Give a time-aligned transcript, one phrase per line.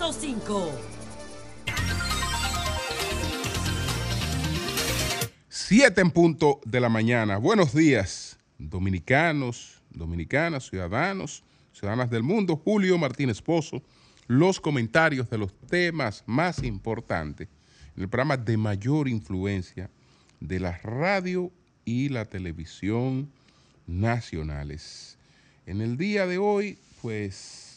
[0.00, 0.70] 100.5.
[5.50, 7.36] Siete en punto de la mañana.
[7.36, 11.44] Buenos días, dominicanos, dominicanas, ciudadanos,
[11.74, 12.56] ciudadanas del mundo.
[12.56, 13.82] Julio Martínez Pozo,
[14.26, 17.48] los comentarios de los temas más importantes
[17.94, 19.90] en el programa de mayor influencia
[20.40, 21.52] de la radio
[21.84, 23.30] y la televisión
[23.86, 25.18] nacionales.
[25.66, 27.69] En el día de hoy, pues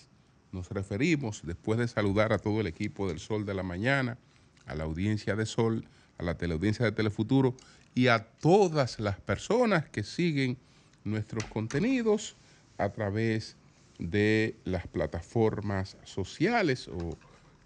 [0.54, 4.17] nos referimos, después de saludar a todo el equipo del Sol de la Mañana,
[4.66, 5.85] a la audiencia de Sol,
[6.17, 7.55] a la teleaudiencia de Telefuturo
[7.95, 10.57] y a todas las personas que siguen
[11.03, 12.35] nuestros contenidos
[12.77, 13.55] a través
[13.99, 17.17] de las plataformas sociales o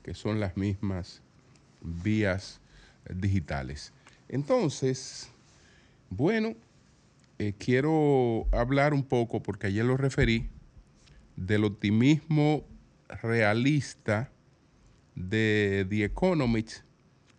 [0.04, 1.22] que son las mismas
[1.82, 2.60] vías
[3.10, 3.94] digitales.
[4.30, 5.30] Entonces,
[6.10, 6.56] bueno,
[7.40, 10.50] eh, quiero hablar un poco, porque ayer lo referí,
[11.36, 12.64] del optimismo
[13.22, 14.32] realista
[15.16, 16.84] de The Economist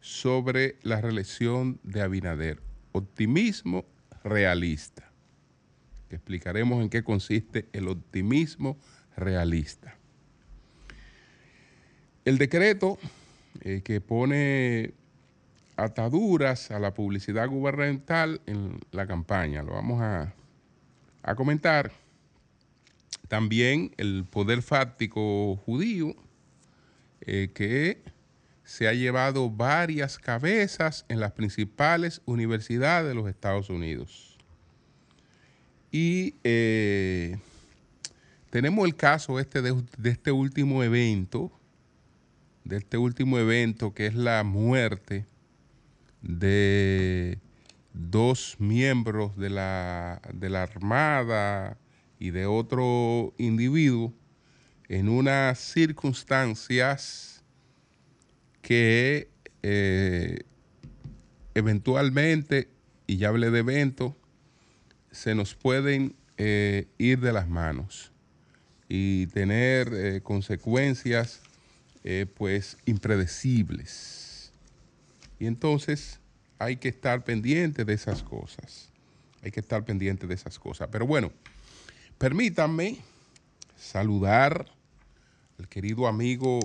[0.00, 2.62] sobre la reelección de Abinader.
[2.92, 3.84] Optimismo
[4.24, 5.04] realista.
[6.10, 8.78] explicaremos en qué consiste el optimismo
[9.16, 9.96] realista.
[12.24, 12.98] El decreto
[13.60, 14.94] eh, que pone
[15.76, 19.62] ataduras a la publicidad gubernamental en la campaña.
[19.62, 20.34] Lo vamos a,
[21.36, 21.92] comentar.
[23.28, 26.14] También el poder fáctico judío,
[27.20, 28.02] eh, que
[28.64, 34.38] se ha llevado varias cabezas en las principales universidades de los Estados Unidos.
[35.90, 37.38] Y eh,
[38.50, 41.50] tenemos el caso este de, de este último evento,
[42.64, 45.26] de este último evento que es la muerte
[46.22, 47.38] de
[47.92, 51.78] dos miembros de la, de la Armada
[52.18, 54.12] y de otro individuo
[54.88, 57.42] en unas circunstancias
[58.62, 59.28] que
[59.62, 60.40] eh,
[61.54, 62.68] eventualmente,
[63.06, 64.14] y ya hablé de eventos,
[65.10, 68.12] se nos pueden eh, ir de las manos
[68.88, 71.42] y tener eh, consecuencias
[72.38, 74.50] pues impredecibles.
[75.38, 76.20] Y entonces
[76.58, 78.88] hay que estar pendiente de esas cosas.
[79.42, 80.88] Hay que estar pendiente de esas cosas.
[80.90, 81.30] Pero bueno,
[82.18, 82.98] permítanme
[83.76, 84.66] saludar
[85.56, 86.58] al querido amigo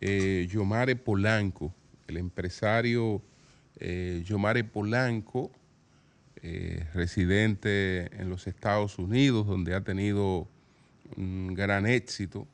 [0.00, 1.72] eh, Yomare Polanco,
[2.08, 3.22] el empresario
[3.78, 5.52] eh, Yomare Polanco,
[6.42, 10.48] eh, residente en los Estados Unidos, donde ha tenido
[11.16, 12.46] un gran éxito.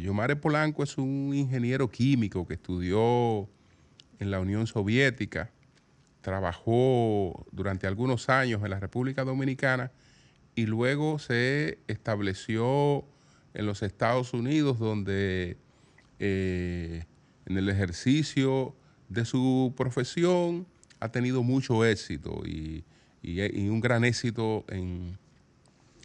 [0.00, 3.48] Yomare Polanco es un ingeniero químico que estudió
[4.20, 5.50] en la Unión Soviética,
[6.20, 9.90] trabajó durante algunos años en la República Dominicana
[10.56, 13.04] y luego se estableció
[13.54, 15.56] en los Estados Unidos donde
[16.18, 17.04] eh,
[17.46, 18.74] en el ejercicio
[19.08, 20.66] de su profesión
[20.98, 22.84] ha tenido mucho éxito y,
[23.22, 25.18] un gran éxito en,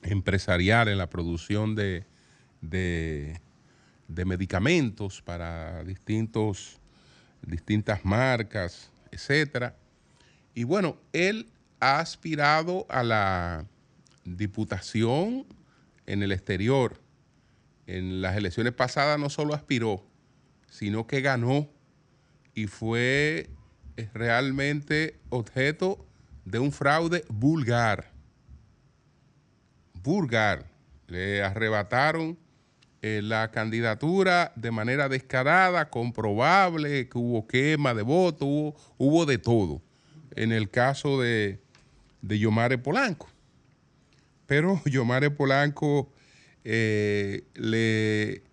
[0.04, 2.04] empresarial en la producción de,
[2.62, 3.40] de
[4.26, 6.82] medicamentos para distintos
[7.46, 9.76] distintas marcas, etcétera.
[10.54, 11.48] Y bueno, él
[11.80, 13.66] ha aspirado a la
[14.24, 15.46] diputación
[16.06, 17.00] en el exterior.
[17.88, 20.06] En las elecciones pasadas no solo aspiró,
[20.70, 21.70] sino que ganó
[22.54, 23.50] y fue
[23.98, 26.06] eh, realmente objeto
[26.46, 28.12] de un fraude vulgar.
[30.04, 30.66] Vulgar.
[31.08, 32.38] Le arrebataron
[33.02, 39.82] eh, la candidatura de manera descarada, comprobable, que hubo quema de votos, hubo, de todo
[40.36, 41.60] en el caso de,
[42.22, 43.31] de Yomare Polanco.
[44.52, 46.12] Pero Yomare Polanco
[46.66, 48.44] eh, le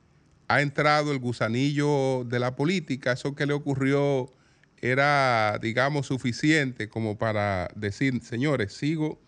[0.47, 4.33] ha entrado el gusanillo de la política, eso que le ocurrió
[4.81, 9.19] era, digamos, suficiente como para decir, señores, sigo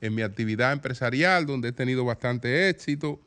[0.00, 3.20] en mi actividad empresarial donde he tenido bastante éxito,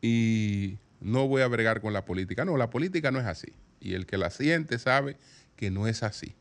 [0.00, 2.46] y no voy a bregar con la política.
[2.46, 3.52] No, la política no es así.
[3.82, 5.18] Y el que la siente sabe
[5.56, 6.32] que no es así.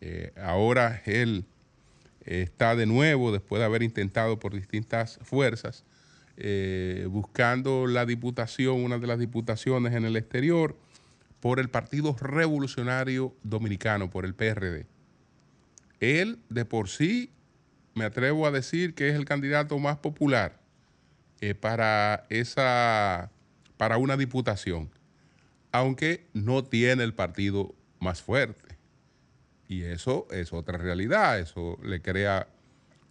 [0.00, 1.46] Eh, ahora él
[2.26, 5.84] está de nuevo, después de haber intentado por distintas fuerzas,
[6.36, 10.76] eh, buscando la diputación, una de las diputaciones en el exterior,
[11.40, 14.86] por el Partido Revolucionario Dominicano, por el PRD.
[16.00, 17.30] Él de por sí,
[17.94, 20.60] me atrevo a decir que es el candidato más popular
[21.40, 23.30] eh, para, esa,
[23.76, 24.90] para una diputación,
[25.72, 28.65] aunque no tiene el partido más fuerte.
[29.68, 32.48] Y eso es otra realidad, eso le crea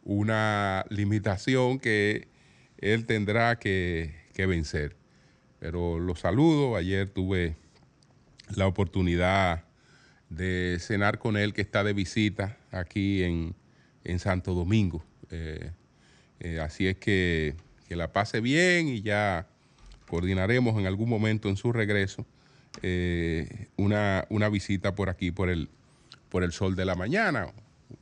[0.03, 2.27] una limitación que
[2.77, 4.95] él tendrá que, vencer.
[5.59, 6.75] Pero lo saludo.
[6.75, 7.55] Ayer tuve
[8.55, 9.63] la oportunidad
[10.29, 13.55] de cenar con él, que está de visita aquí en,
[14.19, 15.03] Santo Domingo.
[15.31, 15.71] Eh,
[16.39, 17.55] eh, así es que
[17.87, 19.47] que la pase bien y ya
[20.07, 22.25] coordinaremos en algún momento en su regreso
[22.81, 25.69] eh, una, una, visita por aquí, por el,
[26.35, 27.47] por el sol de la mañana.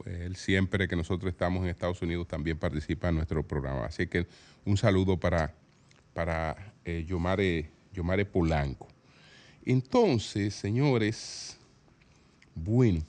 [0.06, 3.86] Él siempre que nosotros estamos en Estados Unidos también participa en nuestro programa.
[3.86, 4.26] Así que
[4.66, 5.54] un saludo para,
[6.16, 8.88] para eh, Yomare, Yomare Polanco.
[9.64, 11.60] Entonces, señores,
[12.56, 13.04] bueno,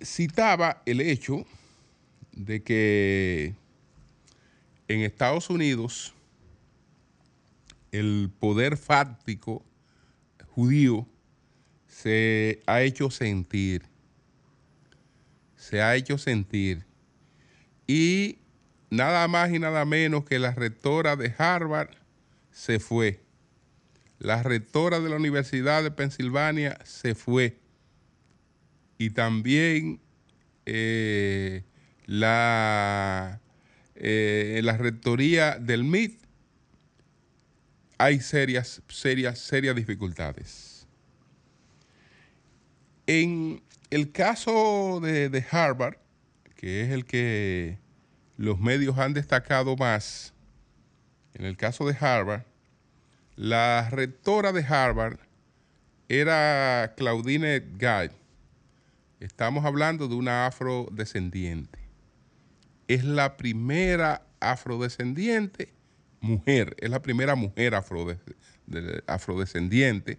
[0.00, 1.44] citaba el hecho
[2.30, 3.54] de que
[4.86, 6.14] en Estados Unidos
[7.90, 9.64] el poder fáctico
[10.54, 11.04] judío
[12.02, 13.82] se ha hecho sentir,
[15.56, 16.84] se ha hecho sentir.
[17.88, 18.38] Y
[18.88, 21.96] nada más y nada menos que la rectora de Harvard
[22.52, 23.20] se fue.
[24.20, 27.56] La rectora de la Universidad de Pensilvania se fue.
[28.96, 30.00] Y también
[30.66, 31.64] eh,
[32.06, 33.40] la,
[33.96, 36.22] eh, la rectoría del MIT
[38.00, 40.67] hay serias, serias, serias dificultades.
[43.08, 45.96] En el caso de, Harvard,
[46.56, 47.78] que es el que
[48.36, 50.34] los medios han destacado más,
[51.32, 52.42] en el caso de Harvard,
[53.34, 55.20] la rectora de Harvard
[56.10, 58.10] era Claudine Gay.
[59.20, 61.78] Estamos hablando de una afrodescendiente.
[62.88, 65.72] Es la primera afrodescendiente
[66.20, 67.74] mujer, es la primera mujer
[69.06, 70.18] afrodescendiente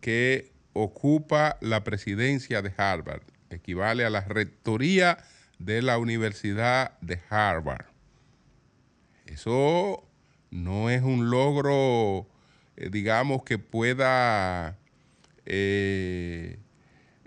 [0.00, 5.18] que ocupa la presidencia de Harvard, equivale a la rectoría
[5.58, 7.86] de la Universidad de Harvard.
[9.26, 10.04] Eso
[10.50, 12.26] no es un logro,
[12.76, 14.78] eh, digamos, que pueda
[15.46, 16.58] eh,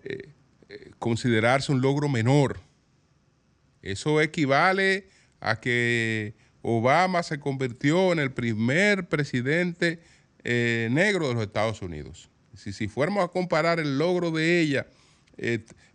[0.03, 0.31] eh,
[0.99, 2.59] considerarse un logro menor.
[3.81, 5.07] Eso equivale
[5.39, 9.99] a que Obama se convirtió en el primer presidente
[10.43, 12.29] negro de los Estados Unidos.
[12.57, 14.87] Si, fuéramos a comparar el logro de ella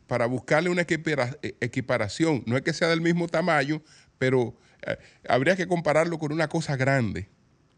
[0.06, 3.80] para buscarle una equiparación, no es que sea del mismo tamaño,
[4.18, 4.96] pero eh,
[5.28, 7.28] habría que compararlo con una cosa grande.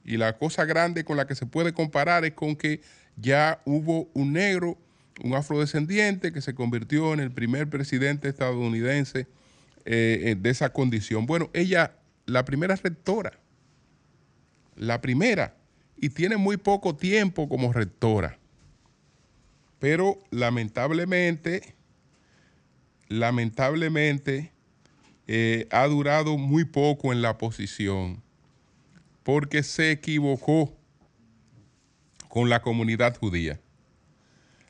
[0.05, 2.81] Y la cosa grande con la que se puede comparar es con que
[3.17, 4.79] ya hubo un negro,
[5.23, 9.27] un afrodescendiente, que se convirtió en el primer presidente estadounidense
[9.85, 11.27] eh, eh, de esa condición.
[11.27, 11.97] Bueno, ella,
[12.27, 13.39] la primera rectora,
[14.75, 15.55] la primera,
[15.97, 18.39] y tiene muy poco tiempo como rectora.
[19.83, 21.75] Pero lamentablemente,
[23.09, 24.53] lamentablemente,
[25.27, 28.23] eh, ha durado muy poco en la posición
[29.25, 30.73] porque se equivocó
[32.29, 33.59] con la comunidad judía.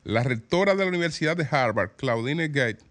[0.02, 2.82] La rectora de la Universidad de Harvard, Claudine Gate,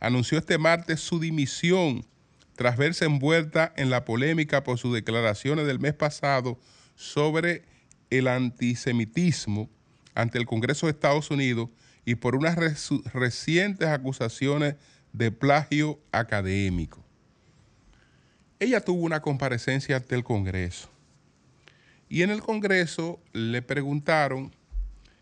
[0.00, 2.06] anunció este martes su dimisión
[2.54, 6.58] tras verse envuelta en la polémica por sus declaraciones del mes pasado
[6.94, 7.66] sobre
[8.08, 9.68] el antisemitismo
[10.16, 11.68] ante el Congreso de Estados Unidos
[12.04, 12.56] y por unas
[13.12, 14.74] recientes acusaciones
[15.12, 17.04] de plagio académico.
[18.58, 20.88] Ella tuvo una comparecencia ante el Congreso
[22.08, 24.52] y en el Congreso le preguntaron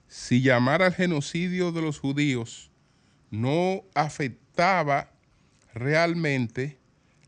[0.09, 2.71] si llamar al genocidio de los judíos
[3.31, 5.11] no afectaba
[5.75, 6.79] realmente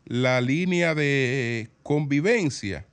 [0.05, 2.85] la línea de convivencia.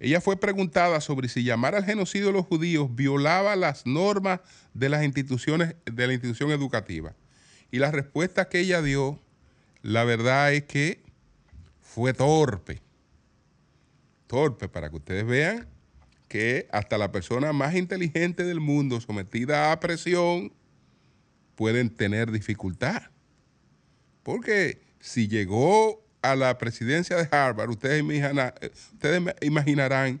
[0.00, 4.40] Ella fue preguntada sobre si llamar al genocidio de los judíos violaba las normas
[4.72, 7.14] de las instituciones de la institución educativa.
[7.70, 9.20] Y la respuesta que ella dio,
[9.82, 11.02] la verdad es que
[11.82, 12.80] fue torpe.
[14.26, 15.68] Torpe para que ustedes vean
[16.28, 20.52] que hasta la persona más inteligente del mundo sometida a presión
[21.56, 23.02] pueden tener dificultad.
[24.22, 28.02] Porque si llegó a la presidencia de Harvard, ustedes,
[28.92, 30.20] ustedes imaginarán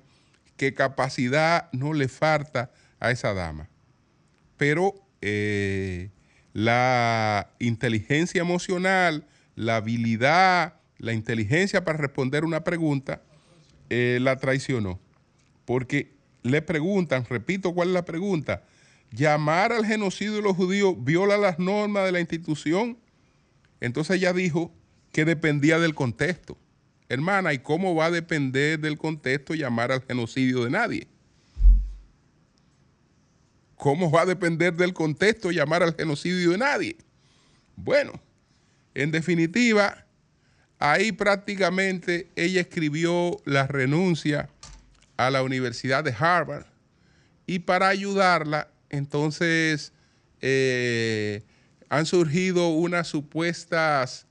[0.56, 3.68] qué capacidad no le falta a esa dama.
[4.56, 6.10] Pero eh,
[6.52, 9.26] la inteligencia emocional,
[9.56, 13.22] la habilidad, la inteligencia para responder una pregunta,
[13.88, 15.00] eh, la traicionó.
[15.64, 18.62] Porque le preguntan, repito cuál es la pregunta,
[19.12, 22.98] llamar al genocidio de los judíos viola las normas de la institución.
[23.80, 24.72] Entonces ella dijo
[25.12, 26.56] que dependía del contexto.
[27.08, 31.08] Hermana, ¿y cómo va a depender del contexto llamar al genocidio de nadie?
[33.74, 36.96] ¿Cómo va a depender del contexto llamar al genocidio de nadie?
[37.76, 38.20] Bueno,
[38.94, 40.04] en definitiva,
[40.78, 44.50] ahí prácticamente ella escribió la renuncia
[45.16, 46.66] a la Universidad de Harvard
[47.46, 49.92] y para ayudarla, entonces
[50.40, 51.42] eh,
[51.88, 54.26] han surgido unas supuestas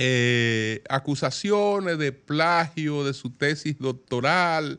[0.00, 4.78] eh, acusaciones de plagio de su tesis doctoral,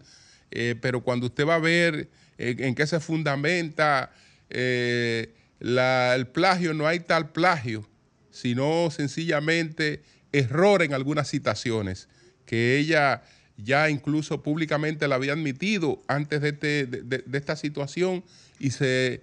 [0.50, 4.14] eh, pero cuando usted va a ver en qué se fundamenta
[4.50, 7.86] el plagio, no hay tal plagio,
[8.32, 12.08] sino sencillamente error en algunas citaciones
[12.46, 13.22] que ella
[13.58, 16.88] ya incluso públicamente la había admitido antes de, este,
[17.34, 18.24] esta situación
[18.58, 19.22] y se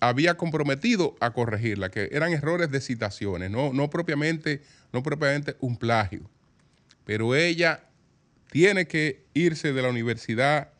[0.00, 4.60] había comprometido a corregirla, que eran errores de citaciones, no, propiamente,
[4.92, 6.28] no propiamente un plagio.
[7.04, 7.84] Pero ella
[8.50, 10.70] tiene que irse de la Universidad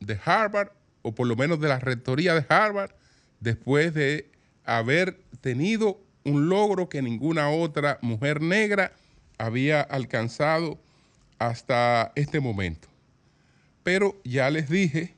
[0.00, 0.70] de Harvard,
[1.02, 2.90] o por lo menos de la rectoría de Harvard,
[3.40, 4.30] después de
[4.64, 8.92] haber tenido un logro que ninguna otra mujer negra
[9.38, 10.78] había alcanzado
[11.38, 12.88] hasta este momento.
[13.82, 15.14] Pero ya les dije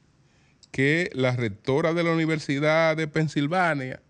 [0.70, 4.02] que la rectora de la Universidad de Pensilvania,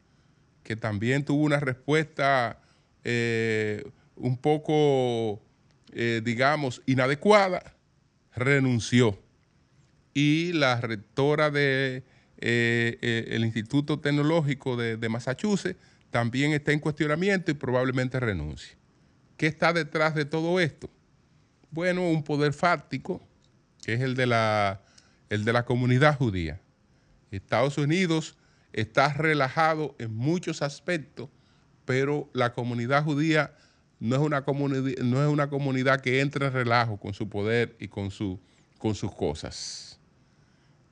[0.64, 2.57] que también tuvo una respuesta
[3.04, 3.84] eh,
[4.16, 5.42] un poco,
[5.92, 7.74] eh, digamos, inadecuada,
[8.34, 9.18] renunció.
[10.14, 12.04] Y la rectora del de,
[12.40, 15.78] eh, Instituto Tecnológico de, Massachusetts
[16.10, 18.76] también está en cuestionamiento y probablemente renuncie.
[19.36, 20.90] ¿Qué está detrás de todo esto?
[21.70, 23.20] Bueno, un poder fáctico,
[23.84, 24.80] que es el de la,
[25.28, 26.60] el de la comunidad judía.
[27.30, 28.36] Estados Unidos
[28.72, 31.28] está relajado en muchos aspectos,
[31.88, 33.54] pero la comunidad judía
[33.98, 37.76] no es una, comunidad, no es una comunidad que entre en relajo con su poder
[37.80, 38.38] y con, su,
[38.76, 39.98] con sus cosas.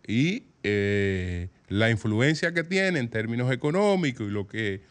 [0.06, 4.84] Y eh, la influencia que tiene en términos económicos y lo que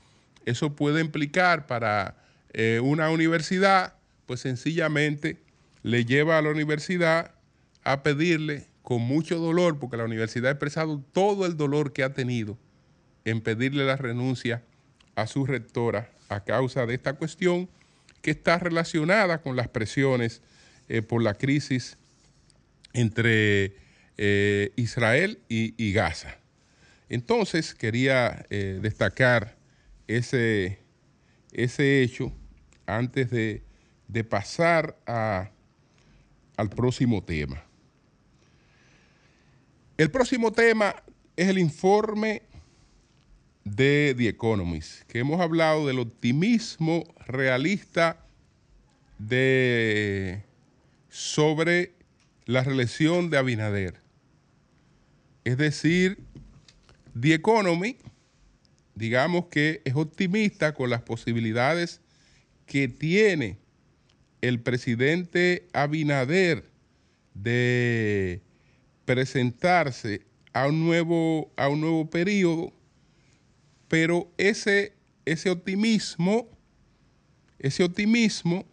[0.45, 2.15] eso puede implicar para
[2.53, 3.95] eh, una universidad,
[4.27, 5.41] pues sencillamente
[5.81, 7.31] le lleva a la universidad
[7.83, 12.13] a pedirle con mucho dolor, porque la universidad ha expresado todo el dolor que ha
[12.13, 12.59] tenido
[13.23, 14.61] en pedirle la renuncia
[15.15, 17.69] a su rectora a causa de esta cuestión
[18.21, 20.41] que está relacionada con las presiones
[20.89, 21.97] eh, por la crisis
[22.93, 23.75] entre
[24.17, 26.37] eh, Israel y, Gaza.
[27.09, 29.55] Entonces quería eh, destacar
[30.07, 30.79] ese,
[31.51, 32.31] ese hecho
[32.85, 35.49] antes de pasar a
[36.57, 37.63] al próximo tema.
[39.97, 40.95] El próximo tema
[41.35, 42.43] es el informe
[43.65, 48.23] de The Economist, que hemos hablado del optimismo realista
[49.17, 50.43] de,
[51.09, 51.91] sobre
[52.45, 53.95] la reelección de Abinader.
[55.43, 56.19] Es decir,
[57.19, 57.97] The Economy,
[58.93, 62.01] digamos que es optimista con las posibilidades
[62.67, 63.57] que tiene
[64.41, 66.65] el presidente Abinader
[67.33, 68.41] de
[69.05, 70.21] presentarse
[70.53, 72.71] a un nuevo, a un nuevo periodo,
[73.87, 74.93] pero ese,
[75.25, 76.49] ese optimismo,
[77.59, 78.65] ese optimismo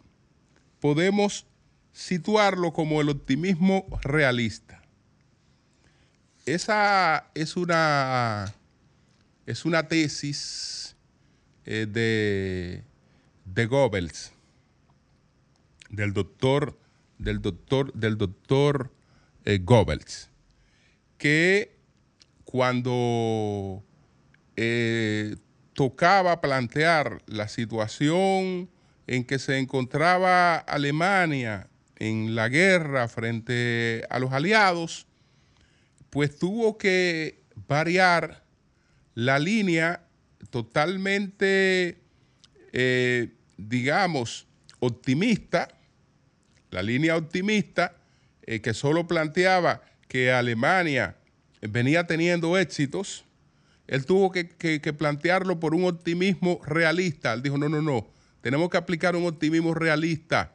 [0.79, 1.45] podemos
[1.91, 4.81] situarlo como el optimismo realista.
[6.45, 8.53] Esa es una,
[9.45, 10.95] es una tesis
[11.65, 12.83] eh, de,
[13.45, 14.33] de Goebbels
[15.93, 16.77] del doctor,
[17.19, 18.91] del doctor, del doctor
[19.45, 20.29] eh, Goebbels,
[21.19, 21.77] que
[22.45, 23.83] cuando
[24.55, 25.35] eh,
[25.73, 28.69] tocaba plantear la situación
[29.07, 31.67] en que se encontraba Alemania
[31.97, 35.07] en la guerra frente a los aliados,
[36.09, 38.43] pues tuvo que variar
[39.15, 40.03] la línea
[40.49, 41.97] totalmente,
[42.71, 44.47] eh, digamos,
[44.79, 45.69] optimista
[46.73, 47.95] la línea optimista
[48.45, 51.15] eh, que solo planteaba que Alemania
[51.61, 53.25] venía teniendo éxitos,
[53.87, 54.45] él tuvo que,
[54.97, 57.33] plantearlo por un optimismo realista.
[57.33, 58.07] Él dijo, no, no, no,
[58.41, 60.53] tenemos que aplicar un optimismo realista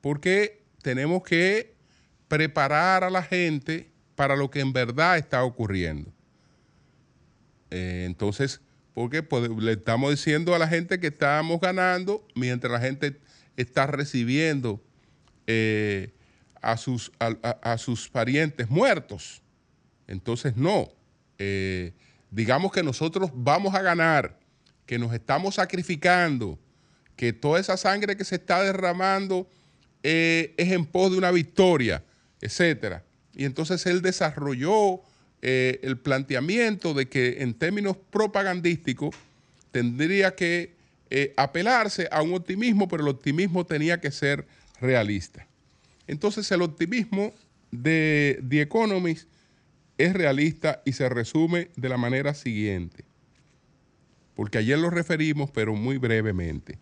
[0.00, 1.74] porque tenemos que
[2.28, 6.12] preparar a la gente para lo que en verdad está ocurriendo.
[7.70, 8.60] Eh, entonces,
[8.94, 13.20] porque pues, le estamos diciendo a la gente que estamos ganando mientras la gente
[13.56, 14.82] está recibiendo
[15.46, 16.12] eh,
[16.60, 19.42] a, sus, a, sus parientes muertos.
[20.06, 20.88] Entonces, no.
[21.38, 21.94] Eh,
[22.30, 24.38] digamos que nosotros vamos a ganar,
[24.86, 26.58] que nos estamos sacrificando,
[27.16, 29.48] que toda esa sangre que se está derramando
[30.02, 32.02] eh, es en pos de una victoria,
[32.40, 33.04] etcétera.
[33.34, 35.00] Y entonces él desarrolló
[35.42, 39.14] el planteamiento de que en términos propagandísticos
[39.72, 40.74] tendría que
[41.36, 44.46] apelarse a un optimismo, pero el optimismo tenía que ser
[44.80, 45.46] realista.
[46.06, 47.32] Entonces el optimismo
[47.70, 49.28] de The Economist
[50.00, 53.04] es realista y se resume de la manera siguiente,
[54.34, 56.78] porque ayer lo referimos, pero muy brevemente.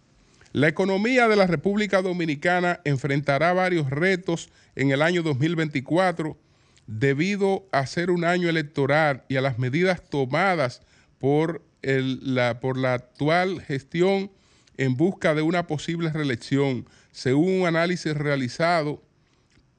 [0.52, 6.38] La economía de la República Dominicana enfrentará varios retos en el año 2024
[6.86, 10.80] debido a ser un año electoral y a las medidas tomadas
[11.18, 14.30] por, la, por la actual gestión
[14.76, 19.02] en busca de una posible reelección, según un análisis realizado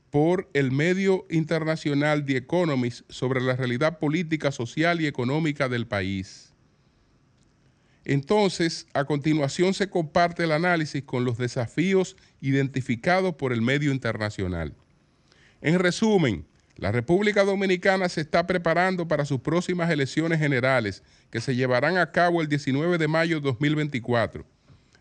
[0.10, 6.54] por el medio internacional The Economist sobre la realidad política, social y económica del país.
[8.06, 14.74] Entonces, a continuación se comparte el análisis con los desafíos identificados por el medio internacional.
[15.62, 16.46] En resumen,
[16.78, 22.12] la República Dominicana se está preparando para sus próximas elecciones generales que se llevarán a
[22.12, 24.46] cabo el 19 de mayo de 2024.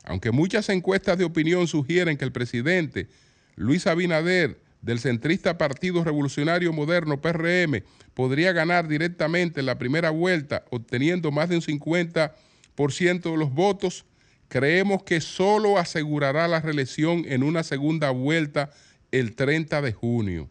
[0.04, 3.08] Aunque muchas encuestas de opinión sugieren que el presidente
[3.54, 7.82] Luis Abinader del centrista Partido Revolucionario Moderno PRM
[8.14, 14.04] podría ganar directamente en la primera vuelta obteniendo más de un 50% de los votos,
[14.48, 18.70] creemos que solo asegurará la reelección en una segunda vuelta
[19.10, 20.48] el 30 de junio.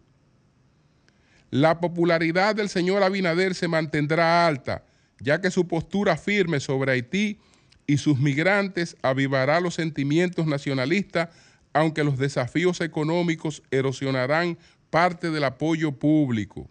[1.49, 4.83] La popularidad del señor Abinader se mantendrá alta,
[5.19, 7.39] ya que su postura firme sobre Haití
[7.85, 11.29] y sus migrantes avivará los sentimientos nacionalistas,
[11.77, 14.57] aunque los desafíos económicos erosionarán
[14.89, 16.67] parte del apoyo público.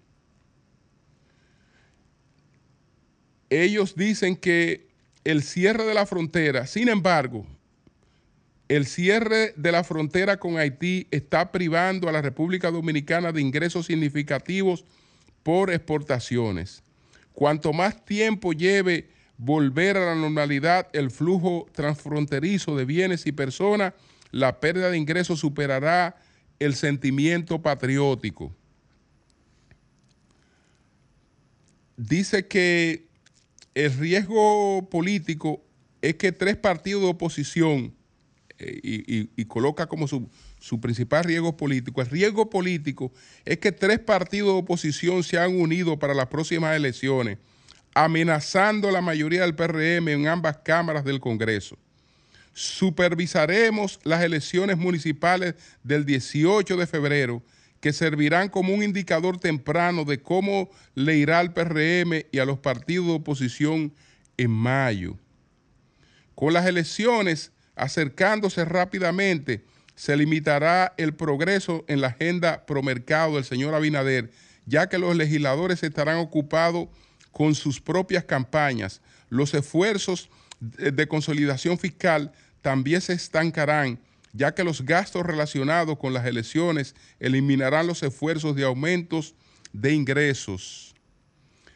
[3.49, 4.89] Ellos dicen que
[5.23, 7.47] el cierre de la frontera, sin embargo,
[8.69, 13.87] el cierre de la frontera con Haití está privando a la República Dominicana de ingresos
[13.87, 14.85] significativos
[15.45, 16.83] por exportaciones.
[17.33, 19.09] Cuanto más tiempo lleve
[19.39, 23.93] volver a la normalidad el flujo transfronterizo de bienes y personas,
[24.31, 26.17] la pérdida de ingresos superará
[26.59, 28.55] el sentimiento patriótico.
[31.97, 33.07] Dice que
[33.75, 35.63] el riesgo político
[36.03, 37.95] es que tres partidos de oposición
[38.59, 42.01] eh, y, coloca como su, su, principal riesgo político.
[42.01, 43.13] El riesgo político
[43.45, 47.39] es que tres partidos de oposición se han unido para las próximas elecciones,
[47.95, 51.77] amenazando la mayoría del PRM en ambas cámaras del Congreso.
[52.59, 57.43] Supervisaremos las elecciones municipales del 18 de febrero,
[57.81, 62.59] que servirán como un indicador temprano de cómo le irá al PRM y a los
[62.59, 63.93] partidos de oposición
[64.39, 65.19] en mayo.
[66.35, 69.63] Con las elecciones acercándose rápidamente,
[69.95, 74.31] se limitará el progreso en la agenda promercado del señor Abinader,
[74.65, 76.89] ya que los legisladores estarán ocupados
[77.33, 79.03] con sus propias campañas.
[79.29, 82.33] Los esfuerzos de consolidación fiscal
[82.67, 84.01] también se estancarán,
[84.33, 89.37] ya que los gastos relacionados con las elecciones eliminarán los esfuerzos de aumentos
[89.73, 90.93] de ingresos.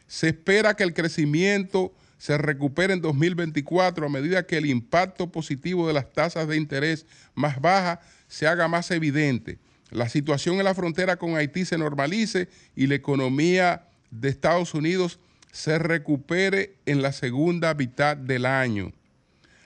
[0.05, 5.87] Se espera que el crecimiento se recupere en 2024 a medida que el impacto positivo
[5.87, 9.59] de las tasas de interés más bajas se haga más evidente,
[9.91, 15.19] la situación en la frontera con Haití se normalice y la economía de Estados Unidos
[15.53, 18.91] se recupere en la segunda mitad del año.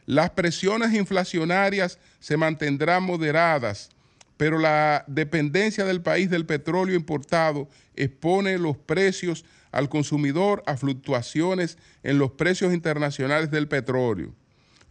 [0.06, 3.90] Las presiones inflacionarias se mantendrán moderadas,
[4.38, 11.78] pero la dependencia del país del petróleo importado expone los precios al consumidor a fluctuaciones
[12.04, 14.34] en los precios internacionales del petróleo,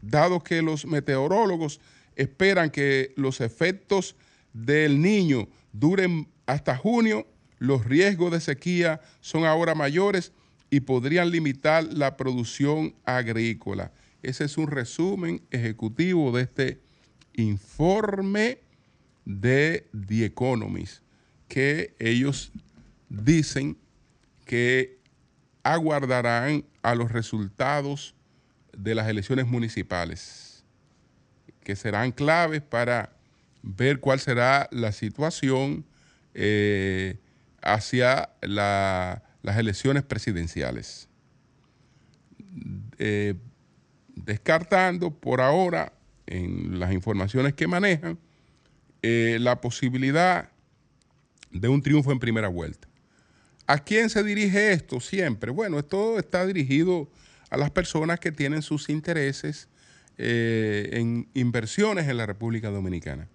[0.03, 1.81] dado que los meteorólogos
[2.17, 4.17] esperan que los efectos
[4.53, 7.27] del niño duren hasta junio,
[7.59, 10.33] los riesgos de sequía son ahora mayores
[10.71, 13.93] y podrían limitar la producción agrícola.
[14.25, 16.81] Ese es un resumen ejecutivo de este
[17.35, 18.59] informe
[19.27, 21.03] de The Economist,
[21.47, 22.51] que ellos
[23.11, 23.77] dicen
[24.47, 24.99] que
[25.63, 28.15] aguardarán a los resultados
[28.77, 30.65] de las elecciones municipales,
[31.63, 33.17] que serán claves para
[33.63, 35.85] ver cuál será la situación
[36.33, 37.19] eh,
[37.63, 39.21] hacia las
[39.59, 41.09] elecciones presidenciales.
[42.99, 43.35] Eh,
[44.25, 45.93] descartando por ahora,
[46.27, 48.19] en las informaciones que manejan,
[49.03, 50.51] eh, la posibilidad
[51.51, 52.89] de un triunfo en primera vuelta.
[53.67, 55.51] ¿A quién se dirige esto siempre?
[55.51, 57.09] Bueno, esto está dirigido
[57.51, 59.69] a las personas que tienen sus intereses
[60.17, 63.29] eh, en inversiones en la República Dominicana.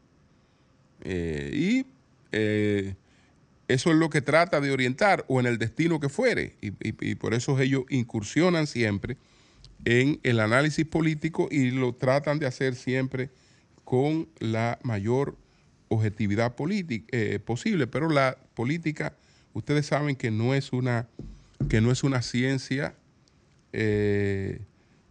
[1.02, 1.86] Eh, y
[2.32, 6.56] eso es lo que trata de orientar o en el destino que fuere.
[6.62, 9.17] Y, por eso ellos incursionan siempre
[9.85, 13.29] en el análisis político y lo tratan de hacer siempre
[13.83, 15.35] con la mayor
[15.87, 19.15] objetividad eh, posible, pero la política,
[19.53, 21.07] ustedes saben que no es una,
[21.69, 22.93] que no es una ciencia
[23.73, 24.61] eh,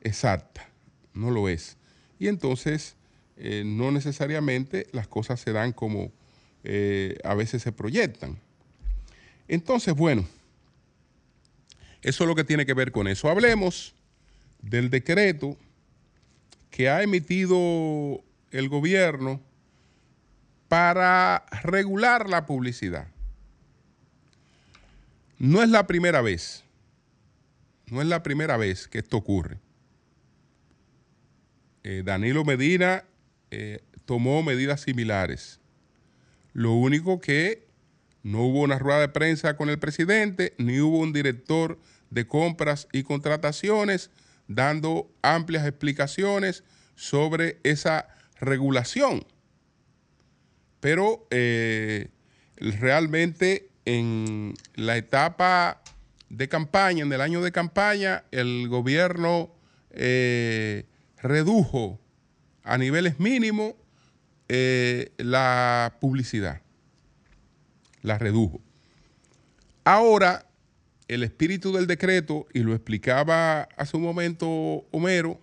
[0.01, 0.69] exacta,
[1.15, 1.77] no lo es.
[2.21, 2.95] Y entonces,
[3.37, 6.13] eh, no necesariamente las cosas se dan como
[7.25, 8.39] a veces se proyectan.
[9.47, 10.29] Entonces, bueno,
[12.03, 13.31] eso es lo que tiene que ver con eso.
[13.31, 13.95] Hablemos
[14.61, 15.57] del decreto
[16.71, 19.41] que ha emitido el gobierno
[20.69, 23.09] para regular la publicidad.
[25.39, 26.65] No es la primera vez,
[27.87, 29.59] no es la primera vez que esto ocurre.
[31.85, 33.05] Eh, Danilo Medina
[33.51, 35.61] eh, tomó medidas similares.
[36.53, 37.67] Lo único que
[38.23, 41.79] no hubo una rueda de prensa con el presidente, ni hubo un director
[42.11, 44.11] de compras y contrataciones
[44.49, 46.65] dando amplias explicaciones
[46.97, 48.09] sobre esa
[48.41, 49.25] regulación.
[50.81, 52.09] Pero eh,
[52.57, 55.83] realmente en la etapa
[56.29, 59.55] de campaña, en el año de campaña, el gobierno
[59.91, 60.87] eh,
[61.23, 62.01] redujo
[62.65, 63.75] a niveles mínimos
[64.49, 66.63] eh, la publicidad.
[68.03, 68.61] La redujo.
[69.85, 70.48] Ahora,
[71.09, 75.41] el espíritu del decreto, y lo explicaba hace un momento Homero,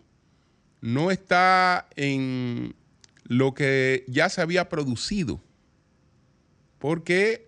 [0.82, 2.76] no está en
[3.24, 5.42] lo que ya se había producido,
[6.78, 7.48] porque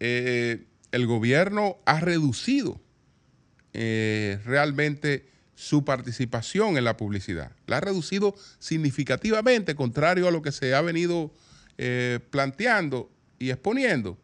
[0.00, 2.80] eh, el gobierno ha reducido
[3.72, 7.52] eh, realmente su participación en la publicidad.
[7.66, 11.32] La ha reducido significativamente, contrario a lo que se ha venido
[11.78, 14.18] eh, planteando y exponiendo.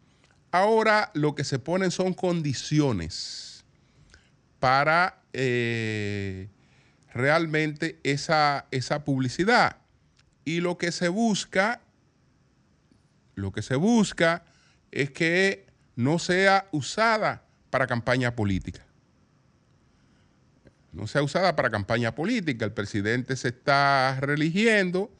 [0.55, 3.65] Ahora lo que se ponen son condiciones
[4.61, 5.21] para
[7.13, 9.75] realmente esa, esa publicidad
[10.45, 11.81] y lo que se busca,
[13.33, 14.45] lo que se busca
[14.91, 15.65] es que
[15.97, 18.85] no sea usada para campaña política.
[20.93, 22.63] No sea usada para campaña política.
[22.63, 25.11] El presidente se está religiendo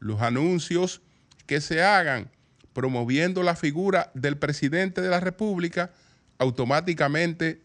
[0.00, 1.00] los anuncios
[1.46, 2.30] que se hagan
[2.72, 5.92] promoviendo la figura del presidente de la República,
[6.38, 7.62] automáticamente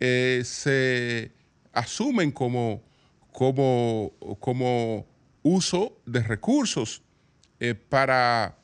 [0.00, 1.32] eh, se
[1.72, 2.82] asumen como,
[3.32, 5.06] como, como
[5.42, 7.02] uso de recursos
[7.60, 8.56] eh, para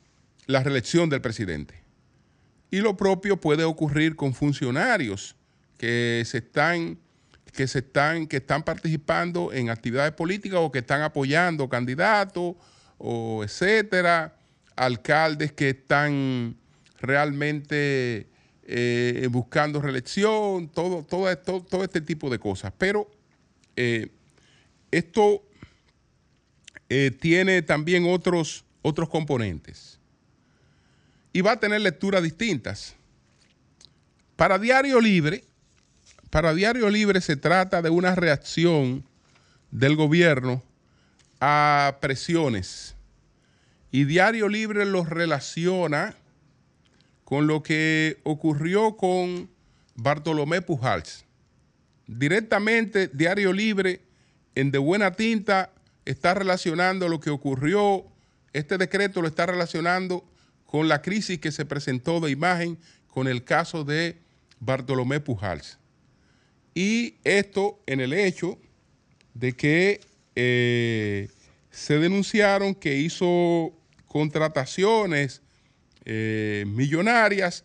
[0.47, 1.81] la reelección del presidente.
[2.69, 5.35] Y lo propio puede ocurrir con funcionarios
[5.77, 6.97] que se están,
[7.53, 12.55] que se están, que están participando en actividades políticas o que están apoyando candidatos
[12.97, 14.35] o etcétera,
[14.81, 16.55] alcaldes que están
[16.99, 18.27] realmente
[18.63, 22.73] eh, buscando reelección, todo, todo, todo, este tipo de cosas.
[22.79, 23.07] Pero
[23.75, 24.09] eh,
[24.89, 25.43] esto
[26.89, 29.99] eh, tiene también otros, otros componentes.
[31.31, 32.95] Y va a tener lecturas distintas.
[34.35, 35.43] Para Diario Libre,
[36.31, 39.05] para Diario Libre se trata de una reacción
[39.69, 40.63] del gobierno
[41.39, 42.95] a presiones.
[43.91, 46.15] Y Diario Libre lo relaciona
[47.25, 49.49] con lo que ocurrió con
[49.95, 51.25] Bartolomé Pujals.
[52.07, 54.01] Directamente Diario Libre
[54.55, 55.71] en De Buena Tinta
[56.05, 58.05] está relacionando lo que ocurrió,
[58.53, 60.25] este decreto lo está relacionando
[60.65, 62.77] con la crisis que se presentó de imagen
[63.07, 64.17] con el caso de
[64.59, 65.79] Bartolomé Pujals.
[66.73, 68.57] Y esto en el hecho
[69.33, 70.01] de que
[70.35, 71.29] eh,
[71.69, 73.73] se denunciaron que hizo
[74.11, 75.41] contrataciones
[76.03, 77.63] eh, millonarias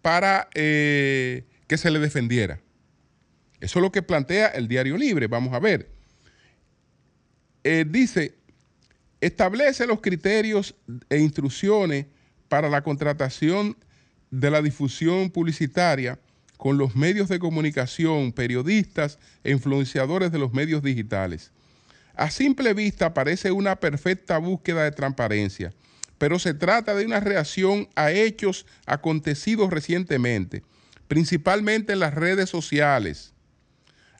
[0.00, 2.60] para eh, que se le defendiera.
[3.58, 5.26] Eso es lo que plantea el Diario Libre.
[5.26, 5.90] Vamos a ver.
[7.64, 8.36] Eh, dice,
[9.20, 10.76] establece los criterios
[11.08, 12.06] e instrucciones
[12.48, 13.76] para la contratación
[14.30, 16.20] de la difusión publicitaria
[16.56, 21.50] con los medios de comunicación, periodistas e influenciadores de los medios digitales.
[22.20, 25.72] A simple vista parece una perfecta búsqueda de transparencia,
[26.18, 30.62] pero se trata de una reacción a hechos acontecidos recientemente,
[31.08, 33.32] principalmente en las redes sociales.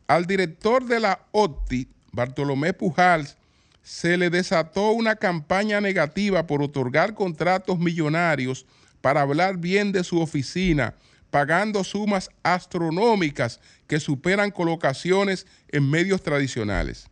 [0.07, 3.37] Al director de la OTI, Bartolomé Pujals
[3.83, 8.65] se le desató una campaña negativa por otorgar contratos millonarios
[9.03, 10.95] para hablar bien de su oficina,
[11.31, 17.10] pagando sumas astronómicas que superan colocaciones en medios tradicionales.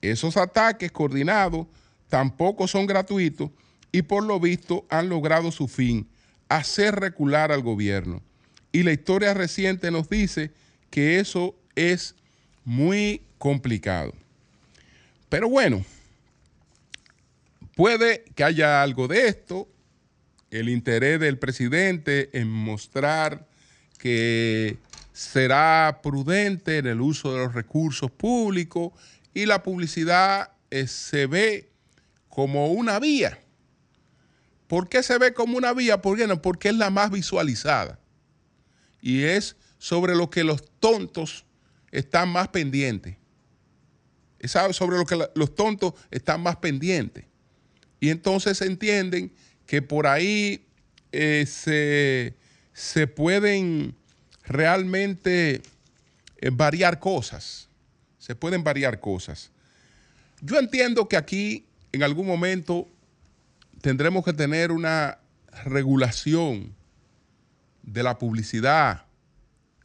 [0.00, 1.66] Esos ataques coordinados
[2.08, 3.50] tampoco son gratuitos
[3.92, 6.08] y por lo visto han logrado su fin,
[6.48, 8.22] hacer recular al gobierno.
[8.72, 10.50] Y la historia reciente nos dice
[10.90, 12.14] que eso es
[12.64, 14.12] muy complicado.
[15.28, 15.84] Pero bueno,
[17.74, 19.68] puede que haya algo de esto,
[20.50, 23.46] el interés del presidente en mostrar
[23.98, 24.78] que
[25.12, 28.92] será prudente en el uso de los recursos públicos
[29.38, 31.70] y la publicidad eh, se ve
[32.28, 33.38] como una vía.
[34.66, 36.02] ¿Por qué se ve como una vía?
[36.02, 36.42] ¿Por qué no?
[36.42, 38.00] Porque es la más visualizada
[39.00, 41.44] y es sobre lo que los tontos
[41.92, 43.16] están más pendientes.
[44.40, 47.24] Es sobre lo que los tontos están más pendientes.
[48.00, 49.32] Y entonces entienden
[49.66, 50.66] que por ahí
[51.12, 52.34] eh, se,
[52.72, 53.94] se pueden
[54.42, 55.62] realmente
[56.38, 57.67] eh, variar cosas.
[58.28, 59.50] Se pueden variar cosas.
[60.42, 62.86] Yo entiendo que aquí en algún momento
[63.80, 65.16] tendremos que tener una
[65.64, 66.74] regulación
[67.82, 69.06] de la publicidad,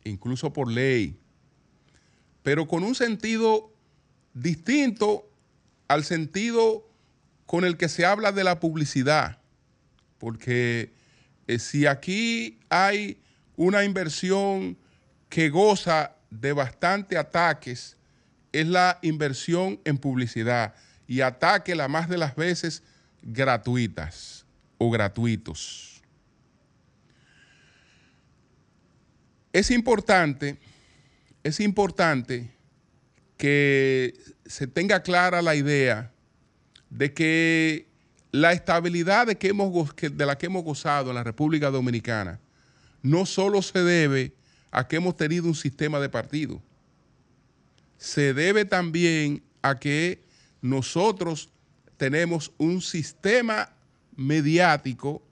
[0.03, 1.17] incluso por ley,
[2.43, 3.71] pero con un sentido
[4.33, 5.25] distinto
[5.87, 6.85] al sentido
[7.45, 9.39] con el que se habla de la publicidad,
[10.17, 10.91] porque
[11.47, 13.21] eh, si aquí hay
[13.55, 14.77] una inversión
[15.29, 17.95] que goza de bastante ataques
[18.53, 20.75] es la inversión en publicidad
[21.07, 22.83] y ataque la más de las veces
[23.21, 24.45] gratuitas
[24.77, 26.01] o gratuitos.
[29.51, 30.57] Es importante,
[31.43, 32.51] es importante
[33.37, 34.13] que
[34.45, 36.11] se tenga clara la idea
[36.89, 37.87] de que
[38.31, 42.39] la estabilidad de, que hemos, de la que hemos gozado en la República Dominicana
[43.01, 44.33] no solo se debe
[44.71, 46.61] a que hemos tenido un sistema de partido,
[48.03, 50.21] se debe también a que
[50.61, 51.49] nosotros
[51.95, 53.69] tenemos un sistema
[54.17, 55.25] mediático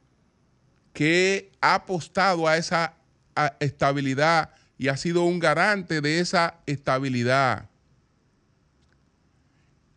[0.94, 2.96] que ha apostado a esa
[3.60, 7.70] estabilidad y ha sido un garante de esa estabilidad.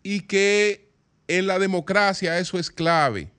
[0.02, 0.90] Y que
[1.28, 3.30] en la democracia eso es clave.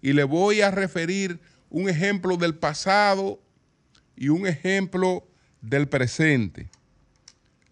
[0.00, 3.42] Y le voy a referir un ejemplo del pasado
[4.14, 5.26] y un ejemplo
[5.60, 6.70] del presente.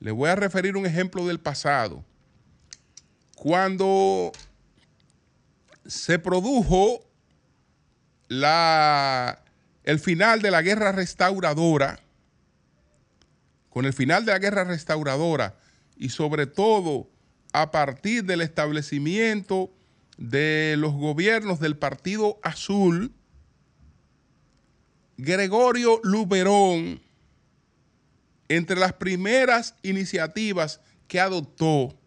[0.04, 2.04] Le voy a referir un ejemplo del pasado.
[3.36, 4.32] Cuando
[5.86, 7.00] se produjo
[8.28, 9.42] la,
[9.82, 12.00] el final de la guerra restauradora,
[13.70, 15.56] con el final de la guerra restauradora
[15.96, 17.08] y sobre todo
[17.54, 19.72] a partir del establecimiento
[20.18, 23.14] de los gobiernos del Partido Azul,
[25.16, 27.03] Gregorio Luperón,
[28.48, 31.98] entre las primeras iniciativas que adoptó,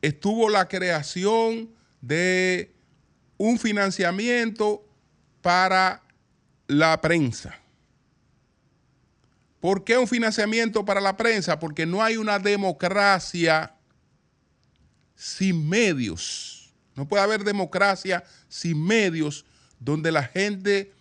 [0.00, 2.74] estuvo la creación de
[3.38, 4.84] un financiamiento
[5.40, 6.02] para
[6.66, 7.58] la prensa.
[9.60, 11.58] ¿Por qué un financiamiento para la prensa?
[11.58, 13.74] Porque no hay una democracia
[15.14, 16.72] sin medios.
[16.96, 19.44] No puede haber democracia sin medios
[19.78, 20.92] donde la gente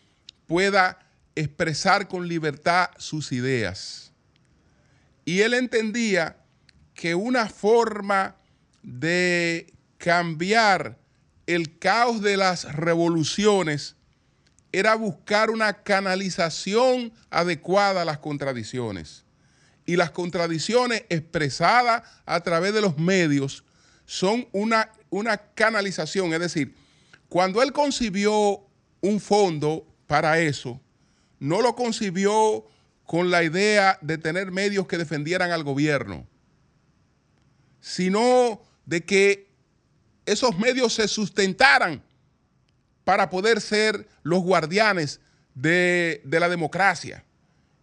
[0.45, 0.99] pueda
[1.35, 4.11] expresar con libertad sus ideas.
[5.25, 6.37] Y él entendía
[6.93, 8.35] que una forma
[8.83, 10.97] de cambiar
[11.47, 13.95] el caos de las revoluciones
[14.71, 19.25] era buscar una canalización adecuada a las contradicciones.
[19.85, 23.63] Y las contradicciones expresadas a través de los medios
[24.05, 26.33] son una, una canalización.
[26.33, 26.75] Es decir,
[27.27, 28.61] cuando él concibió
[29.01, 30.79] un fondo para eso,
[31.41, 32.63] no lo concibió
[33.07, 36.27] con la idea de tener medios que defendieran al gobierno,
[37.81, 39.49] sino de que
[40.27, 42.03] esos medios se sustentaran
[43.03, 45.19] para poder ser los guardianes
[45.55, 47.25] de, la democracia.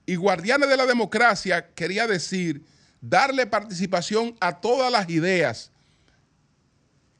[0.06, 2.64] Y guardianes de la democracia quería decir
[3.00, 5.72] darle participación a todas las ideas,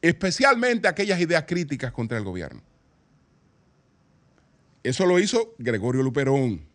[0.01, 2.68] especialmente aquellas ideas críticas contra el gobierno.
[4.89, 6.67] Eso lo hizo Gregorio Luperón.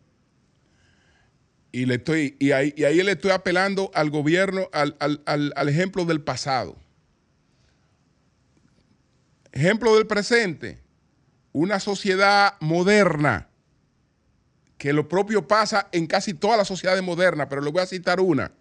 [1.71, 4.95] Y, le estoy, y, ahí, le estoy apelando al gobierno, al,
[5.25, 6.77] al ejemplo del pasado.
[9.51, 10.79] Ejemplo del presente,
[11.53, 13.47] una sociedad moderna,
[14.77, 18.19] que lo propio pasa en casi todas las sociedades modernas, pero le voy a citar
[18.19, 18.51] una,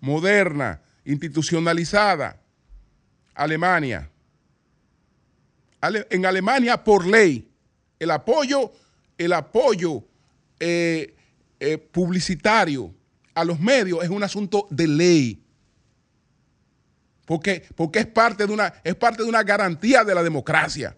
[0.00, 2.40] moderna, institucionalizada,
[3.32, 4.10] Alemania.
[6.10, 7.48] En Alemania, por ley,
[8.00, 8.72] el apoyo
[9.18, 10.04] el apoyo
[10.60, 11.14] eh,
[11.60, 12.94] eh, publicitario
[13.34, 15.44] a los medios es un asunto de ley.
[17.26, 20.96] Porque, porque es, parte de una, es parte de una garantía de la democracia.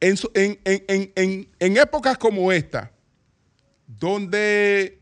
[0.00, 0.18] En,
[1.58, 2.90] en épocas como esta,
[3.86, 5.00] donde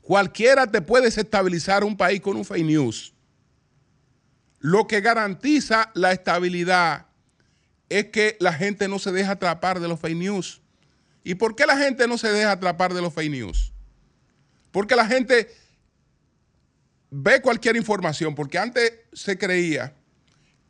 [0.00, 3.12] cualquiera te puede desestabilizar un país con un fake news,
[4.58, 7.09] lo que garantiza la estabilidad
[7.90, 10.62] es que la gente no se deja atrapar de los fake news.
[11.22, 13.72] ¿Y por qué la gente no se deja atrapar de los fake news?
[14.70, 15.52] Porque la gente
[17.10, 19.92] ve cualquier información, porque antes se creía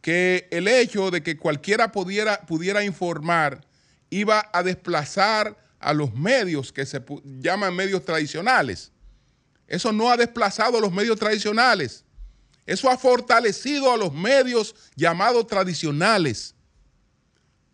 [0.01, 3.61] que el hecho de que cualquiera pudiera, pudiera informar
[4.09, 8.91] iba a desplazar a los medios que se llaman medios tradicionales.
[9.69, 12.05] Eso no ha desplazado a los medios tradicionales.
[12.67, 16.55] Eso ha fortalecido a los medios llamados tradicionales.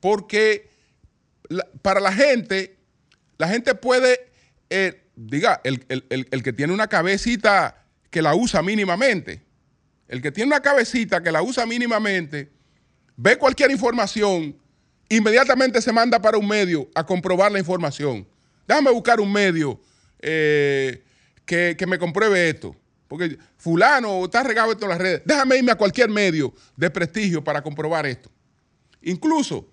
[0.07, 0.71] Porque
[1.83, 2.77] para la gente,
[3.39, 4.31] la gente puede,
[4.71, 9.43] eh, diga, el, el que tiene una cabecita que la usa mínimamente,
[10.07, 12.53] el que tiene una cabecita que la usa mínimamente,
[13.17, 14.57] ve cualquier información,
[15.09, 18.29] inmediatamente se manda para un medio a comprobar la información.
[18.69, 19.81] Déjame buscar un medio
[20.21, 21.03] eh,
[21.45, 22.77] que, me compruebe esto.
[23.09, 25.23] Porque fulano está regado esto en las redes.
[25.25, 28.31] Déjame irme a cualquier medio de prestigio para comprobar esto.
[29.03, 29.69] Incluso,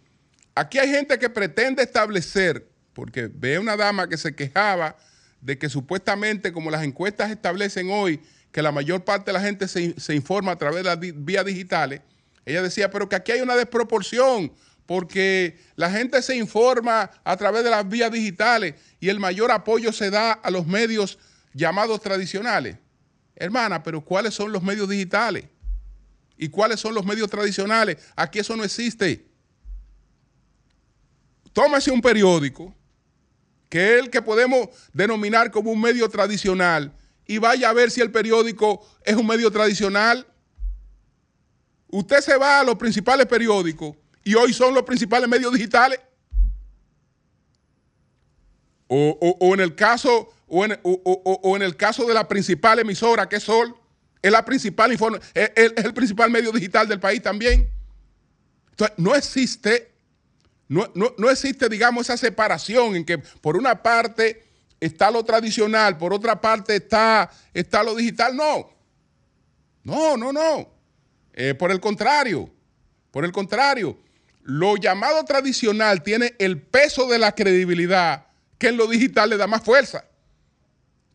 [0.56, 4.96] aquí hay gente que pretende establecer, porque ve una dama que se quejaba
[5.42, 9.68] de que supuestamente, como las encuestas establecen hoy, que la mayor parte de la gente
[9.68, 12.02] se, informa a través de las vías digitales,
[12.46, 14.54] ella decía, pero que aquí hay una desproporción,
[14.86, 19.92] porque la gente se informa a través de las vías digitales y el mayor apoyo
[19.92, 21.18] se da a los medios
[21.54, 22.78] llamados tradicionales.
[23.36, 25.46] Hermana, pero ¿cuáles son los medios digitales?
[26.38, 27.98] ¿Y cuáles son los medios tradicionales?
[28.16, 29.26] Aquí eso no existe.
[31.54, 32.76] Tómese un periódico,
[33.70, 36.92] que es el que podemos denominar como un medio tradicional,
[37.26, 40.28] y vaya a ver si el periódico es un medio tradicional.
[41.90, 46.00] Usted se va a los principales periódicos y hoy son los principales medios digitales.
[48.88, 50.66] O, en el caso o
[51.56, 53.76] en, el caso de la principal emisora que es Sol,
[54.22, 57.70] es la principal es, el principal medio digital del país también.
[58.72, 59.93] Entonces, no existe,
[60.74, 64.44] no, no existe, digamos, esa separación en que por una parte
[64.80, 68.36] está lo tradicional, por otra parte está, está lo digital.
[68.36, 68.70] No,
[69.84, 70.70] no, no, no.
[71.34, 72.50] Eh, por el contrario,
[73.12, 73.98] por el contrario,
[74.42, 79.48] lo llamado tradicional tiene el peso de la credibilidad que en lo digital le da
[79.48, 80.06] más fuerza.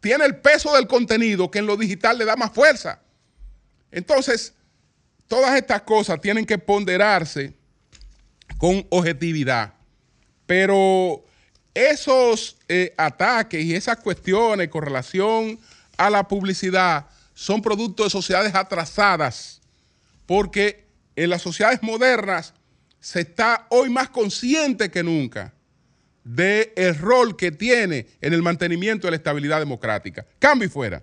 [0.01, 3.01] Tiene el peso del contenido que en lo digital le da más fuerza.
[3.91, 4.55] Entonces,
[5.27, 7.58] todas estas cosas tienen que ponderarse
[8.59, 9.73] con objetividad.
[10.47, 11.25] Pero
[11.73, 15.59] esos eh, ataques y esas cuestiones con relación
[15.97, 19.61] a la publicidad son producto de sociedades atrasadas,
[20.27, 20.85] porque
[21.17, 22.53] en las sociedades modernas
[23.01, 25.55] se está hoy más consciente que nunca
[26.25, 30.27] del rol que tiene en el mantenimiento de la estabilidad democrática.
[30.39, 31.03] Cambio y fuera.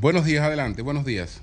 [0.00, 1.42] Buenos días, adelante, buenos días.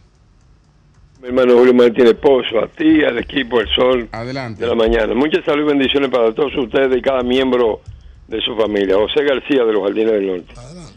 [1.21, 4.63] Mi hermano Julio Martínez Pozo, a ti, al equipo El Sol adelante.
[4.63, 5.13] de la mañana.
[5.13, 7.81] Muchas salud y bendiciones para todos ustedes y cada miembro
[8.27, 8.95] de su familia.
[8.95, 10.53] José García de los Jardines del Norte.
[10.57, 10.93] Adelante.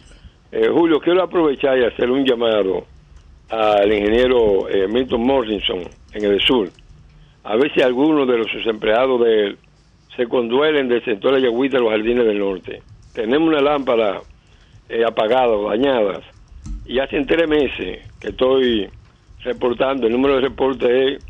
[0.52, 2.86] Eh, Julio, quiero aprovechar y hacer un llamado
[3.50, 5.82] al ingeniero eh, Milton Morrison
[6.14, 6.70] en el sur,
[7.44, 9.58] a ver si algunos de los sus empleados de él
[10.16, 12.82] se conduelen del sector de Yagüita de los Jardines del Norte.
[13.12, 14.22] Tenemos una lámpara
[14.88, 16.22] eh, apagada, dañada
[16.90, 18.90] y hace tres meses que estoy
[19.44, 21.22] reportando, el número de reporte es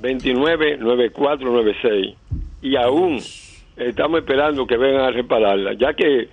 [0.00, 2.16] 299496
[2.62, 3.20] y aún
[3.76, 6.30] estamos esperando que vengan a repararla, ya que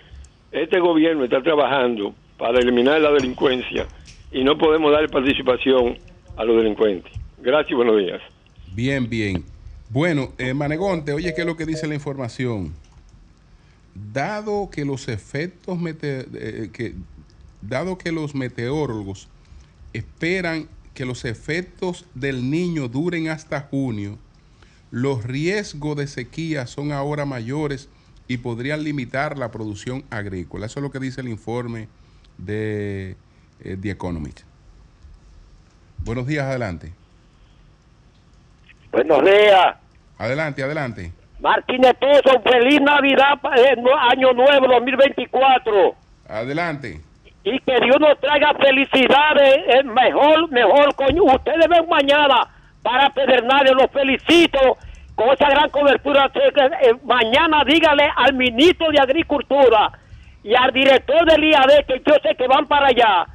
[0.53, 3.85] este gobierno está trabajando para eliminar la delincuencia
[4.31, 5.97] y no podemos dar participación
[6.37, 7.11] a los delincuentes.
[7.39, 8.21] Gracias y buenos días.
[8.73, 9.43] Bien, bien.
[9.89, 12.73] Bueno, eh, Manegonte, oye, ¿qué es lo que dice la información?
[13.93, 16.93] Dado que los efectos eh, que
[17.61, 19.27] dado que los meteorólogos
[19.93, 24.17] esperan que los efectos del niño duren hasta junio,
[24.91, 27.89] los riesgos de sequía son ahora mayores
[28.27, 30.65] y podrían limitar la producción agrícola.
[30.65, 31.87] Eso es lo que dice el informe
[32.37, 33.15] de
[33.63, 34.41] eh, The Economist.
[35.99, 36.91] Buenos días, adelante.
[38.91, 39.75] Buenos días.
[40.17, 41.11] Adelante, adelante.
[41.39, 43.39] Martínez Pozo, feliz Navidad,
[44.11, 45.95] año nuevo 2024.
[46.27, 47.08] Adelante
[47.43, 51.23] y que Dios nos traiga felicidades, es mejor, mejor, coño.
[51.23, 52.47] Ustedes ven mañana
[52.81, 54.77] para Pedernales, los felicito
[55.15, 56.29] con esa gran cobertura.
[56.33, 59.91] Eh, mañana dígale al ministro de Agricultura
[60.43, 63.25] y al director del IAD, que yo sé que van para allá,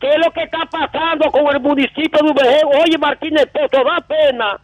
[0.00, 2.82] qué es lo que está pasando con el municipio de UBG.
[2.84, 4.58] Oye, Martínez Toto, da pena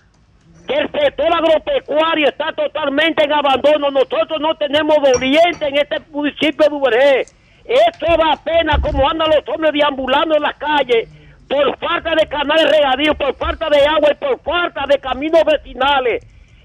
[0.67, 3.91] que el sector agropecuario está totalmente en abandono.
[3.91, 7.27] Nosotros no tenemos doliente en este municipio de Ubergé.
[7.69, 11.09] Esto da pena como andan los hombres deambulando en las calles
[11.49, 16.25] por falta de canales regadíos, por falta de agua y por falta de caminos vecinales.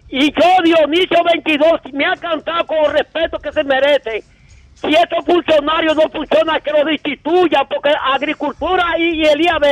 [0.09, 4.23] Y yo, Dionisio 22, me ha cantado con el respeto que se merece.
[4.73, 9.63] Si estos funcionarios no funcionan, que los destituyan, porque agricultura y el IAB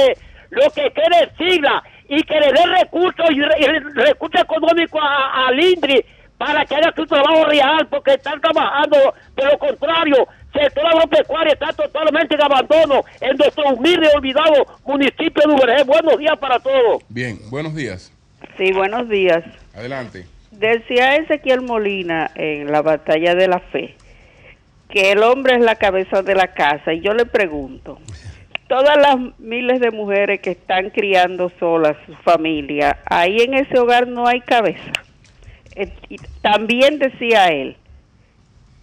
[0.51, 6.05] lo que quiere sigla y que le dé recursos y, recursos económicos al INDRI
[6.38, 10.27] para que haga su trabajo real, porque están trabajando de lo contrario.
[10.54, 15.84] El sector agropecuario está totalmente en abandono en nuestro humilde y olvidado municipio de Uberge.
[15.84, 17.04] Buenos días para todos.
[17.10, 18.12] Bien, buenos días.
[18.58, 19.43] Sí, buenos días.
[19.76, 20.26] Adelante.
[20.52, 23.95] Decía Ezequiel Molina en la batalla de la fe
[24.89, 28.00] que el hombre es la cabeza de la casa y yo le pregunto,
[28.68, 34.08] todas las miles de mujeres que están criando solas su familia, ahí en ese hogar
[34.08, 34.91] no hay cabeza.
[35.76, 35.93] Eh,
[36.41, 37.78] también decía él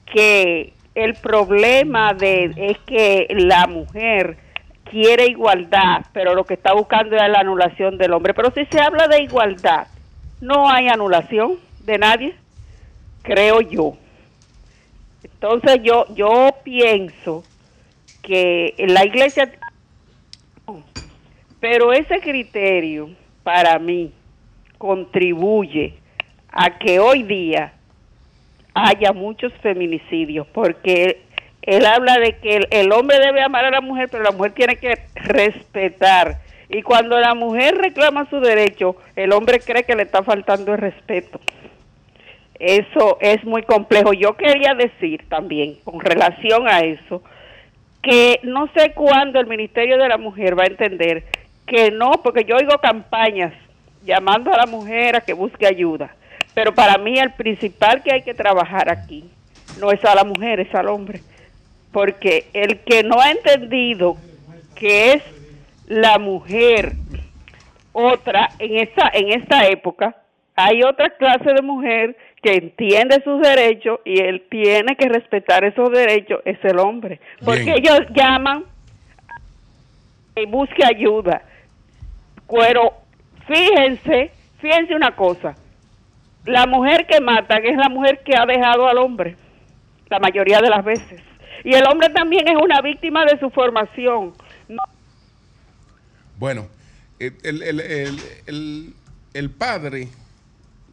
[0.06, 4.38] que el problema de es que la mujer
[4.90, 8.34] quiere igualdad, pero lo que está buscando es la anulación del hombre.
[8.34, 9.86] Pero si se habla de igualdad,
[10.40, 12.34] no hay anulación de nadie,
[13.22, 13.96] creo yo.
[15.22, 17.44] Entonces yo yo pienso
[18.22, 19.52] que la iglesia
[21.60, 23.10] pero ese criterio,
[23.42, 24.12] para mí,
[24.78, 25.94] contribuye
[26.48, 27.72] a que hoy día
[28.76, 31.22] haya muchos feminicidios, porque
[31.62, 34.76] él habla de que el, hombre debe amar a la mujer, pero la mujer tiene
[34.76, 36.40] que respetar.
[36.68, 40.78] Y cuando la mujer reclama su derecho, el hombre cree que le está faltando el
[40.78, 41.40] respeto.
[42.58, 44.12] Eso es muy complejo.
[44.12, 47.22] Yo quería decir también, con relación a eso,
[48.02, 51.24] que no sé cuándo el Ministerio de la Mujer va a entender
[51.66, 53.54] que no, porque yo oigo campañas
[54.04, 56.14] llamando a la mujer a que busque ayuda,
[56.56, 59.30] pero para mí el principal que hay que trabajar aquí
[59.78, 61.20] no es a la mujer, es al hombre,
[61.92, 64.16] porque el que no ha entendido
[64.74, 65.22] que es
[65.86, 66.92] la mujer
[67.92, 70.16] otra en esta en esta época,
[70.54, 75.90] hay otra clase de mujer que entiende sus derechos y él tiene que respetar esos
[75.90, 78.64] derechos, es el hombre, porque ellos llaman
[80.34, 81.42] y busque ayuda.
[82.48, 82.94] Pero
[83.46, 85.54] fíjense, fíjense una cosa,
[86.46, 89.36] la mujer que matan es la mujer que ha dejado al hombre,
[90.08, 91.20] la mayoría de las veces.
[91.64, 94.32] Y el hombre también es una víctima de su formación.
[96.38, 96.68] Bueno,
[97.18, 98.20] el,
[99.34, 100.08] el, padre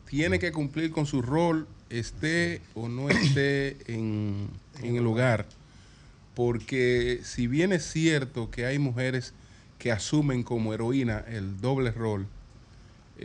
[0.10, 4.48] tiene que cumplir con su rol, esté o no esté en,
[4.82, 5.46] en el hogar,
[6.34, 9.34] porque si bien es cierto que hay mujeres
[9.78, 12.26] que asumen como heroína el doble rol,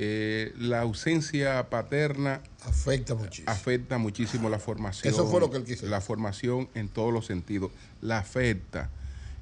[0.01, 3.51] eh, la ausencia paterna afecta muchísimo.
[3.51, 5.13] afecta muchísimo la formación.
[5.13, 5.87] Eso fue lo que él quiso.
[5.87, 7.73] La formación en todos los sentidos.
[8.01, 8.91] La afecta.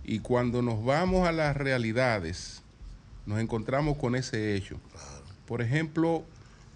[0.02, 2.62] Y cuando nos vamos a las realidades,
[3.26, 4.80] nos encontramos con ese hecho.
[5.46, 6.24] Por ejemplo,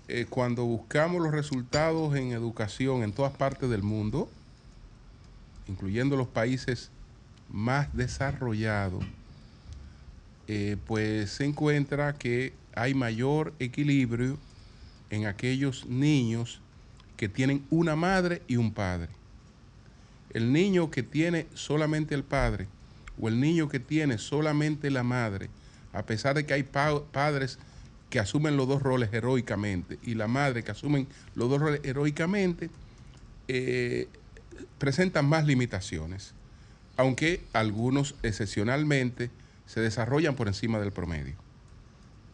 [0.08, 4.28] eh, cuando buscamos los resultados en educación en todas partes del mundo,
[5.68, 6.90] incluyendo los países
[7.48, 9.02] más desarrollados,
[10.48, 14.38] eh, pues se encuentra que hay mayor equilibrio
[15.10, 16.62] en aquellos niños
[17.18, 19.10] que tienen una madre y un padre.
[20.32, 22.68] El niño que tiene solamente el padre
[23.20, 25.50] o el niño que tiene solamente la madre,
[25.92, 27.58] a pesar de que hay padres
[28.08, 32.70] que asumen los dos roles heroicamente y la madre que asumen los dos roles heroicamente,
[33.48, 34.08] eh,
[34.78, 36.32] presentan más limitaciones,
[36.96, 39.28] aunque algunos excepcionalmente
[39.66, 41.49] se desarrollan por encima del promedio.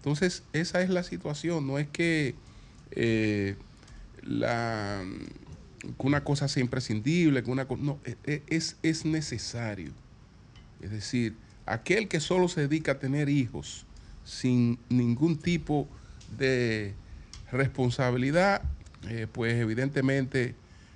[0.07, 2.37] Entonces, esa es la situación, no es que,
[2.93, 3.57] eh,
[4.23, 5.05] la,
[5.99, 9.91] una cosa sea imprescindible, que una no, e, e, es, es necesario.
[10.81, 11.35] Es decir,
[11.67, 13.85] aquel que solo se dedica a tener hijos
[14.25, 15.89] sin ningún tipo
[16.39, 16.95] de
[17.51, 18.63] responsabilidad,
[19.09, 20.55] eh, pues evidentemente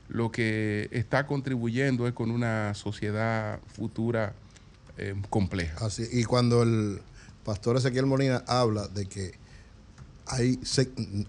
[0.08, 4.34] lo que está contribuyendo es con una sociedad futura
[4.98, 5.86] eh, compleja.
[5.86, 7.00] Así, y cuando el
[7.44, 9.32] pastor Ezequiel Molina habla de que
[10.26, 10.60] hay,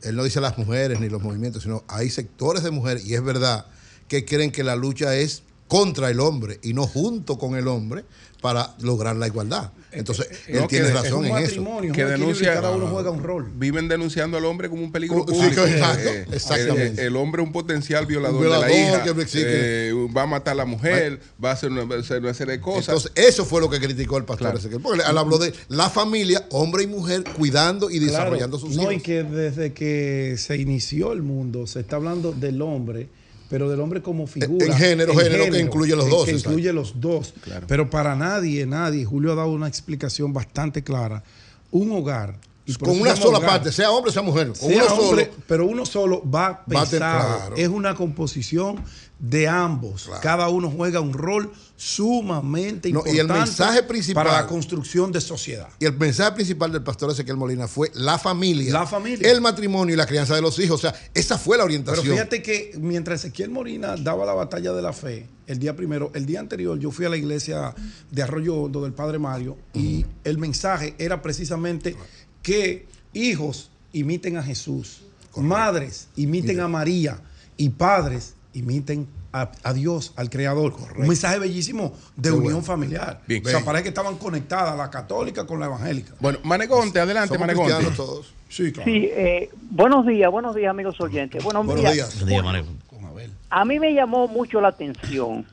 [0.04, 3.24] él no dice las mujeres ni los movimientos, sino hay sectores de mujeres, y es
[3.24, 3.66] verdad,
[4.08, 8.04] que creen que la lucha es contra el hombre y no junto con el hombre
[8.42, 9.72] para lograr la igualdad.
[9.94, 11.94] Entonces, Eh, no, él tiene que- razón es un en eso.
[11.94, 13.50] que denuncia- cada uno juega un rol.
[13.56, 15.64] Viven denunciando al hombre como un peligro Sí, público.
[15.66, 17.02] exacto, Eh, exactamente.
[17.04, 19.04] El, el hombre es un potencial violador, Un violador de la hija.
[19.04, 22.00] que no eh, va a matar a la mujer, va a hacer una, va a
[22.00, 22.88] hacer una serie de cosas.
[22.90, 24.60] Entonces, eso fue lo que criticó el pastor Claro.
[24.60, 24.82] Ezequiel.
[24.82, 28.82] Porque él habló de la familia, hombre y mujer, cuidando y Claro, desarrollando sus no,
[28.84, 28.96] hijos.
[28.96, 33.08] y que desde que se inició el mundo se está hablando del hombre,
[33.52, 34.66] pero del hombre como figura.
[34.66, 36.50] en género, género que incluye los dos, Que exacto.
[36.52, 37.34] incluye los dos.
[37.44, 37.68] Claro.
[37.68, 41.22] Pero para nadie, nadie, Julio ha dado una explicación bastante clara.
[41.70, 42.40] Un hogar.
[42.66, 44.48] y con una sola hogar, parte, sea hombre, sea mujer.
[44.48, 45.38] Con sea uno hombre, solo.
[45.48, 47.56] pero uno solo va Va a tener- claro.
[47.58, 48.84] Es una composición
[49.20, 50.06] de ambos.
[50.06, 50.22] Claro.
[50.22, 51.52] Cada uno juega un rol
[51.82, 55.68] sumamente No, y importante el mensaje principal- para la construcción de sociedad.
[55.80, 59.32] Y el mensaje principal del pastor Ezequiel Molina fue la familia, La familia.
[59.32, 60.76] el matrimonio y la crianza de los hijos.
[60.76, 62.06] O sea, esa fue la Pero orientación.
[62.16, 66.28] fíjate que mientras Ezequiel Morina daba la batalla de la fe, el día primero, el
[66.28, 67.74] día anterior, yo fui a la iglesia
[68.12, 71.96] de Arroyo Hondo del Padre Mario y el mensaje era precisamente
[72.44, 75.02] que hijos imiten a Jesús,
[75.36, 77.20] madres imiten a María
[77.58, 80.74] y padres imiten a, a Dios, al Creador.
[80.98, 82.62] Un mensaje bellísimo de Qué unión bueno.
[82.64, 83.22] familiar.
[83.28, 83.46] Bien.
[83.46, 86.14] O sea, parece que estaban conectadas la católica con la evangélica.
[86.20, 87.92] bueno, Manegonte, adelante, Somos Manegonte.
[87.96, 88.34] todos.
[88.50, 88.92] Sí, claro.
[88.92, 91.42] Sí, eh, buenos días, buenos días amigos oyentes.
[91.44, 92.26] Buenos, Buenos días.
[92.26, 92.44] días.
[92.44, 92.68] Manejo.
[92.90, 93.32] Con Abel.
[93.50, 95.46] A mí me llamó mucho la atención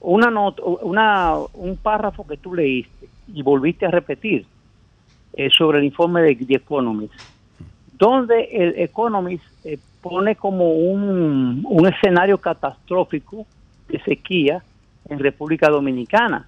[0.00, 4.46] una nota, una, un párrafo que tú leíste y volviste a repetir
[5.32, 7.12] eh, sobre el informe de The Economist,
[7.98, 13.46] donde el Economist eh, pone como un, un escenario catastrófico
[13.88, 14.62] de sequía
[15.08, 16.46] en República Dominicana.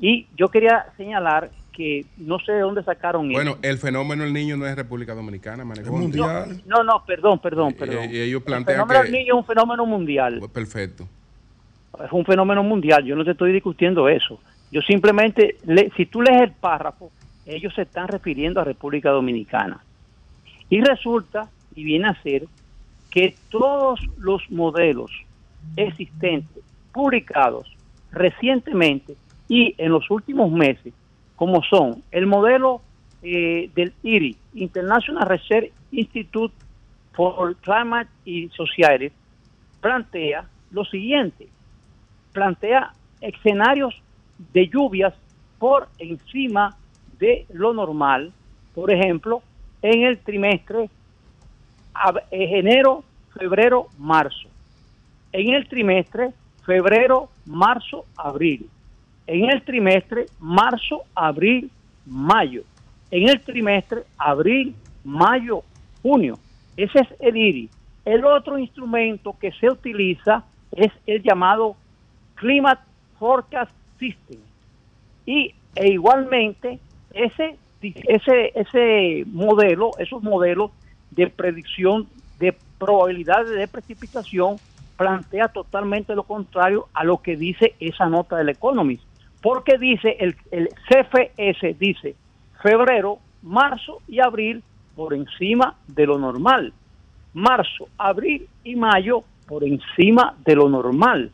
[0.00, 3.60] Y yo quería señalar que no sé de dónde sacaron Bueno, eso.
[3.62, 6.00] el fenómeno del niño no es República Dominicana, Manegonte.
[6.00, 6.62] mundial.
[6.66, 8.04] No, no, no, perdón, perdón, perdón.
[8.12, 10.36] y ellos el plantean fenómeno que- del niño es un fenómeno mundial.
[10.38, 11.06] Pues Perfecto.
[12.04, 14.40] es un fenómeno mundial, yo no te estoy discutiendo eso.
[14.70, 17.10] Yo simplemente, le- si tú lees el párrafo,
[17.46, 19.80] ellos se están refiriendo a República Dominicana.
[20.70, 22.46] Y resulta, y viene a ser,
[23.10, 25.10] que todos los modelos
[25.76, 26.62] existentes,
[26.92, 27.74] publicados
[28.12, 29.16] recientemente
[29.48, 30.92] y en los últimos meses,
[31.36, 32.80] como son el modelo
[33.22, 36.54] eh, del IRI, International Research Institute
[37.12, 39.12] for Climate y Society,
[39.80, 41.48] plantea lo siguiente,
[42.32, 43.94] plantea escenarios
[44.52, 45.14] de lluvias
[45.58, 46.76] por encima
[47.18, 48.32] de lo normal,
[48.74, 49.42] por ejemplo,
[49.84, 50.88] en el trimestre
[52.30, 53.04] eh, enero,
[53.38, 54.48] febrero, marzo.
[55.30, 56.30] En el trimestre
[56.64, 58.66] febrero, marzo, abril.
[59.26, 61.70] En el trimestre marzo, abril,
[62.06, 62.62] mayo.
[63.10, 64.74] En el trimestre abril,
[65.04, 65.62] mayo,
[66.02, 66.38] junio.
[66.78, 67.68] Ese es el IRI.
[68.06, 71.76] El otro instrumento que se utiliza es el llamado
[72.36, 72.80] Climate
[73.18, 74.40] Forecast System.
[75.26, 76.78] Y e igualmente
[77.12, 77.58] ese,
[78.06, 80.70] ese, ese modelo, esos modelos
[81.10, 82.08] de predicción
[82.38, 84.56] de probabilidades de precipitación
[84.96, 89.02] plantea totalmente lo contrario a lo que dice esa nota del Economist.
[89.42, 92.14] Porque dice, el, el CFS dice
[92.62, 94.62] febrero, marzo y abril
[94.96, 96.72] por encima de lo normal.
[97.34, 101.30] Marzo, abril y mayo por encima de lo normal.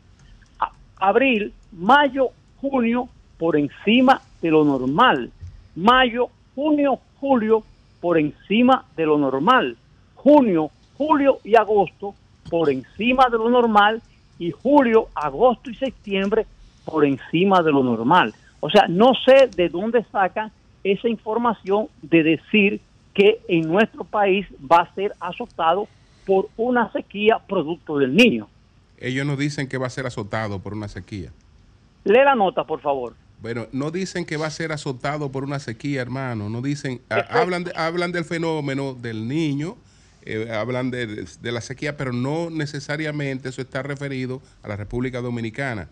[0.97, 2.29] Abril, mayo,
[2.59, 5.31] junio por encima de lo normal.
[5.75, 6.29] Mayo,
[6.61, 7.63] junio, julio
[7.99, 9.77] por encima de lo normal.
[10.13, 12.13] Junio, julio y agosto
[12.51, 13.99] por encima de lo normal
[14.37, 16.45] y julio, agosto y septiembre
[16.85, 18.35] por encima de lo normal.
[18.59, 20.51] O sea, no sé de dónde sacan
[20.83, 22.79] esa información de decir
[23.15, 25.87] que en nuestro país va a ser azotado
[26.27, 28.47] por una sequía producto del niño.
[28.99, 31.31] Ellos nos dicen que va a ser azotado por una sequía.
[32.03, 33.15] Lee la nota, por favor.
[33.41, 36.49] Bueno, no dicen que va a ser azotado por una sequía, hermano.
[36.49, 39.77] No dicen, a- hablan, de- hablan del fenómeno del niño,
[40.23, 45.21] eh, hablan de, de la sequía, pero no necesariamente eso está referido a la República
[45.21, 45.87] Dominicana.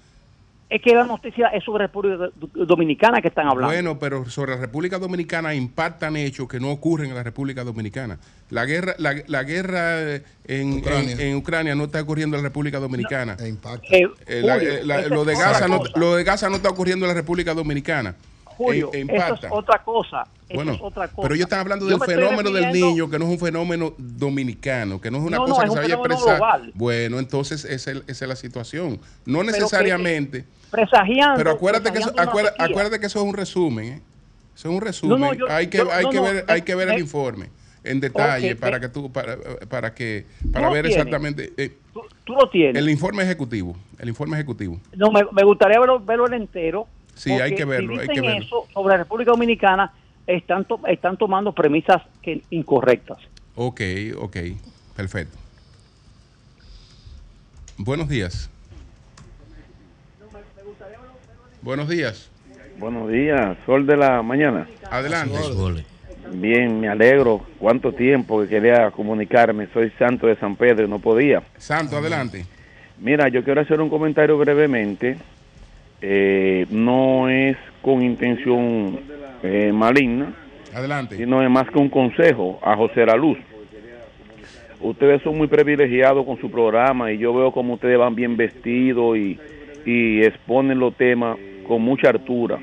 [0.69, 3.73] Es que la noticia es sobre República Do- Dominicana que están hablando.
[3.73, 8.19] Bueno, pero sobre la República Dominicana impactan hechos que no ocurren en la República Dominicana.
[8.51, 11.11] La guerra, la, la guerra eh, en, Ucrania.
[11.13, 13.35] en- en Ucrania no está ocurriendo en la República Dominicana.
[13.39, 13.47] E.
[13.47, 17.09] Eh, Eh, la- eh, la- de Gaza no, lo de Gaza no está ocurriendo en
[17.09, 18.13] la República Dominicana.
[18.59, 19.47] Julio, E- e eso impacta.
[19.47, 20.23] es otra cosa.
[20.53, 21.21] Bueno, es otra cosa.
[21.21, 24.99] pero ellos están hablando Yo del fenómeno del niño, que no es un fenómeno dominicano,
[24.99, 26.35] que no es una No, no, cosa es que un se vaya a expresar.
[26.37, 26.71] global.
[26.75, 28.99] Bueno, entonces esa es, esa es la situación.
[29.25, 31.37] No que- necesariamente, Presagiando.
[31.37, 33.85] pero acuérdate que, eso, acuérdate, que eso es un resumen.
[33.85, 34.01] ¿eh?
[34.55, 35.19] Eso es un resumen.
[35.21, 37.49] No, yo- hay que, yo- hay ver, me- hay que ver el me- informe.
[37.81, 39.37] en detalle Ok, para eh, que tú para,
[39.69, 40.97] para que para ver tienes?
[40.97, 42.75] exactamente eh, Tú, tú lo tienes.
[42.75, 44.77] el informe ejecutivo, el informe ejecutivo.
[44.97, 46.87] No, me, me gustaría verlo, verlo en entero.
[47.19, 48.45] Sí, hay que verlo, si hay que verlo.
[48.45, 49.91] eso sobre la República Dominicana,
[50.25, 53.17] están, to- están tomando premisas que, incorrectas.
[53.55, 53.81] Ok,
[54.17, 54.37] ok,
[54.95, 55.37] perfecto.
[57.77, 58.49] Buenos días.
[61.61, 62.29] Buenos días.
[62.77, 64.65] Buenos días, sol de la mañana.
[64.89, 65.37] Adelante.
[66.31, 67.45] Bien, me alegro.
[67.57, 69.67] ¿Cuánto tiempo que quería comunicarme?
[69.73, 71.43] Soy Santo de San Pedro y no podía.
[71.57, 72.45] Santo, adelante.
[72.99, 75.17] Mira, yo quiero hacer un comentario brevemente.
[76.01, 78.99] Eh, no es con intención
[79.43, 80.33] eh, maligna,
[80.73, 81.17] Adelante.
[81.17, 83.37] sino es más que un consejo a José La Luz.
[84.81, 89.17] Ustedes son muy privilegiados con su programa y yo veo como ustedes van bien vestidos
[89.17, 89.37] y,
[89.85, 91.37] y exponen los temas
[91.67, 92.59] con mucha altura.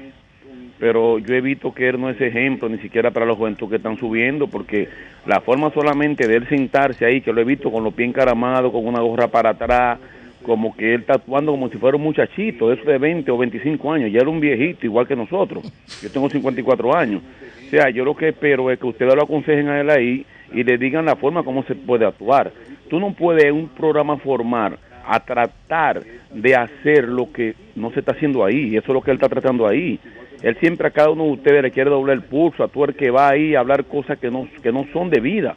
[0.78, 3.76] Pero yo he visto que él no es ejemplo ni siquiera para los juventud que
[3.76, 4.89] están subiendo, porque
[5.26, 8.72] la forma solamente de él sentarse ahí, que lo he visto con los pies encaramados,
[8.72, 9.99] con una gorra para atrás,
[10.43, 13.93] como que él está actuando como si fuera un muchachito, eso de 20 o 25
[13.93, 15.64] años, ya era un viejito igual que nosotros.
[16.03, 17.22] Yo tengo 54 años.
[17.66, 20.62] O sea, yo lo que espero es que ustedes lo aconsejen a él ahí y
[20.62, 22.53] le digan la forma como se puede actuar.
[22.89, 28.12] Tú no puedes un programa formar a tratar de hacer lo que no se está
[28.12, 29.99] haciendo ahí, y eso es lo que él está tratando ahí.
[30.43, 33.30] Él siempre a cada uno de ustedes le quiere doblar el pulso, a que va
[33.30, 35.57] ahí a hablar cosas que no, que no son de vida.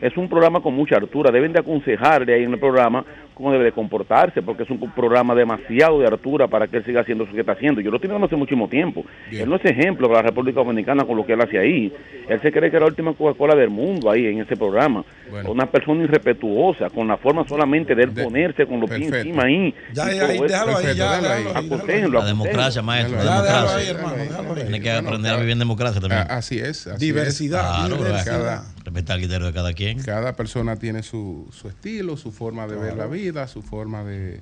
[0.00, 3.04] Es un programa con mucha altura, deben de aconsejarle ahí en el programa
[3.36, 7.02] cómo debe de comportarse, porque es un programa demasiado de altura para que él siga
[7.02, 7.82] haciendo lo que está haciendo.
[7.82, 9.04] Yo lo tengo hace muchísimo tiempo.
[9.30, 11.92] Él no es ejemplo para la República Dominicana con lo que él hace ahí.
[12.30, 15.04] Él se cree que es la última Coca-Cola del mundo ahí en ese programa.
[15.30, 15.50] Bueno.
[15.52, 19.74] Una persona irrespetuosa, con la forma solamente de él ponerse con los pies encima ahí.
[19.92, 21.66] Ya, ahí, déjalo ahí, ya, déjalo ahí.
[21.66, 24.54] Aconséjenlo, La democracia, maestro, la democracia.
[24.62, 26.22] Tiene que aprender a vivir en democracia también.
[26.22, 26.86] Ah, así es.
[26.86, 28.62] así Diversidad, Claro, diversidad.
[28.86, 30.00] Respetar el criterio de cada quien.
[30.02, 34.40] Cada persona tiene su, su estilo, su forma de ver la vida, su forma de,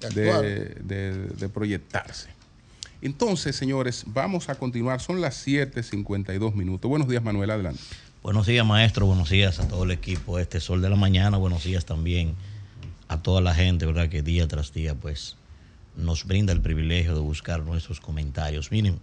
[0.00, 2.28] De de, de- de proyectarse.
[3.00, 5.00] Entonces, señores, vamos a continuar.
[5.00, 6.88] Son las 7:52 minutos.
[6.88, 7.50] Buenos días, Manuel.
[7.50, 7.80] Adelante.
[8.22, 9.06] Buenos días, maestro.
[9.06, 10.38] Buenos días a todo el equipo.
[10.38, 11.38] Este Sol de la Mañana.
[11.38, 12.34] Buenos días también
[13.08, 14.08] a toda la gente, ¿verdad?
[14.10, 15.36] Que día tras día, pues,
[15.96, 18.70] nos brinda el privilegio de buscar nuestros comentarios.
[18.72, 18.98] Miren,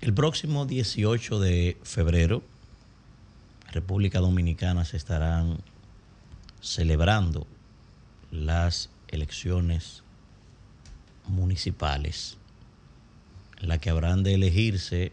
[0.00, 2.42] el próximo 18 de febrero,
[3.70, 5.58] República Dominicana se estarán
[6.60, 7.46] celebrando
[8.32, 10.02] las elecciones
[11.26, 12.36] municipales,
[13.60, 15.12] en la que habrán de elegirse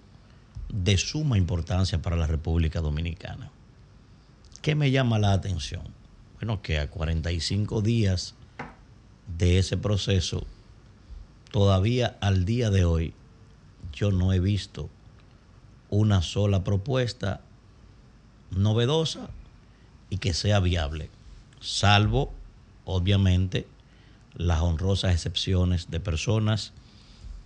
[0.69, 3.51] de suma importancia para la República Dominicana.
[4.61, 5.83] ¿Qué me llama la atención?
[6.35, 8.35] Bueno, que a 45 días
[9.37, 10.45] de ese proceso,
[11.51, 13.13] todavía al día de hoy,
[13.93, 14.89] yo no he visto
[15.89, 17.41] una sola propuesta
[18.51, 19.29] novedosa
[20.09, 21.09] y que sea viable,
[21.59, 22.33] salvo,
[22.85, 23.67] obviamente,
[24.35, 26.73] las honrosas excepciones de personas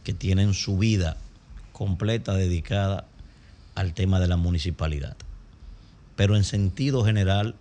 [0.03, 1.17] que tienen su vida
[1.73, 3.07] completa dedicada
[3.73, 5.17] al tema de la municipalidad.
[6.15, 7.55] Pero en sentido general,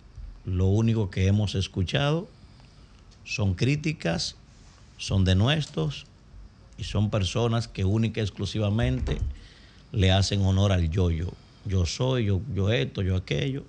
[0.45, 2.29] lo único que hemos escuchado
[3.25, 4.35] son críticas,
[4.97, 6.05] son denuestos
[6.77, 9.17] y son personas que única y exclusivamente
[9.91, 11.33] le hacen honor al yo-yo.
[11.65, 13.63] Yo soy, yo, yo esto, yo aquello.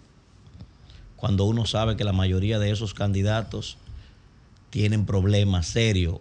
[1.17, 3.79] Cuando uno sabe que la mayoría de esos candidatos
[4.71, 6.19] tienen problemas serios,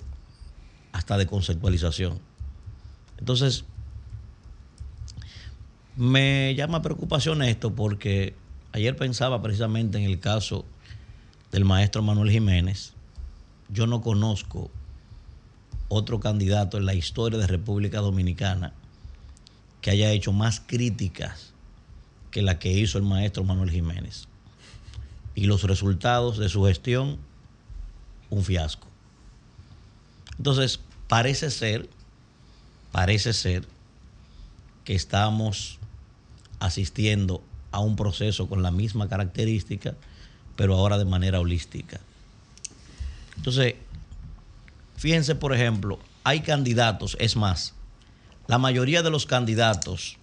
[0.91, 2.19] hasta de conceptualización.
[3.17, 3.65] Entonces,
[5.97, 8.35] me llama preocupación esto porque
[8.71, 10.65] ayer pensaba precisamente en el caso
[11.51, 12.93] del maestro Manuel Jiménez.
[13.69, 14.69] Yo no conozco
[15.87, 18.73] otro candidato en la historia de República Dominicana
[19.81, 21.53] que haya hecho más críticas
[22.31, 24.27] que la que hizo el maestro Manuel Jiménez.
[25.35, 27.17] Y los resultados de su gestión,
[28.29, 28.87] un fiasco.
[30.37, 31.89] Entonces, parece ser,
[32.91, 33.65] parece ser
[34.83, 35.79] que estamos
[36.59, 39.95] asistiendo a un proceso con la misma característica,
[40.55, 41.99] pero ahora de manera holística.
[43.35, 43.75] Entonces,
[44.97, 47.73] fíjense, por ejemplo, hay candidatos, es más,
[48.47, 50.17] la mayoría de los candidatos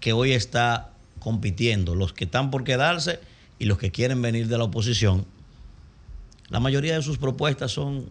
[0.00, 3.20] que hoy está compitiendo, los que están por quedarse
[3.58, 5.26] y los que quieren venir de la oposición,
[6.52, 8.10] La mayoría de sus propuestas son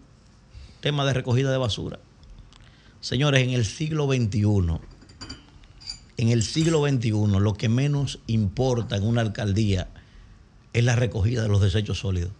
[0.79, 1.99] temas de recogida de basura.
[2.99, 4.79] Señores, en el siglo XXI,
[6.17, 9.89] en el siglo XXI, lo que menos importa en una alcaldía
[10.73, 12.31] es la recogida de los desechos sólidos.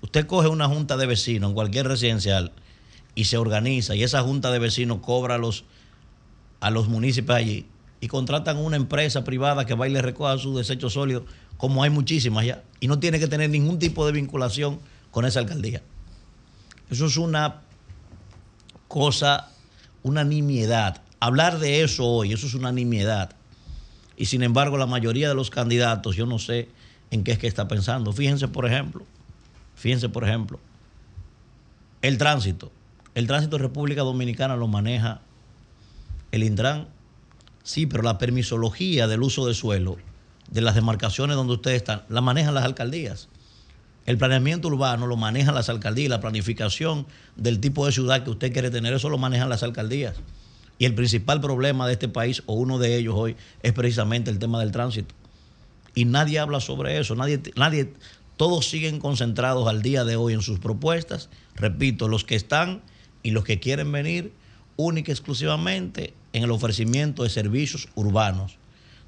[0.00, 2.50] Usted coge una junta de vecinos en cualquier residencial
[3.14, 5.64] y se organiza y esa junta de vecinos cobra a los,
[6.58, 7.66] a los municipios allí
[8.00, 11.22] y contratan una empresa privada que va y le recoja sus desechos sólidos,
[11.62, 14.80] como hay muchísimas ya, y no tiene que tener ningún tipo de vinculación
[15.12, 15.80] con esa alcaldía.
[16.90, 17.60] Eso es una
[18.88, 19.48] cosa,
[20.02, 21.02] una nimiedad.
[21.20, 23.36] Hablar de eso hoy, eso es una nimiedad.
[24.16, 26.68] Y sin embargo, la mayoría de los candidatos, yo no sé
[27.12, 28.12] en qué es que está pensando.
[28.12, 29.06] Fíjense, por ejemplo,
[29.76, 30.58] fíjense, por ejemplo,
[32.00, 32.72] el tránsito.
[33.14, 35.20] El tránsito de República Dominicana lo maneja
[36.32, 36.88] el Intran.
[37.62, 39.98] Sí, pero la permisología del uso de suelo,
[40.52, 43.28] de las demarcaciones donde ustedes están, la manejan las alcaldías.
[44.04, 48.52] El planeamiento urbano lo manejan las alcaldías, la planificación del tipo de ciudad que usted
[48.52, 50.16] quiere tener, eso lo manejan las alcaldías.
[50.78, 54.38] Y el principal problema de este país, o uno de ellos hoy, es precisamente el
[54.38, 55.14] tema del tránsito.
[55.94, 57.92] Y nadie habla sobre eso, nadie, nadie,
[58.36, 61.28] todos siguen concentrados al día de hoy en sus propuestas.
[61.54, 62.82] Repito, los que están
[63.22, 64.32] y los que quieren venir
[64.76, 68.58] única y exclusivamente en el ofrecimiento de servicios urbanos.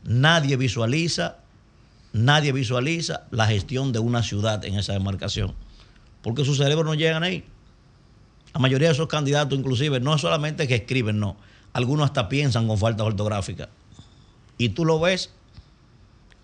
[0.05, 1.39] Nadie visualiza
[2.15, 5.53] nadie visualiza la gestión de una ciudad en esa demarcación,
[6.23, 7.45] porque sus cerebros no llegan ahí.
[8.55, 11.37] La mayoría de esos candidatos, inclusive, no solamente que escriben, no,
[11.73, 13.69] algunos hasta piensan con falta ortográfica.
[14.57, 15.31] Y tú lo ves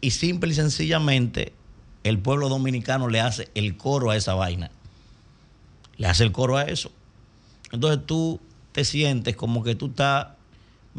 [0.01, 1.53] y simple y sencillamente
[2.03, 4.73] el pueblo dominicano le hace el coro a esa vaina.
[5.99, 6.91] Le hace el coro a eso.
[7.71, 8.41] Entonces tú
[8.73, 10.29] te sientes como que tú estás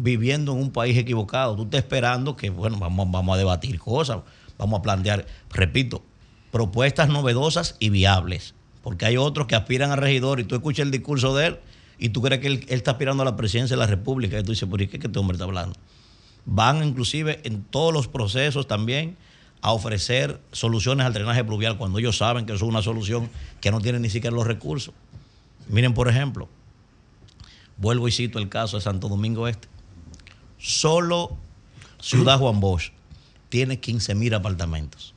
[0.02, 1.56] viviendo en un país equivocado.
[1.56, 4.20] Tú estás esperando que, bueno, vamos, vamos a debatir cosas
[4.62, 6.04] vamos a plantear, repito,
[6.52, 8.54] propuestas novedosas y viables.
[8.84, 11.60] Porque hay otros que aspiran a regidor y tú escuchas el discurso de él
[11.98, 14.52] y tú crees que él, está aspirando a la presidencia de la República y tú
[14.52, 15.76] dices, ¿por qué que este hombre está hablando?
[16.46, 19.18] Van inclusive en todos los procesos también
[19.62, 23.30] a ofrecer soluciones al drenaje pluvial cuando ellos saben que eso es una solución
[23.62, 24.94] que no tiene ni siquiera los recursos.
[25.70, 26.50] Miren, por ejemplo,
[27.78, 29.71] vuelvo y cito el caso de Santo Domingo Este.
[30.62, 31.38] Solo
[32.00, 32.92] Ciudad Juan Bosch
[33.50, 35.16] tiene 15 mil apartamentos.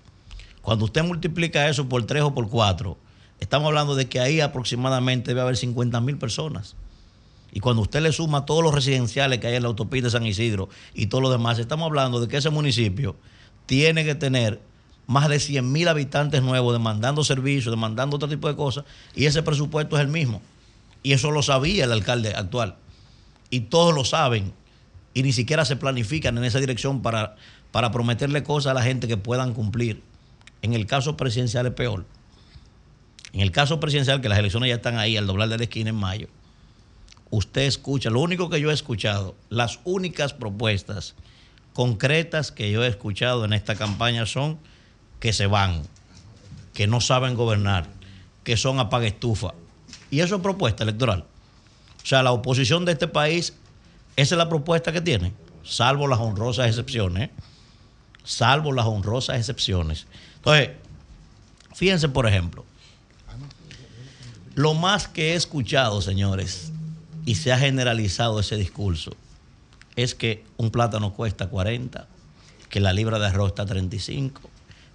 [0.63, 2.97] Cuando usted multiplica eso por 3 o por 4,
[3.41, 6.77] estamos hablando de que ahí aproximadamente debe haber 50 mil personas.
[7.53, 10.25] Y cuando usted le suma todos los residenciales que hay en la autopista de San
[10.25, 13.15] Isidro y todo lo demás, estamos hablando de que ese municipio
[13.67, 14.63] tiene que tener
[15.07, 19.43] más de 100 mil habitantes nuevos demandando servicios, demandando otro tipo de cosas, y ese
[19.43, 20.41] presupuesto es el mismo.
[21.03, 22.77] Y eso lo sabía el alcalde actual.
[23.51, 24.55] Y todos lo saben.
[25.15, 27.37] Y ni siquiera se planifican en esa dirección para
[27.75, 30.01] para prometerle cosas a la gente que puedan cumplir.
[30.63, 32.07] En el caso presidencial es peor.
[33.33, 35.91] En el caso presidencial, que las elecciones ya están ahí al doblar de la esquina
[35.91, 36.29] en mayo,
[37.31, 41.17] usted escucha, lo único que yo he escuchado, las únicas propuestas
[41.73, 44.61] concretas que yo he escuchado en esta campaña son
[45.19, 45.83] que se van,
[46.75, 47.89] que no saben gobernar,
[48.45, 49.53] que son apaguestufa.
[50.13, 51.25] Y eso es propuesta electoral.
[52.05, 53.55] O sea, la oposición de este país,
[54.17, 57.31] esa es la propuesta que tiene, salvo las honrosas excepciones
[58.25, 60.07] salvo las honrosas excepciones.
[60.37, 60.71] Entonces,
[61.75, 62.65] fíjense, por ejemplo,
[64.55, 66.73] lo más que he escuchado, señores,
[67.27, 69.13] y se ha generalizado ese discurso,
[69.97, 72.09] es que un plátano cuesta 40,
[72.69, 74.41] que la libra de arroz está 35,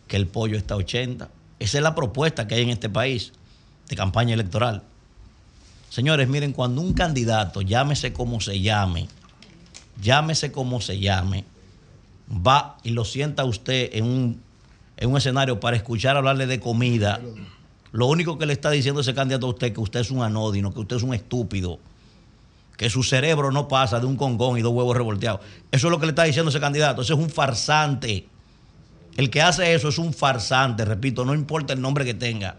[0.08, 1.30] que el pollo está 80.
[1.60, 3.32] Esa es la propuesta que hay en este país
[3.88, 4.84] de campaña electoral.
[5.90, 9.08] Señores, miren, cuando un candidato, llámese como se llame,
[10.02, 11.46] llámese como se llame,
[12.30, 14.42] va y lo sienta usted en un,
[14.98, 17.20] en un escenario para escuchar hablarle de comida,
[17.92, 20.22] lo único que le está diciendo ese candidato a usted es que usted es un
[20.22, 21.80] anódino, que usted es un estúpido,
[22.78, 25.42] que su cerebro no pasa de un congón y dos huevos revolteados.
[25.72, 27.02] Eso es lo que le está diciendo ese candidato.
[27.02, 28.28] Ese es un farsante.
[29.18, 32.56] El que hace eso es un farsante, repito, no importa el nombre que tenga.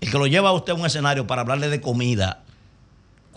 [0.00, 2.42] El que lo lleva a usted a un escenario para hablarle de comida,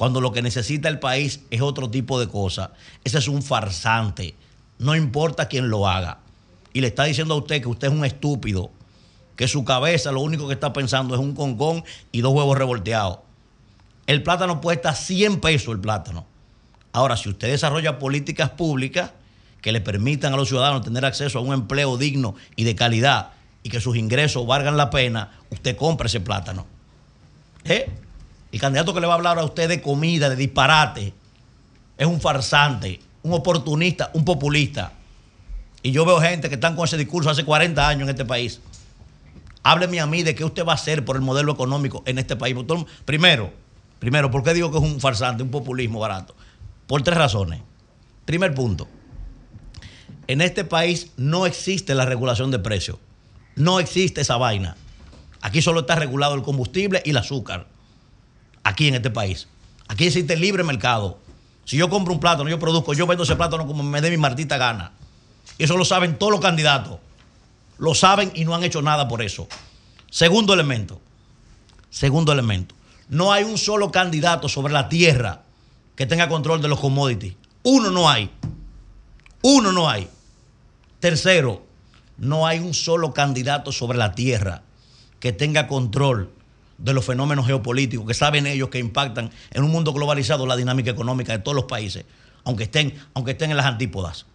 [0.02, 2.74] cuando lo que necesita el país es otro tipo de cosa,
[3.04, 4.34] ese es un farsante
[4.82, 6.18] no importa quién lo haga.
[6.74, 8.72] Y le está diciendo a usted que usted es un estúpido,
[9.36, 13.20] que su cabeza lo único que está pensando es un concón y dos huevos revolteados.
[14.08, 16.26] El plátano cuesta 100 pesos el plátano.
[16.94, 19.12] Ahora, si usted desarrolla políticas públicas
[19.62, 23.34] que le permitan a los ciudadanos tener acceso a un empleo digno y de calidad
[23.62, 26.66] y que sus ingresos valgan la pena, usted compra ese plátano.
[27.66, 27.88] ¿Eh?
[28.52, 31.14] El candidato que le va a hablar a usted de comida, de disparate,
[31.98, 34.94] es un farsante un oportunista, un populista.
[35.84, 38.60] Y yo veo gente que están con ese discurso hace 40 años en este país.
[39.64, 42.36] Hábleme a mí de qué usted va a hacer por el modelo económico en este
[42.36, 42.56] país.
[43.06, 43.52] Primero,
[44.00, 46.36] primero, ¿por qué digo que es un farsante, un populismo barato?
[46.88, 47.62] Por tres razones.
[48.26, 48.88] Primer punto.
[50.28, 52.98] En este país no existe la regulación de precios.
[53.56, 54.78] No existe esa vaina.
[55.42, 57.68] Aquí solo está regulado el combustible y el azúcar.
[58.64, 59.48] Aquí en este país.
[59.88, 61.20] Aquí existe el libre mercado.
[61.66, 64.18] Si yo compro un plátano, yo produzco, yo vendo ese plátano como me dé mi
[64.18, 64.92] martita gana.
[65.58, 67.00] Y eso lo saben todos los candidatos.
[67.78, 69.48] Lo saben y no han hecho nada por eso.
[70.10, 71.02] Segundo elemento.
[71.90, 72.76] Segundo elemento.
[73.10, 75.44] No hay un solo candidato sobre la tierra
[75.96, 77.36] que tenga control de los commodities.
[77.64, 78.32] Uno no hay.
[79.42, 80.08] Uno no hay.
[81.00, 81.66] Tercero,
[82.18, 84.62] no hay un solo candidato sobre la tierra
[85.20, 86.32] que tenga control
[86.84, 90.92] de los fenómenos geopolíticos que saben ellos que impactan en un mundo globalizado la dinámica
[90.92, 92.06] económica de todos los países,
[92.44, 94.26] aunque estén, aunque estén en las antípodas.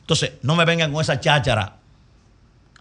[0.00, 1.76] Entonces, no me vengan con esa cháchara.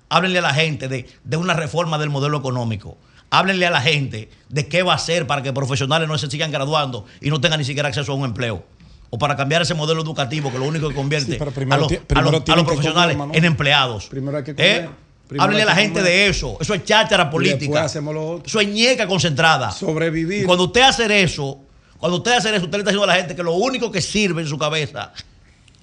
[0.09, 2.97] Háblenle a la gente de, de una reforma del modelo económico.
[3.29, 6.51] Háblenle a la gente de qué va a hacer para que profesionales no se sigan
[6.51, 8.63] graduando y no tengan ni siquiera acceso a un empleo.
[9.11, 12.21] O para cambiar ese modelo educativo que lo único que convierte Sí, a los, a
[12.21, 14.05] los- a profesionales comer, en empleados.
[14.07, 14.55] Primero hay que ¿Eh?
[14.55, 14.89] comer.
[15.37, 16.57] Háblenle a la gente de eso.
[16.59, 17.83] Eso es cháchara política.
[17.83, 18.47] hacemos lo otro.
[18.47, 19.71] Eso es ñeca concentrada.
[19.71, 20.43] Sobrevivir.
[20.43, 21.59] Y cuando usted hace eso,
[21.97, 24.01] cuando usted hace eso, usted le está diciendo a la gente que lo único que
[24.01, 25.11] sirve en su cabeza,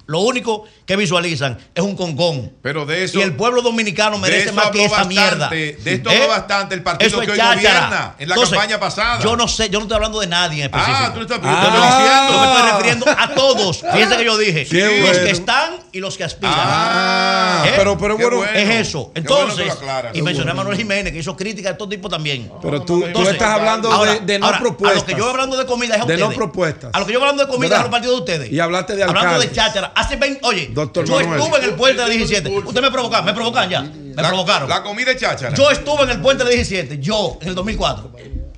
[0.07, 2.53] lo único que visualizan es un concón.
[2.61, 3.19] Pero de eso.
[3.19, 5.49] y el pueblo dominicano merece más que esa bastante, mierda.
[5.49, 6.15] De esto ¿Eh?
[6.15, 9.19] habló bastante el partido Eso que hoy gobierna en la Entonces, campaña pasada.
[9.21, 10.97] Yo no sé, yo no estoy hablando de nadie en específico.
[10.99, 13.77] Ah, tú estás Yo yo me estoy refiriendo a todos.
[13.81, 15.23] Fíjense que yo dije, los bueno.
[15.25, 16.53] que están y los que aspiran.
[16.57, 17.73] Ah, ¿Eh?
[17.75, 19.11] pero- pero bueno, es eso.
[19.13, 20.15] Bueno Entonces, aclaras.
[20.15, 22.49] y mencioné a Manuel Jiménez, que hizo crítica de todo tipo también.
[22.61, 25.03] Pero tú, tú estás hablando ahora- de, de no ahora, propuestas.
[25.03, 26.91] A lo que yo hablando de comida es a De no propuestas.
[26.93, 27.77] A lo que yo hablando de comida ¿Verdad?
[27.77, 28.51] es a los partidos de ustedes.
[28.51, 29.53] Y hablaste de Hablando de alcaldes.
[29.55, 29.91] cháchara.
[29.99, 31.39] Hace 20, oye, Doctor yo Manuel.
[31.41, 32.49] estuve en el puente de la 17.
[32.59, 33.81] Ustedes me provocaron, me provocan ya.
[33.81, 34.69] Me La- provocaron.
[34.69, 35.55] La comida es cháchara.
[35.55, 38.11] Yo estuve en el puente de 17, yo, en el 2004.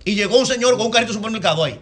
[0.03, 1.79] Y llegó un señor con un carrito de supermercado ahí.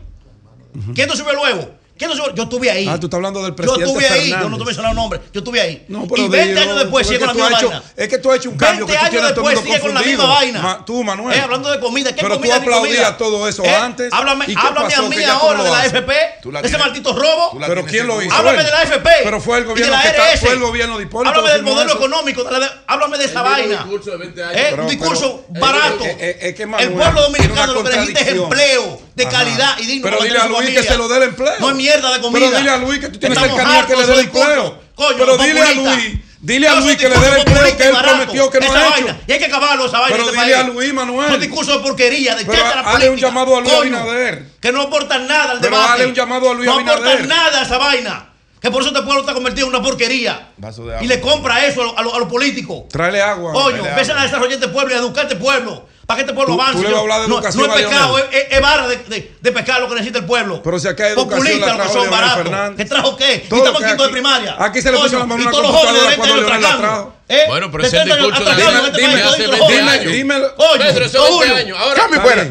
[0.94, 1.72] ¿Quién te subió luego?
[2.00, 2.88] Yo estuve ahí.
[2.88, 5.40] Ah, tú estás hablando del Yo presidente estuve ahí, yo no te mencionando nombre, yo
[5.40, 5.86] estuve ahí.
[5.88, 7.84] No, pero y 20 dilo, años después sigue con la misma hecho- vaina.
[7.96, 9.94] Es que tú has hecho un cambio 20 que tú años el después sigue con
[9.94, 10.62] la misma vaina.
[10.62, 11.38] Ma- tú, Manuel.
[11.38, 14.14] Eh, hablando de comida, ¿qué Pero comida tú aplaudías todo eso Eh, antes.
[14.14, 15.06] Háblame, ¿Y qué háblame pasó?
[15.06, 15.78] a mí ahora de la.
[15.82, 16.14] AFP,
[16.62, 17.58] de ese maldito robo.
[17.66, 18.36] Pero ¿quién lo hizo?
[18.36, 19.10] Háblame de la AFP.
[19.24, 22.44] Pero fue el gobierno la que fue el gobierno de Hipólito Háblame del modelo económico.
[22.88, 23.84] háblame de esa vaina.
[23.84, 24.56] discurso de 20 años.
[24.62, 26.04] Eh, un discurso barato.
[26.04, 29.32] eh, es que el pueblo dominicano lo que necesita es empleo de Ajá.
[29.40, 30.04] calidad y digno.
[30.04, 31.54] Pero para dile a Luis que se lo dé el empleo.
[31.60, 32.46] No es mierda de comida.
[32.48, 34.80] Pero dile a Luis que tú tienes Estamos cercanía que le dé el empleo.
[34.96, 35.74] Coño, Pero dile a.
[35.74, 38.90] Luis, dile a Luis que le dé el empleo que él prometió que no ha
[38.90, 39.12] vaina.
[39.12, 39.16] hecho.
[39.28, 40.16] Y hay que acabarlo esa vaina.
[40.18, 40.64] Pero este dile a.
[40.64, 41.32] Luis, Manuel.
[41.32, 44.46] Son discursos de porquería, de Pero cháchara hazle un llamado a Luis Coño, Abinader.
[44.62, 45.94] Que no aportan nada al Pero debate.
[45.94, 47.04] hazle un llamado a Luis no Abinader.
[47.04, 48.24] aportan nada a esa vaina.
[48.62, 50.50] Que por eso este pueblo está convertido en una porquería.
[50.58, 52.84] Vaso de Y le compra eso a los lo, políticos.
[52.90, 53.54] Tráele agua.
[53.54, 55.88] Coño, Dale empiezan a desarrollar este pueblo y a educar este pueblo.
[56.08, 56.78] Para que este pueblo Tú- avance.
[56.82, 58.88] tú le vas a hablar de no, educación no es pecado, es, es- es vara
[58.88, 60.64] de, de, de pescar lo que necesita el pueblo.
[60.64, 62.76] Pero si acá hay educación, Populistas la lo que son baratos.
[62.78, 63.46] ¿Qué trajo qué?
[63.50, 64.56] Todo y estamos quinto de primaria.
[64.58, 66.18] aquí se le puso la mano y a una todos los jóvenes de computadora 20
[66.18, 67.14] cuando años Leonel la trajo.
[67.28, 67.44] ¿Eh?
[67.50, 69.32] Bueno, pero ese es el 30 años discurso de hace este 20 país, años.
[69.36, 70.12] toditos los jóvenes.
[70.14, 70.42] Dime-.
[70.56, 71.54] Coño, Pedro, eso es Julio.
[71.54, 71.78] 20 años.
[71.78, 72.44] Ahora, Cambio fuera.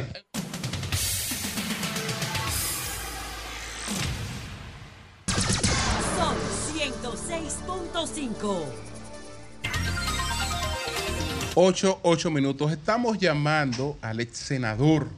[6.16, 6.34] Son
[6.74, 8.64] 106.5.
[11.58, 12.70] 8, 8 minutos.
[12.70, 15.08] Estamos llamando al ex senador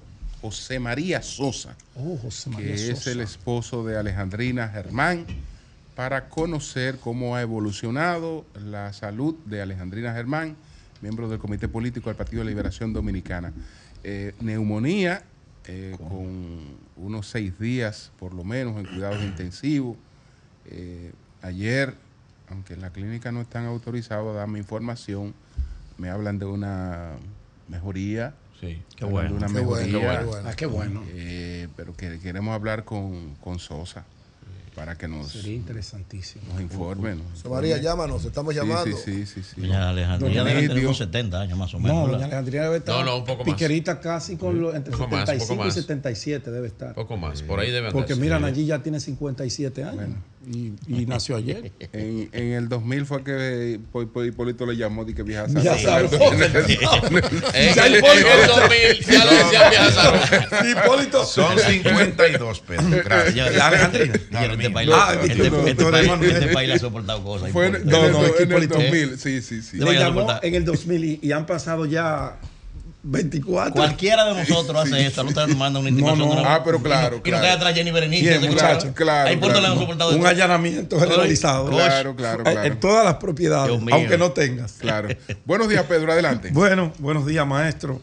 [0.41, 5.27] José María Sosa, Oh, José María que es el esposo de Alejandrina Germán,
[5.97, 10.55] para conocer cómo ha evolucionado la salud de Alejandrina Germán,
[11.01, 13.53] miembro del Comité Político del Partido de Liberación Dominicana.
[14.05, 15.25] Eh, neumonía,
[15.67, 19.97] eh, con unos seis días por lo menos en cuidados intensivos.
[20.67, 21.11] Eh,
[21.43, 21.95] ayer,
[22.49, 25.35] aunque en la clínica no están autorizados a darme información,
[25.99, 27.13] me hablan de una
[27.69, 28.35] mejoría.
[28.61, 28.83] Sí.
[28.97, 29.31] Qué bueno.
[29.31, 30.19] De una Qué bueno, mejoría.
[30.21, 30.49] qué bueno.
[30.49, 31.03] Ah, qué bueno.
[31.09, 34.05] Eh, pero que queremos hablar con, con Sosa
[34.75, 36.45] para que nos, Sería interesantísimo.
[36.53, 37.17] nos informe.
[37.17, 37.85] nos José María, informe.
[37.85, 38.97] llámanos, estamos llamando.
[38.97, 39.43] Sí, sí, sí.
[39.43, 39.61] sí.
[39.61, 42.07] Doña Alejandría debe tener unos 70 años más o menos.
[42.07, 43.55] No, doña Alejandrina debe estar No, no, un poco más.
[43.55, 45.75] piquerita casi con lo, entre Poco más, 75 poco y más.
[45.75, 46.95] 77 debe estar.
[46.95, 47.43] Poco más.
[47.43, 48.21] Por ahí debe Porque andarse.
[48.23, 50.11] mira, Nayí ya tiene 57 años
[50.51, 51.71] y, y nació ayer.
[51.93, 53.79] En, en el 2000 fue que
[54.27, 56.09] Hipólito le llamó de que vieja Ya Sara.
[56.09, 56.13] sabes.
[56.13, 60.69] Hipólito- el 2000 ya le decían vieja Sara.
[60.71, 61.25] Hipólito.
[61.25, 62.91] Son 52 pesos.
[62.91, 63.49] Gracias.
[64.59, 65.47] Este país, Ah, este- este
[66.29, 67.53] este le ha soportado cosas.
[67.55, 69.79] No, no, es que en el Hipólito- 2000, sí, sí, sí.
[70.43, 72.37] En el 2000 y, y han pasado ya
[73.03, 73.73] 24.
[73.75, 75.23] Cualquiera de nosotros hace eso.
[75.23, 76.19] No te nos manda una intimación.
[76.19, 76.35] No, no.
[76.35, 78.23] de una- Ah, pero claro, Y no cae atrás Jenny Berenice.
[78.23, 78.95] Bien, ese muchacho, claro.
[78.95, 79.61] claro, Ahí por claro.
[79.61, 81.71] le han soportado Un allanamiento generalizado.
[81.71, 82.63] Claro, claro, claro.
[82.65, 83.95] En todas las propiedades, Dios mío.
[83.95, 84.73] aunque no tengas.
[84.73, 85.09] Claro.
[85.45, 86.51] Buenos días, Pedro, adelante.
[86.53, 88.01] Bueno, buenos días, maestro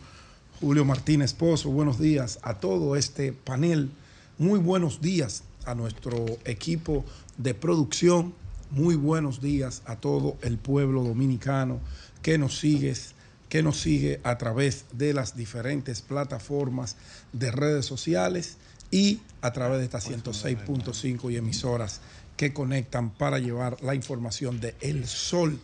[0.62, 1.70] Julio Martínez Pozo.
[1.70, 3.90] Buenos días a todo este panel.
[4.38, 7.04] Muy buenos días a nuestro equipo
[7.38, 8.34] de producción.
[8.72, 11.80] Muy buenos días a todo el pueblo dominicano
[12.22, 13.14] que nos sigues
[13.56, 16.98] que nos sigue a través de las diferentes plataformas
[17.32, 18.58] de redes sociales
[18.92, 22.02] y a través de estas 106.5 y emisoras
[22.36, 25.58] que conectan para llevar la información de El Sol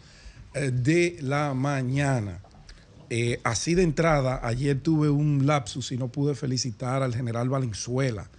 [0.54, 2.40] eh, de la mañana.
[3.10, 8.30] Eh, así de entrada, ayer tuve un lapsus y no pude felicitar al general Valenzuela,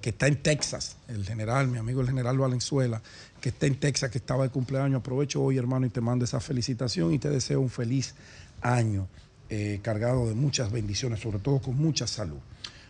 [0.00, 3.00] que está en Texas, el general, mi amigo el general Valenzuela,
[3.40, 4.98] que está en Texas, que estaba de cumpleaños.
[4.98, 8.16] Aprovecho hoy, hermano, y te mando esa felicitación y te deseo un feliz
[8.74, 9.08] año
[9.48, 12.38] eh, cargado de muchas bendiciones, sobre todo con mucha salud.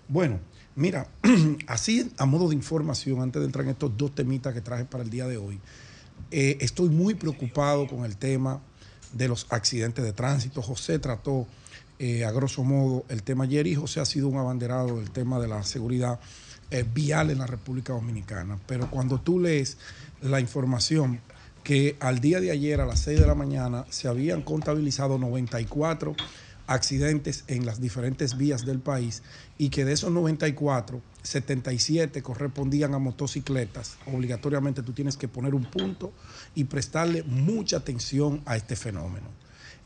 [0.09, 0.41] Bueno,
[0.75, 1.07] mira,
[1.67, 5.05] así a modo de información, antes de entrar en estos dos temitas que traje para
[5.05, 5.61] el día de hoy,
[6.31, 8.61] eh, estoy muy preocupado con el tema
[9.13, 10.63] de los accidentes de tránsito.
[10.63, 11.47] José trató
[11.99, 15.39] eh, a grosso modo el tema ayer y José ha sido un abanderado del tema
[15.39, 16.19] de la seguridad
[16.93, 18.59] vial en la República Dominicana.
[18.67, 19.79] Pero cuando tú lees
[20.21, 21.21] la información
[21.67, 26.15] que al día de ayer a las 6 de la mañana se habían contabilizado 94
[26.69, 29.25] accidentes en las diferentes vías del país
[29.59, 33.97] y que de esos 94, 77 correspondían a motocicletas.
[34.07, 36.13] Obligatoriamente tú tienes que poner un punto
[36.55, 39.27] y prestarle mucha atención a este fenómeno.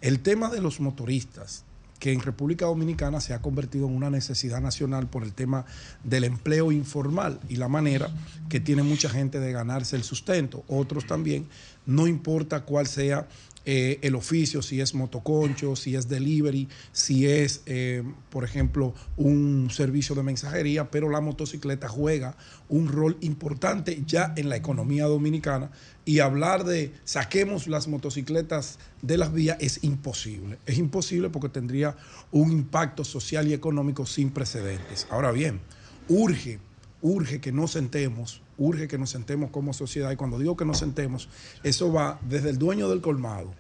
[0.03, 1.65] El tema de los motoristas,
[2.01, 5.67] que en República Dominicana se ha convertido en una necesidad nacional por el tema
[6.03, 8.11] del empleo informal y la manera
[8.49, 10.65] que tiene mucha gente de ganarse el sustento.
[10.67, 11.47] Otros también,
[11.87, 13.29] no importa cuál sea
[13.67, 19.69] eh, el oficio, si es motoconcho, si es delivery, si es, eh, por ejemplo, un
[19.71, 22.37] servicio de mensajería, pero la motocicleta juega
[22.69, 25.71] un rol importante ya en la economía dominicana
[26.07, 30.59] y hablar de saquemos las motocicletas de las vías es imposible.
[30.65, 31.97] Es imposible porque tendría
[32.33, 35.07] un impacto social y económico sin precedentes.
[35.11, 35.61] Ahora bien,
[36.09, 36.59] urge,
[37.03, 40.79] urge que nos sentemos, urge que nos sentemos como sociedad y cuando digo que nos
[40.79, 41.29] sentemos,
[41.65, 43.53] eso va desde el dueño del colmado,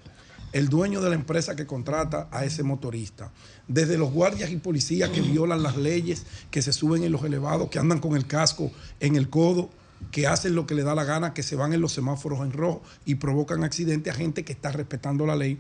[0.52, 3.32] el dueño de la empresa que contrata a ese motorista,
[3.66, 7.70] desde los guardias y policías que violan las leyes, que se suben en los elevados,
[7.70, 8.70] que andan con el casco
[9.00, 9.70] en el codo,
[10.10, 12.52] que hacen lo que le da la gana, que se van en los semáforos en
[12.52, 15.58] rojo y provocan accidentes a gente que está respetando la ley.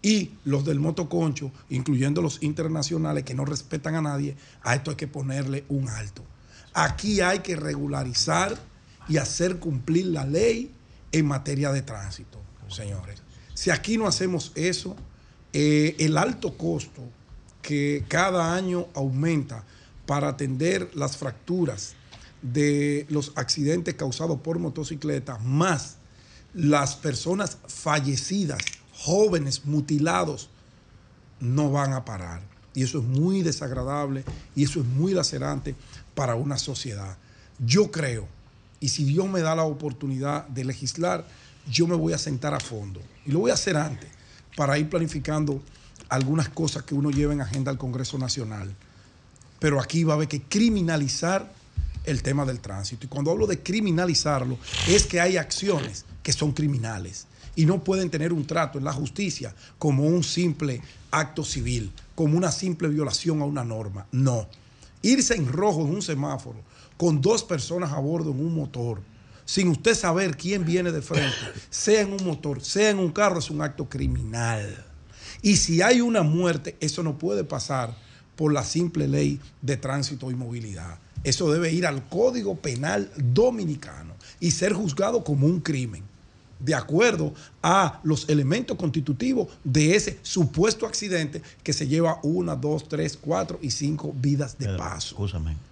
[0.00, 4.96] Y los del motoconcho, incluyendo los internacionales que no respetan a nadie, a esto hay
[4.96, 6.22] que ponerle un alto.
[6.72, 8.56] Aquí hay que regularizar
[9.08, 10.72] y hacer cumplir la ley
[11.12, 13.22] en materia de tránsito, señores.
[13.54, 14.96] Si aquí no hacemos eso,
[15.52, 17.02] eh, el alto costo
[17.62, 19.64] que cada año aumenta
[20.06, 21.94] para atender las fracturas
[22.42, 25.96] de los accidentes causados por motocicletas, más
[26.54, 30.50] las personas fallecidas, jóvenes, mutilados,
[31.40, 32.42] no van a parar.
[32.74, 35.74] Y eso es muy desagradable y eso es muy lacerante
[36.14, 37.16] para una sociedad.
[37.58, 38.28] Yo creo,
[38.80, 41.26] y si Dios me da la oportunidad de legislar,
[41.70, 43.00] yo me voy a sentar a fondo.
[43.26, 44.08] Y lo voy a hacer antes,
[44.56, 45.60] para ir planificando
[46.08, 48.74] algunas cosas que uno lleve en agenda al Congreso Nacional.
[49.58, 51.50] Pero aquí va a haber que criminalizar
[52.04, 53.06] el tema del tránsito.
[53.06, 57.26] Y cuando hablo de criminalizarlo, es que hay acciones que son criminales
[57.56, 62.36] y no pueden tener un trato en la justicia como un simple acto civil, como
[62.36, 64.06] una simple violación a una norma.
[64.12, 64.46] No.
[65.02, 66.62] Irse en rojo en un semáforo
[66.98, 69.00] con dos personas a bordo en un motor,
[69.46, 71.32] sin usted saber quién viene de frente,
[71.70, 74.84] sea en un motor, sea en un carro, es un acto criminal.
[75.40, 77.96] Y si hay una muerte, eso no puede pasar
[78.36, 80.98] por la simple ley de tránsito y movilidad.
[81.24, 86.02] Eso debe ir al Código Penal Dominicano y ser juzgado como un crimen,
[86.60, 87.32] de acuerdo
[87.62, 93.58] a los elementos constitutivos de ese supuesto accidente que se lleva una, dos, tres, cuatro
[93.62, 95.14] y cinco vidas de paso.
[95.14, 95.67] Escúchame.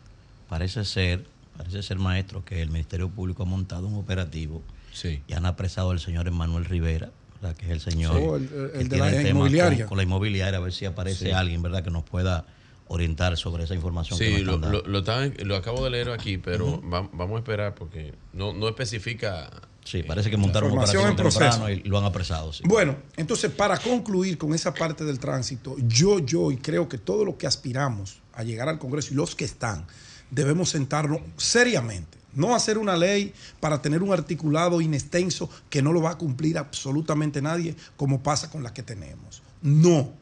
[0.49, 1.25] Parece ser,
[1.57, 5.23] parece ser, maestro, que el Ministerio Público ha montado un operativo Sí.
[5.27, 7.57] y han apresado al señor Emanuel Rivera, ¿verdad?
[7.57, 8.17] que es el señor.
[8.17, 9.79] Oh, el- el que de tiene la tema inmobiliaria.
[9.81, 11.31] Con, con la inmobiliaria, a ver si aparece Sí.
[11.33, 12.47] alguien, ¿verdad?, que nos pueda
[12.89, 14.19] orientar sobre esa información.
[14.19, 17.37] que Sí, nos lo, están lo, lo lo acabo de leer aquí, pero va- vamos
[17.37, 19.51] a esperar porque no, no especifica.
[19.85, 22.53] Sí, parece que montaron una Información operación en temprano y lo han apresado.
[22.53, 22.63] sí.
[22.67, 27.25] Bueno, entonces para concluir con esa parte del tránsito, yo, yo y creo que todos
[27.27, 29.87] los que aspiramos a llegar al Congreso y los que están,
[30.31, 32.17] debemos sentarnos seriamente.
[32.35, 36.59] No hacer una ley para tener un articulado inextenso que no lo va a cumplir
[36.59, 39.43] absolutamente nadie, como pasa con la que tenemos.
[39.63, 40.13] No.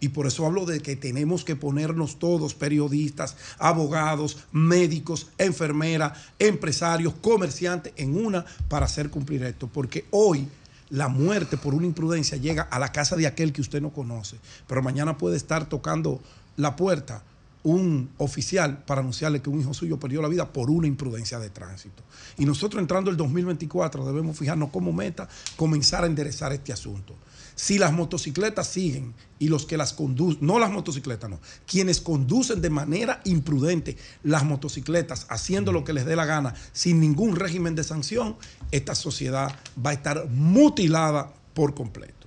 [0.00, 7.12] Y por eso hablo de que tenemos que ponernos todos, periodistas, abogados, médicos, enfermeras, empresarios,
[7.20, 9.68] comerciantes, en una para hacer cumplir esto.
[9.68, 10.48] Porque hoy
[10.88, 14.38] la muerte por una imprudencia llega a la casa de aquel que usted no conoce,
[14.66, 16.20] pero mañana puede estar tocando
[16.56, 17.22] la puerta
[17.62, 21.50] un oficial para anunciarle que un hijo suyo perdió la vida por una imprudencia de
[21.50, 22.02] tránsito.
[22.38, 27.14] Y nosotros entrando el 2024 debemos fijarnos como meta comenzar a enderezar este asunto.
[27.54, 32.62] Si las motocicletas siguen y los que las conducen, no las motocicletas, no, quienes conducen
[32.62, 37.74] de manera imprudente las motocicletas haciendo lo que les dé la gana sin ningún régimen
[37.74, 38.36] de sanción,
[38.70, 39.54] esta sociedad
[39.84, 42.26] va a estar mutilada por completo.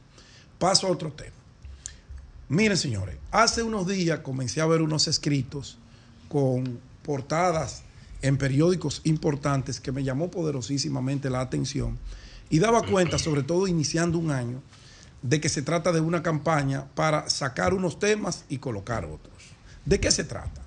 [0.59, 1.42] Paso a otro tema.
[2.49, 5.77] Miren, señores, hace unos días comencé a ver unos escritos
[6.27, 7.83] con portadas
[8.21, 11.97] en periódicos importantes que me llamó poderosísimamente la atención
[12.49, 14.61] y daba cuenta, sobre todo iniciando un año,
[15.21, 19.33] de que se trata de una campaña para sacar unos temas y colocar otros.
[19.85, 20.61] ¿De qué se trata?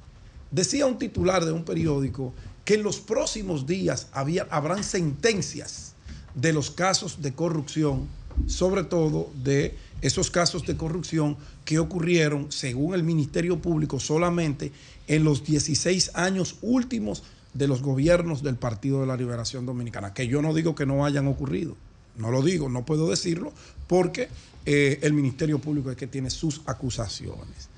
[0.51, 2.33] Decía un titular de un periódico
[2.65, 5.93] que en los próximos días había, habrán sentencias
[6.35, 8.09] de los casos de corrupción,
[8.47, 11.37] sobre todo de esos casos de corrupción
[11.67, 14.73] que ocurrieron, según el Ministerio Público, solamente
[15.09, 20.29] en los 16 años últimos de los gobiernos del Partido de la Liberación Dominicana, que
[20.29, 21.77] yo no digo que no hayan ocurrido,
[22.17, 23.53] no lo digo, no puedo decirlo,
[23.89, 24.29] porque
[24.65, 27.69] eh, el Ministerio Público es que tiene sus acusaciones.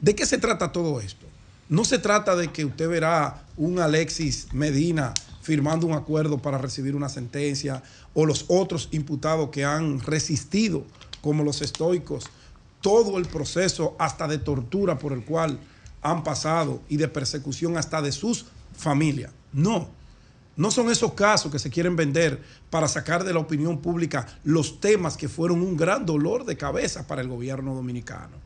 [0.00, 1.26] ¿De qué se trata todo esto?
[1.68, 6.96] No se trata de que usted verá un Alexis Medina firmando un acuerdo para recibir
[6.96, 7.82] una sentencia
[8.12, 10.84] o los otros imputados que han resistido
[11.20, 12.24] como los estoicos,
[12.80, 15.58] todo el proceso hasta de tortura por el cual
[16.02, 18.46] han pasado y de persecución hasta de sus
[18.76, 19.32] familias.
[19.52, 19.88] No,
[20.56, 24.80] no son esos casos que se quieren vender para sacar de la opinión pública los
[24.80, 28.36] temas que fueron un gran dolor de cabeza para el gobierno dominicano.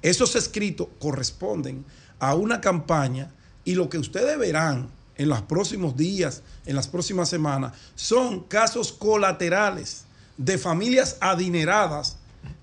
[0.00, 1.84] Esos escritos corresponden
[2.20, 3.32] a una campaña
[3.64, 8.92] y lo que ustedes verán en los próximos días, en las próximas semanas, son casos
[8.92, 10.04] colaterales
[10.36, 12.16] de familias adineradas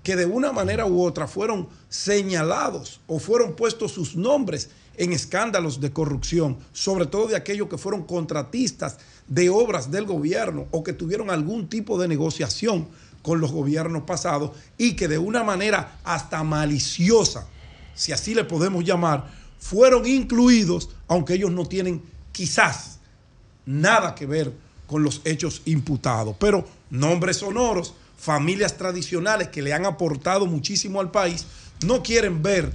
[0.06, 5.80] que de una manera u otra fueron señalados o fueron puestos sus nombres en escándalos
[5.80, 10.92] de corrupción, sobre todo de aquellos que fueron contratistas de obras del gobierno o que
[10.92, 12.86] tuvieron algún tipo de negociación
[13.22, 17.48] con los gobiernos pasados y que de una manera hasta maliciosa,
[17.96, 19.28] si así le podemos llamar,
[19.58, 22.00] fueron incluidos, aunque ellos no tienen
[22.30, 23.00] quizás
[23.64, 24.52] nada que ver
[24.86, 26.36] con los hechos imputados.
[26.38, 31.46] Pero nombres sonoros, familias tradicionales que le han aportado muchísimo al país,
[31.84, 32.72] no quieren ver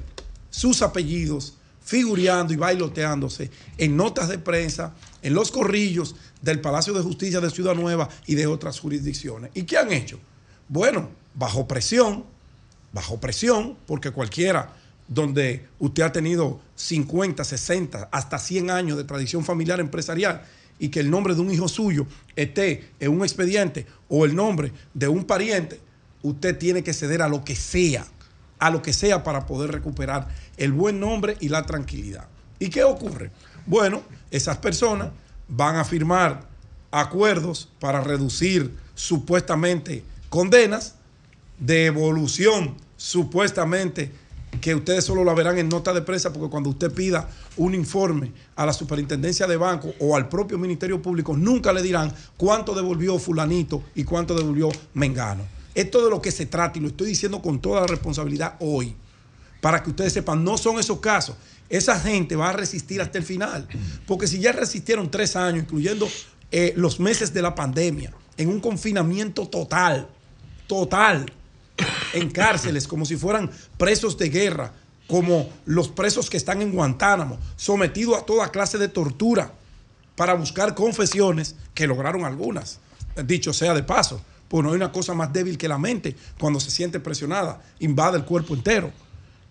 [0.50, 7.02] sus apellidos figureando y bailoteándose en notas de prensa, en los corrillos del Palacio de
[7.02, 9.52] Justicia de Ciudad Nueva y de otras jurisdicciones.
[9.54, 10.20] ¿Y qué han hecho?
[10.70, 12.26] Bueno, bajo presión,
[12.94, 14.74] bajo presión, porque cualquiera
[15.08, 20.44] donde usted ha tenido 50, 60, hasta 100 años de tradición familiar empresarial
[20.82, 24.74] y que el nombre de un hijo suyo esté en un expediente o el nombre
[24.96, 25.80] de un pariente,
[26.24, 28.08] usted tiene que ceder a lo que sea,
[28.58, 30.28] a lo que sea para poder recuperar
[30.58, 32.28] el buen nombre y la tranquilidad.
[32.58, 33.30] ¿Y qué ocurre?
[33.68, 34.02] Bueno,
[34.32, 35.10] esas personas
[35.48, 36.50] van a firmar
[36.90, 40.96] acuerdos para reducir supuestamente condenas,
[41.60, 44.12] de evolución supuestamente
[44.62, 48.32] que ustedes solo la verán en nota de prensa porque cuando usted pida un informe
[48.56, 53.20] a la superintendencia de banco o al propio Ministerio Público, nunca le dirán cuánto devolvió
[53.20, 55.44] fulanito y cuánto devolvió Mengano.
[55.74, 58.96] Esto de lo que se trata, y lo estoy diciendo con toda la responsabilidad hoy,
[59.62, 61.36] para que ustedes sepan, no son esos casos.
[61.70, 63.68] Esa gente va a resistir hasta el final.
[64.06, 66.10] Porque si ya resistieron tres años, incluyendo
[66.52, 70.10] eh, los meses de la pandemia, en un confinamiento total,
[70.68, 71.32] total,
[72.14, 74.74] en cárceles, como si fueran presos de guerra,
[75.08, 79.52] como los presos que están en Guantánamo, sometidos a toda clase de tortura
[80.16, 82.80] para buscar confesiones, que lograron algunas,
[83.26, 86.60] dicho sea de paso, pues no hay una cosa más débil que la mente cuando
[86.60, 88.92] se siente presionada, invade el cuerpo entero.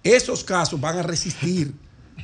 [0.03, 1.74] Esos casos van a resistir.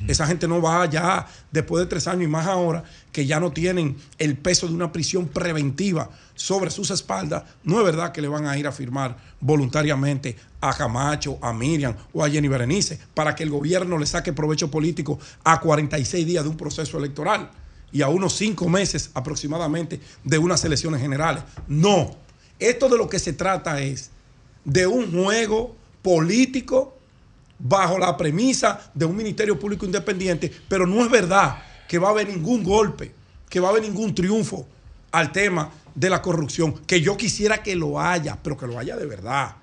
[0.09, 3.53] Esa gente no va ya después de tres años y más ahora que ya no
[3.53, 7.45] tienen el peso de una prisión preventiva sobre sus espaldas.
[7.65, 11.95] No es verdad que le van a ir a firmar voluntariamente a Camacho, a Miriam
[12.13, 16.45] o a Jenny Berenice para que el gobierno le saque provecho político a 46 días
[16.45, 17.51] de un proceso electoral
[17.93, 21.43] y a unos cinco meses aproximadamente de unas elecciones generales.
[21.69, 22.17] No.
[22.59, 24.11] Esto de lo que se trata es
[24.65, 26.96] de un juego político
[27.59, 31.59] bajo la premisa de un Ministerio Público Independiente, pero no es verdad
[31.89, 33.15] que va a haber ningún golpe,
[33.49, 34.67] que va a haber ningún triunfo
[35.13, 38.97] al tema de la corrupción, que yo quisiera que lo haya, pero que lo haya
[38.97, 39.57] de verdad,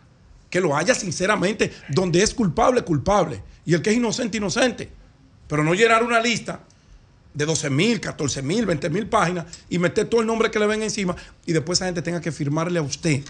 [0.49, 4.89] que lo haya sinceramente, donde es culpable, culpable, y el que es inocente, inocente.
[5.47, 6.61] Pero no llenar una lista
[7.33, 10.67] de 12 mil, 14 mil, 20 mil páginas y meter todo el nombre que le
[10.67, 11.15] ven encima
[11.45, 13.23] y después esa gente tenga que firmarle a usted.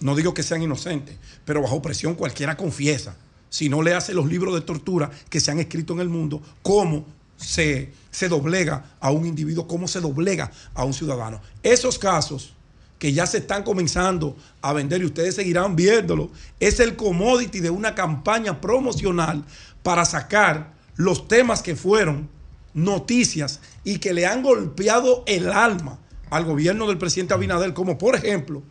[0.00, 3.16] No digo que sean inocentes, pero bajo presión cualquiera confiesa.
[3.50, 6.40] Si no le hace los libros de tortura que se han escrito en el mundo,
[6.62, 7.04] cómo
[7.36, 11.40] se, se doblega a un individuo, cómo se doblega a un ciudadano.
[11.62, 12.54] Esos casos
[12.98, 17.70] que ya se están comenzando a vender y ustedes seguirán viéndolo, es el commodity de
[17.70, 19.44] una campaña promocional
[19.82, 22.28] para sacar los temas que fueron
[22.74, 25.98] noticias y que le han golpeado el alma
[26.28, 28.62] al gobierno del presidente Abinader, como por ejemplo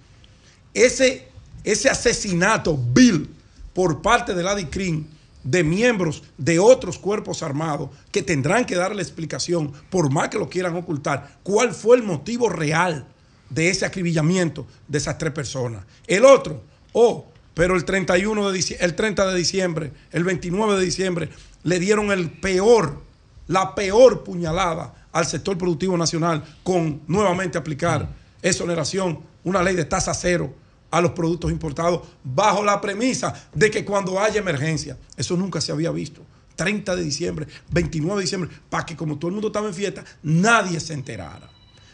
[0.76, 1.28] ese,
[1.64, 3.30] ese asesinato vil
[3.74, 5.08] por parte de la DICRIN
[5.44, 10.50] de miembros de otros cuerpos armados que tendrán que darle explicación, por más que lo
[10.50, 13.08] quieran ocultar, cuál fue el motivo real
[13.50, 15.84] de ese acribillamiento de esas tres personas.
[16.08, 16.62] El otro,
[16.94, 21.30] oh, pero el 31 de el 30 de diciembre, el 29 de diciembre,
[21.64, 23.02] le dieron el peor,
[23.48, 28.10] la peor puñalada al sector productivo nacional con nuevamente aplicar
[28.42, 30.54] exoneración, una ley de tasa cero
[30.92, 35.72] a los productos importados bajo la premisa de que cuando haya emergencia, eso nunca se
[35.72, 36.22] había visto.
[36.56, 40.04] 30 de diciembre, 29 de diciembre, para que como todo el mundo estaba en fiesta,
[40.24, 41.50] nadie se enterara.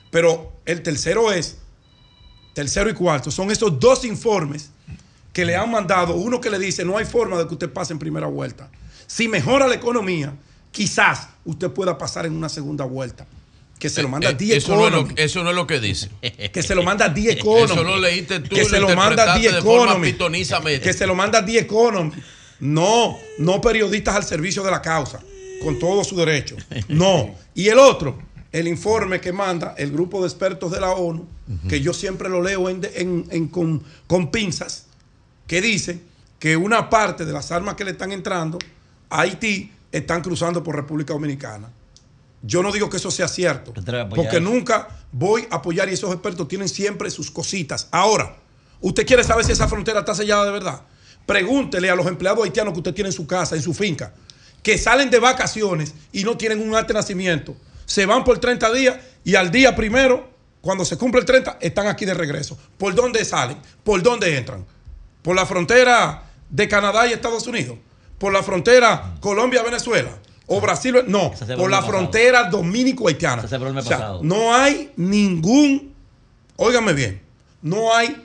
[0.10, 1.58] Pero el tercero es,
[2.54, 4.72] tercero y cuarto, son esos dos informes
[5.32, 7.94] que le han mandado, uno que le dice, no hay forma de que usted pase
[7.94, 8.70] en primera vuelta.
[9.06, 10.34] Si mejora la economía,
[10.72, 13.28] quizás usted pueda pasar en una segunda vuelta.
[13.80, 15.68] Que se lo manda Eh, eh, 10 eso, no es lo, eso no es lo
[15.68, 16.10] que dice.
[16.53, 17.64] que se lo manda The Economy.
[17.73, 20.07] Eso lo leíste tú Que se lo manda forma Economy.
[20.81, 22.11] Que se lo manda The Economy.
[22.60, 25.19] No, no periodistas al servicio de la causa,
[25.61, 26.56] con todo su derecho.
[26.88, 27.35] No.
[27.53, 28.18] Y el otro,
[28.53, 31.27] el informe que manda el grupo de expertos de la ONU,
[31.68, 34.85] que yo siempre lo leo en- en- en- con, con pinzas,
[35.47, 35.99] que dice
[36.39, 38.57] que una parte de las armas que le están entrando
[39.10, 41.69] a Haití están cruzando por República Dominicana.
[42.46, 43.74] Yo no digo que eso sea cierto,
[44.10, 47.88] porque nunca voy a apoyar y esos expertos tienen siempre sus cositas.
[47.90, 48.38] Ahora,
[48.82, 50.82] ¿usted quiere saber si esa frontera está sellada de verdad?
[51.26, 54.14] Pregúntele a los empleados haitianos que usted tiene en su casa, en su finca,
[54.62, 57.58] que salen de vacaciones y no tienen un acta de nacimiento.
[57.86, 60.30] Se van por 30 días y al día primero,
[60.62, 62.60] cuando se cumple el 30, están aquí de regreso.
[62.78, 63.58] ¿Por dónde salen?
[63.84, 64.64] ¿Por dónde entran?
[65.24, 67.80] ¿Por la frontera de Canadá y Estados Unidos?
[68.20, 70.12] ¿Por la frontera Colombia-Venezuela?
[70.48, 70.96] ¿O Brasil?
[71.08, 71.88] No, por la pasado.
[71.88, 73.44] frontera dominico-haitiana.
[73.44, 75.94] O sea, no hay ningún,
[76.56, 77.22] óigame bien,
[77.62, 78.16] no hay,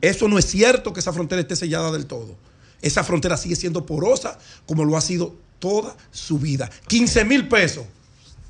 [0.00, 2.36] eso no es cierto que esa frontera esté sellada del todo.
[2.82, 6.70] Esa frontera sigue siendo porosa como lo ha sido toda su vida.
[6.88, 7.84] 15 mil pesos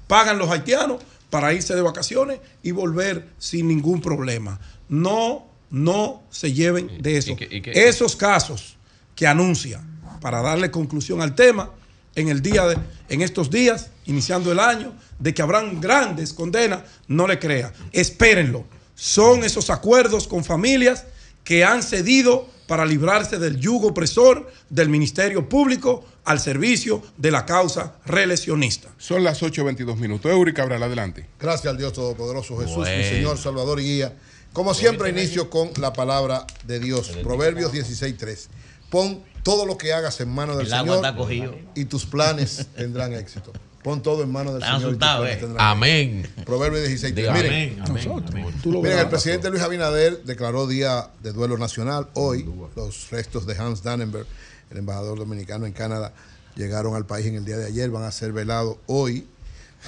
[0.06, 4.60] pagan los haitianos para irse de vacaciones y volver sin ningún problema.
[4.88, 7.36] No, no se lleven de eso.
[7.38, 8.76] y y Esos casos
[9.14, 9.80] que anuncia
[10.20, 11.70] para darle conclusión al tema
[12.14, 12.78] en el día de,
[13.08, 17.72] en estos días, iniciando el año, de que habrán grandes condenas, no le crea.
[17.92, 18.64] Espérenlo.
[18.94, 21.04] Son esos acuerdos con familias
[21.44, 27.44] que han cedido para librarse del yugo opresor del Ministerio Público al servicio de la
[27.44, 28.90] causa reeleccionista.
[28.98, 30.30] Son las 8.22 minutos.
[30.30, 31.26] Eury Cabral, adelante.
[31.40, 33.02] Gracias al Dios Todopoderoso Jesús, mi.
[33.02, 34.14] Señor, Salvador y Guía.
[34.52, 37.08] Como siempre, inicio con la palabra de Dios.
[37.22, 38.48] Proverbios 16.3.
[38.90, 41.54] Pon todo lo que hagas en manos del El agua Señor está cogido.
[41.74, 43.52] y tus planes tendrán éxito.
[43.82, 45.54] Pon todo en manos del Señor eh.
[45.58, 46.30] Amén.
[46.44, 47.14] Proverbios 16.3.
[47.14, 48.30] Diga Miren, amén, amén, nosotros.
[48.30, 48.54] amén.
[48.62, 52.08] Tú lo Miren, verás, el presidente Luis Abinader declaró día de duelo nacional.
[52.12, 52.46] Hoy,
[52.76, 54.26] los restos de Hans Dannenberg,
[54.70, 56.12] el embajador dominicano en Canadá,
[56.56, 57.88] llegaron al país en el día de ayer.
[57.88, 59.26] Van a ser velados hoy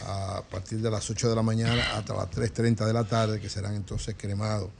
[0.06, 3.50] a partir de las 8 de la mañana hasta las 3.30 de la tarde, que
[3.50, 4.70] serán entonces cremados.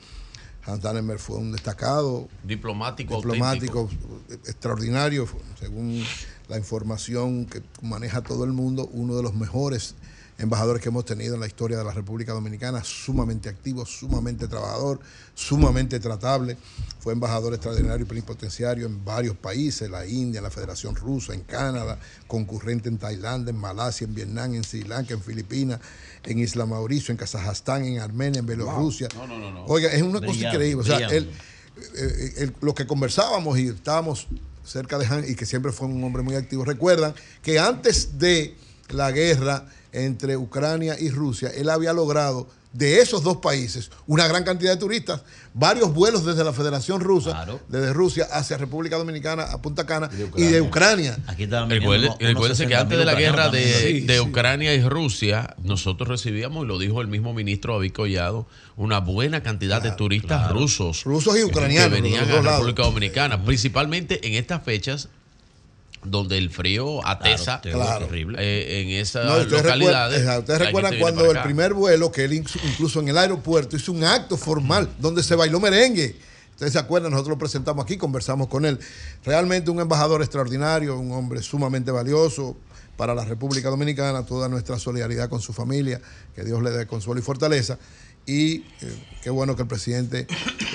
[0.65, 0.83] Hans
[1.19, 4.39] fue un destacado Diplomático, diplomático auténtico.
[4.47, 5.27] extraordinario,
[5.59, 6.05] según
[6.49, 9.97] la información que maneja todo el mundo, uno de los mejores
[10.39, 15.01] embajadores que hemos tenido en la historia de la República Dominicana, sumamente activo, sumamente trabajador,
[15.35, 16.57] sumamente tratable.
[16.99, 21.99] Fue embajador extraordinario y plenipotenciario en varios países, la India, la Federación Rusa, en Canadá,
[22.27, 25.81] concurrente en Tailandia, en Malasia, en Vietnam, en Sri Lanka, en Filipinas,
[26.24, 29.09] en Isla Mauricio, en Kazajstán, en Armenia, en Bielorrusia.
[29.15, 29.65] No, no, no, no.
[29.66, 30.82] Oiga, es una cosa increíble.
[30.82, 31.31] O sea, él,
[31.97, 34.28] eh, eh, lo que conversábamos y estábamos
[34.65, 38.55] cerca de Han y que siempre fue un hombre muy activo, recuerdan que antes de
[38.90, 44.44] la guerra entre Ucrania y Rusia, él había logrado de esos dos países una gran
[44.44, 45.23] cantidad de turistas,
[45.55, 50.44] varios vuelos desde la Federación Rusa, desde Rusia hacia República Dominicana, a Punta Cana y
[50.44, 51.19] de Ucrania.
[51.27, 54.20] Aquí estaban Recuerde- Recuérdese que antes de la guerra de, Sí, de sí.
[54.20, 58.47] Ucrania y Rusia, nosotros recibíamos, y lo dijo el mismo ministro David Collado,
[58.77, 61.05] una buena cantidad de turistas rusos.
[61.05, 62.53] Rusos y ucranianos, Que de venían a lados.
[62.61, 65.09] República Dominicana, principalmente en estas fechas
[66.05, 68.09] donde el frío atesa Claro.
[68.12, 70.19] eh, en esas No, ustedes localidades.
[70.19, 73.77] recuerdan, ustedes recuerdan viene cuando el primer vuelo, que él incluso- incluso en el aeropuerto
[73.77, 76.16] hizo un acto formal donde se bailó merengue.
[76.53, 78.79] Ustedes se acuerdan, nosotros lo presentamos aquí, conversamos con él.
[79.24, 82.57] Realmente un embajador extraordinario, un hombre sumamente valioso
[82.97, 86.01] para la República Dominicana, toda nuestra solidaridad con su familia,
[86.35, 87.79] que Dios le dé consuelo y fortaleza.
[88.27, 88.62] Y eh,
[89.23, 90.27] qué bueno que el presidente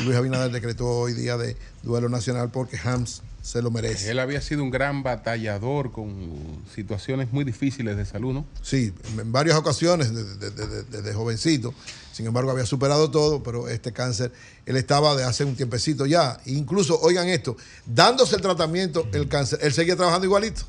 [0.04, 4.11] Luis Abinader decretó hoy día de duelo nacional porque Hams se lo merece.
[4.11, 8.45] Él había sido un gran batallador con situaciones muy difíciles de salud, ¿no?
[8.61, 11.74] Sí, en varias ocasiones desde, desde- desde jovencito.
[12.11, 14.34] Sin embargo, había superado todo, pero este cáncer,
[14.65, 16.40] él estaba de hace un tiempecito ya.
[16.48, 17.56] Incluso, oigan esto,
[17.86, 20.64] dándose el tratamiento, el cáncer, él seguía trabajando igualito.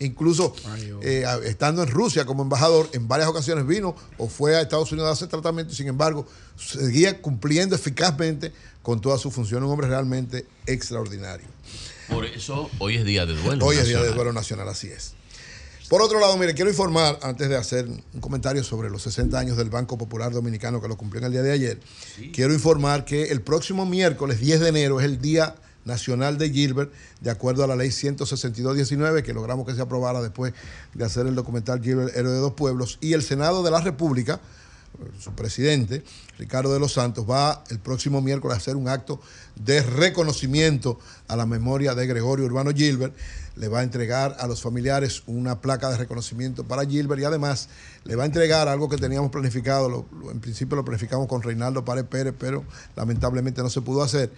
[0.00, 0.54] Incluso
[1.02, 5.08] eh, estando en Rusia como embajador, en varias ocasiones vino o fue a Estados Unidos
[5.08, 6.26] a hacer tratamiento, y sin embargo,
[6.56, 8.52] seguía cumpliendo eficazmente
[8.82, 9.66] con todas sus funciones.
[9.66, 11.46] Un hombre realmente extraordinario.
[12.08, 13.64] Por eso hoy es día de duelo.
[13.64, 15.14] Hoy es día de duelo nacional, así es.
[15.88, 19.56] Por otro lado, mire, quiero informar, antes de hacer un comentario sobre los 60 años
[19.56, 21.80] del Banco Popular Dominicano que lo cumplió en el día de ayer,
[22.34, 25.54] quiero informar que el próximo miércoles 10 de enero es el Día
[25.88, 30.52] Nacional de Gilbert, de acuerdo a la ley 162-19, que logramos que se aprobara después
[30.94, 34.40] de hacer el documental Gilbert, Héroe de dos Pueblos, y el Senado de la República,
[35.20, 36.02] su presidente,
[36.38, 39.20] Ricardo de los Santos, va el próximo miércoles a hacer un acto
[39.56, 40.98] de reconocimiento
[41.28, 43.14] a la memoria de Gregorio Urbano Gilbert.
[43.56, 47.68] Le va a entregar a los familiares una placa de reconocimiento para Gilbert y además
[48.04, 52.04] le va a entregar algo que teníamos planificado, en principio lo planificamos con Reinaldo Párez
[52.04, 52.64] Pérez, pero
[52.96, 54.32] lamentablemente no se pudo hacer,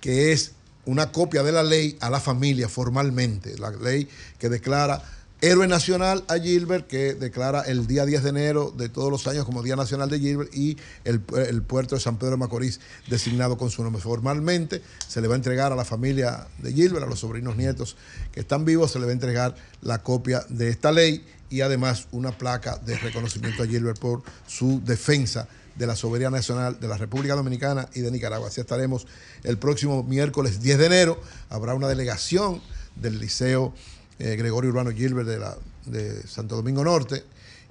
[0.00, 0.52] que es
[0.86, 4.08] una copia de la ley a la familia formalmente, la ley
[4.38, 5.02] que declara
[5.40, 9.44] héroe nacional a Gilbert, que declara el día 10 de enero de todos los años
[9.44, 13.58] como Día Nacional de Gilbert y el, el puerto de San Pedro de Macorís designado
[13.58, 14.00] con su nombre.
[14.00, 17.96] Formalmente se le va a entregar a la familia de Gilbert, a los sobrinos nietos
[18.32, 22.08] que están vivos, se le va a entregar la copia de esta ley y además
[22.12, 26.96] una placa de reconocimiento a Gilbert por su defensa de la soberanía nacional de la
[26.96, 28.48] República Dominicana y de Nicaragua.
[28.48, 29.06] Así estaremos
[29.42, 31.20] el próximo miércoles 10 de enero.
[31.50, 32.60] Habrá una delegación
[32.96, 33.74] del Liceo
[34.18, 35.56] eh, Gregorio Urbano Gilbert de, la,
[35.86, 37.24] de Santo Domingo Norte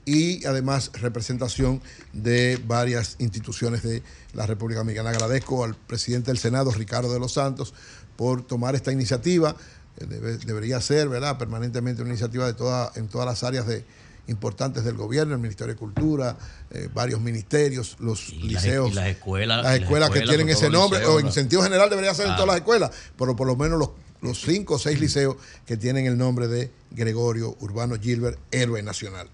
[0.05, 1.81] y además representación
[2.11, 4.03] de varias instituciones de
[4.33, 5.11] la República Dominicana.
[5.11, 7.73] Agradezco al presidente del Senado, Ricardo de los Santos,
[8.17, 9.55] por tomar esta iniciativa.
[9.97, 13.85] Eh, debe- debería ser, ¿verdad?, permanentemente una iniciativa de en todas las áreas de,
[14.27, 16.37] importantes del gobierno, el Ministerio de Cultura,
[16.71, 18.91] eh, varios ministerios, los Y las- liceos.
[18.91, 21.89] y las escuelas- Las las escuelas que tienen ese nombre, liceos, o en sentido general
[21.89, 23.89] debería ser en todas las escuelas, pero por lo menos los,
[24.21, 25.35] los cinco o seis liceos
[25.65, 29.29] que tienen el nombre de Gregorio Urbano Gilbert, héroe nacional.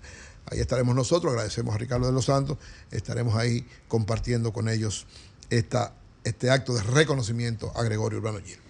[0.52, 2.58] Ahí estaremos nosotros, agradecemos a Ricardo de los Santos,
[2.90, 5.06] estaremos ahí compartiendo con ellos
[5.52, 5.94] esta,
[6.24, 8.64] este acto de reconocimiento a Gregorio Urbano Gilbert.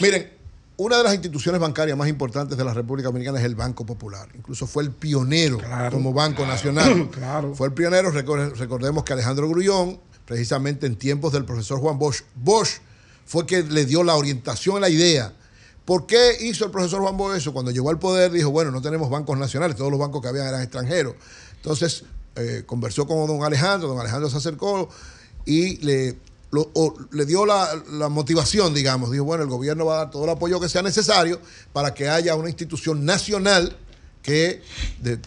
[0.00, 0.32] Miren,
[0.82, 4.28] una de las instituciones bancarias más importantes de la República Dominicana es el Banco Popular.
[4.34, 5.58] Incluso fue el pionero
[5.90, 7.08] como Banco Nacional.
[7.12, 7.54] Claro.
[7.54, 8.10] Fue el pionero.
[8.12, 12.80] Recor- Recordemos que Alejandro Grullón, precisamente en tiempos del profesor Juan Bosch, Bosch
[13.24, 15.32] fue que le dio la orientación, la idea.
[15.84, 17.52] ¿Por qué hizo el profesor Juan Bosch eso?
[17.52, 20.46] Cuando llegó al poder dijo, bueno, no tenemos bancos nacionales, todos los bancos que habían
[20.46, 21.14] eran extranjeros.
[21.56, 22.04] Entonces,
[22.36, 24.88] eh, conversó con don Alejandro, don Alejandro se acercó
[25.44, 26.16] y le,
[27.10, 29.10] le dio la, motivación, digamos.
[29.10, 31.40] Dijo, bueno, el gobierno va a dar todo el apoyo que sea necesario
[31.72, 33.76] para que haya una institución nacional
[34.22, 34.62] que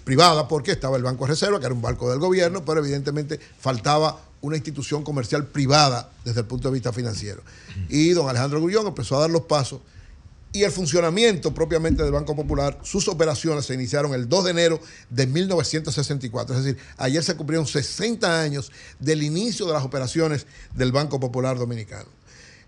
[0.04, 3.40] privada, porque estaba el Banco de Reserva, que era un banco del gobierno, pero evidentemente
[3.60, 7.42] faltaba una institución comercial privada desde el punto de vista financiero.
[7.90, 9.82] Y don Alejandro Gullón empezó a dar los pasos
[10.56, 14.80] y el funcionamiento propiamente del Banco Popular, sus operaciones se iniciaron el 2 de enero
[15.10, 16.56] de 1964.
[16.56, 21.58] Es decir, ayer se cumplieron 60 años del inicio de las operaciones del Banco Popular
[21.58, 22.08] Dominicano.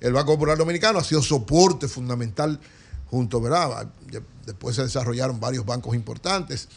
[0.01, 2.59] El Banco Popular Dominicano ha sido soporte fundamental
[3.09, 3.88] junto, ¿verdad?
[4.45, 6.68] Después se desarrollaron varios bancos importantes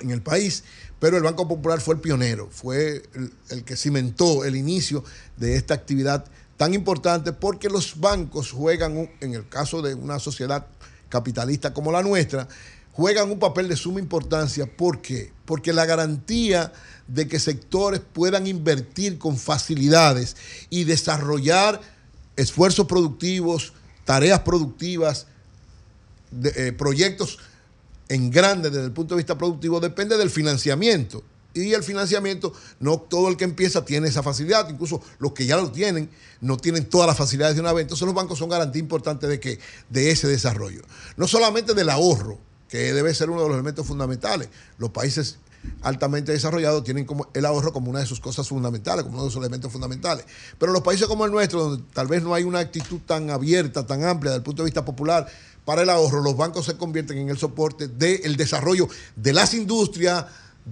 [0.00, 0.64] en el país,
[0.98, 5.04] pero el Banco Popular fue el pionero, fue el, el que cimentó el inicio
[5.36, 6.24] de esta actividad
[6.58, 10.66] tan importante porque los bancos juegan, en el caso de una sociedad
[11.08, 12.48] capitalista como la nuestra,
[12.92, 14.66] juegan un papel de suma importancia.
[14.66, 15.32] ¿Por qué?
[15.46, 16.72] Porque la garantía
[17.06, 20.36] de que sectores puedan invertir con facilidades
[20.68, 21.80] y desarrollar
[22.36, 23.72] esfuerzos productivos,
[24.04, 25.28] tareas productivas,
[26.42, 27.38] eh, proyectos
[28.08, 31.22] en grande desde el punto de vista productivo depende del financiamiento.
[31.64, 35.56] Y el financiamiento, no todo el que empieza tiene esa facilidad, incluso los que ya
[35.56, 36.10] lo tienen,
[36.40, 37.82] no tienen todas las facilidades de una vez.
[37.82, 39.58] Entonces los bancos son garantía importante de que
[39.88, 40.82] de ese desarrollo.
[41.16, 44.48] No solamente del ahorro, que debe ser uno de los elementos fundamentales.
[44.76, 45.38] Los países
[45.82, 49.30] altamente desarrollados tienen como el ahorro como una de sus cosas fundamentales, como uno de
[49.30, 50.24] sus elementos fundamentales.
[50.58, 53.86] Pero los países como el nuestro, donde tal vez no hay una actitud tan abierta,
[53.86, 55.26] tan amplia desde el punto de vista popular
[55.64, 60.24] para el ahorro, los bancos se convierten en el soporte del desarrollo de las industrias,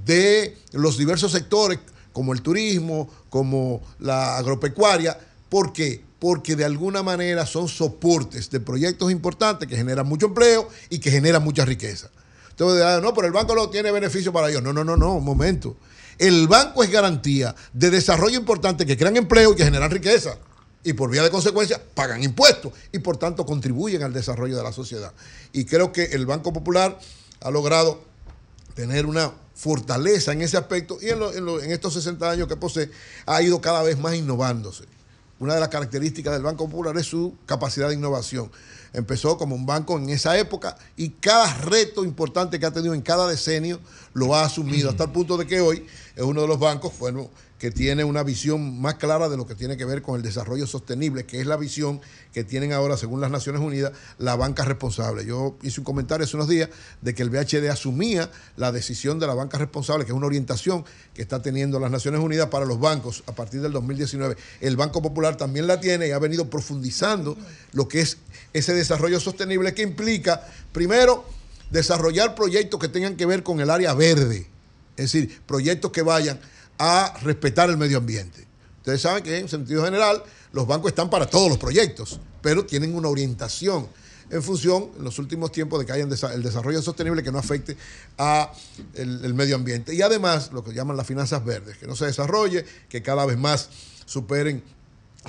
[0.05, 1.79] de los diversos sectores,
[2.13, 5.19] como el turismo, como la agropecuaria.
[5.49, 6.03] ¿Por qué?
[6.19, 11.11] Porque de alguna manera son soportes de proyectos importantes que generan mucho empleo y que
[11.11, 12.11] generan mucha riqueza.
[12.51, 14.63] Entonces, no, pero el banco no tiene beneficio para ellos.
[14.63, 15.77] No, no, no, no, un momento.
[16.19, 20.39] El banco es garantía de desarrollo importante que crean empleo y que generan riqueza.
[20.83, 24.73] Y por vía de consecuencia pagan impuestos y por tanto contribuyen al desarrollo de la
[24.73, 25.13] sociedad.
[25.53, 26.99] Y creo que el Banco Popular
[27.41, 28.01] ha logrado
[28.75, 32.91] tener una fortaleza en ese aspecto y en, en en estos 60 años que posee
[33.25, 34.85] ha ido cada vez más innovándose.
[35.39, 38.51] Una de las características del Banco Popular es su capacidad de innovación.
[38.93, 43.03] Empezó como un banco en esa época y cada reto importante que ha tenido en
[43.03, 43.81] cada decenio
[44.15, 47.31] lo ha asumido hasta el punto de que hoy es uno de los bancos, bueno,
[47.59, 50.67] que tiene una visión más clara de lo que tiene que ver con el desarrollo
[50.67, 52.01] sostenible, que es la visión
[52.33, 55.25] que tienen ahora, según las Naciones Unidas, la banca responsable.
[55.25, 56.69] Yo hice un comentario hace unos días
[57.01, 60.85] de que el BHD asumía la decisión de la banca responsable, que es una orientación
[61.15, 64.37] que está teniendo las Naciones Unidas para los bancos a partir del 2019.
[64.61, 67.39] El Banco Popular también la tiene y ha venido profundizando
[67.73, 68.19] lo que es
[68.53, 71.25] ese desarrollo sostenible que implica, primero,
[71.71, 74.47] desarrollar proyectos que tengan que ver con el área verde,
[74.97, 76.39] es decir, proyectos que vayan
[76.79, 78.47] a respetar el medio ambiente.
[78.79, 80.23] Ustedes saben que en sentido general
[80.53, 83.89] los bancos están para todos los proyectos, pero tienen una orientación
[84.31, 87.77] en función en los últimos tiempos de que haya el desarrollo sostenible que no afecte
[88.19, 88.53] a
[88.95, 89.95] el medio ambiente.
[89.95, 93.39] Y además lo que llaman las finanzas verdes, que no se desarrolle, que cada vez
[93.39, 93.69] más
[94.05, 94.63] superen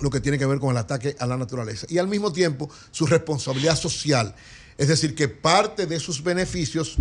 [0.02, 1.88] lo que tiene que ver con el ataque a la naturaleza.
[1.90, 4.36] Y al mismo tiempo su responsabilidad social.
[4.78, 6.98] Es decir, que parte de sus beneficios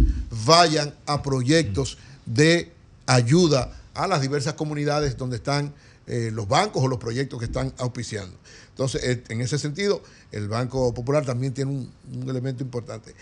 [0.46, 2.72] vayan a proyectos de
[3.06, 5.74] ayuda a las diversas comunidades donde están
[6.06, 8.36] eh, los bancos o los proyectos que están auspiciando.
[8.68, 13.14] Entonces, eh, en ese sentido, el Banco Popular también tiene un, elemento importante.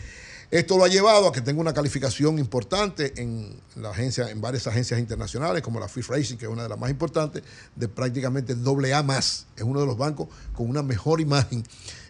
[0.50, 4.66] Esto lo ha llevado a que tenga una calificación importante en la agencia, en varias
[4.66, 7.42] agencias internacionales, como la Fitch Racing, que es una de las más importantes,
[7.74, 9.46] de prácticamente doble A más.
[9.56, 11.64] Es uno de los bancos con una mejor imagen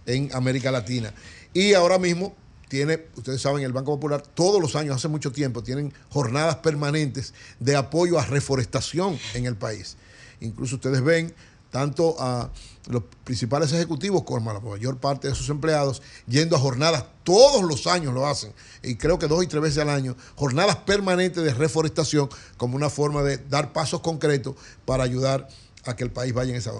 [0.06, 1.14] en América Latina.
[1.52, 2.34] Y ahora mismo
[2.68, 7.34] tiene, ustedes saben, el Banco Popular todos los años, hace mucho tiempo, tienen jornadas permanentes
[7.60, 9.96] de apoyo a reforestación en el país.
[10.40, 11.34] Incluso ustedes ven
[11.70, 12.52] tanto a
[12.86, 17.62] los principales ejecutivos como a la mayor parte de sus empleados yendo a jornadas, todos
[17.64, 21.42] los años lo hacen, y creo que dos y tres veces al año, jornadas permanentes
[21.42, 22.28] de reforestación
[22.58, 24.54] como una forma de dar pasos concretos
[24.84, 25.48] para ayudar
[25.84, 26.72] a que el país vaya en esa,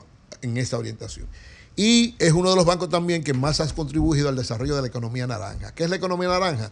[0.43, 1.27] en esa orientación.
[1.77, 4.89] Y es uno de los bancos también que más ha contribuido al desarrollo de la
[4.89, 5.75] economía naranja.
[5.75, 6.71] ¿Qué es la economía naranja?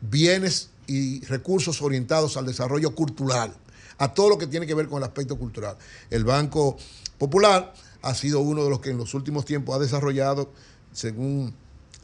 [0.00, 3.54] Bienes y recursos orientados al desarrollo cultural,
[3.98, 5.76] a todo lo que tiene que ver con el aspecto cultural.
[6.10, 6.76] El Banco
[7.18, 10.52] Popular ha sido uno de los que en los últimos tiempos ha desarrollado,
[10.92, 11.54] según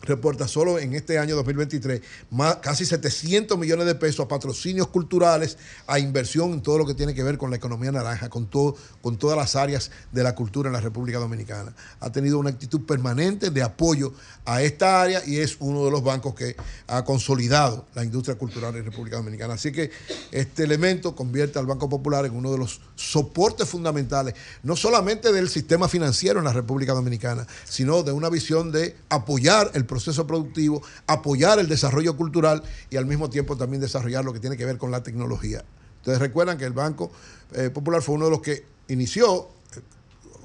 [0.02, 2.00] reporta solo en este año 2023,
[2.30, 6.94] más, casi 700 millones de pesos a patrocinios culturales, a inversión en todo lo que
[6.94, 10.34] tiene que ver con la economía naranja, con, todo, con todas las áreas de la
[10.34, 11.72] cultura en la República Dominicana.
[12.00, 14.12] Ha tenido una actitud permanente de apoyo
[14.44, 16.56] a esta área y es uno de los bancos que
[16.88, 19.54] ha consolidado la industria cultural en República Dominicana.
[19.54, 19.90] Así que
[20.32, 25.48] este elemento convierte al Banco Popular en uno de los soportes fundamentales, no solamente del
[25.48, 30.82] sistema financiero en la República Dominicana, sino de una visión de apoyar el proceso productivo,
[31.06, 34.78] apoyar el desarrollo cultural y al mismo tiempo también desarrollar lo que tiene que ver
[34.78, 35.62] con la tecnología.
[35.98, 37.12] Ustedes recuerdan que el Banco
[37.52, 39.81] eh, Popular fue uno de los que inició, eh,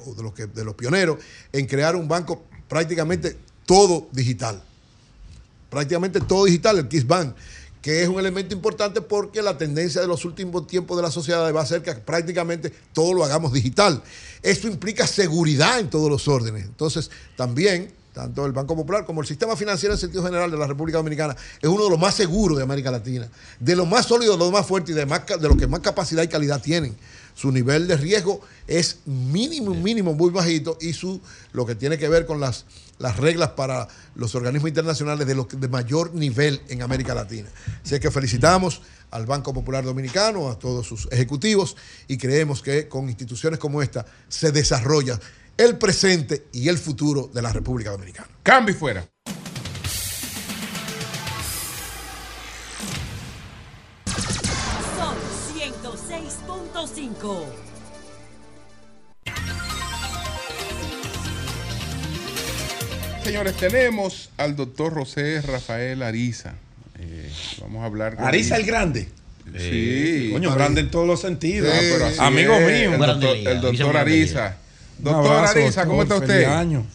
[0.06, 1.18] o de los, que, de los pioneros,
[1.54, 4.62] en crear un banco prácticamente todo digital.
[5.70, 7.34] Prácticamente todo digital, el Kiss Bank,
[7.82, 11.54] que es un elemento importante porque la tendencia de los últimos tiempos de la sociedad
[11.56, 14.04] va a ser que prácticamente todo lo hagamos digital.
[14.44, 16.66] Esto implica seguridad en todos los órdenes.
[16.66, 20.66] Entonces, también tanto el Banco Popular como el sistema financiero en sentido general de la
[20.66, 23.30] República Dominicana es uno de los más seguros de América Latina,
[23.60, 25.82] de los más sólidos, de los más fuertes y de, más, de los que más
[25.82, 26.96] capacidad y calidad tienen.
[27.36, 31.22] Su nivel de riesgo es mínimo, mínimo, muy bajito y su
[31.52, 32.66] lo que tiene que ver con las,
[32.98, 37.50] las reglas para los organismos internacionales de, los, de mayor nivel en América Latina.
[37.84, 38.82] Así que felicitamos
[39.12, 41.78] al Banco Popular Dominicano, a todos sus ejecutivos
[42.08, 45.20] y creemos que con instituciones como esta se desarrolla
[45.58, 48.30] el presente y el futuro de la República Dominicana.
[48.44, 49.08] Cambio y fuera.
[55.58, 57.46] 106.5.
[63.24, 66.54] Señores, tenemos al doctor José Rafael Ariza.
[67.00, 67.30] Eh,
[67.60, 69.10] vamos a hablar con Ariza el grande.
[69.58, 70.30] Sí.
[70.32, 71.72] Coño, grande en todos los sentidos.
[71.74, 72.94] Ah, pero así Amigo es, mío.
[72.94, 74.58] El doctor, el doctor Ariza.
[75.00, 76.28] Un Doctor abrazo, Ariza, ¿cómo está usted?
[76.28, 76.86] Feliz año.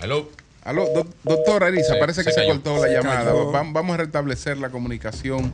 [0.00, 0.28] Aló.
[0.62, 3.24] Aló, do- doctor Ariza, Se- parece que se cortó la Se llamada.
[3.24, 3.50] cayó.
[3.52, 5.52] Vamos a restablecer la comunicación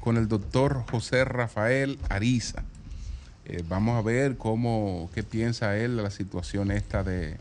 [0.00, 2.62] con el doctor José Rafael Ariza.
[3.46, 7.36] Eh, vamos a ver cómo, qué piensa él de la situación esta de,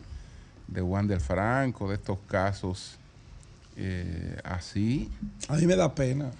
[0.67, 2.97] de Juan del Franco, de estos casos
[3.77, 5.09] eh, así.
[5.47, 6.31] A mí me da pena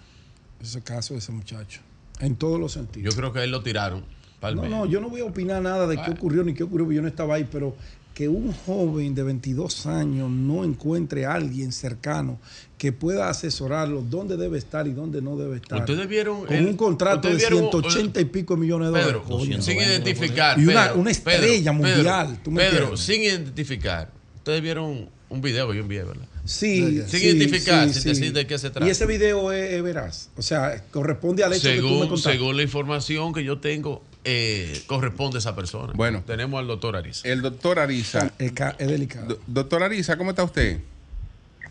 [0.62, 1.82] ese caso de ese muchacho.
[2.20, 3.14] En todos los sentidos.
[3.14, 4.04] Yo creo que a él lo tiraron.
[4.52, 6.95] No, no, yo no voy a opinar nada de qué ocurrió ni qué ocurrió, porque
[6.98, 7.76] yo no estaba ahí, pero
[8.14, 12.38] que un joven de 22 años no encuentre a alguien cercano
[12.78, 15.80] que pueda asesorarlo dónde debe estar y dónde no debe estar.
[15.80, 19.22] Ustedes vieron Con el- un contrato de ustedes vieron, 180 y pico millones de dólares.
[19.24, 19.61] Pedro, coño.
[19.61, 20.60] sin identificar.
[20.60, 22.28] Y una, Pedro, una estrella Pedro, mundial.
[22.28, 24.11] Pedro, ¿tú me Pedro, sin identificar.
[24.38, 26.28] Ustedes vieron un video que yo envié, ¿verdad?
[26.45, 28.10] Sí, Sin sí, identificar, sí, sin sí.
[28.10, 28.86] decir de qué se trata.
[28.86, 30.30] Y ese video es, es veraz.
[30.38, 32.32] O sea, corresponde al hecho que tú me según, contaste.
[32.38, 35.94] según la información que yo tengo, eh, corresponde a esa persona.
[35.95, 36.24] Bueno.
[36.26, 37.28] Tenemos al doctor Ariza.
[37.28, 38.32] El doctor Ariza.
[38.40, 39.28] Es, ca- es delicado.
[39.28, 40.80] Do- doctor Ariza, ¿cómo está usted?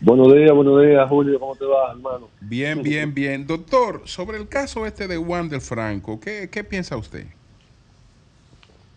[0.01, 1.39] Buenos días, buenos días, Julio.
[1.39, 2.29] ¿Cómo te va, hermano?
[2.41, 3.47] Bien, bien, bien.
[3.47, 7.25] Doctor, sobre el caso este de Juan del Franco, ¿qué, qué piensa usted?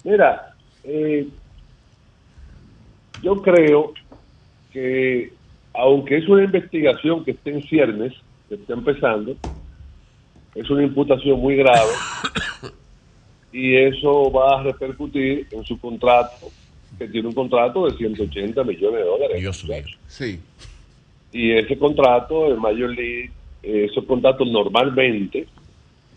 [0.04, 0.54] Mira,
[0.84, 1.28] eh,
[3.22, 3.92] yo creo
[4.72, 5.32] que
[5.74, 8.12] aunque es una investigación que está en ciernes,
[8.48, 9.36] que está empezando,
[10.54, 11.90] es una imputación muy grave
[13.56, 16.48] y eso va a repercutir en su contrato,
[16.98, 19.40] que tiene un contrato de 180 millones de dólares.
[19.40, 19.82] Dios mío.
[20.08, 20.38] Sí.
[21.32, 23.30] Y ese contrato, el Major League,
[23.62, 25.46] eh, esos contratos normalmente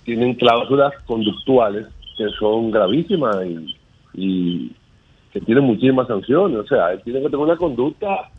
[0.04, 1.88] tienen cláusulas conductuales
[2.18, 3.76] que son gravísimas y,
[4.16, 4.72] y
[5.32, 6.58] que tienen muchísimas sanciones.
[6.58, 8.30] O sea, él tiene que tener una conducta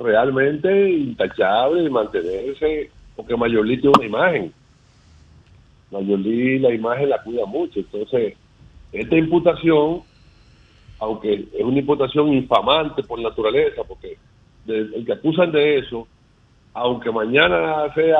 [0.00, 4.52] realmente intachable y mantenerse, porque Major League tiene una imagen.
[5.94, 7.80] Major League la imagen la cuida mucho.
[7.80, 8.34] Entonces,
[8.92, 10.02] esta imputación,
[10.98, 14.18] aunque es una imputación infamante por naturaleza, porque
[14.66, 16.06] el que acusan de eso,
[16.72, 18.18] aunque mañana sea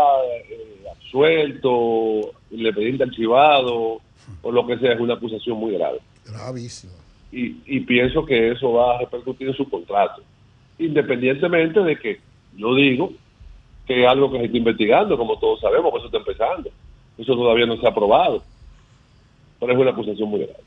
[0.48, 4.00] eh, absuelto, independiente archivado
[4.42, 5.98] o lo que sea, es una acusación muy grave.
[6.24, 6.92] Gravísimo.
[7.32, 10.22] Y, y pienso que eso va a repercutir en su contrato,
[10.78, 12.20] independientemente de que
[12.56, 13.12] yo digo
[13.86, 16.70] que es algo que se está investigando, como todos sabemos, que eso está empezando.
[17.18, 18.42] Eso todavía no se ha aprobado,
[19.60, 20.64] pero es una acusación muy grave.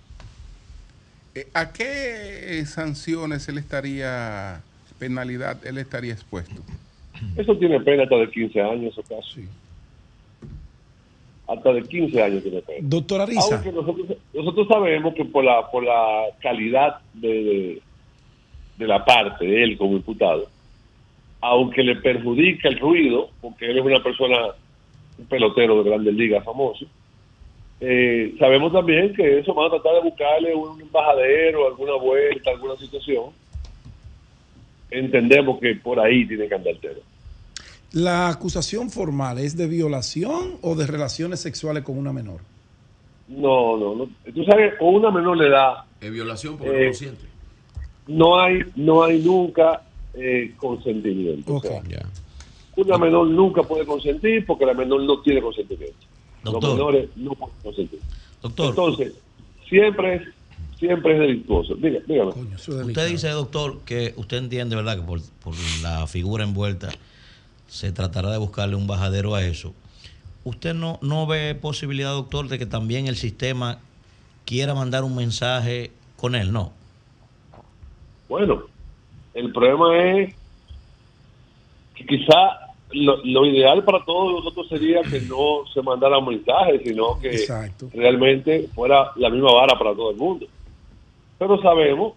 [1.35, 4.61] Eh, ¿A qué sanciones él estaría,
[4.97, 6.61] penalidad, él estaría expuesto?
[7.35, 9.47] Eso tiene pena hasta de 15 años, eso casi.
[11.47, 12.79] Hasta de 15 años tiene pena.
[12.81, 13.55] Doctor Ariza.
[13.55, 17.81] Aunque nosotros, nosotros sabemos que por la, por la calidad de, de,
[18.77, 20.49] de la parte de él como imputado,
[21.41, 24.37] aunque le perjudica el ruido, porque él es una persona,
[25.17, 26.85] un pelotero de grandes ligas famoso,
[27.79, 32.75] eh, sabemos también que eso van a tratar de buscarle un embajadero, alguna vuelta, alguna
[32.77, 33.25] situación.
[34.89, 36.99] Entendemos que por ahí tiene que andar el tema.
[37.93, 42.41] ¿La acusación formal es de violación o de relaciones sexuales con una menor?
[43.27, 44.09] No, no, no.
[44.33, 47.25] Tú sabes, con una menor edad Es violación porque Eh, no consciente.
[48.07, 49.81] no hay, no hay nunca
[50.13, 51.55] eh, consentimiento.
[51.55, 51.99] O sea, Ya.
[52.77, 55.97] Una menor nunca puede consentir porque la menor no tiene consentimiento.
[56.43, 57.99] Los menores no pueden consentir.
[58.41, 58.69] Doctor.
[58.69, 59.13] Entonces,
[59.67, 60.21] siempre es,
[60.79, 61.75] siempre es delictuoso.
[61.75, 62.31] Diga- dígame.
[62.55, 66.89] Usted dice, doctor, que usted entiende, ¿verdad?, que por, por la figura envuelta
[67.67, 69.73] se tratará de buscarle un bajadero a eso.
[70.43, 73.79] ¿Usted no, no ve posibilidad, doctor, de que también el sistema
[74.45, 76.53] quiera mandar un mensaje con él?
[76.53, 76.71] No.
[78.29, 78.63] Bueno,
[79.33, 80.33] el problema es
[81.95, 86.79] que quizá lo, lo ideal para todos nosotros sería que no se mandara un mensaje,
[86.83, 87.89] sino que Exacto.
[87.93, 90.45] realmente fuera la misma vara para todo el mundo.
[91.37, 92.13] Pero sabemos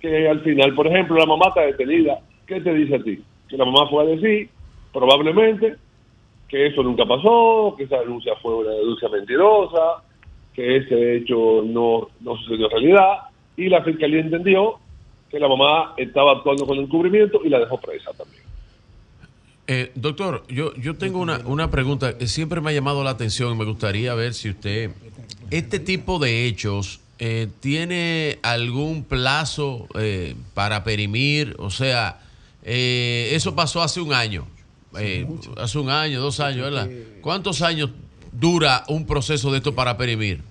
[0.00, 2.20] que al final, por ejemplo, la mamá está detenida.
[2.46, 3.22] ¿Qué te dice a ti?
[3.48, 4.50] Que la mamá fue a decir,
[4.92, 5.76] probablemente,
[6.48, 10.02] que eso nunca pasó, que esa denuncia fue una denuncia mentirosa,
[10.54, 13.18] que ese hecho no, no sucedió en realidad,
[13.56, 14.78] y la fiscalía entendió
[15.30, 18.45] que la mamá estaba actuando con encubrimiento y la dejó presa también.
[19.68, 23.54] Eh, doctor, yo, yo tengo una, una pregunta que siempre me ha llamado la atención
[23.54, 24.92] y me gustaría ver si usted,
[25.50, 31.56] este tipo de hechos, eh, ¿tiene algún plazo eh, para perimir?
[31.58, 32.20] O sea,
[32.62, 34.46] eh, eso pasó hace un año,
[34.98, 35.26] eh,
[35.56, 36.88] hace un año, dos años, ¿verdad?
[37.20, 37.90] ¿Cuántos años
[38.32, 40.42] dura un proceso de esto para perimir?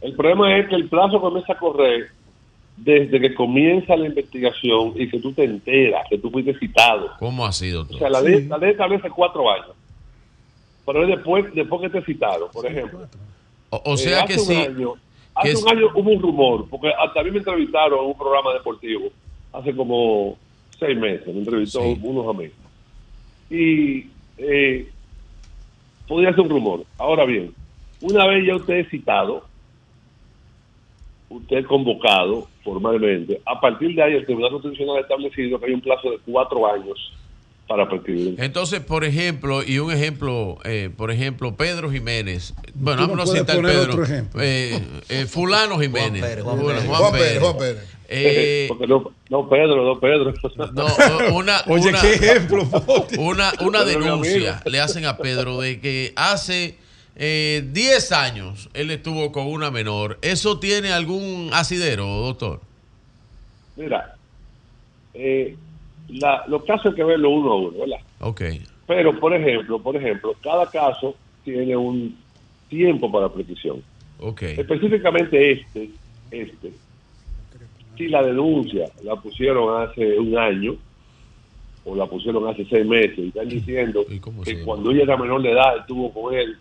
[0.00, 2.10] El problema es que el plazo comienza a correr
[2.80, 7.10] desde que comienza la investigación y que tú te enteras, que tú fuiste citado.
[7.18, 7.98] ¿Cómo así, O doctor?
[7.98, 9.70] sea, la ley, la ley establece cuatro años.
[10.86, 13.06] Pero es después, después que te citado, por ejemplo.
[13.70, 14.54] O, o Eh, sea hace que un sí.
[14.54, 14.94] año-
[15.34, 18.16] hace que un año hubo un rumor, porque hasta a mí me entrevistaron en un
[18.16, 19.08] programa deportivo
[19.52, 20.38] hace como
[20.78, 22.56] seis meses, me entrevistó unos amigos.
[23.50, 24.06] Y
[24.38, 24.88] eh,
[26.06, 26.84] podría ser un rumor.
[26.96, 27.52] Ahora bien,
[28.00, 29.47] una vez ya usted es citado,
[31.30, 35.72] usted es convocado formalmente, a partir de ahí el Tribunal Constitucional ha establecido que hay
[35.72, 37.12] un plazo de cuatro años
[37.66, 38.34] para prescribir.
[38.38, 42.54] Entonces, por ejemplo, y un ejemplo, eh, por ejemplo, Pedro Jiménez.
[42.74, 43.90] Bueno, Tú no vamos a citar poner Pedro.
[43.92, 44.40] otro ejemplo.
[44.42, 44.80] Eh,
[45.10, 46.22] eh, fulano Jiménez.
[46.22, 46.84] Pérez, Juan Pérez.
[46.86, 47.42] Juan Juan Pérez, Pérez.
[47.42, 47.94] Juan Pérez.
[48.10, 50.32] Eh, no, no Pedro, no Pedro.
[50.72, 50.86] no,
[51.36, 52.66] una, Oye, una- qué ejemplo,
[53.18, 56.78] una, una denuncia le hacen a Pedro de que hace
[57.18, 60.18] eh, 10 años él estuvo con una menor.
[60.22, 62.60] ¿Eso tiene algún asidero, doctor?
[63.76, 64.14] Mira,
[65.14, 65.56] eh,
[66.08, 67.98] la- los casos hay que verlo uno a uno, ¿verdad?
[68.20, 68.42] Ok.
[68.86, 71.14] Pero, por ejemplo, por ejemplo, cada caso
[71.44, 72.16] tiene un
[72.68, 73.82] tiempo para prescripción.
[74.20, 74.42] Ok.
[74.42, 75.90] Específicamente este,
[76.30, 76.72] este,
[77.96, 80.76] si la denuncia la pusieron hace un año
[81.84, 85.16] o la pusieron hace seis meses y están diciendo ¿Y cómo que cuando ella era
[85.16, 86.56] menor de edad estuvo con él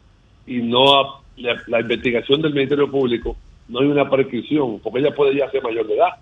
[0.47, 3.35] y no la, la investigación del Ministerio Público
[3.67, 6.13] no hay una prescripción porque ella puede ya ser mayor de edad.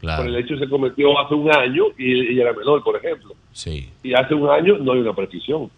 [0.00, 0.22] Claro.
[0.24, 3.34] Por el hecho se cometió hace un año y ella era menor, por ejemplo.
[3.52, 3.88] Sí.
[4.02, 5.70] Y hace un año no hay una prescripción.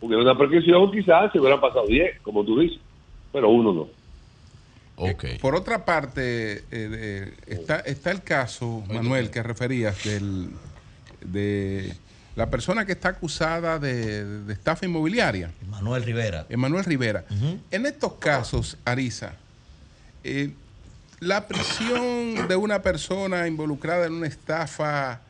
[0.00, 2.78] Hubiera una prescripción quizás se hubieran pasado 10, como tú dices,
[3.32, 3.88] pero uno no.
[4.96, 5.24] Ok.
[5.40, 10.48] Por otra parte, eh, de- está, está el caso, Manuel, que referías del,
[11.20, 11.92] de
[12.36, 16.46] la persona que está acusada de, de estafa inmobiliaria, Manuel Rivera.
[16.50, 17.24] Emanuel Rivera.
[17.70, 19.34] En estos casos, Arisa,
[20.22, 20.50] eh,
[21.18, 25.22] la prisión de una persona involucrada en una estafa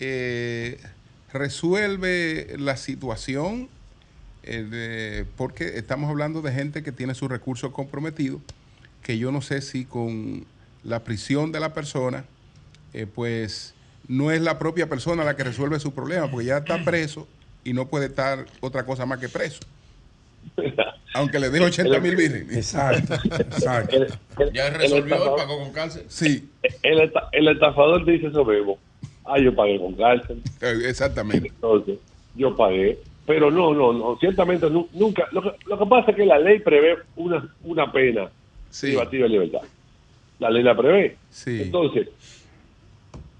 [0.00, 0.80] eh,
[1.32, 3.68] resuelve la situación,
[4.42, 8.40] eh, de- porque estamos hablando de gente que tiene sus recursos comprometidos,
[9.02, 10.44] que yo no sé si con
[10.82, 12.24] la prisión de la persona,
[13.14, 13.74] pues
[14.08, 17.28] no es la propia persona la que resuelve su problema, porque ya está preso
[17.64, 19.60] y no puede estar otra cosa más que preso.
[21.14, 22.48] Aunque le dé 80 mil virgen.
[22.50, 23.96] Exacto, exacto.
[23.96, 24.02] El,
[24.38, 26.04] el- Ya resolvió, pagó con cárcel.
[26.08, 26.48] Sí,
[26.82, 28.78] el, esta- el estafador dice eso mismo.
[29.24, 30.42] Ah, yo pagué con cárcel.
[30.60, 31.48] eh, exactamente.
[31.48, 31.98] Entonces,
[32.34, 32.98] yo pagué.
[33.26, 34.16] Pero no, no, no.
[34.18, 35.26] Ciertamente nu- nunca.
[35.32, 38.30] Lo que, lo que pasa es que la ley prevé una, una pena
[38.70, 39.60] Sí, privativa de libertad.
[40.38, 41.16] La ley la prevé.
[41.30, 41.62] sí.
[41.62, 42.08] Entonces,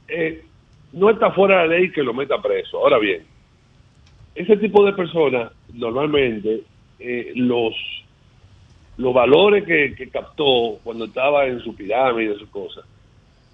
[0.08, 0.44] eh,
[0.92, 2.78] no está fuera de la ley que lo meta preso.
[2.78, 3.22] Ahora bien,
[4.34, 6.62] ese tipo de personas, normalmente,
[6.98, 7.74] eh, los,
[8.96, 12.82] los valores que, que captó cuando estaba en su pirámide, en su cosa,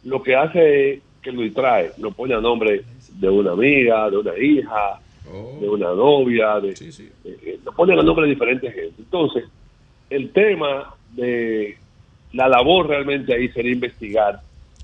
[0.04, 2.82] lo que hace es que lo distrae, lo pone a nombre
[3.14, 7.08] de una amiga, de una hija, Oh, de una novia, de, Sí, sí.
[7.24, 8.94] eh, eh, lo ponen a nombre de diferentes gente.
[8.98, 9.44] Entonces,
[10.10, 11.78] el tema de
[12.34, 14.42] la labor realmente ahí sería investigar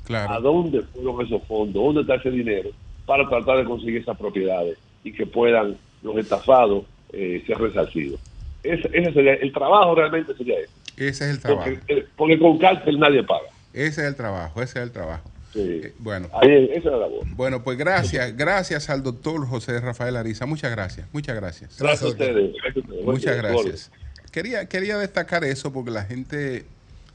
[0.08, 2.70] a dónde fueron esos fondos, dónde está ese dinero,
[3.06, 8.20] para tratar de conseguir esas propiedades y que puedan los estafados eh, ser resarcidos.
[8.62, 10.70] Ese, ese sería el trabajo realmente sería ese.
[10.96, 11.70] Ese es el trabajo.
[11.70, 13.48] Porque, eh, porque con cárcel nadie paga.
[13.72, 15.30] Ese es el trabajo, ese es el trabajo.
[15.52, 15.80] Sí.
[15.82, 17.26] Eh, Bueno, Ahí, esa es la labor.
[17.34, 20.46] bueno, pues gracias, gracias al doctor José Rafael Ariza.
[20.46, 21.78] Muchas gracias, muchas gracias.
[21.78, 22.52] Gracias a ustedes.
[22.62, 23.04] Gracias a ustedes.
[23.04, 23.92] Muchas gracias.
[24.30, 26.66] Quería, quería destacar eso porque la gente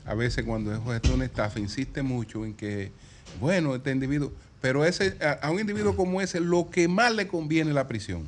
[0.05, 2.91] a veces cuando es esto una estafa insiste mucho en que,
[3.39, 7.27] bueno, este individuo, pero ese, a, a un individuo como ese lo que más le
[7.27, 8.27] conviene es la prisión.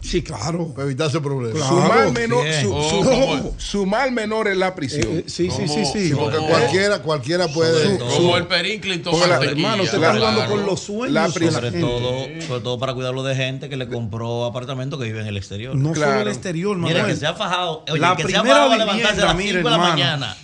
[0.00, 0.68] Sí, claro.
[0.74, 1.58] Para evitarse problemas.
[1.60, 1.82] Claro.
[1.82, 3.54] su, mal menor, su, Oh, su- ¿cómo?
[3.58, 5.08] su mal menor es la prisión.
[5.08, 6.12] Eh, eh, sí, sí, sí, sí.
[6.14, 6.50] Porque ¿Cómo?
[6.50, 7.98] cualquiera, cualquiera puede.
[7.98, 10.54] Como el Perín Clinton Porque la- Mantequilla, Hermano, usted la- está jugando claro.
[10.54, 11.10] con los sueños.
[11.10, 11.80] La de Sobre gente.
[11.80, 15.36] todo, sobre todo para cuidarlo de gente que le compró apartamento que vive en el
[15.36, 15.74] exterior.
[15.74, 16.12] No Claro.
[16.12, 17.12] solo el exterior, Mira, Manuel.
[17.14, 17.84] que se ha fajado.
[17.90, 19.78] Oye, La que se ha primera fajado a levantarse a las vivienda, 5 de la
[19.90, 20.36] mañana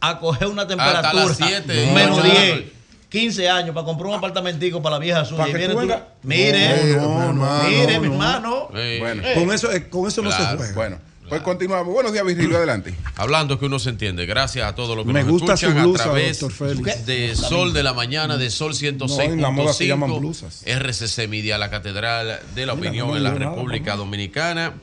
[0.00, 2.40] a coger una temperatura siete menos la mañana.
[2.56, 2.64] 10,
[3.08, 5.38] 15 años para comprar un apartamentico para la vieja suya.
[5.38, 8.12] Para Y que viene tú tú- vengas- Mire, No, no, no, mire, no, mi no.
[8.14, 8.68] hermano.
[8.72, 10.74] Bueno, Con eso, con eso no se juega.
[10.74, 10.98] bueno,
[11.28, 11.92] pues continuamos.
[11.94, 12.94] Buenos días, Virgilio, adelante.
[13.16, 15.82] Hablando que uno se entiende, gracias a todos los que Me nos gusta su escuchan
[15.84, 19.86] blusa, a través de Sol de la Mañana, de Sol No, en la moda se
[19.86, 20.62] llaman 106.5, blusas.
[20.66, 24.74] RCC Media, la Catedral de la Mira, Opinión no en la nada, República Dominicana.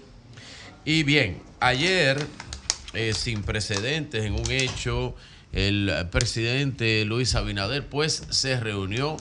[0.86, 2.26] Y bien, ayer,
[2.94, 5.16] eh, sin precedentes en un hecho,
[5.52, 9.18] el presidente Luis Abinader pues se reunió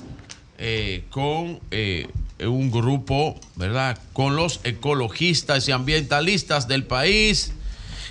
[0.59, 2.09] eh, con eh,
[2.41, 7.53] un grupo, ¿verdad?, con los ecologistas y ambientalistas del país.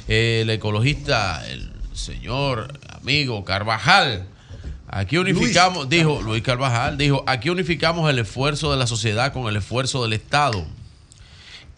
[0.08, 4.28] El ecologista, el señor amigo Carvajal.
[4.88, 9.56] Aquí unificamos, dijo Luis Carvajal, dijo, aquí unificamos el esfuerzo de la sociedad con el
[9.56, 10.66] esfuerzo del Estado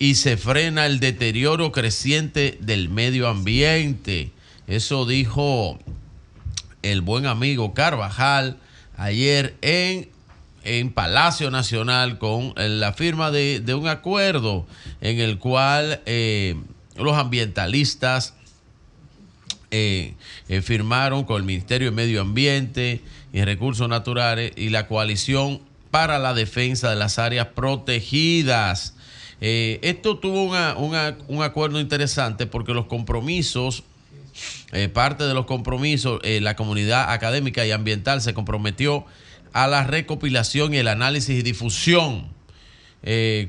[0.03, 4.33] y se frena el deterioro creciente del medio ambiente.
[4.67, 5.79] Eso dijo
[6.81, 8.57] el buen amigo Carvajal
[8.97, 10.09] ayer en,
[10.65, 14.67] en Palacio Nacional con la firma de, de un acuerdo
[14.99, 16.57] en el cual eh,
[16.97, 18.33] los ambientalistas
[19.71, 20.15] eh,
[20.49, 23.01] eh, firmaron con el Ministerio de Medio Ambiente
[23.31, 25.61] y Recursos Naturales y la Coalición
[25.91, 28.95] para la Defensa de las Áreas Protegidas.
[29.45, 30.73] Eh, esto tuvo una-
[31.27, 33.83] un acuerdo interesante porque los compromisos,
[34.71, 39.05] eh, parte de los compromisos, eh, la comunidad académica y ambiental se comprometió
[39.51, 42.31] a la recopilación y el análisis y difusión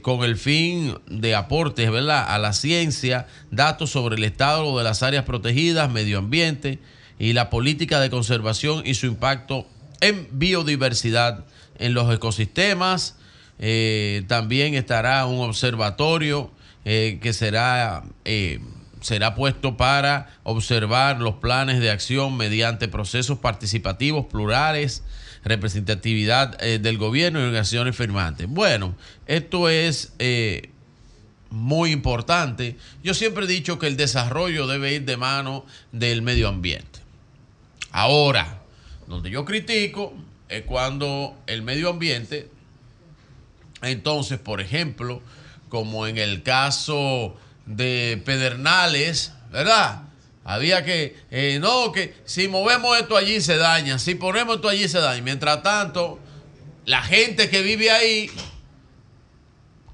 [0.03, 2.27] con el fin de aportes ¿verdad?
[2.29, 6.81] a la ciencia, datos sobre el estado de las áreas protegidas, medio ambiente
[7.21, 9.69] y la política de conservación y su impacto
[10.01, 11.45] en biodiversidad
[11.79, 13.15] en los ecosistemas.
[13.59, 16.51] Eh, también estará un observatorio
[16.85, 18.60] eh, que será, eh,
[19.01, 25.02] será puesto para observar los planes de acción mediante procesos participativos plurales,
[25.44, 28.48] representatividad del gobierno y organizaciones firmantes.
[28.48, 28.94] Bueno,
[29.26, 30.14] esto es
[31.51, 32.76] muy importante.
[33.02, 37.01] Yo siempre he dicho que el desarrollo debe ir de mano del medio ambiente.
[37.90, 38.62] Ahora,
[39.06, 40.14] donde yo critico
[40.48, 42.48] es cuando el medio ambiente,
[43.86, 45.23] entonces, por ejemplo,
[45.69, 47.36] como en el caso
[47.66, 50.02] de Pedernales, ¿verdad?
[50.44, 54.89] Había que, eh, no, que si movemos esto allí se daña, si ponemos esto allí
[54.89, 55.23] se daña.
[55.23, 56.19] Mientras tanto,
[56.85, 58.31] la gente que vive ahí,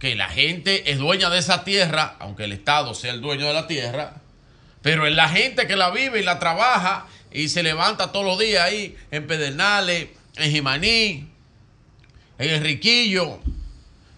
[0.00, 3.54] que la gente es dueña de esa tierra, aunque el Estado sea el dueño de
[3.54, 4.14] la tierra,
[4.82, 8.38] pero es la gente que la vive y la trabaja y se levanta todos los
[8.38, 11.28] días ahí en Pedernales, en Jimaní,
[12.38, 13.40] en Enriquillo,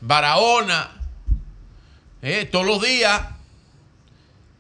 [0.03, 0.91] Barahona,
[2.23, 3.23] eh, todos los días.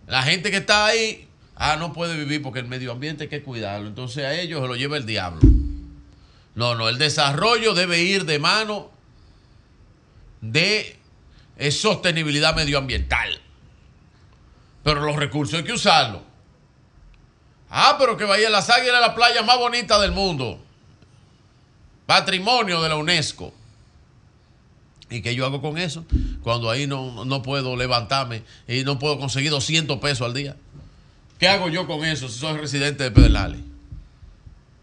[0.07, 3.43] La gente que está ahí, ah, no puede vivir porque el medio ambiente hay que
[3.43, 3.89] cuidarlo.
[3.89, 5.41] Entonces a ellos se lo lleva el diablo.
[6.55, 8.91] No, no, el desarrollo debe ir de mano
[10.41, 10.97] de
[11.59, 13.41] eh, sostenibilidad medioambiental.
[14.85, 16.23] Pero los recursos hay que usarlos.
[17.69, 20.63] Ah, pero que Bahía las Águilas es la playa más bonita del mundo.
[22.07, 23.53] Patrimonio de la UNESCO.
[25.13, 26.05] ¿Y qué yo hago con eso?
[26.43, 30.57] Cuando ahí no, no puedo levantarme y no puedo conseguir 200 pesos al día.
[31.39, 33.61] ¿Qué hago yo con eso si soy residente de Pedernales?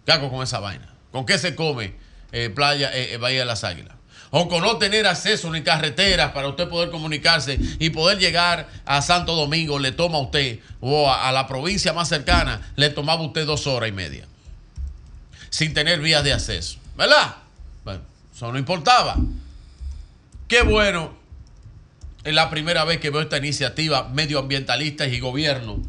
[0.05, 0.93] ¿Qué hago con esa vaina?
[1.11, 1.93] ¿Con qué se come
[2.31, 3.95] eh, playa eh, eh, Bahía de las Águilas?
[4.31, 9.01] O con no tener acceso ni carreteras para usted poder comunicarse y poder llegar a
[9.01, 13.23] Santo Domingo, le toma a usted, o a, a la provincia más cercana, le tomaba
[13.23, 14.27] usted dos horas y media.
[15.49, 16.77] Sin tener vías de acceso.
[16.95, 17.37] ¿Verdad?
[17.83, 18.01] Bueno,
[18.35, 19.15] eso no importaba.
[20.49, 21.13] Qué bueno.
[22.23, 25.79] Es la primera vez que veo esta iniciativa medioambientalista y gobierno.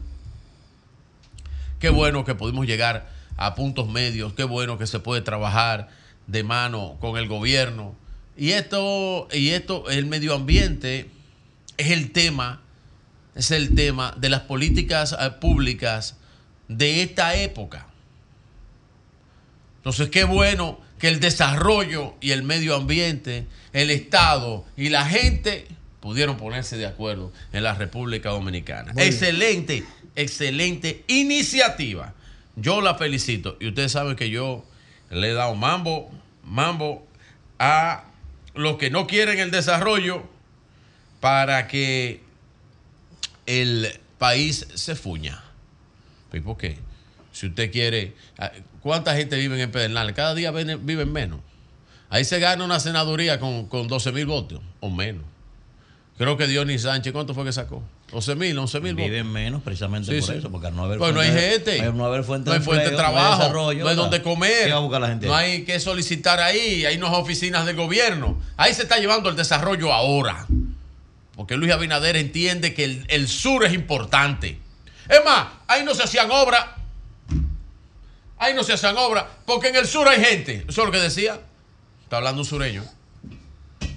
[1.80, 4.34] Qué bueno que pudimos llegar a puntos medios.
[4.34, 5.88] Qué bueno que se puede trabajar
[6.26, 7.96] de mano con el gobierno.
[8.36, 11.10] Y esto, y esto, el medio ambiente
[11.78, 12.60] es el tema,
[13.34, 16.18] es el tema de las políticas eh, públicas
[16.68, 17.86] de esta época.
[19.78, 25.66] Entonces, qué bueno que el desarrollo y el medio ambiente, el Estado y la gente
[26.00, 28.92] pudieron ponerse de acuerdo en la República Dominicana.
[28.92, 29.08] Muy bien.
[29.08, 32.14] excelente, excelente iniciativa.
[32.56, 33.56] Yo la felicito.
[33.60, 34.64] Y ustedes saben que yo
[35.10, 36.10] le he dado mambo,
[36.44, 37.06] mambo
[37.58, 38.04] a
[38.54, 40.22] los que no quieren el desarrollo
[41.20, 42.20] para que
[43.46, 45.42] el país se fuña.
[46.32, 46.78] ¿Y por qué?
[47.32, 48.52] Si usted quiere, ah,
[48.82, 50.14] ¿cuánta gente vive en Pedernales?
[50.14, 51.40] Cada día ven- viven menos.
[52.08, 55.24] Ahí se gana una senaduría con, con 12 mil votos o menos.
[56.18, 57.82] Creo que Dionis Sánchez, ¿cuánto fue que sacó?
[58.12, 59.08] 12 mil, 11 mil votos.
[59.10, 60.38] Viven menos precisamente Sí, por sí.
[60.40, 61.80] eso, porque al no haber Pues no hay fuente- gente.
[61.82, 64.20] al no haber fuente no hay fuente de empleo, no hay trabajo, no hay donde
[64.22, 65.50] comer, ¿Qué va a buscar la gente no ahí?
[65.52, 68.38] hay que solicitar ahí, hay unas oficinas del gobierno.
[68.56, 70.46] Ahí se está llevando el desarrollo ahora.
[71.36, 74.58] Porque Luis Abinader entiende que el, el sur es importante.
[75.08, 76.66] Es más, ahí no se hacían obras.
[78.40, 79.26] Ahí no se hacían obras.
[79.46, 80.64] Porque en el sur hay gente.
[80.68, 81.40] Eso es lo que decía.
[82.02, 82.82] Está hablando un sureño.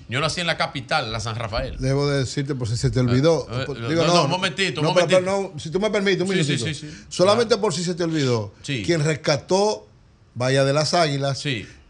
[0.10, 1.78] Yo nací en la capital, la San Rafael.
[1.80, 3.48] Debo de decirte por si se te olvidó.
[3.66, 5.20] Por- eh, digo, no, no, un momentito, un no, momentito.
[5.24, 6.66] pero no, si tú me permites, un Sí, minutito.
[6.66, 7.06] sí, sí, sí.
[7.10, 8.54] Solamente por si se te olvidó.
[8.62, 8.84] Sí.
[8.86, 9.88] Quien rescató
[10.36, 11.42] Bahía de las Águilas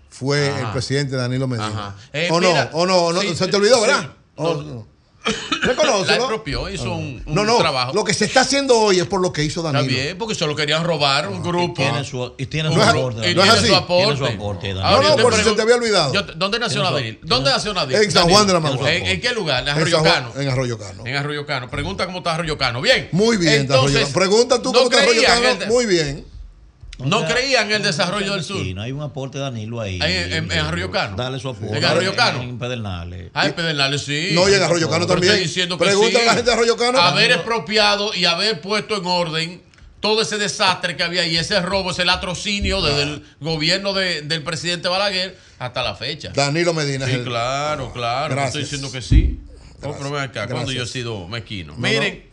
[0.09, 0.59] fue Ajá.
[0.67, 1.95] el presidente Danilo Medina.
[2.13, 3.81] Eh, o no, o no, o no, se te olvidó.
[3.81, 4.11] ¿verdad?
[4.35, 4.61] O No.
[4.63, 4.88] no.
[5.61, 6.43] Reconócelo.
[6.45, 7.93] La hizo un, un No, no, trabajo.
[7.93, 9.93] lo que se está haciendo hoy es por lo que hizo Está Danilo.
[9.95, 11.73] bien, porque solo querían robar un grupo.
[11.75, 13.31] Tiene su, y tiene su es- aporte.
[13.31, 13.67] y no es tiene así.
[13.67, 14.03] su aporte.
[14.03, 14.85] Tiene su aporte, Daniel.
[14.85, 16.13] Ahora No, no, por si se te había olvidado.
[16.13, 17.19] yo- ¿Dónde nació aporte.
[17.23, 18.01] ¿Dónde nació Danilo?
[18.01, 18.93] En San Juan de la Maguana.
[18.93, 19.63] ¿En, en qué lugar?
[19.63, 20.31] ¿En Arroyo Cano?
[20.35, 21.03] En Arroyo Cano.
[21.05, 21.69] En Arroyo Cano.
[21.69, 22.81] Pregunta cómo está Arroyo Cano.
[22.81, 23.07] Bien.
[23.11, 24.13] Muy bien, está Arroyo Entonces, Cano.
[24.25, 25.65] Pregunta tú no cómo está Arroyo Cano.
[25.67, 26.25] Muy bien.
[27.09, 28.65] No creían en el desarrollo del sur.
[28.65, 29.99] Y no hay un aporte de Danilo ahí.
[30.01, 31.15] Ahí en- en- en Arroyo Cano.
[31.15, 31.77] Dale su aporte.
[31.77, 32.41] En Arroyo Cano.
[32.41, 33.31] En Pedernales.
[33.34, 34.30] Ay, Pedernales, sí.
[34.34, 35.34] No, y en Arroyo Cano también.
[35.34, 36.15] estoy diciendo que sí.
[36.17, 36.99] a la gente de Arroyo Cano.
[36.99, 39.61] Haber expropiado y haber puesto en orden
[39.99, 44.43] todo ese desastre que había y ese robo, ese latrocinio desde el gobierno de- del
[44.43, 46.30] presidente Balaguer hasta la fecha.
[46.35, 47.05] Danilo Medina.
[47.05, 48.35] es Sí, el- claro, claro.
[48.35, 48.47] no Gracias.
[48.47, 49.39] Estoy diciendo que sí.
[49.39, 49.97] Oh, Gracias.
[49.99, 51.73] pero ven acá, cuando yo he sido mezquino.
[51.73, 52.25] No, Miren,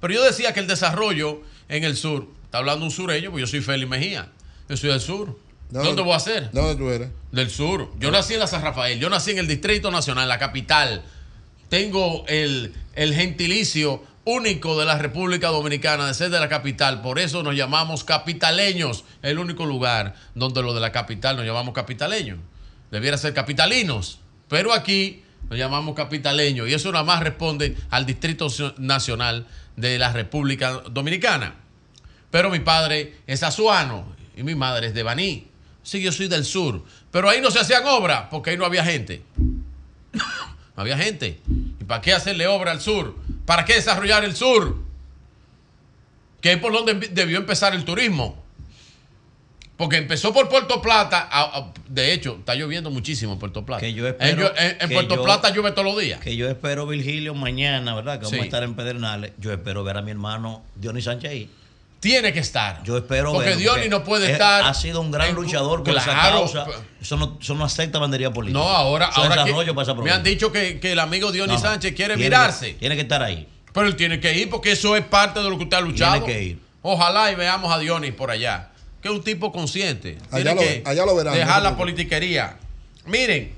[0.00, 2.26] pero yo decía que el desarrollo en el sur,
[2.56, 4.28] está hablando un sureño, pues yo soy Félix Mejía.
[4.68, 5.38] Yo soy del sur.
[5.68, 6.50] ¿De ¿Dónde voy a ser?
[6.50, 7.10] ¿De dónde tú eres?
[7.32, 7.90] Del sur.
[7.98, 11.02] Yo nací en la San Rafael, yo nací en el Distrito Nacional, la capital.
[11.68, 17.02] Tengo el, el gentilicio único de la República Dominicana de ser de la capital.
[17.02, 19.04] Por eso nos llamamos capitaleños.
[19.22, 22.38] El único lugar donde lo de la capital nos llamamos capitaleños.
[22.90, 24.20] Debiera ser capitalinos.
[24.48, 26.68] Pero aquí nos llamamos capitaleños.
[26.68, 29.46] Y eso nada más responde al Distrito Nacional
[29.76, 31.65] de la República Dominicana.
[32.36, 34.04] Pero mi padre es azuano
[34.36, 35.46] y mi madre es de Baní.
[35.82, 36.84] Sí, yo soy del sur.
[37.10, 39.22] Pero ahí no se hacían obras porque ahí no había gente.
[40.76, 41.40] No había gente.
[41.80, 43.16] ¿Y para qué hacerle obra al sur?
[43.46, 44.76] ¿Para qué desarrollar el sur?
[46.42, 48.44] Que es por donde debió empezar el turismo.
[49.78, 51.26] Porque empezó por Puerto Plata.
[51.32, 53.80] a- a- de hecho, está lloviendo muchísimo en Puerto Plata.
[53.80, 56.20] Que yo En, espero en- en que Puerto yo- Plata llueve todos los días.
[56.20, 58.18] Que yo espero, Virgilio, mañana, ¿verdad?
[58.18, 58.40] Que vamos Sí.
[58.40, 59.32] a estar en Pedernales.
[59.38, 61.50] Yo espero ver a mi hermano Dionis Sánchez ahí.
[62.06, 62.84] Tiene que estar.
[62.84, 65.92] Yo espero Porque verlo, Dionis no puede estar Ha sido un gran en- luchador por
[65.96, 66.64] esa Claro, causa.
[66.64, 68.56] pero- Eso no, eso no acepta bandería política.
[68.60, 71.32] No, ahora, Eso ahora que- desarrollo para esa me han dicho que, que el amigo
[71.32, 73.48] Dionis No, Sánchez quiere tiene que- tiene que estar ahí.
[73.74, 76.12] Pero él tiene que ir porque eso es parte de lo que usted ha luchado.
[76.22, 76.58] Tiene que ir.
[76.82, 78.68] Ojalá y veamos a Dionis por allá.
[79.02, 80.16] Que es un tipo consciente.
[80.30, 82.56] Allá Tiene lo- que allá lo verán, Dejar la politiquería.
[83.04, 83.52] Miren,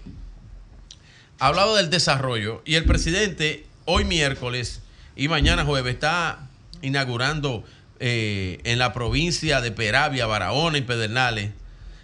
[1.38, 4.80] hablaba del desarrollo y el presidente hoy miércoles
[5.16, 6.38] y mañana jueves está
[6.80, 7.64] inaugurando
[8.00, 11.50] eh, en la provincia de Peravia, Barahona y Pedernales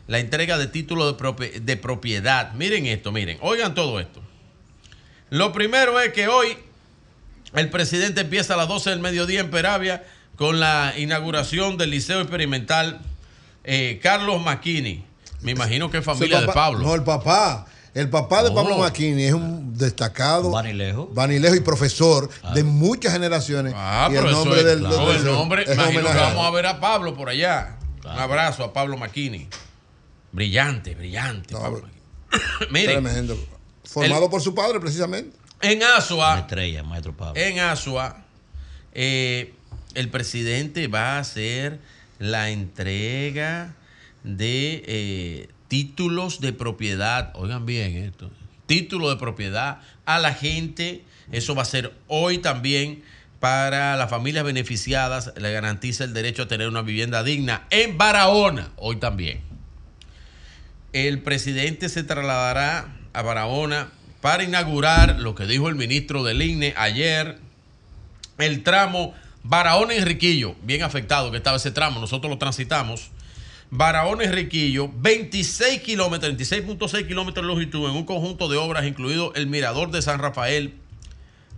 [0.07, 2.53] la entrega de títulos de, propi- de propiedad.
[2.53, 4.21] Miren esto, miren, oigan todo esto.
[5.31, 6.57] Lo primero es que hoy
[7.55, 10.05] el presidente empieza a las 12 del mediodía en Peravia
[10.37, 13.01] con la inauguración del Liceo Experimental
[13.65, 15.05] eh, Carlos Maquini.
[15.41, 16.81] Me imagino que es familia de Pablo.
[16.81, 17.67] No, el papá.
[17.95, 18.55] El papá de Oh.
[18.55, 21.09] Pablo Maquini es un destacado Vanilejo.
[21.13, 23.73] vanilejo y profesor de muchas generaciones.
[23.77, 26.29] Ah, y pero el nombre es- del, claro, del- el nombre, es imagino que homenajeado.
[26.37, 27.77] vamos a ver a Pablo por allá.
[28.05, 29.49] Un abrazo a Pablo Maquini.
[30.33, 31.55] Brillante, brillante.
[31.55, 31.89] No, Pablo.
[32.71, 33.39] Miren, Tremendo.
[33.85, 35.37] Formado el- por su padre, precisamente.
[35.61, 37.41] en Una Asua, estrella, maestro Pablo.
[37.41, 38.25] en Asua,
[38.93, 39.55] eh,
[39.95, 41.79] el presidente va a hacer
[42.19, 43.75] la entrega
[44.25, 47.33] de eh, títulos de propiedad.
[47.35, 48.31] Oigan bien esto.
[48.67, 51.03] Título de propiedad a la gente.
[51.33, 53.03] Eso va a ser hoy también
[53.41, 55.33] para las familias beneficiadas.
[55.37, 58.71] Le garantiza el derecho a tener una vivienda digna en Barahona.
[58.77, 59.41] Hoy también.
[60.93, 63.89] El presidente se trasladará a Barahona
[64.21, 67.41] para inaugurar lo que dijo el ministro del INE ayer,
[68.39, 73.11] el tramo Barahona-Enriquillo, bien afectado que estaba ese tramo, nosotros lo transitamos.
[73.75, 79.91] Barahona-Enriquillo, 26 kilómetros, 26.6 kilómetros de longitud en un conjunto de obras, incluido el Mirador
[79.91, 80.75] de San Rafael,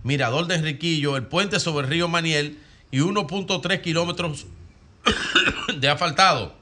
[0.01, 2.57] Mirador de Enriquillo, el puente sobre el río Maniel
[2.89, 4.47] y 1.3 kilómetros
[5.79, 6.55] de asfaltado.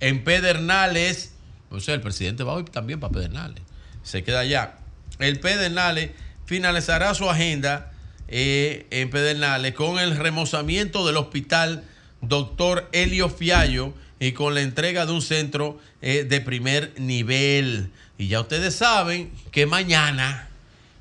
[0.00, 1.34] En Pedernales,
[1.70, 3.62] o sea, el presidente va hoy también para Pedernales,
[4.02, 4.78] se queda allá.
[5.20, 6.10] El Pedernales
[6.44, 7.92] finalizará su agenda
[8.26, 11.84] eh, en Pedernales con el remozamiento del hospital
[12.20, 17.90] Doctor Helio Fiallo y con la entrega de un centro eh, de primer nivel.
[18.18, 20.48] Y ya ustedes saben que mañana,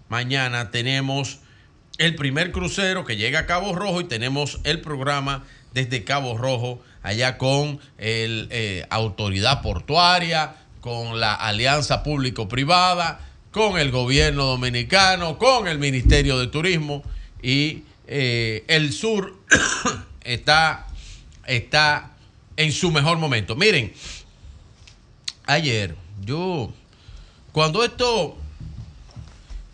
[0.09, 1.39] mañana tenemos
[1.97, 6.81] el primer crucero que llega a Cabo Rojo y tenemos el programa desde Cabo Rojo
[7.03, 13.19] allá con el eh, autoridad portuaria, con la alianza público-privada,
[13.51, 17.03] con el gobierno dominicano, con el Ministerio de Turismo
[17.41, 19.37] y eh, el sur
[20.21, 20.87] está,
[21.47, 22.11] está
[22.57, 23.55] en su mejor momento.
[23.55, 23.93] Miren,
[25.45, 26.71] ayer yo,
[27.51, 28.37] cuando esto,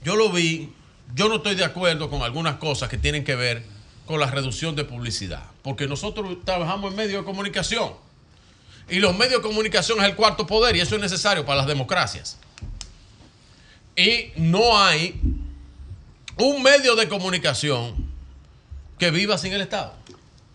[0.03, 0.71] yo lo vi,
[1.15, 3.63] yo no estoy de acuerdo con algunas cosas que tienen que ver
[4.05, 7.93] con la reducción de publicidad, porque nosotros trabajamos en medio de comunicación.
[8.89, 11.67] Y los medios de comunicación es el cuarto poder y eso es necesario para las
[11.67, 12.37] democracias.
[13.95, 15.19] Y no hay
[16.37, 18.11] un medio de comunicación
[18.97, 19.95] que viva sin el Estado,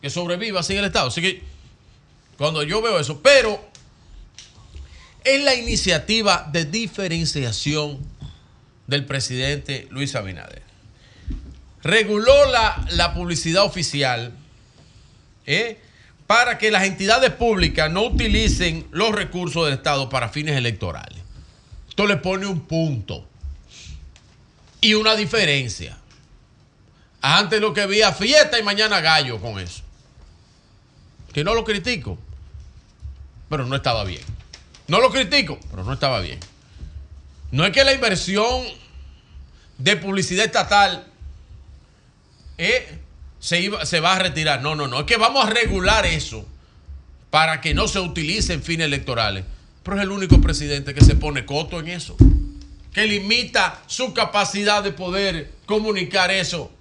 [0.01, 1.09] que sobreviva sin el Estado.
[1.09, 1.43] Así que
[2.37, 3.61] cuando yo veo eso, pero
[5.25, 7.99] es la iniciativa de diferenciación
[8.87, 10.63] del presidente Luis Abinader.
[11.83, 14.33] Reguló la, la publicidad oficial
[15.47, 15.81] ¿eh?
[16.27, 21.19] para que las entidades públicas no utilicen los recursos del Estado para fines electorales.
[21.89, 23.27] Esto le pone un punto
[24.81, 25.97] y una diferencia.
[27.21, 29.83] Antes lo que había fiesta y mañana gallo con eso.
[31.37, 32.17] Que no lo critico,
[33.51, 34.23] pero no estaba bien.
[34.89, 36.41] No lo critico, pero no estaba bien.
[37.51, 38.65] No es que la inversión
[39.77, 41.07] de publicidad estatal
[42.57, 43.01] eh,
[43.39, 44.63] se, se va a retirar.
[44.63, 45.01] No, no, no.
[45.01, 46.47] Es que vamos a regular eso
[47.29, 49.45] para que no se utilice en fines electorales.
[49.83, 52.17] Pero es el único presidente que se pone coto en eso.
[52.95, 56.73] Que limita su capacidad de poder comunicar eso.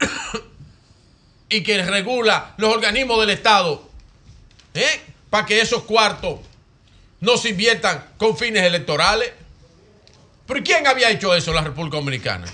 [1.48, 3.88] y que regula los organismos del Estado.
[4.74, 5.00] ¿Eh?
[5.28, 6.40] Para que esos cuartos
[7.20, 9.32] no se inviertan con fines electorales.
[10.46, 12.46] ¿Pero quién había hecho eso en la República Dominicana?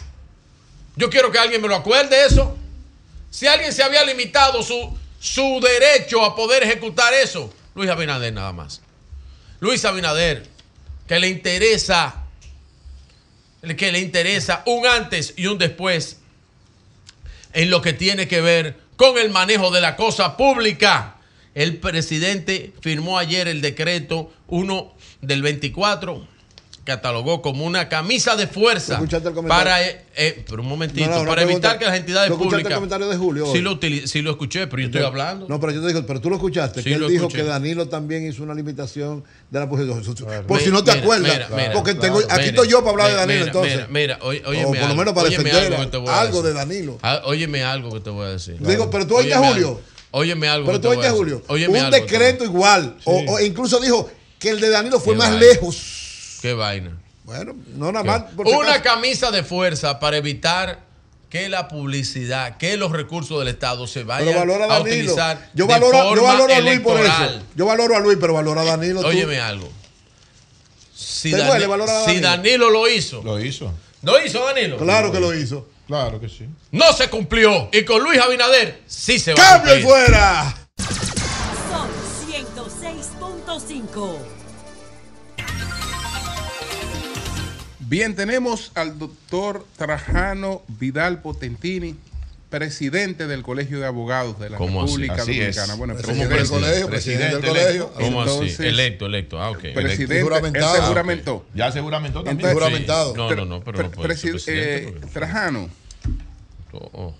[0.96, 2.56] Yo quiero que alguien me lo acuerde eso.
[3.30, 8.52] Si alguien se había limitado su, su derecho a poder ejecutar eso, Luis Abinader nada
[8.52, 8.80] más.
[9.60, 10.46] Luis Abinader,
[11.06, 12.24] que le interesa,
[13.76, 16.18] que le interesa un antes y un después
[17.52, 21.15] en lo que tiene que ver con el manejo de la cosa pública.
[21.56, 24.92] El presidente firmó ayer el decreto 1
[25.22, 26.28] del 24,
[26.84, 29.00] catalogó como una camisa de fuerza
[29.48, 32.34] para, eh, eh, pero un momentito, No, no, no para evitar que las entidades ¿Tú
[32.34, 32.70] escuchaste públicas...
[32.72, 35.48] el comentario de Julio Sí lo, sí lo escuché, pero yo estoy hablando.
[35.48, 37.38] No, pero yo te digo, pero tú lo escuchaste, Sí, que él dijo escuché.
[37.38, 40.04] que Danilo también hizo una limitación de la posición.
[40.46, 42.68] Por Mi- si no te mira, acuerdas, mira, mira, porque claro, tengo, aquí mira, estoy
[42.68, 43.74] yo para hablar de Danilo entonces.
[43.88, 46.98] Mira, mira, oye- o por lo menos para defender algo algo de Danilo.
[47.02, 48.58] Ah, óyeme algo que te voy a decir.
[48.60, 49.68] Digo, pero tú oíste a Julio.
[49.68, 49.95] algo.
[50.10, 50.66] Óyeme algo.
[50.66, 51.10] Pero tú oíste.
[51.10, 55.14] Julio, Óyeme un algo decreto igual, o, o incluso dijo que el de Danilo fue
[55.14, 55.44] Qué más vaina.
[55.46, 56.38] lejos.
[56.42, 56.96] Qué vaina.
[57.24, 58.24] Bueno, no nada más.
[58.46, 60.80] si Una camisa de fuerza para evitar
[61.28, 66.14] que la publicidad, que los recursos del Estado se vayan a utilizar Yo de valoro,
[66.14, 67.40] yo valoro a Luis por eso.
[67.56, 69.00] Yo valoro a Luis, pero valoro a Danilo.
[69.00, 69.08] tú.
[69.08, 69.68] Óyeme algo.
[70.94, 72.28] Si, ¿Te Dani- duele a si Danilo?
[72.28, 73.22] Danilo lo hizo.
[73.22, 73.72] Lo hizo.
[74.02, 74.76] ¿Lo hizo Danilo?
[74.78, 75.66] Claro que lo hizo.
[75.86, 76.48] Claro que sí.
[76.72, 77.68] No se cumplió.
[77.72, 80.54] Y con Luis Abinader sí se va a ¡Cambio fuera!
[81.70, 81.88] Son
[82.28, 84.16] 106.5.
[87.80, 91.96] Bien, tenemos al doctor Trajano Vidal Potentini,
[92.50, 94.58] presidente del Colegio de Abogados de la.
[94.58, 95.56] República Así es.
[95.56, 95.74] Dominicana.
[95.74, 97.92] Bueno, Presidente presidente, del colegio, presidente del colegio.
[97.94, 98.68] ¿Cómo Entonces, así?
[98.68, 99.40] Electo, electo.
[99.40, 99.58] Ah, ok.
[99.74, 100.66] Presidente, Juramentado.
[100.74, 101.44] él se Ah, juramentó.
[101.54, 102.36] Ya seguramente también.
[102.36, 103.16] Entonces- Juramentado.
[103.16, 105.68] No, no, no, pero no puede ser presidente eh, porque- Trajano,
[106.72, 107.14] Oh, oh.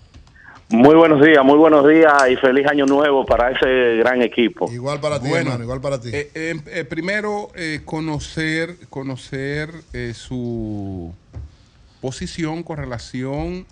[0.69, 4.69] Muy buenos días, muy buenos días y feliz año nuevo para ese gran equipo.
[4.71, 6.09] Igual para ti, Bueno, hermano, igual para ti.
[6.11, 11.13] eh, eh, eh, primero eh, conocer, conocer eh, su
[12.01, 13.65] posición con relación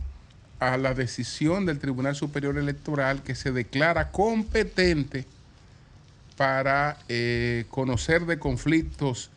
[0.59, 5.25] a la decisión del Tribunal Superior Electoral que se declara competente
[6.37, 9.29] para eh, conocer de conflictos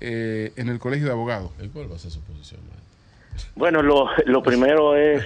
[0.00, 1.50] eh, en el Colegio de Abogados.
[1.62, 3.50] ¿Y ¿Cuál va a ser su posición, maestro?
[3.56, 5.24] Bueno, lo, lo primero es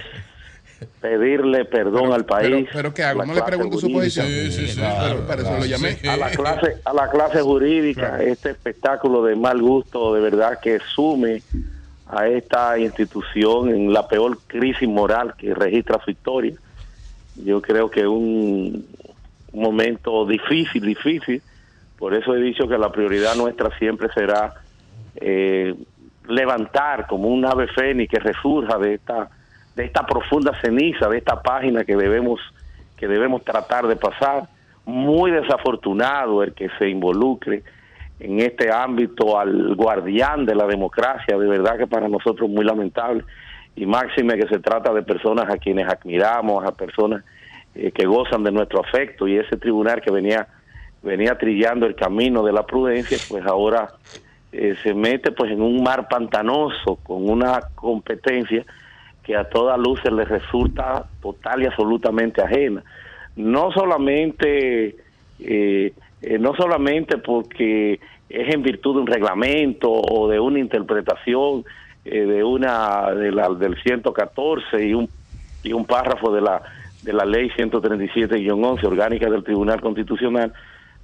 [1.01, 2.49] pedirle perdón al país.
[2.49, 3.25] Pero, pero ¿qué hago?
[3.25, 4.27] No le pregunto su posición.
[4.27, 5.95] Sí, sí, sí, claro, para eso claro, lo llamé.
[5.95, 6.07] sí.
[6.07, 10.79] A la clase, a la clase jurídica, este espectáculo de mal gusto, de verdad que
[10.93, 11.41] sume
[12.09, 16.55] a esta institución en la peor crisis moral que registra su historia.
[17.35, 18.85] Yo creo que un,
[19.53, 21.41] un momento difícil, difícil.
[21.97, 24.55] Por eso he dicho que la prioridad nuestra siempre será
[25.15, 25.75] eh,
[26.27, 29.29] levantar como un ave fénix que resurja de esta
[29.75, 32.39] de esta profunda ceniza, de esta página que debemos
[32.97, 34.49] que debemos tratar de pasar.
[34.85, 37.63] Muy desafortunado el que se involucre
[38.19, 43.23] en este ámbito al guardián de la democracia, de verdad que para nosotros muy lamentable
[43.75, 47.23] y máxime que se trata de personas a quienes admiramos, a personas
[47.75, 50.47] eh, que gozan de nuestro afecto y ese tribunal que venía
[51.01, 53.87] venía trillando el camino de la prudencia, pues ahora
[54.51, 58.65] eh, se mete pues en un mar pantanoso con una competencia
[59.23, 62.83] que a todas luces le resulta total y absolutamente ajena.
[63.35, 64.95] No solamente
[65.39, 71.65] eh, eh, no solamente porque es en virtud de un reglamento o de una interpretación
[72.05, 75.09] eh, de una de la, del 114 y un
[75.63, 76.61] y un párrafo de la
[77.03, 80.53] de la ley 137-11 orgánica del Tribunal Constitucional,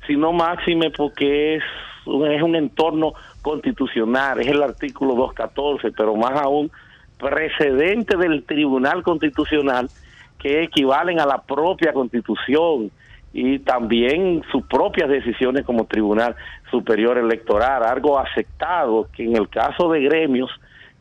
[0.06, 1.64] sino máxime porque es
[2.06, 6.70] un, es un entorno constitucional, es el artículo 214, pero más aún
[7.18, 9.90] precedente del Tribunal Constitucional
[10.38, 12.92] que equivalen a la propia Constitución
[13.38, 16.38] y también sus propias decisiones como Tribunal
[16.72, 20.50] Superior Electoral, algo aceptado que en el caso de gremios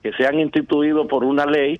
[0.02, 1.78] que sean instituidos por una ley,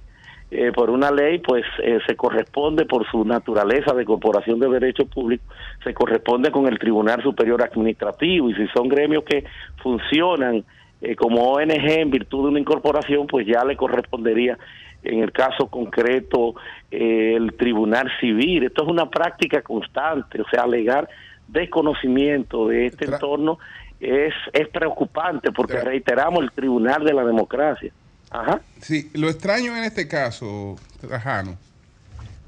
[0.53, 5.09] eh, por una ley, pues eh, se corresponde por su naturaleza de corporación de derechos
[5.09, 5.45] públicos,
[5.83, 9.43] se corresponde con el Tribunal Superior Administrativo y si son gremios que
[9.83, 10.63] funcionan
[11.03, 14.57] eh, como ONG en virtud de una incorporación, pues ya le correspondería
[15.05, 16.55] en el caso concreto
[16.91, 18.65] eh, el Tribunal Civil.
[18.65, 21.09] Esto es una práctica constante, o sea, alegar
[21.49, 23.59] desconocimiento de este entorno
[24.01, 27.93] es, es preocupante porque reiteramos el Tribunal de la Democracia.
[28.31, 28.61] Ajá.
[28.81, 31.57] Sí, lo extraño en este caso, Trajano,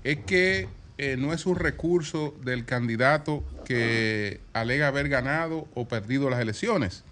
[0.02, 0.68] es que
[0.98, 7.04] eh, no es un recurso del candidato que alega haber ganado o perdido las elecciones,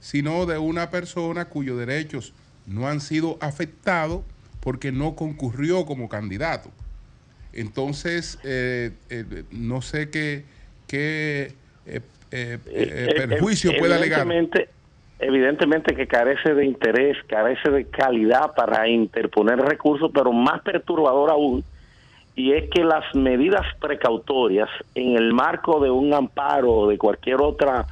[0.00, 2.32] sino de una persona cuyos derechos
[2.66, 4.22] no han sido afectados
[4.62, 6.70] porque no concurrió como candidato.
[7.52, 10.44] Entonces, eh, eh, no sé qué,
[10.86, 14.20] qué eh, eh, perjuicio puede alegar.
[14.20, 14.68] Evidentemente,
[15.18, 21.62] evidentemente que carece de interés, carece de calidad para interponer recursos, pero más perturbador aún,
[22.34, 27.42] y es que las medidas precautorias en el marco de un amparo o de cualquier
[27.42, 27.84] otra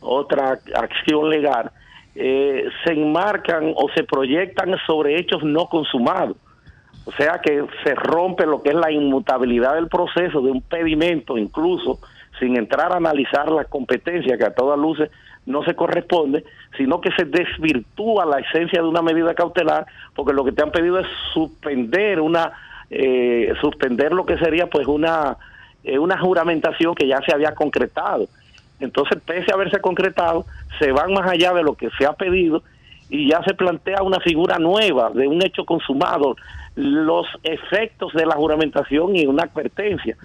[0.00, 1.72] otra acción legal
[2.20, 6.36] eh, se enmarcan o se proyectan sobre hechos no consumados.
[7.04, 11.38] O sea que se rompe lo que es la inmutabilidad del proceso de un pedimento,
[11.38, 12.00] incluso
[12.40, 15.10] sin entrar a analizar la competencia que a todas luces
[15.46, 16.44] no se corresponde,
[16.76, 20.72] sino que se desvirtúa la esencia de una medida cautelar, porque lo que te han
[20.72, 22.52] pedido es suspender una
[22.90, 25.36] eh, suspender lo que sería pues una
[25.84, 28.26] eh, una juramentación que ya se había concretado.
[28.80, 30.46] Entonces, pese a haberse concretado,
[30.78, 32.62] se van más allá de lo que se ha pedido
[33.10, 36.36] y ya se plantea una figura nueva de un hecho consumado,
[36.74, 40.16] los efectos de la juramentación y una advertencia.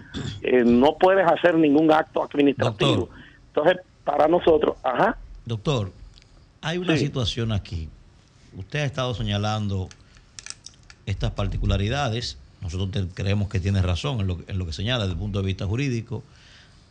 [0.41, 3.09] Eh, no puedes hacer ningún acto administrativo.
[3.47, 5.17] Entonces, para nosotros, ajá.
[5.45, 5.91] Doctor,
[6.61, 7.89] hay una situación aquí.
[8.55, 9.89] Usted ha estado señalando
[11.05, 12.37] estas particularidades.
[12.61, 15.45] Nosotros creemos que tiene razón en lo, en lo que señala desde el punto de
[15.45, 16.23] vista jurídico.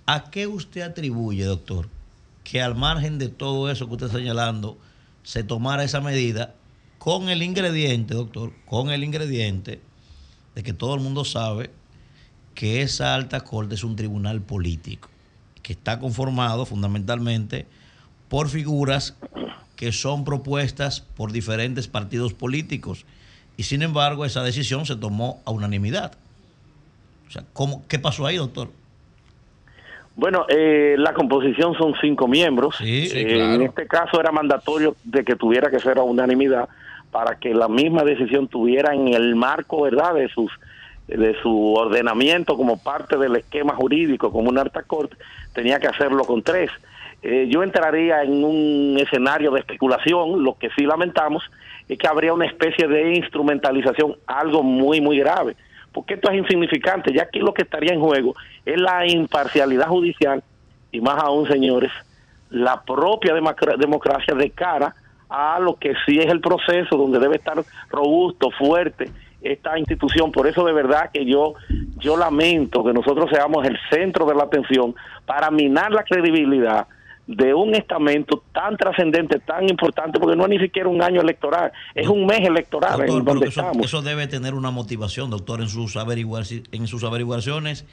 [0.07, 1.89] ¿A qué usted atribuye, doctor,
[2.45, 4.79] que al margen de todo eso que usted está señalando,
[5.23, 6.55] se tomara esa medida
[6.99, 9.81] con el ingrediente, doctor, con el ingrediente
[10.55, 11.71] de que todo el mundo sabe
[12.55, 15.09] que esa alta corte es un tribunal político,
[15.63, 17.67] que está conformado fundamentalmente
[18.29, 19.17] por figuras
[19.77, 23.05] que son propuestas por diferentes partidos políticos.
[23.57, 26.13] Y sin embargo, esa decisión se tomó a unanimidad.
[27.29, 28.73] O sea, ¿cómo, ¿qué pasó ahí, doctor?
[30.15, 32.77] Bueno, eh, la composición son cinco miembros.
[32.77, 33.55] Sí, sí, Eh, claro.
[33.55, 36.69] En este caso era mandatorio de que tuviera que ser a unanimidad
[37.11, 40.51] para que la misma decisión tuviera en el marco, ¿verdad?, de sus
[41.09, 45.17] de su ordenamiento como parte del esquema jurídico como una alta corte,
[45.53, 46.71] tenía que hacerlo con tres.
[47.23, 51.43] Eh, yo entraría en un escenario de especulación, lo que sí lamentamos
[51.89, 55.57] es que habría una especie de instrumentalización, algo muy, muy grave,
[55.93, 60.43] porque esto es insignificante, ya aquí lo que estaría en juego es la imparcialidad judicial
[60.91, 61.91] y más aún, señores,
[62.51, 64.95] la propia democra- democracia de cara
[65.29, 67.57] a lo que sí es el proceso donde debe estar
[67.91, 69.11] robusto, fuerte
[69.41, 70.31] esta institución.
[70.31, 71.55] Por eso de verdad que yo
[71.97, 74.95] yo lamento que nosotros seamos el centro de la atención
[75.27, 76.87] para minar la credibilidad
[77.37, 81.73] de un estamento tan trascendente, tan importante, porque no es ni siquiera un año electoral,
[81.95, 83.87] es un mes electoral Doctor, en donde eso, estamos.
[83.87, 87.85] eso debe tener una motivación, doctor, en sus, en sus averiguaciones.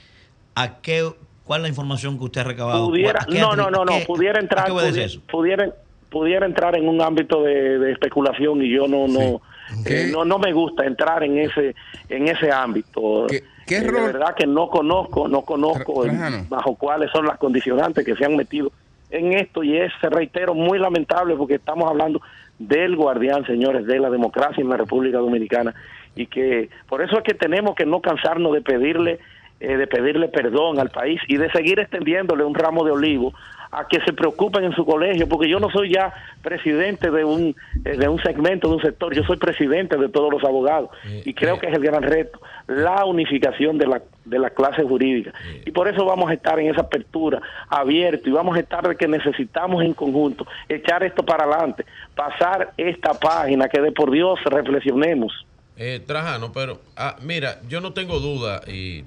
[0.56, 1.07] ¿A qué,
[1.45, 2.88] ¿Cuál es la información que usted ha recabado?
[2.88, 5.22] pudiera ¿A qué no no no no qué- pudiera a entrar pudiera, eso?
[5.32, 5.74] pudiera
[6.10, 9.41] pudiera entrar en un ámbito de, de especulación y yo no no
[9.86, 11.76] eh, no no me gusta entrar en ese
[12.10, 17.11] en ese ámbito qué Eh, de verdad que no conozco no conozco el- bajo cuáles
[17.11, 18.72] son las condicionantes que se han metido
[19.10, 22.22] en esto y es reitero muy lamentable porque estamos hablando
[22.57, 25.73] del guardián señores de la democracia en la República Dominicana
[26.15, 29.19] y que por eso es que tenemos que no cansarnos de pedirle
[29.60, 33.34] eh, de pedirle perdón al país y de seguir extendiéndole un ramo de olivo
[33.72, 37.56] a que se preocupen en su colegio, porque yo no soy ya presidente de un
[37.86, 40.90] eh, de un segmento, de un sector, yo soy presidente de todos los abogados
[41.24, 45.34] y creo que es el gran reto, la unificación de la de la clase jurídica.
[45.66, 48.96] Y por eso vamos a estar en esa apertura abierto y vamos a estar de
[48.96, 51.86] que necesitamos en conjunto echar esto para adelante,
[52.16, 55.46] pasar esta página que de por Dios reflexionemos.
[55.78, 59.06] Eh, Trajano, pero ah, mira, yo no tengo duda y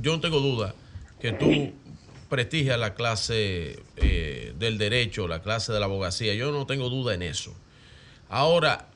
[0.00, 0.74] yo no tengo duda
[1.20, 1.72] que tú
[2.34, 6.34] prestigia la clase eh, del derecho, la clase de la abogacía.
[6.34, 7.54] Yo no tengo duda en eso.
[8.28, 8.88] Ahora,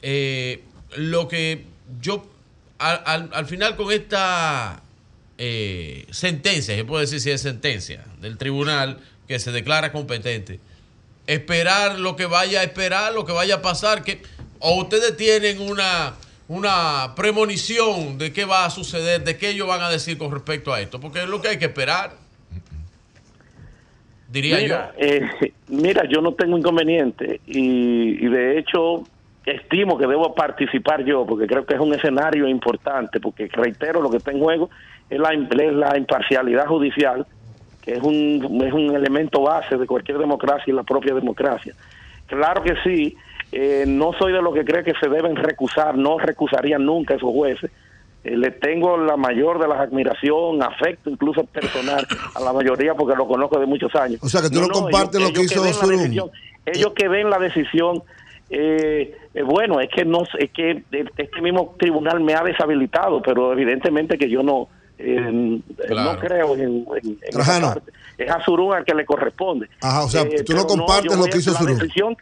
[0.00, 0.62] eh,
[0.96, 1.66] lo que
[2.00, 2.26] yo,
[2.78, 4.82] al, al- al final con esta
[5.36, 8.98] eh, sentencia, se puede decir si es sentencia, del tribunal
[9.28, 10.58] que se declara competente,
[11.26, 14.22] esperar lo que vaya a esperar, lo que vaya a pasar, que
[14.58, 16.14] o ustedes tienen una,
[16.48, 20.72] una premonición de qué va a suceder, de qué ellos van a decir con respecto
[20.72, 22.16] a esto, porque es lo que hay que esperar.
[24.30, 25.28] Diría mira, eh,
[25.68, 29.04] mira, yo no tengo inconveniente y, y de hecho
[29.44, 34.10] estimo que debo participar yo porque creo que es un escenario importante porque reitero lo
[34.10, 34.70] que está en juego
[35.08, 37.26] es la, es la imparcialidad judicial
[37.82, 41.74] que es un, es un elemento base de cualquier democracia y la propia democracia.
[42.26, 43.16] Claro que sí,
[43.52, 47.32] eh, no soy de los que cree que se deben recusar, no recusaría nunca esos
[47.32, 47.70] jueces.
[48.22, 53.16] Eh, le tengo la mayor de las admiración, afecto incluso personal a la mayoría porque
[53.16, 54.20] lo conozco de muchos años.
[54.22, 55.96] O sea, que tú no compartes lo que hizo Surum.
[55.98, 56.30] decisión-
[56.66, 58.02] Ellos que ven la decisión,
[58.50, 60.82] eh, eh, bueno, es que no es que
[61.16, 64.68] este mismo tribunal me ha deshabilitado, pero evidentemente que yo no
[64.98, 66.12] eh, Claro.
[66.12, 67.66] no creo en, en- en esa Trajano.
[67.68, 67.92] parte.
[68.18, 69.66] Es a Surum al que le corresponde.
[69.80, 72.14] Ajá, o sea, Eh, tú no compartes lo que hizo la decisión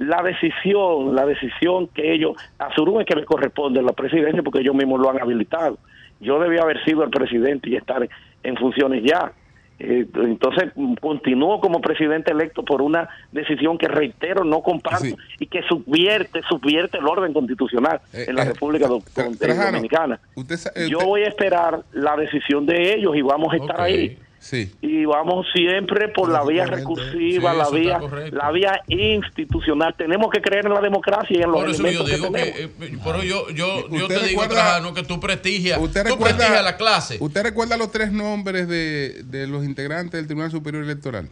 [0.00, 2.68] la decisión, la decisión que ellos, a
[3.00, 5.76] es que le corresponde la presidencia porque ellos mismos lo han habilitado.
[6.20, 8.08] Yo debía haber sido el presidente y estar
[8.42, 9.30] en funciones ya.
[9.78, 15.62] Eh, entonces continúo como presidente electo por una decisión que reitero no comparto y que
[15.62, 19.02] subvierte subvierte el orden constitucional en la eh, República Do-
[19.38, 20.20] Trajano, Dominicana.
[20.34, 24.18] Usted, eh, Yo voy a esperar la decisión de ellos y vamos a estar ahí
[24.42, 24.72] Sí.
[24.80, 28.00] y vamos siempre por la vía recursiva, Sí, la vía
[28.32, 29.94] la vía institucional.
[29.98, 32.32] Tenemos que creer en la democracia y en los Por eso yo elementos que digo
[32.32, 32.40] que,
[32.72, 32.92] tenemos.
[32.94, 36.12] eh, por eso yo, yo, yo ¿Usted te digo, Trajano, que tú prestigias, ¿Usted tú
[36.14, 37.18] recuerda, prestigias la clase.
[37.20, 41.28] ¿Usted recuerda los tres nombres de, de los integrantes del Tribunal Superior Electoral?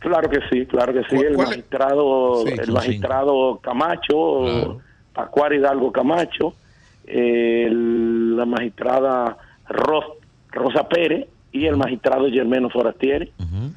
[0.00, 1.16] Claro que sí, claro que sí.
[1.16, 4.80] ¿Cuál- El magistrado, Sí, el magistrado Camacho,
[5.14, 6.52] Pascual Hidalgo Camacho,
[7.06, 10.18] el- la magistrada Ros-
[10.50, 13.30] Rosa Pérez y el magistrado Germeno Forastieri.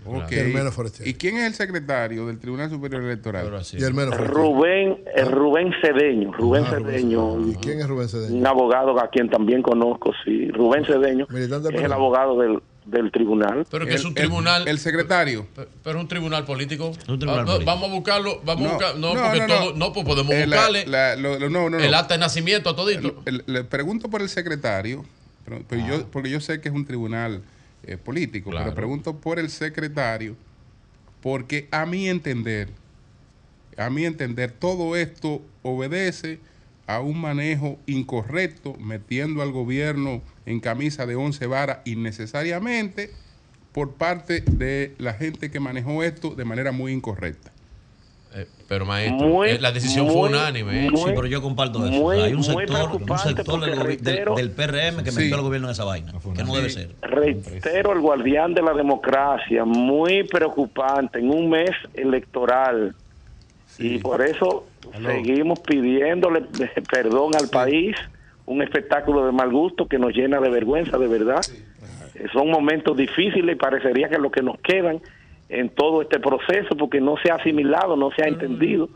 [0.06, 0.30] Ok.
[0.30, 1.12] Germano Forestieri.
[1.12, 3.52] ¿Y quién es el secretario del Tribunal Superior Electoral?
[3.66, 4.12] Germano.
[4.16, 8.36] Rubén, eh, Rubén Cedeño, Rubén Ah, Rubén Cedeño, ¿Y quién es Rubén Cedeño?
[8.38, 13.12] un abogado a quien también conozco, sí, Rubén Cedeño, Militante es el abogado del, del
[13.12, 13.66] tribunal.
[13.70, 14.66] Pero que es un tribunal.
[14.68, 15.46] El secretario.
[15.84, 16.92] Pero es un tribunal político.
[17.06, 17.66] tribunal Ah, no, político.
[17.72, 18.42] Vamos a buscarlo.
[18.46, 18.96] Vamos a No, buscar.
[18.98, 19.54] No, no, porque no, no.
[19.66, 19.74] todo.
[19.76, 21.84] No, pues podemos Eh, la- buscarle la- lo- lo- no, no, no.
[21.84, 23.22] el acta de nacimiento a todito.
[23.26, 25.04] El- el- le pregunto por el secretario,
[25.44, 25.88] pero, pero Ah.
[25.90, 27.42] yo, porque yo sé que es un tribunal
[27.88, 28.66] eh, político, Claro.
[28.66, 30.36] pero pregunto por el secretario,
[31.22, 32.70] porque a mi entender,
[33.78, 36.40] a mi entender, todo esto obedece
[36.88, 43.12] a un manejo incorrecto, metiendo al gobierno en camisa de once varas innecesariamente
[43.72, 47.55] por parte de la gente que manejó esto de manera muy incorrecta.
[48.38, 50.88] Eh, pero maestro, Muy, eh, la decisión fue unánime.
[50.88, 50.90] ¿eh?
[50.94, 51.94] Sí, pero yo comparto eso.
[52.02, 55.20] muy, Hay un sector, un sector del, reitero- PRM que Sí.
[55.22, 56.90] metió al gobierno en esa vaina, que no debe ser.
[57.02, 62.94] Reitero, el guardián de la democracia, muy preocupante en un mes electoral.
[63.80, 64.68] Y por eso
[65.02, 66.42] seguimos pidiéndole
[66.92, 67.96] perdón al país,
[68.46, 71.42] un espectáculo de mal gusto que nos llena de vergüenza, de verdad.
[72.34, 75.02] Son momentos difíciles y parecería que lo que nos quedan
[75.50, 78.90] en todo este proceso, porque no se ha asimilado, no se ha entendido,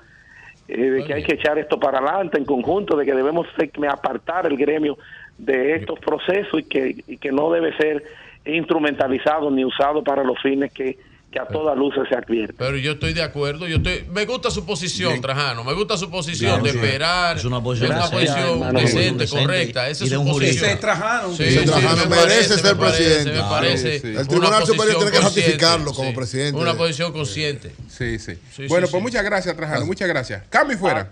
[0.68, 3.48] eh, de que hay que echar esto para adelante en conjunto, de que debemos
[3.90, 4.98] apartar el gremio
[5.38, 8.04] de estos procesos y que, y que no debe ser
[8.46, 10.98] instrumentalizado ni usado para los fines que,
[11.32, 12.56] que a todas luces se advierten.
[12.58, 13.68] Pero yo estoy de acuerdo.
[13.68, 15.64] Yo estoy, me gusta su posición, Trajano.
[15.64, 16.78] Me gusta su posición Bien, de sí.
[16.86, 17.38] esperar.
[17.38, 19.90] Es una posición una decente, posición hermano, decente, decente correcta.
[19.90, 20.66] Esa es su posición.
[20.66, 21.36] Ese Trajano.
[21.36, 23.30] Sí, Ese sí, Trajano me merece parece, ser me parece, presidente.
[23.30, 24.08] Me Claro, parece sí.
[24.08, 26.60] El una Tribunal Superior tiene que ratificarlo como presidente.
[26.60, 27.76] Una posición consciente.
[27.90, 28.34] Sí, sí.
[28.56, 29.04] Sí, bueno, sí, pues sí.
[29.04, 30.44] muchas gracias, Trajano, muchas gracias.
[30.50, 31.12] Cambio y fuera.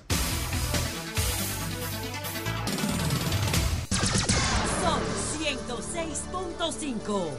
[4.81, 4.99] Son
[5.39, 7.29] 106.5.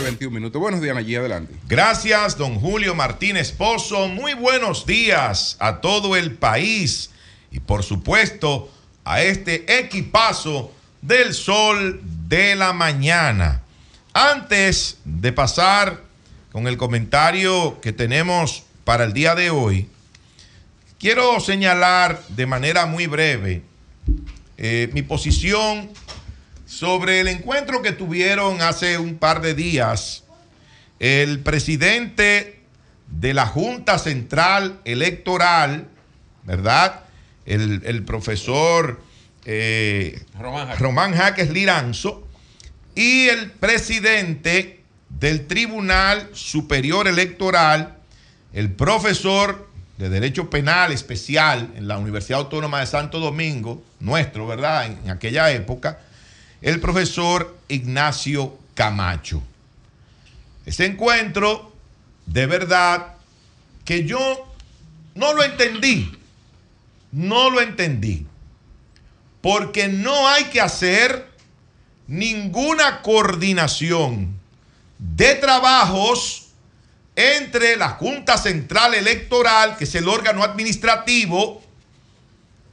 [0.00, 0.60] 21 minutos.
[0.60, 1.54] Buenos días, allí adelante.
[1.68, 4.08] Gracias, don Julio Martínez Pozo.
[4.08, 7.10] Muy buenos días a todo el país
[7.50, 8.72] y por supuesto
[9.04, 13.62] a este equipazo del sol de la mañana.
[14.14, 16.02] Antes de pasar
[16.52, 19.88] con el comentario que tenemos para el día de hoy,
[20.98, 23.62] quiero señalar de manera muy breve
[24.56, 25.90] eh, mi posición
[26.82, 30.24] sobre el encuentro que tuvieron hace un par de días
[30.98, 32.58] el presidente
[33.06, 35.86] de la Junta Central Electoral,
[36.42, 37.04] ¿verdad?
[37.46, 39.00] El, el profesor
[39.44, 40.24] eh,
[40.80, 42.26] Román Jaques Liranzo
[42.96, 47.98] y el presidente del Tribunal Superior Electoral,
[48.52, 49.68] el profesor
[49.98, 54.86] de Derecho Penal Especial en la Universidad Autónoma de Santo Domingo, nuestro, ¿verdad?
[54.86, 56.00] En, aquella época,
[56.62, 59.42] el profesor Ignacio Camacho.
[60.64, 61.72] Ese encuentro,
[62.26, 63.14] de verdad,
[63.84, 64.46] que yo
[65.14, 66.16] no lo entendí,
[67.10, 68.26] no lo entendí,
[69.40, 71.28] porque no hay que hacer
[72.06, 74.38] ninguna coordinación
[74.98, 76.48] de trabajos
[77.16, 81.61] entre la Junta Central Electoral, que es el órgano administrativo,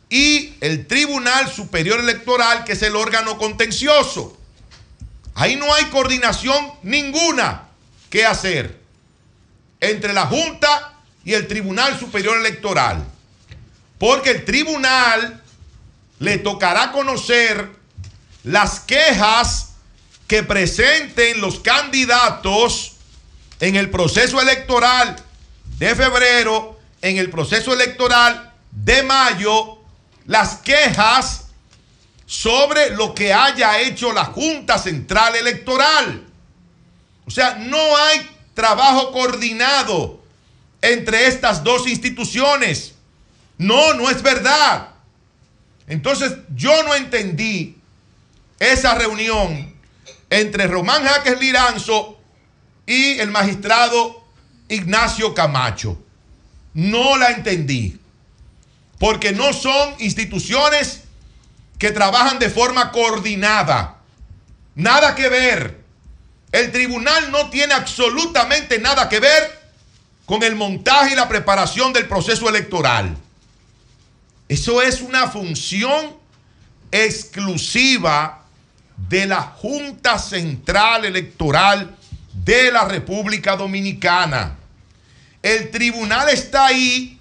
[0.10, 4.38] y el Tribunal Superior Electoral, que es el órgano contencioso.
[5.36, 7.70] Ahí no hay coordinación ninguna
[8.10, 8.80] que hacer
[9.80, 13.06] entre la Junta y el Tribunal Superior Electoral.
[14.00, 15.44] Porque el tribunal
[16.20, 17.70] le tocará conocer
[18.44, 19.74] las quejas
[20.28, 22.94] que presenten los candidatos
[23.60, 25.18] en el proceso electoral
[25.78, 29.79] de febrero, en el proceso electoral de mayo,
[30.30, 31.48] las quejas
[32.28, 36.24] sobre lo que haya hecho la Junta Central Electoral.
[37.26, 40.22] O sea, no hay trabajo coordinado
[40.84, 42.94] entre estas dos instituciones.
[43.58, 44.90] No, no es verdad.
[45.88, 47.80] Entonces yo no entendí
[48.60, 49.76] esa reunión
[50.30, 52.20] entre Román Jaques Liranzo
[52.86, 54.24] y el magistrado
[54.68, 55.98] Ignacio Camacho.
[56.76, 57.99] No la entendí.
[59.00, 61.02] Porque no son instituciones
[61.80, 63.96] que trabajan de forma coordinada.
[64.76, 65.80] Nada que ver.
[66.52, 69.60] El tribunal no tiene absolutamente nada que ver
[70.26, 73.18] con el montaje y la preparación del proceso electoral.
[74.48, 76.18] Eso es una función
[76.92, 78.44] exclusiva
[79.08, 81.96] de la Junta Central Electoral
[82.34, 84.58] de la República Dominicana.
[85.42, 87.19] El tribunal está ahí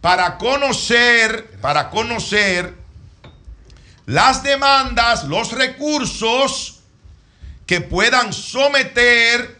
[0.00, 2.74] para conocer, para conocer
[4.06, 6.80] las demandas, los recursos
[7.66, 9.58] que puedan someter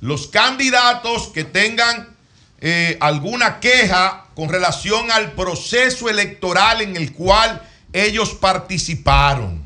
[0.00, 2.14] los candidatos que tengan
[2.60, 9.62] eh, alguna queja con relación al proceso electoral en el cual ellos participaron.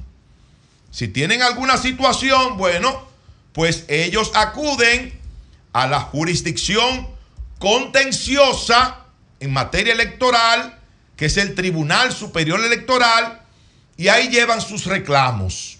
[0.90, 3.08] Si tienen alguna situación, bueno,
[3.52, 5.18] pues ellos acuden
[5.72, 7.08] a la jurisdicción
[7.58, 9.06] contenciosa
[9.40, 10.78] en materia electoral,
[11.16, 13.42] que es el Tribunal Superior Electoral,
[13.96, 15.78] y ahí llevan sus reclamos.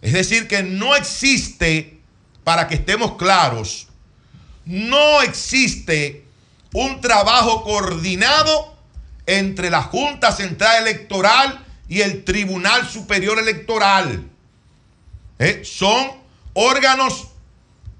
[0.00, 2.00] Es decir, que no existe,
[2.44, 3.88] para que estemos claros,
[4.64, 6.24] no existe
[6.72, 8.76] un trabajo coordinado
[9.26, 14.28] entre la Junta Central Electoral y el Tribunal Superior Electoral.
[15.38, 16.12] Eh, son
[16.54, 17.28] órganos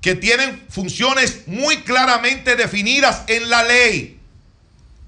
[0.00, 4.11] que tienen funciones muy claramente definidas en la ley.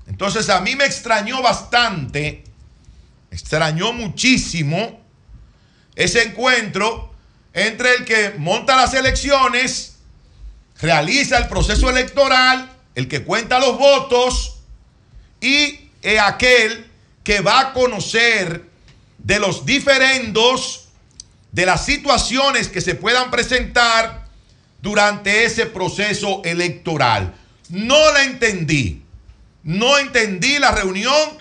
[0.07, 2.45] Entonces a mí me extrañó bastante,
[3.31, 5.01] extrañó muchísimo
[5.95, 7.15] ese encuentro
[7.53, 9.97] entre el que monta las elecciones,
[10.81, 14.61] realiza el proceso electoral, el que cuenta los votos
[15.41, 15.91] y
[16.21, 16.91] aquel
[17.23, 18.69] que va a conocer
[19.19, 20.89] de los diferendos
[21.53, 24.27] de las situaciones que se puedan presentar
[24.83, 27.33] durante ese proceso electoral.
[27.69, 29.04] No la entendí.
[29.65, 31.39] No entendí la reunión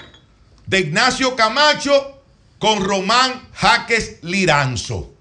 [0.66, 2.24] de Ignacio Camacho
[2.58, 5.14] con Román Jaques Liranzo.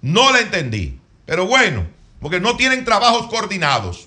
[0.00, 1.00] No la entendí.
[1.26, 1.86] Pero bueno,
[2.20, 4.06] porque no tienen trabajos coordinados.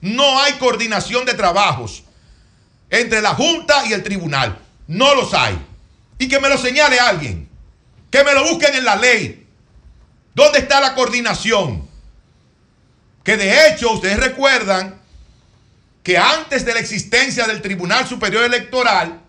[0.00, 2.02] No hay coordinación de trabajos
[2.90, 4.58] entre la Junta y el tribunal.
[4.88, 5.56] No los hay.
[6.18, 7.48] Y que me lo señale alguien.
[8.10, 9.46] Que me lo busquen en la ley.
[10.34, 11.88] ¿Dónde está la coordinación?
[13.22, 14.99] Que de hecho ustedes recuerdan
[16.02, 19.20] que antes de la existencia del Tribunal Superior Electoral,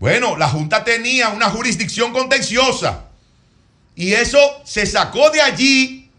[0.00, 3.04] bueno, la Junta tenía una jurisdicción contenciosa
[3.94, 6.10] y eso se sacó de allí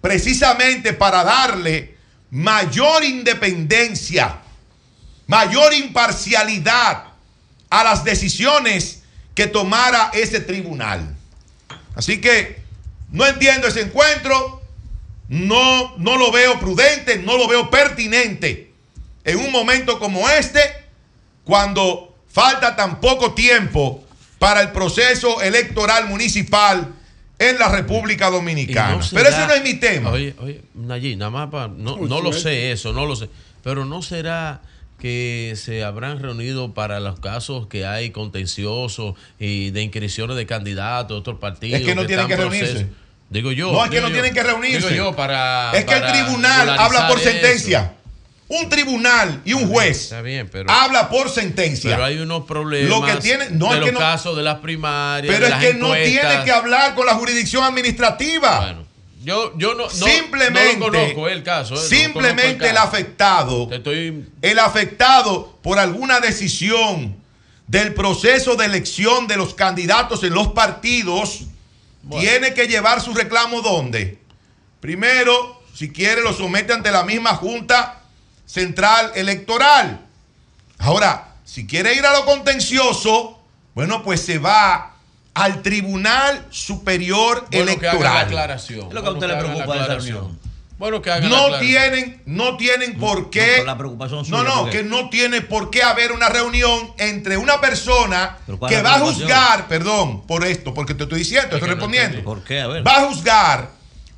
[0.00, 1.96] precisamente para darle
[2.30, 4.38] mayor independencia,
[5.26, 7.04] mayor imparcialidad
[7.68, 9.02] a las decisiones
[9.34, 11.16] que tomara ese tribunal.
[11.96, 12.62] Así que
[13.10, 14.62] no entiendo ese encuentro,
[15.28, 18.69] no, no lo veo prudente, no lo veo pertinente
[19.24, 20.60] en un momento como este,
[21.44, 24.04] cuando falta tan poco tiempo
[24.38, 26.94] para el proceso electoral municipal
[27.38, 29.00] en la República Dominicana.
[29.12, 30.10] pero ese no es mi tema.
[30.10, 33.28] Oye, oye, Nayí, nada más para, no, no lo sé eso, no lo sé,
[33.62, 34.60] pero no será
[34.98, 41.08] que se habrán reunido para los casos que hay contenciosos y de inscripciones de candidatos
[41.08, 41.80] de otros partidos.
[41.80, 42.86] Es que no tienen que reunirse.
[43.30, 43.72] Digo yo.
[43.72, 44.14] No, es que no yo.
[44.14, 44.90] tienen que reunirse.
[44.90, 45.72] Digo yo para.
[45.72, 47.90] es que el tribunal habla por eso.
[48.52, 50.68] Un tribunal y un juez Está bien, pero.
[50.70, 51.90] habla por sentencia.
[51.90, 54.58] Pero hay unos problemas Lo que tiene- no, de los que no- casos de las
[54.58, 55.32] primarias.
[55.32, 58.76] Pero de es que no tiene que hablar con la jurisdicción administrativa.
[59.22, 61.74] Yo, yo no, no, simplemente, no lo conozco el caso.
[61.74, 67.16] eh, simplemente el afectado, estoy- el afectado por alguna decisión
[67.68, 71.42] del proceso de elección de los candidatos en los partidos,
[72.18, 74.18] tiene que llevar su reclamo donde.
[74.80, 77.99] Primero, si quiere, lo somete ante la misma Junta
[78.50, 80.00] Central Electoral.
[80.78, 83.38] Ahora, si quiere ir a lo contencioso,
[83.74, 84.96] bueno, pues se va
[85.34, 88.26] al Tribunal Superior Bueno, que haga la Electoral.
[88.26, 88.88] aclaración.
[88.88, 90.40] Es lo que a usted le preocupa de esa reunión.
[90.78, 91.68] Bueno, que haga la No aclaración.
[91.70, 93.58] tienen, no tienen por qué.
[93.58, 96.92] No, la preocupación No, suya, no, porque- que no tiene por qué haber una reunión
[96.98, 101.04] entre una persona Pero ¿cuál que la va a juzgar, perdón, por esto, porque te
[101.04, 102.24] estoy diciendo, estoy respondiendo.
[102.24, 102.62] ¿Por qué?
[102.62, 102.84] A ver.
[102.84, 103.70] Va a juzgar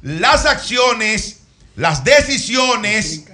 [0.03, 1.41] las acciones,
[1.77, 3.25] las decisiones,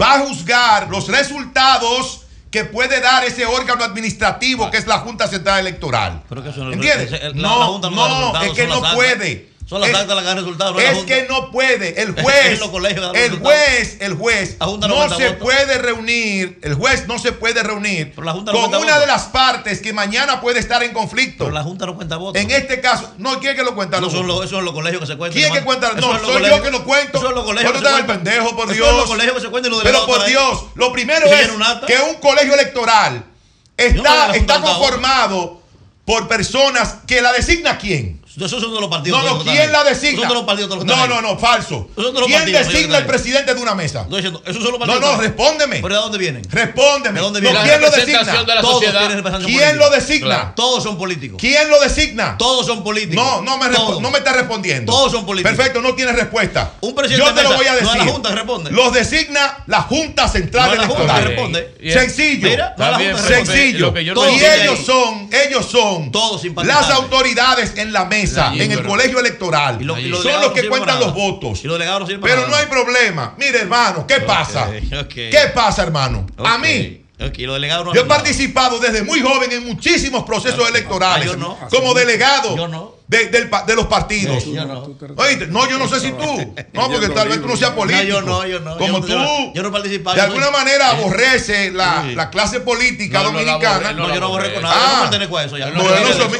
[0.00, 5.26] va a juzgar los resultados que puede dar ese órgano administrativo que es la Junta
[5.26, 6.22] Central Electoral.
[6.28, 7.10] Pero que eso no- ¿Entiendes?
[7.10, 9.53] la- no, la Junta no es que no puede.
[9.66, 12.02] Son las Es- actas las que dan resultados, no es que no puede.
[12.02, 15.36] El juez, el juez, el juez no se votos.
[15.40, 19.00] puede reunir, el juez no se puede reunir la Junta no con una votos.
[19.00, 21.44] de las partes que mañana puede estar en conflicto.
[21.44, 22.42] Pero la Junta no cuenta votos.
[22.42, 24.00] En este caso, no, ¿quién es que lo cuenta?
[24.02, 25.40] No, son los, eso es los colegios que se cuentan.
[25.40, 25.92] ¿Quién es que cuenta?
[25.94, 27.18] No, soy colegios- yo que lo cuento.
[27.18, 28.06] Eso es los colegios que cuentan.
[28.06, 28.88] pendejo, por Eso Dios.
[28.90, 30.24] es los colegios que se cuentan y los Pero por.
[30.26, 31.48] Dios, lo primero es
[31.86, 33.24] que un colegio electoral
[33.78, 35.62] está, está conformado
[36.04, 38.22] por personas que la designa quién.
[38.36, 39.22] Esos son de los partidos.
[39.22, 40.08] No, no, ¿quién la designa?
[40.10, 40.84] Esos son de los partidos.
[40.84, 41.88] No, no, no, falso.
[42.26, 44.06] ¿Quién designa el presidente de una mesa?
[44.10, 45.00] Diciendo, esos son los No, partidos.
[45.02, 45.26] no, ahí.
[45.26, 45.76] respóndeme.
[45.76, 46.42] ¿Pero de dónde vienen?
[46.50, 47.14] Respóndeme.
[47.14, 47.68] ¿De dónde No, vienen?
[47.68, 48.42] ¿Quién lo designa?
[48.42, 48.84] de la Todos
[49.44, 50.52] ¿Quién lo designa?
[50.56, 51.38] Todos son políticos.
[51.40, 52.36] ¿Quién lo designa?
[52.38, 53.24] Todos son políticos.
[53.24, 54.92] No, no me, no me está respondiendo.
[54.92, 55.56] Todos son políticos.
[55.56, 56.72] Perfecto, no tiene respuesta.
[56.80, 58.04] Un presidente Yo te lo voy a no decir.
[58.04, 58.70] la Junta responde.
[58.70, 61.74] Los designa la Junta Central No es la Junta Electoral.
[61.92, 62.48] Sencillo.
[62.76, 63.18] No.
[63.18, 63.92] Sencillo.
[64.14, 66.10] no y ellos son, ellos son
[66.64, 68.23] las autoridades en la mesa,
[68.60, 69.78] En el colegio electoral.
[69.80, 71.64] Y lo- y los son los que cuentan los votos.
[71.64, 71.78] Y los
[72.22, 73.34] Pero no hay problema.
[73.38, 74.70] Mire, hermano, ¿qué pasa?
[75.08, 76.26] ¿Qué pasa, hermano?
[76.38, 77.00] A mí.
[77.16, 81.36] Los delegados no Yo he participado desde muy joven en muchísimos procesos electorales Ah, yo
[81.36, 81.56] no.
[81.70, 82.93] como delegado Yo no.
[83.06, 84.42] De, del de los partidos.
[84.42, 84.96] Sí, yo no.
[85.16, 86.54] Oíste, no, yo no sé si tú.
[86.72, 88.02] No, porque tal vez tú no seas político.
[88.02, 88.78] No, yo no, yo no.
[88.78, 90.16] Como yo, tú, yo, no participaba.
[90.16, 92.14] de alguna soy- manera aborrece la, Sí.
[92.14, 93.92] la clase política No, no dominicana.
[93.92, 94.74] No, yo no aborrezco nada.
[94.76, 94.88] Ah.
[94.88, 95.58] yo no pertenezco a eso.
[95.58, 95.66] Ya.
[95.66, 95.98] No, No, no, no,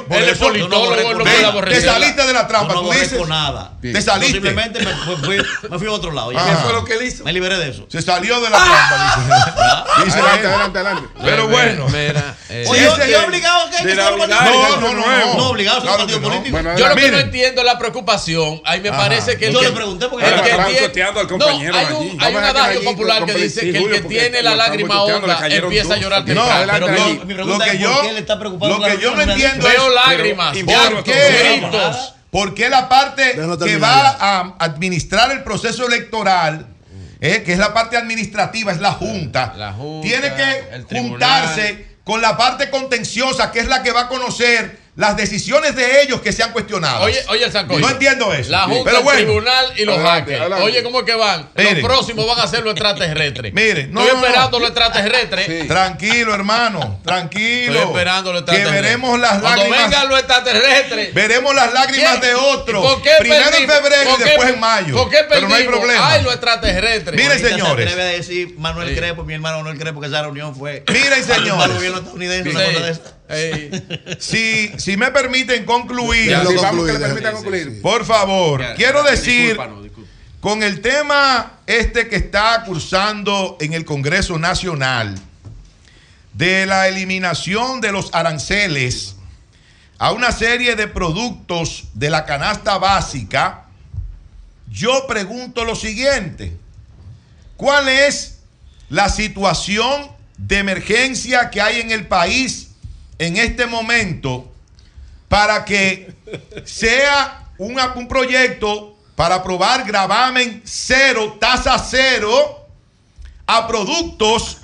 [0.09, 2.87] no, Él es politólogo, no, no, no no, te saliste de la trampa, no tú
[2.87, 3.29] aborrezco dices.
[3.29, 3.73] nada.
[3.83, 4.33] Te saliste.
[4.33, 5.37] simplemente me, fui,
[5.71, 6.31] me fui a otro lado.
[6.35, 6.49] Ajá.
[6.49, 7.25] ¿Qué fue lo que él hizo?
[7.25, 7.85] Me liberé de eso.
[7.91, 10.05] Se salió de la trampa, dice.
[10.05, 10.47] Dice Adelante, él.
[10.47, 11.09] adelante, adelante.
[11.23, 11.87] Pero bueno.
[11.89, 13.97] mira, eh, Oye, Sí, yo, obligado que hay que ser.
[13.97, 15.35] No, no, no.
[15.37, 16.29] No, obligado a ser un partido no.
[16.29, 16.54] político.
[16.55, 18.63] Bueno, Yo lo que no entiendo es la preocupación.
[18.65, 21.31] Ahí me parece que Yo le pregunté porque el estaba- que tiene- choteando al No,
[21.39, 21.95] compañero allí.
[21.95, 25.03] un, hay un adagio allí popular que dice sí, que el que tiene la lágrima
[25.03, 27.13] honda empieza a llorar No, adelante Pero ahí.
[27.19, 29.15] mi- mi pregunta Lo que es yo, por qué él está preocupado lo que yo
[29.17, 31.59] no entiendo es Veo lágrimas, Infórmate, ¿Por qué?
[31.61, 32.15] gritos.
[32.31, 36.67] ¿Por qué la parte que va a administrar el proceso electoral,
[37.21, 42.21] eh, que es la parte administrativa, es la Junta, La Junta, tiene que juntarse con
[42.21, 46.33] la parte contenciosa, que es la que va a conocer las decisiones de ellos que
[46.33, 47.03] sean cuestionadas?
[47.03, 47.81] Oye, oye, el Sancocho.
[47.81, 48.51] No entiendo eso.
[48.51, 49.21] La Junta, Pero el bueno.
[49.23, 50.41] tribunal y los Adelante, hackers.
[50.41, 50.65] adelante.
[50.65, 51.51] Oye, ¿cómo es que van?
[51.57, 51.75] Miren.
[51.75, 53.53] Los próximos van a ser los extraterrestres.
[53.55, 54.27] Miren, no, Estoy no, no.
[54.29, 55.47] esperando los extraterrestres.
[55.47, 55.69] Sí.
[55.69, 57.73] Tranquilo, hermano, tranquilo.
[57.75, 58.83] Estoy esperando los que extraterrestres.
[58.83, 59.83] veremos las Cuando lágrimas.
[59.91, 61.15] vengan los extraterrestres.
[61.15, 62.21] Veremos las lágrimas ¿Quién?
[62.21, 62.85] de otros.
[62.87, 63.77] ¿Por qué Primero en perdimos?
[63.77, 64.95] febrero ¿Por y qué- después en mayo.
[64.97, 65.79] ¿Por qué Pero no hay perdimos?
[65.81, 66.11] problema.
[66.13, 67.17] Ay, los extraterrestres.
[67.17, 67.85] Miren, Ahorita señores.
[67.87, 68.95] Se atreve a decir Manuel Sí.
[68.97, 70.85] Crepo, mi hermano Manuel Crepo, que esa reunión fue.
[70.89, 71.75] Miren, para el señores.
[71.75, 72.57] gobierno estadounidense, Sí.
[72.57, 73.01] una cosa de esa.
[74.19, 77.07] Si, si me permiten concluir, Ya vamos que le ya.
[77.07, 77.83] permitan Sí, sí, concluir.
[77.83, 79.85] por favor, Ya, quiero ya, decir, discúlpanos,
[80.41, 85.15] con el tema este que está cursando en el Congreso Nacional,
[86.35, 89.17] de la eliminación de los aranceles
[89.99, 93.65] a una serie de productos de la canasta básica,
[94.71, 96.57] yo pregunto lo siguiente,
[97.57, 98.41] ¿cuál es
[98.91, 102.64] la situación de emergencia que hay en el país
[103.19, 104.53] en este momento
[105.29, 106.15] para que
[106.65, 112.67] sea una- un proyecto para aprobar gravamen cero, tasa cero
[113.47, 114.59] a productos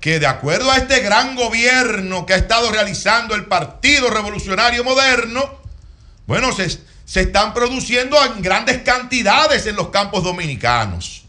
[0.00, 5.60] que de acuerdo a este gran gobierno que ha estado realizando el Partido Revolucionario Moderno,
[6.26, 6.68] bueno, se,
[7.04, 11.24] se están produciendo en grandes cantidades en los campos dominicanos.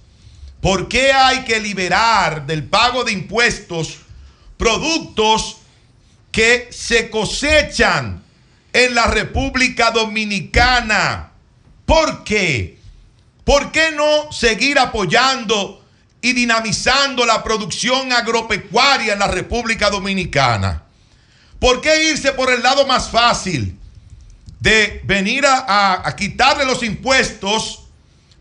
[0.61, 3.97] ¿Por qué hay que liberar del pago de impuestos
[4.57, 5.57] productos
[6.33, 8.21] que se cosechan
[8.73, 11.31] en la República Dominicana?
[11.85, 12.79] ¿Por qué?
[13.45, 15.85] ¿Por qué no seguir apoyando
[16.21, 20.83] y dinamizando la producción agropecuaria en la República Dominicana?
[21.59, 23.77] ¿Por qué irse por el lado más fácil
[24.59, 27.83] de venir a, a- quitarle los impuestos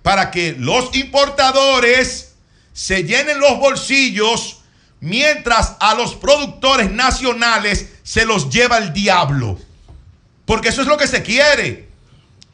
[0.02, 2.35] para que los importadores
[2.73, 4.61] se llenen los bolsillos
[5.03, 9.59] mientras a los productores nacionales se los lleva el diablo?
[10.47, 11.89] Porque eso es lo que se quiere.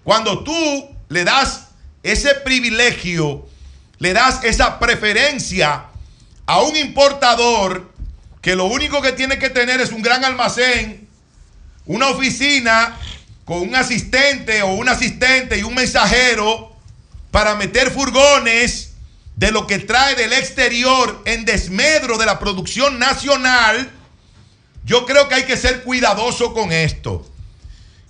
[0.03, 1.69] Cuando tú le das
[2.03, 3.47] ese privilegio,
[3.99, 5.85] le das esa preferencia
[6.47, 7.93] a un importador
[8.41, 11.07] que lo único que tiene que tener es un gran almacén,
[11.85, 12.97] una oficina
[13.45, 16.75] con un asistente o un asistente y un mensajero
[17.31, 18.88] para meter furgones
[19.39, 23.89] de lo que trae del exterior en desmedro de la producción nacional,
[24.85, 27.24] yo creo que hay que ser cuidadoso con esto.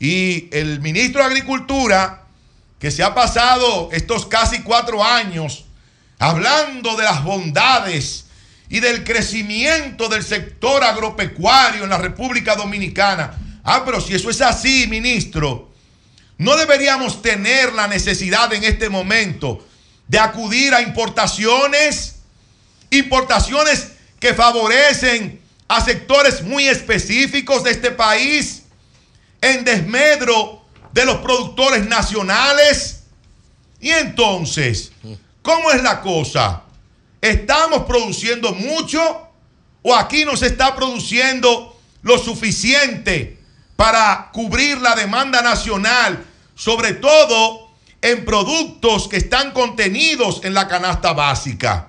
[0.00, 2.24] Y el ministro de Agricultura,
[2.78, 5.66] que se ha pasado estos casi cuatro años
[6.18, 8.24] hablando de las bondades
[8.70, 13.38] y del crecimiento del sector agropecuario en la República Dominicana.
[13.64, 15.70] Ah, pero si eso es así, ministro,
[16.38, 19.67] no deberíamos tener la necesidad en este momento
[20.08, 22.16] de acudir a importaciones,
[22.90, 28.64] importaciones que favorecen a sectores muy específicos de este país
[29.40, 30.62] en desmedro
[30.92, 33.04] de los productores nacionales.
[33.80, 34.92] Y entonces,
[35.42, 36.62] ¿cómo es la cosa?
[37.20, 39.28] ¿Estamos produciendo mucho
[39.82, 43.38] o aquí no se está produciendo lo suficiente
[43.76, 46.24] para cubrir la demanda nacional,
[46.54, 47.67] sobre todo
[48.02, 51.88] en productos que están contenidos en la canasta básica?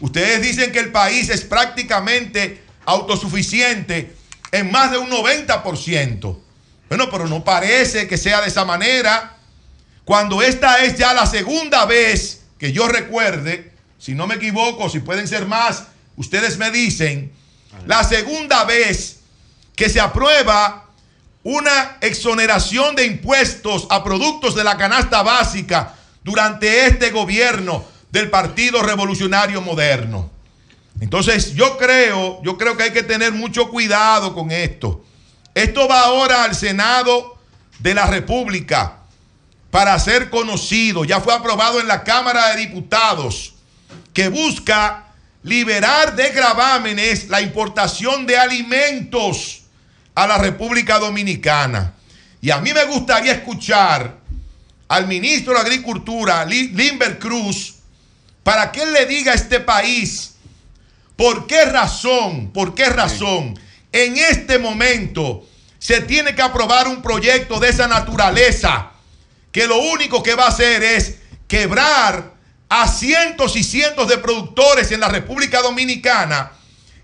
[0.00, 4.14] Ustedes dicen que el país es prácticamente autosuficiente
[4.50, 6.38] en más de un 90%.
[6.88, 9.36] Bueno, pero no parece que sea de esa manera.
[10.04, 14.98] Cuando esta es ya la segunda vez que yo recuerde, si no me equivoco, si
[14.98, 15.84] pueden ser más,
[16.16, 17.32] ustedes me dicen,
[17.86, 19.20] la segunda vez
[19.76, 20.81] que se aprueba
[21.42, 28.82] una exoneración de impuestos a productos de la canasta básica durante este gobierno del Partido
[28.82, 30.30] Revolucionario Moderno.
[31.00, 35.04] Entonces, yo creo, yo creo que hay que tener mucho cuidado con esto.
[35.54, 37.38] Esto va ahora al Senado
[37.80, 38.98] de la República
[39.70, 41.04] para ser conocido.
[41.04, 43.54] Ya fue aprobado en la Cámara de Diputados
[44.12, 45.06] que busca
[45.42, 49.61] liberar de gravámenes la importación de alimentos
[50.14, 51.94] a la República Dominicana.
[52.40, 54.18] Y a mí me gustaría escuchar
[54.88, 57.76] al ministro de Agricultura, Li- Limber Cruz,
[58.42, 60.34] para que él le diga a este país
[61.16, 63.58] por qué razón, por qué razón
[63.92, 65.46] en este momento
[65.78, 68.90] se tiene que aprobar un proyecto de esa naturaleza
[69.52, 71.16] que lo único que va a hacer es
[71.46, 72.32] quebrar
[72.68, 76.52] a cientos y cientos de productores en la República Dominicana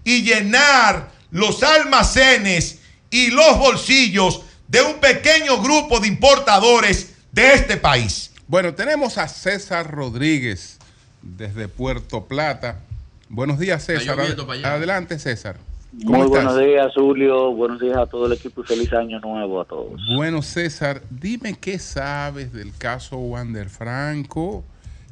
[0.02, 2.77] y llenar los almacenes
[3.10, 8.32] y los bolsillos de un pequeño grupo de importadores de este país.
[8.47, 10.78] Bueno, tenemos a César Rodríguez
[11.22, 12.80] desde Puerto Plata.
[13.28, 14.18] Buenos días, César.
[14.64, 15.56] Adelante, César.
[16.05, 16.44] ¿Cómo Muy estás?
[16.44, 17.52] buenos días, Julio.
[17.52, 20.01] Buenos días a todo el equipo y feliz año nuevo a todos.
[20.14, 24.64] Bueno, César, dime qué sabes del caso Wander Franco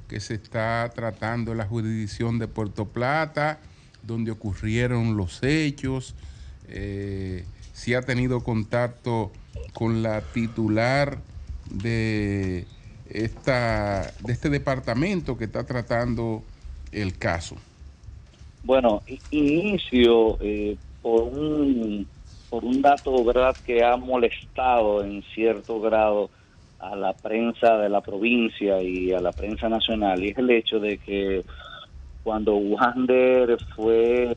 [0.09, 3.59] que se está tratando en la jurisdicción de Puerto Plata,
[4.03, 6.15] donde ocurrieron los hechos.
[6.69, 7.45] Eh,
[7.77, 9.31] si ha tenido contacto
[9.75, 11.19] con la titular
[11.71, 12.65] de,
[13.11, 16.43] esta, de este departamento que está tratando
[16.91, 17.57] el caso.
[18.63, 22.09] Bueno, inicio eh, por un
[22.49, 26.31] por un dato verdad que ha molestado en cierto grado
[26.79, 30.79] a la prensa de la provincia y a la prensa nacional y es el hecho
[30.79, 31.45] de que
[32.23, 34.35] cuando Wander fue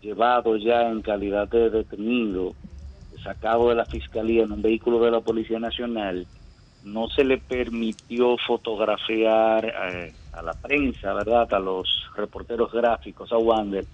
[0.00, 2.54] llevado ya en calidad de detenido
[3.22, 6.26] sacado de la fiscalía en un vehículo de la policía nacional
[6.84, 11.52] no se le permitió fotografiar eh, a la prensa, ¿verdad?
[11.52, 13.84] A los reporteros gráficos, a Wander,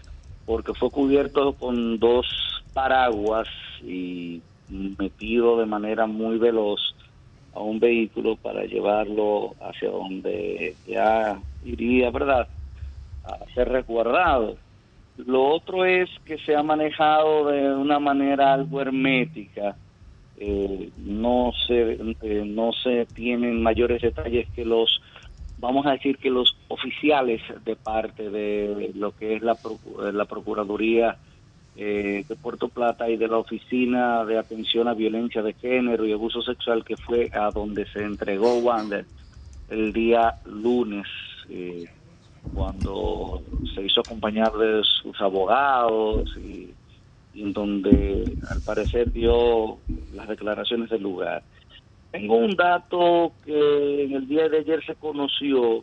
[0.45, 2.27] porque fue cubierto con dos
[2.73, 3.49] paraguas
[3.83, 6.81] y metido de manera muy veloz
[7.55, 12.49] a un vehículo para llevarlo hacia donde ya iría, ¿verdad?
[13.25, 14.57] A ser resguardado.
[15.17, 19.77] Lo otro es que se ha manejado de una manera algo hermética.
[20.37, 21.93] Eh, no se
[22.23, 25.01] eh, no se tienen mayores detalles que los
[25.59, 29.57] vamos a decir que los oficiales de parte de lo que es la,
[30.13, 31.17] la Procuraduría
[31.77, 36.13] eh, de Puerto Plata y de la Oficina de Atención a Violencia de Género y
[36.13, 39.05] Abuso Sexual, que fue a donde se entregó Wander
[39.71, 41.07] el día lunes,
[41.51, 41.87] eh,
[42.53, 43.43] cuando
[43.75, 46.71] se hizo acompañar de sus abogados y,
[47.35, 49.79] en donde al parecer dio
[50.13, 51.43] las declaraciones del lugar.
[52.11, 55.83] Tengo un dato que en el día de ayer se conoció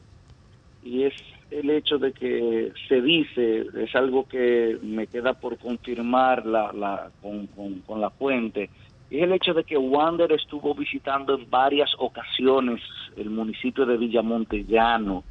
[0.84, 1.14] y es
[1.50, 7.12] el hecho de que se dice, es algo que me queda por confirmar la, la,
[7.22, 8.70] con, con, con la fuente,
[9.10, 12.82] es el hecho de que Wander estuvo visitando en varias ocasiones
[13.18, 15.26] el municipio de Villamontellano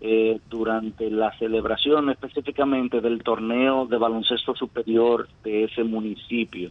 [0.00, 6.70] eh, durante la celebración específicamente del torneo de baloncesto superior de ese municipio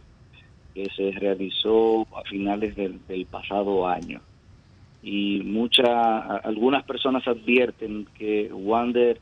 [0.74, 3.00] que se realizó a finales del,
[3.30, 4.22] pasado año.
[5.02, 5.88] Y muchas
[6.42, 9.20] algunas personas advierten que Wander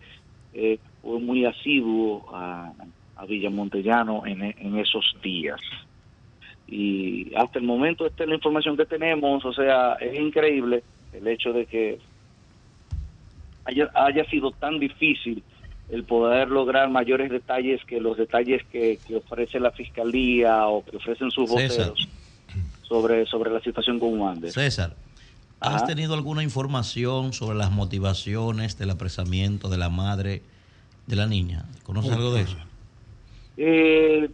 [0.54, 2.72] eh, fue muy asiduo a,
[3.16, 5.60] a Villamontellano en, en esos días.
[6.68, 11.26] Y hasta el momento esta es la información que tenemos o sea es increíble el
[11.28, 11.98] hecho de que
[13.66, 15.42] haya, haya sido tan difícil
[15.88, 20.96] el poder lograr mayores detalles que los detalles que, que ofrece la fiscalía o que
[20.96, 21.88] ofrecen sus César.
[21.92, 22.08] voceros
[22.82, 24.94] sobre sobre la situación con Wander César,
[25.60, 25.86] ¿has Ajá.
[25.86, 30.42] tenido alguna información sobre las motivaciones del apresamiento de la madre
[31.06, 31.64] de la niña?
[31.82, 32.56] ¿Conoces algo de eso?
[33.56, 34.28] Eh,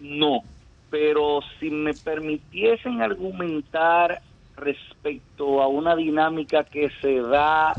[0.00, 0.42] no,
[0.90, 4.20] pero si me permitiesen argumentar
[4.56, 7.74] respecto a una dinámica que se da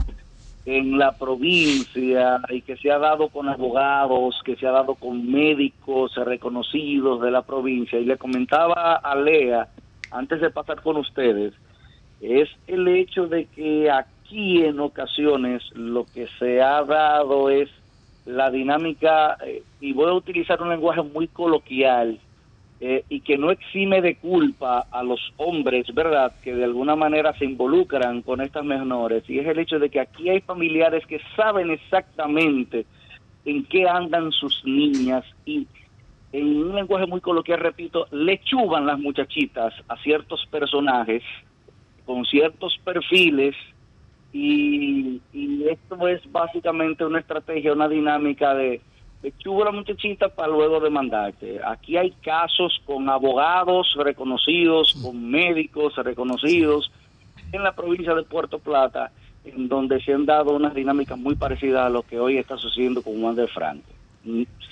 [0.70, 5.30] en la provincia y que se ha dado con abogados, que se ha dado con
[5.32, 9.68] médicos reconocidos de la provincia, y le comentaba a Lea,
[10.12, 11.54] antes de pasar con ustedes,
[12.22, 17.70] es el hecho de que aquí en ocasiones lo que se ha dado es
[18.26, 22.20] la dinámica, eh, y voy a utilizar un lenguaje muy coloquial,
[22.81, 27.38] eh, y que no exime de culpa a los hombres, ¿verdad?, que de alguna manera
[27.38, 31.19] se involucran con estas menores, y es el hecho de que aquí hay familiares que
[31.35, 32.85] saben exactamente
[33.43, 35.68] en qué andan sus niñas y
[36.31, 41.23] en un lenguaje muy coloquial, repito, le chuban las muchachitas a ciertos personajes
[42.06, 43.56] con ciertos perfiles
[44.31, 48.80] y, y esto es básicamente una estrategia, una dinámica de,
[49.22, 51.60] de chubo a la muchachita para luego demandarte.
[51.66, 56.91] Aquí hay casos con abogados reconocidos, con médicos reconocidos
[57.52, 59.12] en la provincia de Puerto Plata,
[59.44, 63.02] en donde se han dado unas dinámicas muy parecidas a lo que hoy está sucediendo
[63.02, 63.88] con Juan de Franco.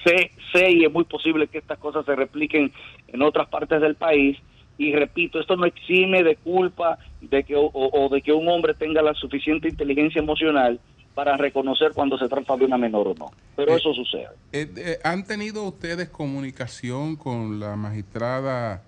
[0.03, 2.71] Sé, sé y es muy posible que estas cosas se repliquen
[3.07, 4.37] en otras partes del país,
[4.77, 9.01] y repito, esto no exime de culpa de que o de que un hombre tenga
[9.01, 10.79] la suficiente inteligencia emocional
[11.17, 13.31] para reconocer cuando se trata de una menor o no.
[13.55, 14.27] Pero eso sucede.
[14.51, 18.83] Eh, eh, ¿Han tenido ustedes comunicación con la magistrada,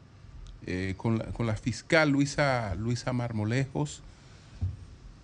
[0.67, 4.03] eh, con, la, con la fiscal Luisa, Luisa Marmolejos?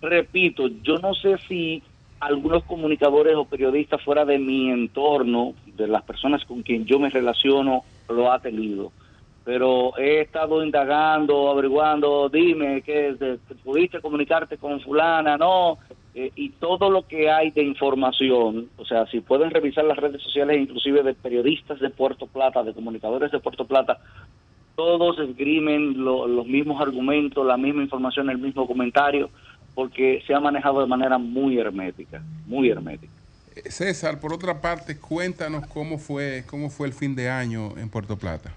[0.02, 1.80] Repito, yo no sé si
[2.18, 7.08] algunos comunicadores o periodistas fuera de mi entorno, de las personas con quien yo me
[7.08, 8.90] relaciono, lo ha tenido.
[9.44, 15.78] Pero he estado indagando, averiguando, dime que te- te pudiste comunicarte con fulana, no,
[16.18, 20.22] Eh, y todo lo que hay de información, o sea, si pueden revisar las redes
[20.22, 23.98] sociales, inclusive de periodistas de Puerto Plata, de comunicadores de Puerto Plata,
[24.76, 29.28] todos esgrimen lo- los mismos argumentos, la misma información, el mismo comentario,
[29.74, 33.12] porque se ha manejado de manera muy hermética, muy hermética.
[33.54, 37.90] Eh, César, por otra parte, cuéntanos cómo fue, cómo fue el fin de año en
[37.90, 38.54] Puerto Plata.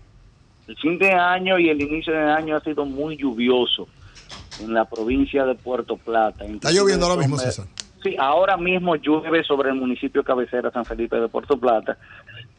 [0.66, 3.86] El fin de año y el inicio de año ha sido muy lluvioso
[4.61, 6.45] en la provincia de Puerto Plata.
[6.45, 7.66] Está lloviendo ahora mismo, César.
[8.03, 11.98] Sí, ahora mismo llueve sobre el municipio cabecera San Felipe de Puerto Plata.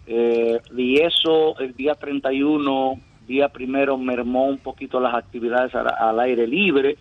[0.07, 6.21] Eh, y eso el día 31, día primero, mermó un poquito las actividades al, al
[6.21, 6.99] aire libre.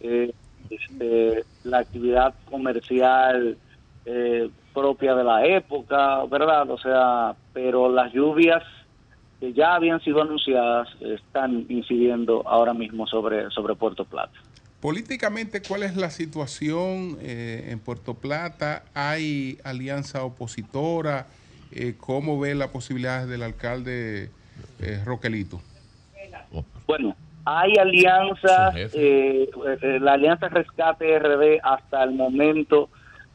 [0.00, 0.32] Eh,
[0.70, 3.56] este, la actividad comercial
[4.04, 6.70] eh, propia de la época, ¿verdad?
[6.70, 8.62] O sea, pero las lluvias
[9.40, 14.32] que ya habían sido anunciadas están incidiendo ahora mismo sobre, sobre Puerto Plata.
[14.80, 18.84] Políticamente, ¿cuál es la situación eh, en Puerto Plata?
[18.94, 21.26] ¿Hay alianza opositora?
[21.72, 24.30] Eh, ¿Cómo ve las posibilidades del alcalde
[24.80, 25.60] eh, Roquelito?
[26.86, 29.48] Bueno, hay alianzas, eh,
[29.82, 32.88] eh, la alianza Rescate RD hasta el momento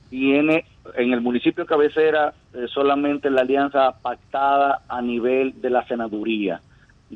[0.09, 0.65] tiene
[0.95, 6.61] en el municipio cabecera eh, solamente la alianza pactada a nivel de la senaduría,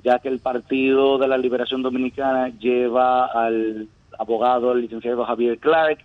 [0.03, 5.99] ya que el Partido de la Liberación Dominicana lleva al abogado, el licenciado Javier Clark,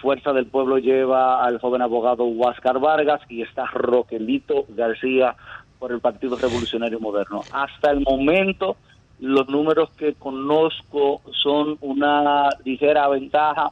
[0.00, 5.34] Fuerza del Pueblo lleva al joven abogado Huáscar Vargas y está Roquelito García
[5.78, 7.42] por el Partido Revolucionario Moderno.
[7.52, 8.76] Hasta el momento,
[9.20, 13.70] los números que conozco son una ligera ventaja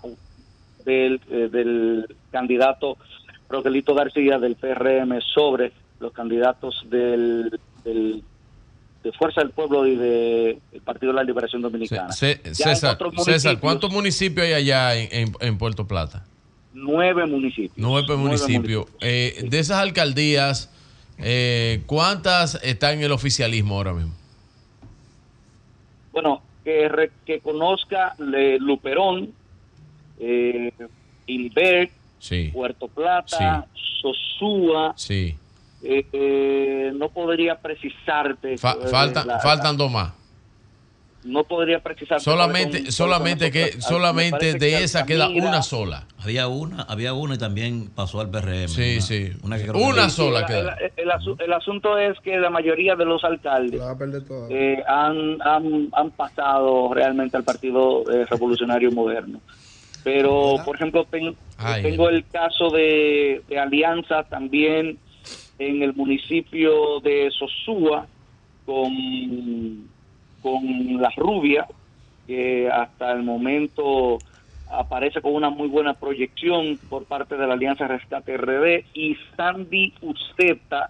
[0.84, 2.96] del, eh, del candidato
[3.48, 8.22] Roquelito García del PRM sobre los candidatos del, del-
[9.02, 12.10] de Fuerza del Pueblo y del Partido de la Liberación Dominicana.
[12.12, 12.98] César,
[13.60, 16.24] ¿cuántos municipios hay allá en, en- en Puerto Plata?
[16.74, 17.72] Nueve municipios.
[17.76, 18.86] Nueve municipios.
[19.00, 20.70] Eh, de esas alcaldías,
[21.18, 24.12] eh, ¿cuántas están en el oficialismo ahora mismo?
[26.12, 29.30] Bueno, que, re- que conozca eh, Luperón,
[30.18, 30.72] eh,
[31.28, 31.90] Inver,
[32.26, 33.66] Sí, Puerto Plata,
[34.02, 35.36] Sosúa, sí.
[35.82, 38.58] eh, eh, no podría precisarte.
[38.58, 40.12] Fa- eh, faltan, la- faltan dos más.
[41.24, 42.22] No podría precisarte.
[42.22, 46.04] Solamente, solamente que, solamente de que esa queda una sola.
[46.22, 48.68] Había una, había una y también pasó al PRM.
[48.68, 49.32] Sí, una, sí.
[49.42, 50.74] Una, que creo Una que- sola el, queda.
[50.80, 53.80] el- el asu- el asunto es que la mayoría de los alcaldes
[54.50, 59.40] eh, han, han, han pasado realmente al Partido eh, Revolucionario Moderno.
[60.06, 61.82] Pero, por ejemplo, ten- Ay.
[61.82, 65.00] tengo el caso de, de Alianza también
[65.58, 68.06] en el municipio de Sosúa
[68.64, 69.90] con,
[70.40, 71.66] con La Rubia,
[72.24, 74.22] que hasta el momento
[74.68, 79.92] aparece con una muy buena proyección por parte de la Alianza Rescate RD y Sandy
[80.02, 80.88] Uceta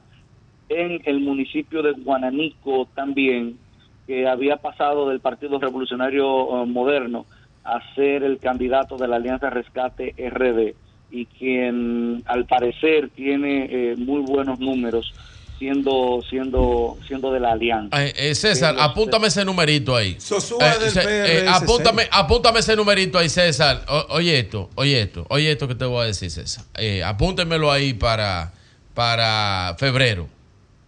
[0.69, 3.59] en el municipio de Guananico también,
[4.07, 7.25] que había pasado del Partido Revolucionario eh, Moderno
[7.67, 10.75] a ser el candidato de la Alianza Rescate RD
[11.11, 15.13] y quien al parecer tiene eh, muy buenos números
[15.59, 18.05] siendo siendo siendo de la Alianza.
[18.05, 20.17] Eh, eh, César, apúntame ese numerito ahí.
[20.19, 23.83] Sosúa Eh, del eh, apúntame, apúntame ese numerito ahí, César.
[23.89, 26.65] O- oye esto, oye esto, oye esto que te voy a decir, César.
[26.77, 28.53] Eh, apúntemelo ahí para,
[28.95, 30.29] para febrero.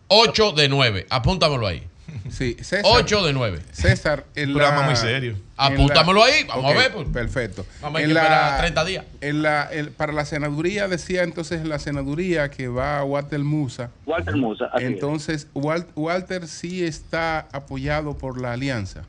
[0.09, 1.07] 8 de 9.
[1.11, 1.83] Apúntamelo ahí.
[2.31, 2.83] Sí, César.
[2.85, 3.61] 8 de 9.
[3.73, 5.37] César, en Programa la- muy serio.
[5.57, 7.09] Apúntamelo ahí, vamos a ver, pues.
[7.09, 7.67] Perfecto.
[7.81, 9.05] Vamos a En esperar 30 días.
[9.21, 13.91] en la- en- para la senaduría, decía entonces la senaduría que va a Walter Musa.
[14.07, 14.91] Walter Musa, así es.
[14.91, 19.05] Entonces, Wal- Walter sí está apoyado por la alianza.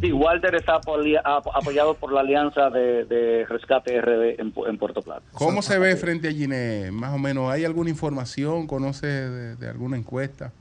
[0.00, 4.68] Sí, Walter está apoya- ap- apoyado por la Alianza de, de Rescate RD en, Pu-
[4.68, 5.22] en Puerto Plata.
[5.32, 6.90] ¿Cómo se ve frente a Giné?
[6.90, 8.66] Más o menos, ¿hay alguna información?
[8.66, 10.52] ¿Conoce de, de alguna encuesta?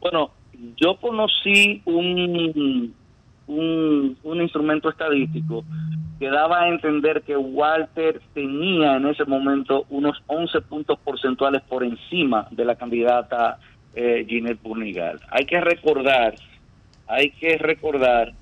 [0.00, 0.30] Bueno,
[0.76, 2.94] yo conocí un,
[3.46, 5.64] un, instrumento estadístico
[6.18, 11.84] que daba a entender que Walter tenía en ese momento unos 11 puntos porcentuales por
[11.84, 13.58] encima de la candidata
[13.94, 15.20] eh, Ginette Burnigal.
[15.30, 16.34] Hay que recordar,
[17.06, 18.32] hay que recordar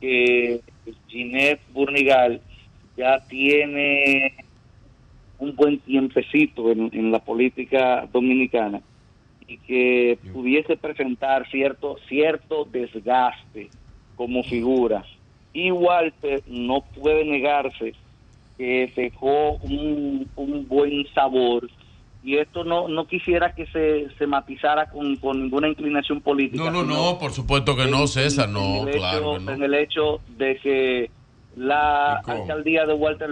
[0.00, 0.60] que
[1.08, 2.40] Ginette Burnigal
[2.96, 4.34] ya tiene
[5.38, 8.80] un buen tiempecito en la política dominicana
[9.48, 13.68] y que pudiese presentar cierto cierto desgaste
[14.16, 15.04] como figura.
[15.52, 17.94] Y Walter no puede negarse
[18.58, 21.68] que dejó un, un buen sabor
[22.24, 26.64] y esto no no quisiera que se, se matizara con, con ninguna inclinación política.
[26.64, 29.52] No, no, no, por supuesto que en- no, César, no, en claro hecho- que no.
[29.52, 31.10] En el hecho de que
[31.54, 33.28] la alcaldía de Walter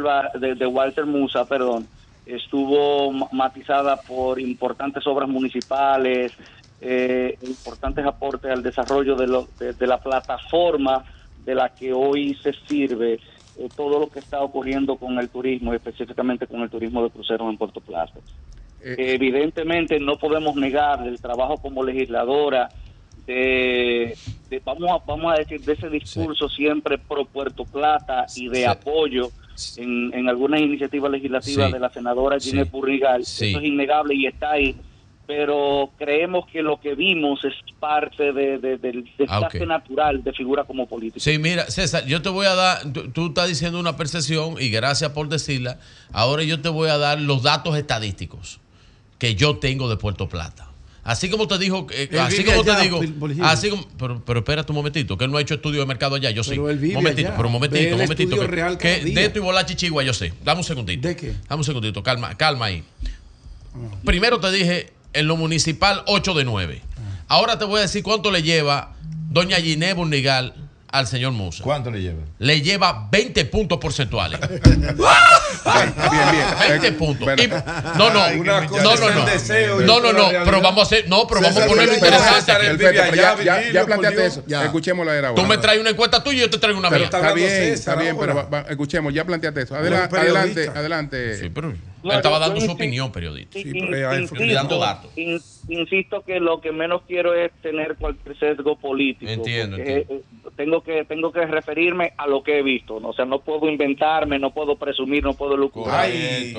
[0.57, 1.87] de Walter Musa, perdón,
[2.27, 6.33] estuvo ma- matizada por importantes obras municipales,
[6.81, 11.05] eh, importantes aportes al desarrollo de, lo- de- de la plataforma
[11.37, 13.21] de la que hoy se sirve
[13.57, 17.49] eh, todo lo que está ocurriendo con el turismo, específicamente con el turismo de cruceros
[17.51, 18.19] en Puerto Plata.
[18.81, 22.69] Evidentemente no podemos negar el trabajo como legisladora
[23.27, 24.17] de,
[24.51, 28.57] de- vamos a vamos a decir de ese discurso siempre pro Puerto Plata y de
[28.59, 28.65] Sí.
[28.65, 29.31] apoyo
[29.77, 31.73] en, en algunas iniciativas legislativas Sí.
[31.73, 32.51] de la senadora Sí.
[32.51, 33.25] Ginette Burrigal.
[33.25, 33.51] Sí.
[33.51, 34.77] Eso es innegable y está ahí.
[35.27, 40.33] Pero creemos que lo que vimos es parte de, de- del desgaste Ah, natural de
[40.35, 41.19] figura como política.
[41.19, 44.69] Sí, mira, César, yo te voy a dar, tú, tú estás diciendo una percepción y
[44.69, 45.79] gracias por decirla.
[46.13, 48.61] Ahora yo te voy a dar los datos estadísticos
[49.19, 50.69] que yo tengo de Puerto Plata.
[51.05, 53.01] Así como te dijo, eh, así como allá, te digo,
[53.43, 56.15] así como, pero, pero espérate un momentito, que él no ha hecho estudio de mercado
[56.17, 57.37] allá, yo vive momentito, allá.
[57.37, 58.41] pero un momentito, un momentito.
[58.41, 60.33] que- real que de esto y bola chichigua yo sé.
[60.43, 61.07] Dame un segundito.
[61.07, 61.35] ¿De qué?
[61.47, 62.83] Dame un segundito, calma, calma ahí.
[64.05, 66.81] Primero te dije en lo municipal 8 de 9.
[67.29, 68.95] Ahora te voy a decir cuánto le lleva
[69.31, 70.55] doña Giné Burnigal
[70.95, 71.65] al señor Musa.
[71.65, 72.21] ¿Cuánto le lleva?
[72.39, 74.39] Le lleva 20 puntos porcentuales.
[74.61, 74.97] bien,
[76.31, 76.81] bien.
[76.81, 77.29] 20 puntos.
[77.43, 77.49] Y-
[77.99, 80.43] no, no, Ay, no, que no, no, no, deseo y no, otra no, no, realidad.
[80.45, 82.41] pero vamos a hacer, no, pero vamos a César, ponerlo pero interesante.
[82.53, 84.43] César, ya, ya, ya Virgilio, planteaste por eso.
[84.47, 84.65] Dios.
[84.65, 85.43] Escuchémoslo de Tú ahora.
[85.45, 87.05] me traes una encuesta tuya y yo te traigo una Pero mía.
[87.07, 89.75] está bien, está bien, pero va- va- escuchemos, ya planteaste eso.
[89.75, 90.79] Adela- Pero adelante, periodista.
[90.79, 91.37] adelante.
[91.39, 91.77] Sí, pero él
[92.13, 93.59] estaba dando yo su insi- opinión, periodista.
[93.59, 95.11] In- Estoy dando insisto, datos.
[95.17, 99.31] in- insisto que lo que menos quiero es tener cualquier sesgo político.
[99.31, 100.25] Entiendo, porque, entiendo.
[100.44, 103.01] eh, tengo que tengo que referirme a lo que he visto.
[103.01, 103.09] ¿no?
[103.09, 106.09] O sea, no puedo inventarme, no puedo presumir, no puedo lucrar.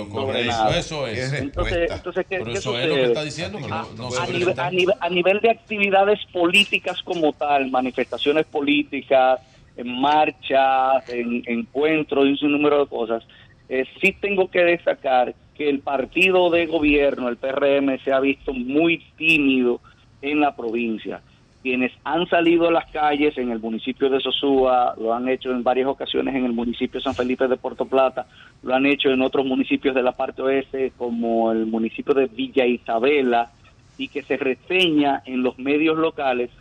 [0.09, 0.51] Correcto.
[0.79, 1.17] Eso es.
[1.41, 4.07] Entonces, entonces ¿qué, Pero qué eso es lo que está diciendo, que no- a, no
[4.07, 4.65] a se nivel, presenta.
[4.67, 9.39] a nivel- a nivel de actividades políticas como tal, manifestaciones políticas,
[9.77, 13.23] en marchas, en encuentros y un sinnúmero de cosas,
[13.67, 18.53] eh, sí tengo que destacar que el partido de gobierno, el PRM, se ha visto
[18.53, 19.79] muy tímido
[20.21, 21.21] en la provincia.
[21.65, 25.63] Quienes han salido a las calles en el municipio de Sosúa, lo han hecho en
[25.63, 28.27] varias ocasiones en el municipio de San Felipe de Puerto Plata,
[28.61, 32.67] lo han hecho en otros municipios de la parte oeste, como el municipio de Villa
[32.67, 33.49] Isabela,
[33.97, 36.51] y que se reseña en los medios locales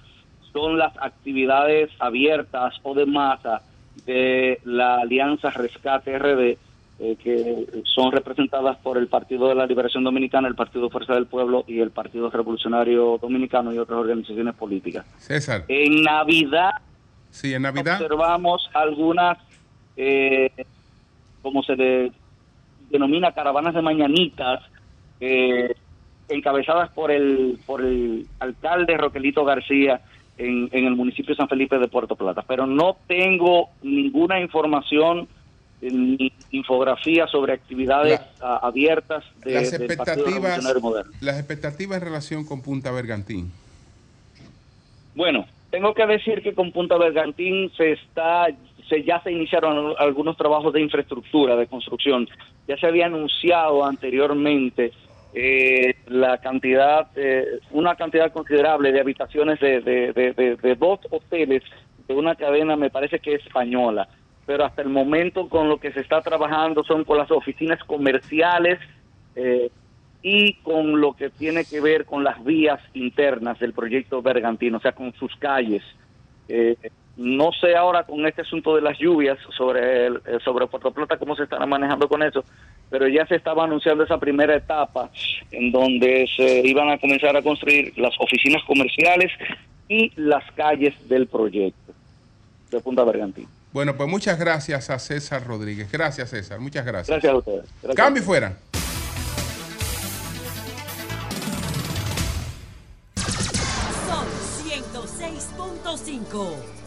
[0.55, 3.61] son las actividades abiertas o de masa
[4.07, 6.57] de la Alianza Rescate RD,
[7.01, 11.27] eh, que son representadas por el Partido de la Liberación Dominicana, el Partido Fuerza del
[11.27, 15.05] Pueblo y el Partido Revolucionario Dominicano y otras organizaciones políticas.
[15.19, 15.65] César.
[15.69, 16.71] En Navidad
[17.31, 18.01] Sí, en Navidad.
[18.01, 19.39] observamos algunas,
[19.97, 20.53] eh,
[21.43, 22.13] como se le
[22.91, 24.63] denomina, caravanas de mañanitas,
[25.19, 25.75] eh,
[26.29, 30.01] encabezadas por el, por el alcalde Roquelito García
[30.39, 32.45] en, en el municipio de San Felipe de Puerto Plata.
[32.47, 35.27] Pero no tengo ninguna información
[36.51, 41.13] infografía sobre actividades abiertas de, Las expectativas, Moderno.
[41.21, 43.53] las expectativas en relación con Punta Bergantín.
[45.15, 48.47] Bueno, tengo que decir que con Punta Bergantín se está,
[48.89, 52.29] se ya se iniciaron algunos trabajos de infraestructura, de construcción.
[52.67, 54.93] Ya se había anunciado anteriormente
[55.35, 61.01] eh, la cantidad, eh, una cantidad considerable de habitaciones de, de, de- de- de dos
[61.11, 61.63] hoteles
[62.07, 64.09] de una cadena, me parece que española.
[64.47, 68.79] Pero hasta el momento con lo que se está trabajando son con las oficinas comerciales
[69.37, 69.71] eh,
[70.23, 74.81] y con lo que tiene que ver con las vías internas del proyecto Bergantino, o
[74.81, 75.83] sea, con sus calles.
[76.49, 76.77] Eh,
[77.17, 81.17] no sé ahora con este asunto de las lluvias sobre el, eh, sobre Puerto Plata
[81.17, 82.45] cómo se estará manejando con eso,
[82.91, 85.11] pero ya se estaba anunciando esa primera etapa
[85.53, 89.31] en donde se iban a comenzar a construir las oficinas comerciales
[89.89, 91.93] y las calles del proyecto
[92.71, 93.47] de Punta Bergantín.
[93.75, 95.91] Bueno, pues muchas gracias a César Rodríguez.
[95.91, 96.61] Gracias, César.
[96.61, 97.09] Muchas gracias.
[97.09, 97.65] Gracias a ustedes.
[97.83, 97.97] Gracias.
[97.97, 98.57] Cambio y fuera.
[104.07, 104.29] Sol
[104.63, 106.84] 106.5.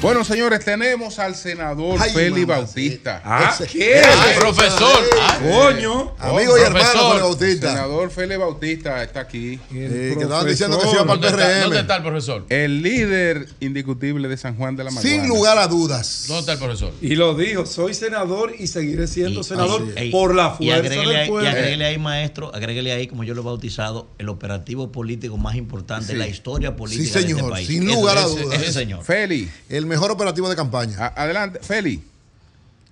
[0.00, 3.20] Bueno, señores, tenemos al senador Ay, Félix mamá, Bautista.
[3.24, 3.94] Ah, Ese- ¿qué?
[4.00, 5.00] Ay, Profesor.
[5.20, 6.14] Ay, Coño.
[6.20, 7.68] Amigo y hermano Félix Bautista.
[7.72, 9.58] Senador Félix Bautista está aquí.
[9.68, 11.62] que estaban diciendo que se iba para el ¿Dónde está- PRM.
[11.64, 12.46] ¿Dónde está el profesor?
[12.48, 15.10] El líder indiscutible de San Juan de la Maguana.
[15.10, 16.26] Sin lugar a dudas.
[16.28, 16.92] ¿Dónde está el profesor?
[17.02, 21.16] Y lo dijo, soy senador y seguiré siendo senador por la fuerza fuerza agréguele del
[21.22, 21.44] ahí- pueblo.
[21.48, 25.56] Y agréguele ahí, maestro, agréguele ahí, como yo lo he bautizado, el operativo político más
[25.56, 26.12] importante Sí.
[26.12, 27.66] de la historia política Sí, de este señor, país.
[27.66, 28.62] sin Eso lugar a dudas.
[28.62, 29.02] Ese señor.
[29.04, 29.50] Félix.
[29.68, 31.12] El mejor operativo de campaña.
[31.16, 32.02] adelante, Félix.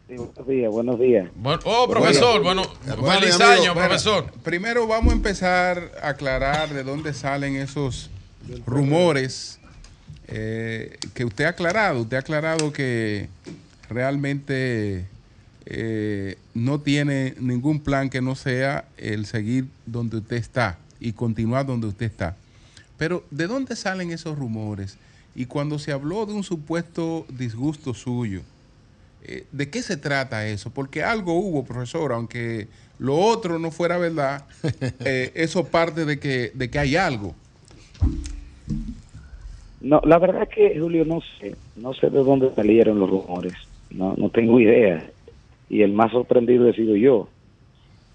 [0.08, 1.31] buenos días, buenos días.
[1.65, 4.33] oh, profesor, bueno, y feliz amigo, año, bueno, profesor.
[4.42, 8.10] Primero vamos a empezar a aclarar de dónde salen esos
[8.66, 9.58] rumores
[10.28, 12.00] eh, que usted ha aclarado.
[12.00, 13.28] Usted ha aclarado que
[13.89, 15.07] realmente
[15.66, 21.66] eh, no tiene ningún plan que no sea el seguir donde usted está y continuar
[21.66, 22.36] donde usted está.
[22.97, 24.97] Pero ¿de dónde salen esos rumores?
[25.36, 28.40] Y cuando se habló de un supuesto disgusto suyo,
[29.23, 30.70] eh, ¿de qué se trata eso?
[30.70, 34.47] Porque algo hubo, profesor, aunque lo otro no fuera verdad,
[35.05, 37.34] eh, eso parte de que, de que hay algo.
[39.82, 43.52] No, la verdad es que, Julio, no sé, no sé de dónde salieron los rumores,
[43.90, 45.10] no, no tengo idea.
[45.68, 47.28] Y el más sorprendido he sido yo,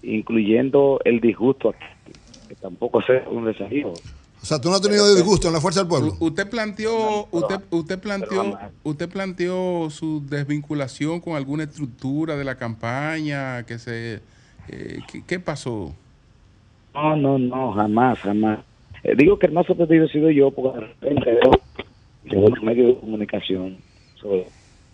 [0.02, 2.12] incluyendo el disgusto aquí,
[2.48, 3.94] que tampoco sé de dónde salió.
[4.42, 6.14] O sea, tú no has tenido disgusto en la fuerza del pueblo.
[6.18, 13.62] Usted planteó, usted, usted planteó, usted planteó su desvinculación con alguna estructura de la campaña,
[13.62, 14.20] que se,
[14.68, 15.94] eh, ¿qué, qué pasó?
[16.92, 18.58] No, no, no, jamás, jamás.
[19.04, 21.50] Eh, digo que el más sorprendido he sido yo, porque de repente veo
[22.28, 23.76] que los medios de comunicación
[24.16, 24.46] sobre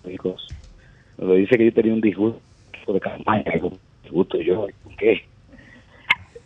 [0.02, 0.46] políticos,
[1.16, 2.40] donde dice que yo tenía un disgusto
[2.92, 3.44] de campaña,
[4.02, 5.24] disgusto yo, ¿por qué?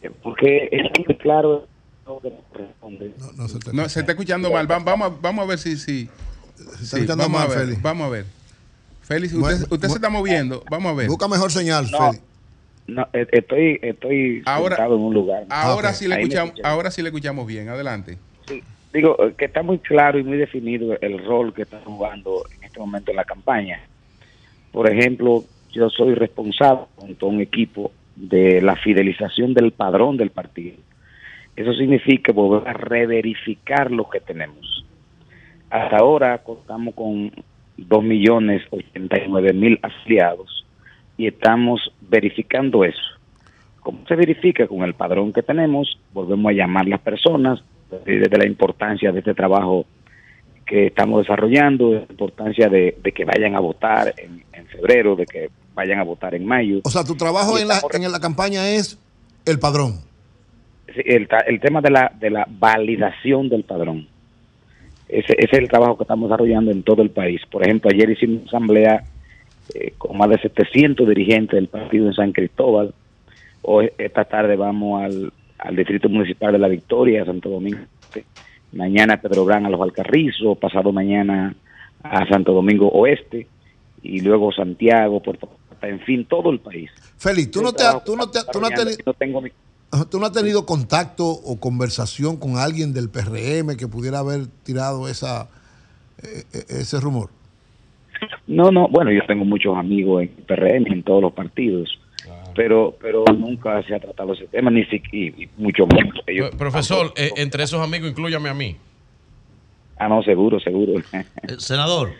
[0.03, 1.67] Eh, Porque es muy claro
[2.07, 4.71] No, se No, se está escuchando mal.
[4.71, 5.77] Va- Vamos, a- vamos a ver si...
[5.77, 6.09] si
[6.57, 7.83] está sí, escuchando vamos, mal, a ver, Félix.
[7.83, 8.25] vamos a ver.
[9.03, 10.63] Félix, usted, usted se está moviendo.
[10.71, 11.09] Vamos a ver.
[11.09, 12.25] Busca mejor señal, No, Félix.
[12.89, 15.45] No, e- estoy, estoy Ahora- sentado en un lugar.
[15.49, 15.95] Ahora, ok.
[15.95, 17.69] sí le Ahí escuchamos, ahora sí le escuchamos bien.
[17.69, 18.19] Adelante.
[18.93, 22.79] Digo que está muy claro y muy definido el rol que está jugando en este
[22.79, 23.81] momento en la campaña.
[24.71, 30.31] Por ejemplo, yo soy responsable junto a un equipo de la fidelización del padrón del
[30.31, 30.77] partido.
[31.57, 34.85] Eso significa volver a reverificar lo que tenemos.
[35.71, 37.31] Hasta ahora contamos con
[37.79, 40.67] 2.089.000 afiliados
[41.17, 43.01] y estamos verificando eso.
[43.81, 44.67] ¿Cómo se verifica?
[44.67, 47.63] Con el padrón que tenemos, volvemos a llamar las personas
[48.05, 49.85] desde la importancia de este trabajo
[50.65, 55.17] que estamos desarrollando, de la importancia de, de que vayan a votar en, en febrero,
[55.17, 56.81] de que vayan a votar en mayo.
[56.85, 58.99] O sea, tu trabajo en la, en la campaña es
[59.45, 60.01] el padrón.
[60.97, 64.07] El, tema de la, de la validación del padrón.
[65.09, 67.41] Ese, ese es el trabajo que estamos desarrollando en todo el país.
[67.51, 69.05] Por ejemplo, ayer hicimos una asamblea
[69.75, 72.95] eh, con más de 700 dirigentes del partido en San Cristóbal.
[73.63, 77.81] Hoy, esta tarde vamos al, al Distrito Municipal de La Victoria, Santo Domingo.
[78.73, 81.55] Mañana Pedro Brán a los Alcarrizos, pasado mañana
[82.03, 83.47] a Santo Domingo Oeste
[84.03, 85.49] y luego Santiago, Puerto
[85.83, 86.91] en fin, todo el país.
[87.19, 89.49] Félix, tú no, te tú, no te- tú no no tengo Ajá,
[90.11, 95.09] tú no has tenido contacto o conversación con alguien del PRM que pudiera haber tirado
[95.09, 95.49] esa,
[96.23, 97.31] eh, eh, ese rumor.
[98.47, 101.91] No, no, bueno, yo tengo muchos amigos en PRM, en todos los partidos,
[102.55, 106.15] pero pero nunca se ha tratado ese tema, ni siquiera, y mucho menos.
[106.27, 108.77] ellos- Pro- Profesor, eh, entre esos amigos, inclúyame a mí.
[109.99, 111.01] Ah, no, seguro, seguro.
[111.13, 111.25] Eh,
[111.59, 112.13] senador,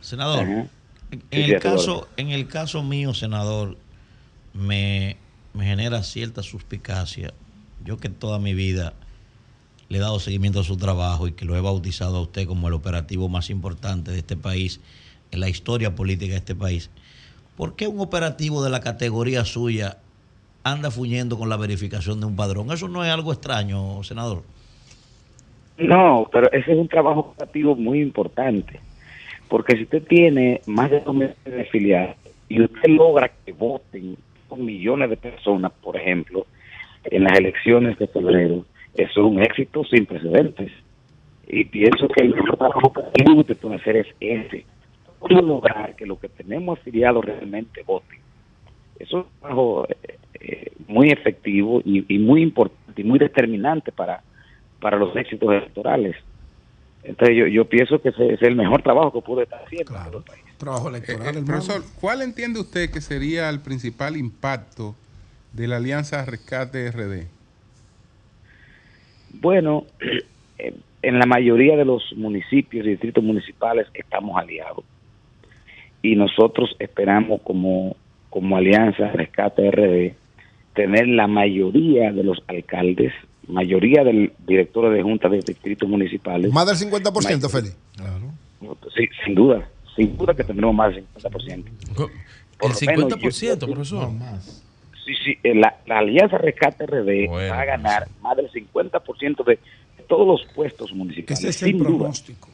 [0.00, 0.66] senador, Ajá.
[1.10, 3.76] en, Sí, en sí, el caso, en el caso mío, senador,
[4.54, 5.16] me,
[5.58, 7.34] me genera cierta suspicacia.
[7.84, 8.92] Yo que toda mi vida
[9.88, 12.68] le he dado seguimiento a su trabajo y que lo he bautizado a usted como
[12.68, 14.80] el operativo más importante de este país,
[15.32, 16.90] en la historia política de este país.
[17.56, 19.98] ¿Por qué un operativo de la categoría suya
[20.62, 22.70] anda fuñendo con la verificación de un padrón?
[22.70, 24.44] Eso no es algo extraño, senador.
[25.76, 28.78] No, pero ese es un trabajo operativo muy importante,
[29.48, 32.16] porque si usted tiene más de dos millones de afiliados
[32.48, 34.16] y usted logra que voten
[34.48, 36.46] con millones de personas, por ejemplo,
[37.04, 40.72] en las elecciones de febrero, eso es un éxito sin precedentes.
[41.46, 44.66] Y pienso que el trabajo que usted puede hacer es ese.
[45.18, 48.18] Cómo lograr que los que tenemos afiliados realmente voten.
[48.98, 49.86] Eso es un trabajo
[50.40, 54.22] eh, muy efectivo y, muy importante y muy determinante para,
[54.80, 56.16] para los éxitos electorales.
[57.04, 60.14] Entonces yo, yo pienso que ese es el mejor trabajo que puede estar haciendo en
[60.14, 60.47] el país.
[60.58, 64.96] Trabajo Eh, eh, profesor, ¿cuál entiende usted que sería el principal impacto
[65.52, 67.26] de la Alianza Rescate RD?
[69.34, 69.84] Bueno,
[70.58, 74.84] eh, en la mayoría de los municipios y distritos municipales estamos aliados.
[76.02, 77.96] Y nosotros esperamos como,
[78.30, 80.14] como Alianza Rescate RD
[80.74, 83.12] tener la mayoría de los alcaldes,
[83.46, 86.52] mayoría del directores de juntas de distritos municipales.
[86.52, 87.76] Más del 50%, Félix.
[88.96, 91.64] Sí, sin duda, sin duda que tendremos más del 50%.
[92.58, 94.10] Por El lo menos, 50%, yo- profesor.
[95.04, 99.58] Sí, sí, eh, la, la Alianza Rescate RD va a ganar más del 50% de
[100.08, 101.38] todos los puestos municipales.
[101.40, 101.88] Ese es el sin duda.
[101.88, 102.48] pronóstico.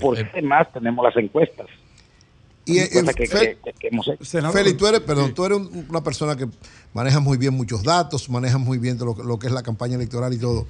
[0.00, 1.66] Porque además tenemos las encuestas.
[2.64, 4.52] Y, eh, que- Fel- que- que hemos hecho.
[4.52, 6.46] Félix, tú eres, perdón, tú eres un- una persona que
[6.94, 9.94] maneja muy bien muchos datos, manejas muy bien lo, que- lo que es la campaña
[9.96, 10.66] electoral y todo.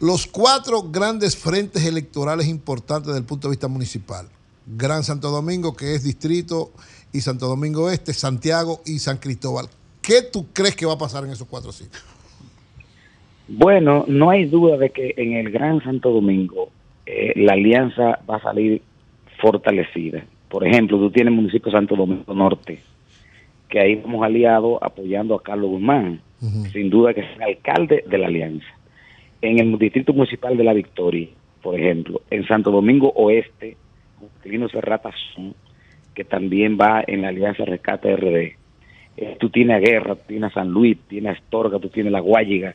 [0.00, 4.28] Los cuatro grandes frentes electorales importantes desde el punto de vista municipal.
[4.76, 6.72] Gran Santo Domingo, que es distrito,
[7.12, 9.66] y Santo Domingo Este, Santiago y San Cristóbal.
[10.02, 12.02] ¿Qué tú crees que va a pasar en esos cuatro sitios?
[13.48, 16.68] Bueno, no hay duda de que en el Gran Santo Domingo
[17.06, 18.82] eh, la alianza va a salir
[19.40, 20.24] fortalecida.
[20.50, 22.80] Por ejemplo, tú tienes el municipio de Santo Domingo Norte,
[23.70, 26.20] que ahí vamos aliados apoyando a Carlos Guzmán,
[26.72, 28.66] sin duda que es el alcalde de la alianza.
[29.40, 31.28] En el distrito municipal de La Victoria,
[31.62, 33.76] por ejemplo, en Santo Domingo Oeste,
[34.42, 35.10] Trino Serrata
[36.14, 38.56] que también va en la alianza Rescate RD.
[39.16, 42.12] Eh, tú tienes a Guerra, tú tienes a San Luis, tienes a Astorga, tú tienes
[42.12, 42.74] la Guayiga,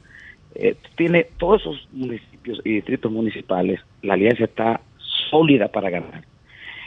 [0.55, 4.81] eh, tiene todos esos municipios y distritos municipales, la alianza está
[5.29, 6.23] sólida para ganar.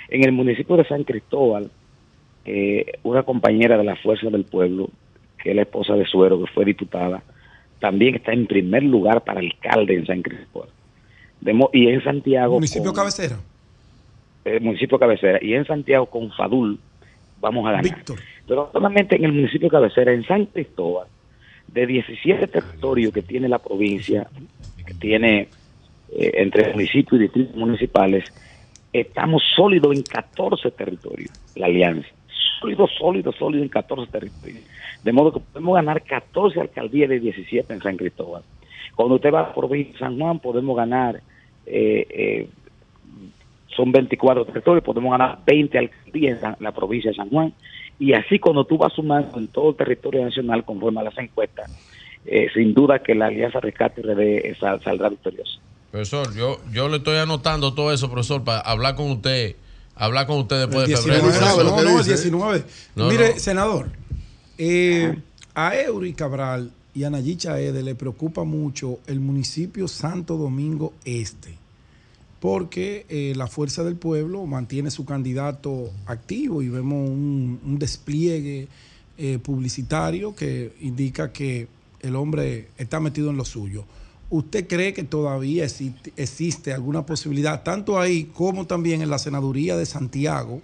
[0.09, 1.71] En el municipio de San Cristóbal,
[2.45, 4.89] eh, una compañera de la Fuerza del Pueblo,
[5.43, 7.23] que es la esposa de Suero, que fue diputada,
[7.81, 10.69] también está en primer lugar para alcalde en San Cristóbal.
[11.41, 12.55] De y en Santiago...
[12.55, 13.37] Municipio con- cabecera.
[14.47, 16.79] Eh, municipio cabecera, y en Santiago con Fadul
[17.41, 18.05] vamos a ganar.
[18.47, 21.09] Pero solamente en el municipio cabecera, en San Cristóbal,
[21.67, 24.29] de 17 territorios que tiene la provincia,
[24.87, 25.49] que tiene
[26.13, 28.33] eh, entre municipios y distritos municipales,
[28.93, 32.09] estamos sólidos en 14 territorios, la alianza.
[32.61, 34.63] Sólido, sólido, sólido en 14 territorios.
[35.03, 38.43] De modo que podemos ganar 14 alcaldías de 17 en San Cristóbal.
[38.95, 41.17] Cuando usted va a la provincia de San Juan, podemos ganar,
[41.67, 42.49] eh, eh,
[43.77, 47.53] son 24 territorios, podemos ganar 20 alcaldías en San- la provincia de San Juan.
[47.99, 51.71] Y así cuando tú vas sumando en todo el territorio nacional conforme a las encuestas,
[52.25, 55.59] eh, sin duda que la Alianza Rescate RD sal- saldrá victoriosa.
[55.91, 59.57] Profesor, yo, yo le estoy anotando todo eso, profesor, para hablar con usted.
[59.95, 61.23] Hablar con usted después El de febrero.
[61.29, 62.65] 19, no, no, el 19.
[62.97, 63.39] No, Mire, no.
[63.39, 63.87] senador,
[64.59, 65.17] eh,
[65.55, 71.55] a Eury Cabral y a Nayicha Ede le preocupa mucho el municipio Santo Domingo Este,
[72.41, 78.69] porque eh, la Fuerza del Pueblo mantiene su candidato activo y vemos un, un despliegue
[79.19, 81.69] eh, publicitario que indica que
[82.01, 83.85] el hombre está metido en lo suyo.
[84.29, 89.77] ¿Usted cree que todavía existe, existe alguna posibilidad, tanto ahí como también en la senaduría
[89.77, 90.61] de Santiago,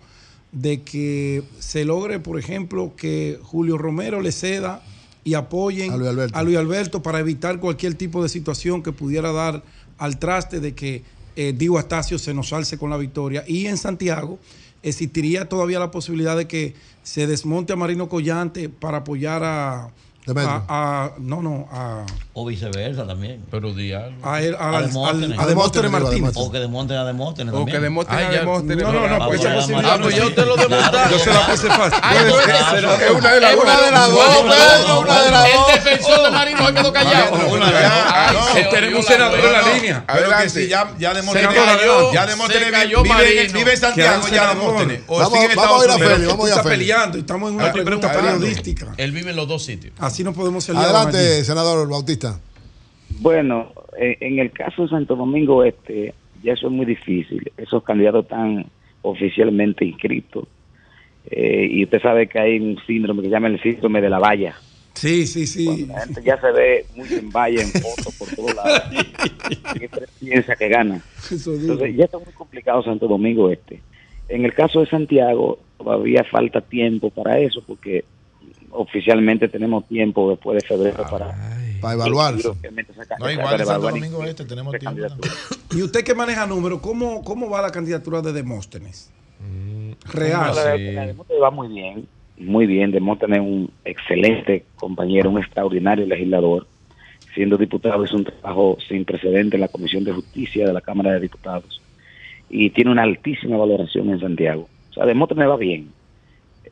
[0.51, 4.83] de que se logre, por ejemplo, que Julio Romero le ceda
[5.25, 6.39] y apoyen A Luis Alberto.
[6.39, 9.63] a Luis Alberto para evitar cualquier tipo de situación que pudiera dar
[9.97, 11.05] al traste de que
[11.37, 13.45] eh, Diego Astacio se nos alce con la victoria?
[13.47, 14.39] Y en Santiago
[14.83, 19.91] existiría todavía la posibilidad de que se desmonte a Marino Collante para apoyar a...
[20.25, 20.65] Demetrio.
[20.69, 23.45] a- a- no, no, a, O viceversa también.
[23.51, 24.17] Pero diablo.
[24.23, 25.39] a, él- al- al- Demóstenes.
[25.39, 26.33] a Demóstenes Martínez.
[26.37, 28.39] O que demonten a Demóstenes O que Demóstenes a ya.
[28.41, 28.85] Demóstenes.
[28.85, 31.01] No, no, no, pues esa posibilidad Ah, pues yo te lo demostré.
[31.11, 31.99] Yo se la puse fácil.
[32.15, 33.65] Es una de las dos.
[33.65, 35.69] una de las dos, Una de las dos, una de las dos.
[35.69, 37.35] El defensor de Marino se quedó callado.
[37.53, 38.13] Una de las dos.
[38.15, 40.05] Ay, No, se tenemos senador la en la línea.
[40.07, 40.69] Adelante.
[40.69, 41.51] ya, ya Demóstenes,
[42.13, 43.43] ya, Demóstenes cayó vive,
[43.73, 44.49] en Santiago, ya.
[44.55, 45.01] Demóstenes.
[45.09, 45.99] O Vamos- sigue en vamos a ir a.
[45.99, 48.87] Feli, vamos a ir a está peleando estamos en una pregunta periodística.
[48.97, 49.93] Él vive en los dos sitios.
[50.13, 50.79] Así no podemos allí.
[50.79, 52.39] Adelante, senador Bautista.
[53.21, 57.51] Bueno, en el caso de Santo Domingo Este, ya eso es muy difícil.
[57.57, 58.67] Esos candidatos están
[59.01, 60.47] oficialmente inscritos.
[61.31, 64.19] Eh, y usted sabe que hay un síndrome que se llama el síndrome de la
[64.19, 64.55] valla.
[64.93, 65.87] Sí, sí, sí.
[65.87, 68.83] La gente ya se ve muy en valla, en fotos, por todos lados.
[69.79, 71.03] Siempre piensa que gana.
[71.31, 73.81] Entonces, ya está muy complicado Santo Domingo Este.
[74.29, 78.05] En el caso de Santiago, todavía falta tiempo para eso, porque
[78.73, 81.35] oficialmente tenemos tiempo después de febrero para,
[81.81, 82.35] Para evaluar.
[82.35, 85.01] No, igual Santo evaluar Domingo y- Este tenemos tiempo.
[85.73, 89.11] Y usted que maneja números, ¿cómo, ¿cómo va la candidatura de Demóstenes?
[89.41, 90.55] No, Real.
[90.95, 92.07] la Demóstenes va muy bien,
[92.39, 92.91] muy bien.
[92.91, 96.67] Demóstenes es un excelente compañero, un extraordinario legislador.
[97.35, 101.13] Siendo diputado hizo un trabajo sin precedente en la Comisión de Justicia de la Cámara
[101.13, 101.81] de Diputados
[102.51, 104.69] y tiene una altísima valoración en Santiago.
[104.91, 105.89] O sea, Demóstenes va bien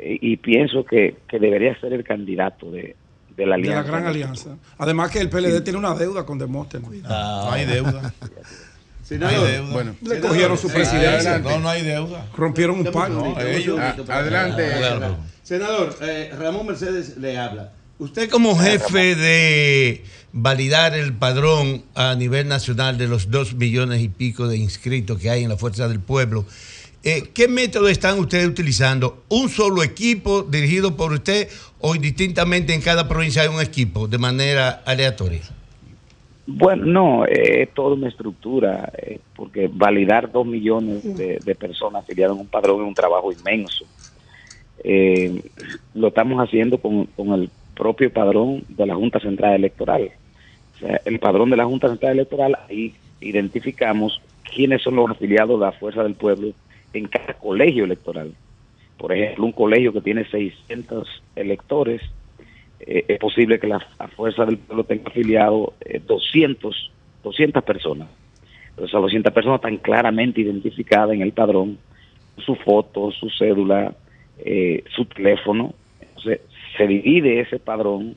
[0.02, 2.96] Eh, y pienso que, que debería ser el candidato de,
[3.36, 3.82] de la De la alianza.
[3.90, 4.56] gran alianza.
[4.78, 6.88] Además que el PLD tiene una deuda con Demóstenes.
[7.02, 8.12] No hay deuda.
[9.10, 9.72] No hay deuda.
[9.72, 9.96] bueno.
[10.02, 11.38] Le cogieron su presidencia.
[11.38, 12.28] No, no hay deuda.
[12.36, 13.34] Rompieron un pacto.
[14.08, 14.70] Adelante.
[15.42, 17.72] Senador, eh, Ramón Mercedes le habla.
[17.98, 24.08] Usted como jefe de validar el padrón a nivel nacional de los dos millones y
[24.08, 26.46] pico de inscritos que hay en la Fuerza del Pueblo,
[27.02, 29.24] eh, ¿qué método están ustedes utilizando?
[29.28, 31.48] ¿Un solo equipo dirigido por usted
[31.80, 35.40] o indistintamente en cada provincia hay un equipo de manera aleatoria?
[36.46, 42.34] Bueno, no, eh, es toda una estructura, eh, porque validar dos millones de, personas afiliadas
[42.34, 43.86] en un padrón es un trabajo inmenso.
[45.94, 50.10] Lo estamos haciendo con, con el propio padrón de la Junta Central Electoral.
[50.74, 54.20] O sea, el padrón de la Junta Central Electoral, ahí identificamos
[54.54, 56.52] quiénes son los afiliados de la Fuerza del Pueblo
[56.92, 58.34] en cada colegio electoral.
[58.98, 62.02] Por ejemplo, un colegio que tiene 600 electores,
[62.80, 66.90] eh, es posible que la, la Fuerza del Pueblo tenga afiliado eh, 200,
[67.22, 68.08] 200 personas.
[68.70, 71.78] Entonces, esas 200 personas están claramente identificadas en el padrón,
[72.38, 73.94] su foto, su cédula,
[74.38, 75.74] eh, su teléfono.
[76.00, 76.40] Entonces,
[76.76, 78.14] se divide ese padrón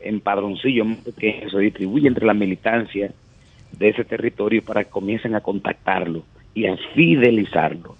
[0.00, 3.12] en padroncillos pequeños, se distribuye entre la militancia
[3.72, 6.22] de ese territorio para que comiencen a contactarlo
[6.54, 7.96] y a fidelizarlo.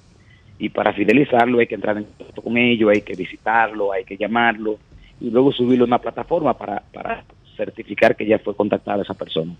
[0.58, 4.16] Y para fidelizarlo hay que entrar en contacto con ellos, hay que visitarlo, hay que
[4.16, 4.78] llamarlo
[5.20, 7.24] y luego subirlo a una plataforma para, para
[7.56, 9.54] certificar que ya fue contactada esa persona.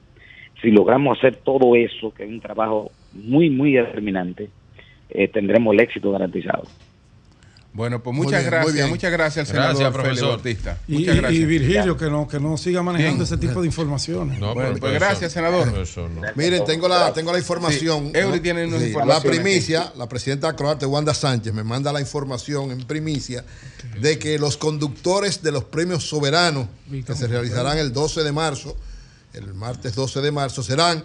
[0.63, 4.49] Si logramos hacer todo eso, que es un trabajo muy, muy determinante,
[5.11, 6.65] eh, tendremos el éxito garantizado.
[7.77, 10.29] Bueno, pues muchas bien, gracias, muchas gracias al Gracias, senador Félix profesor.
[10.43, 10.79] Bautista.
[10.89, 11.41] Y, Muchas gracias.
[11.41, 13.25] y Virgilio, que no, que no siga manejando Bien.
[13.25, 14.39] ese tipo de informaciones.
[14.41, 15.67] No, Bueno, pues gracias, senador.
[15.71, 16.23] no.
[16.35, 18.11] Miren, tengo la, tengo la información.
[18.15, 21.93] Sí, Eury tiene unas Sí, informaciones La primicia, la presidenta croata Wanda Sánchez me manda
[21.93, 23.45] la información en primicia
[24.01, 26.67] de que los conductores de los premios soberanos
[27.07, 28.75] que se realizarán el 12 de marzo,
[29.35, 31.05] el martes 12 de marzo, serán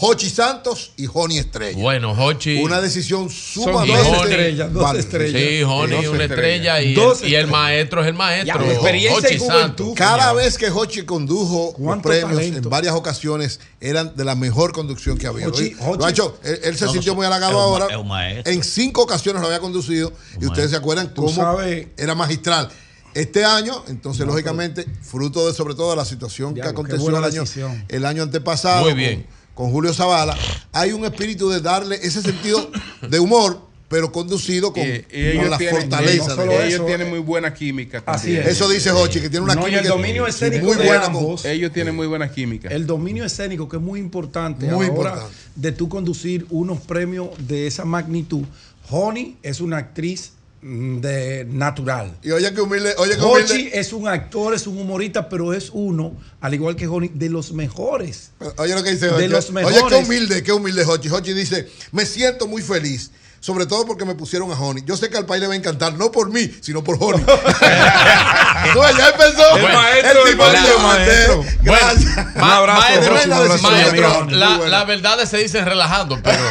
[0.00, 1.76] Jochi Santos y Joni Estrella.
[1.78, 2.62] Bueno, Hochi.
[2.62, 5.08] Una decisión sumamente Joni- válida.
[5.28, 8.64] Sí, Joni, una estrella y, Dos el, y el maestro es el maestro.
[8.64, 9.88] Ya, experiencia Hochi y Santos.
[9.94, 12.58] Cada vez que Hochi condujo los ¿Cuánto premios talento?
[12.60, 15.46] en varias ocasiones eran de la mejor conducción que había.
[15.48, 17.88] Hochi- Lo- ha hecho, él, él se No, sintió no, muy es halagado ahora.
[17.90, 18.50] es un maestro.
[18.52, 22.70] En cinco ocasiones lo había conducido y ustedes se acuerdan cómo sabes- era magistral.
[23.12, 27.16] Este año, entonces, lógicamente, fruto de sobre todo de la situación que Diablo, aconteció el
[27.24, 27.84] año, decisión.
[27.88, 29.22] el año antepasado Muy bien.
[29.24, 30.36] Con, Julio Zavala,
[30.72, 32.70] hay un espíritu de darle ese sentido
[33.08, 36.36] de humor, pero conducido con, Y, y con ellos la tienen, fortaleza.
[36.36, 38.02] no de- ellos eso, tienen muy buena química.
[38.06, 38.46] Así es.
[38.46, 41.02] Eso dice Hochi, que tiene una No, y química el dominio escénico muy de buena
[41.06, 41.44] con- ambos.
[41.44, 42.68] Ellos tienen muy buena química.
[42.68, 45.34] El dominio escénico, que es muy importante Muy a la hora importante.
[45.56, 48.44] de tú conducir unos premios de esa magnitud.
[48.90, 50.32] Honey es una actriz
[50.62, 52.18] de natural.
[52.22, 53.70] Y oye que humilde, oye que Hochi humilde.
[53.80, 57.52] es un actor, es un humorista, pero es uno, al igual que Honey, de los
[57.52, 58.30] mejores.
[58.58, 59.28] Oye lo que dice de Hochi.
[59.28, 59.82] los Oye, mejores.
[59.88, 61.08] qué humilde, qué humilde Hochi.
[61.08, 63.10] Hochi dice, me siento muy feliz.
[63.40, 64.84] Sobre todo porque me pusieron a Honey.
[64.86, 67.24] Yo sé que al país le va a encantar, no por mí, sino por Honey.
[68.74, 69.56] no, ya empezó.
[69.56, 70.78] El maestro, el tipo el maestro.
[70.82, 72.16] "Maestro, Gracias.
[72.36, 73.14] Ma- maestro,
[73.62, 76.42] maestro, la, la verdad se dicen relajando, pero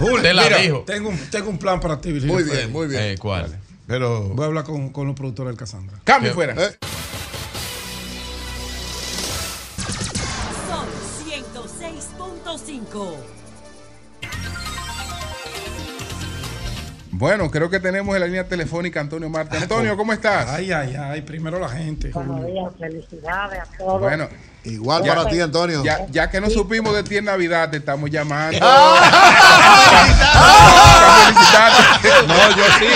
[0.14, 0.84] usted la Mira, dijo.
[0.86, 3.02] Tengo un, tengo un plan para ti, Virgilio Muy bien, muy bien.
[3.02, 3.58] Eh, ¿Cuál?
[3.86, 5.98] Pero Voy a hablar con, con los productores del Casandra.
[6.04, 6.34] Cambio ¿Qué?
[6.34, 6.52] fuera.
[6.54, 6.76] Eh,
[10.68, 10.86] Sol
[11.26, 13.14] 106.5.
[17.16, 19.56] Bueno, creo que tenemos en la línea telefónica Antonio Marte.
[19.56, 20.48] Antonio, ¿cómo estás?
[20.48, 21.22] Ay, ay, ay.
[21.22, 22.10] Primero la gente.
[22.10, 24.00] Buenos días, felicidades a todos.
[24.00, 24.28] Bueno,
[24.64, 25.14] Igual Ya.
[25.14, 25.84] para ti, Antonio.
[25.84, 28.58] ya, ya que no supimos de ti en Navidad, te estamos llamando.
[32.26, 32.86] No, yo sí.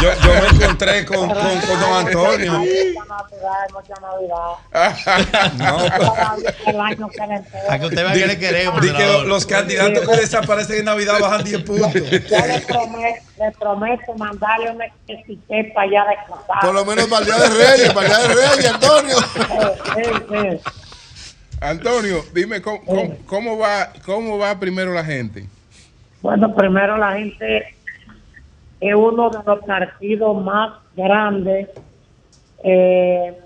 [0.00, 2.58] Yo, yo me encontré con, con, con don Antonio.
[2.58, 5.52] Mucha Navidad, mucha Navidad.
[5.58, 5.78] No,
[6.64, 7.08] pues, año
[7.80, 8.80] que usted vea que le queremos.
[8.80, 9.26] di que lo- senador.
[9.26, 11.92] los candidatos que desaparecen en Navidad bajan 10 puntos.
[11.92, 12.20] Yo le
[12.60, 16.60] prometo, le prometo mandarle un etiqueta para allá de casar.
[16.62, 19.16] Por lo menos para el Día de Reyes, para el Día de Reyes, Antonio.
[19.94, 20.70] Sí, sí.
[21.60, 25.44] Antonio, dime cómo, cómo, cómo va, cómo va primero la gente.
[26.22, 27.74] Bueno, primero la gente
[28.80, 31.68] es uno de los partidos más grandes
[32.64, 33.38] eh,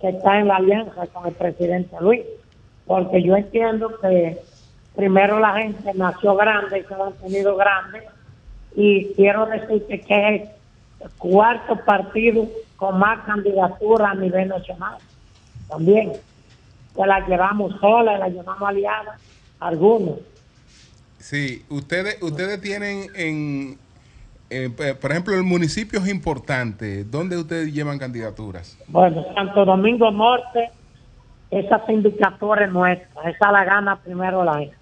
[0.00, 2.22] que está en la alianza con el presidente Luis.
[2.86, 4.38] Porque yo entiendo que
[4.96, 8.02] primero la gente nació grande y se ha mantenido grande.
[8.74, 10.42] Y quiero decirte que es
[11.00, 14.98] el cuarto partido con más candidatura a nivel nacional.
[15.68, 16.12] También.
[16.96, 19.18] Que la llevamos sola, la llevamos aliada,
[19.60, 20.18] algunos.
[21.18, 23.78] Sí, ustedes, ustedes tienen en,
[24.50, 28.76] eh, por ejemplo, en municipios importantes, ¿dónde ustedes llevan candidaturas?
[28.88, 30.70] Bueno, Santo Domingo Norte,
[31.50, 34.76] esa sindicatura es nuestra, esa la gana primero la gente.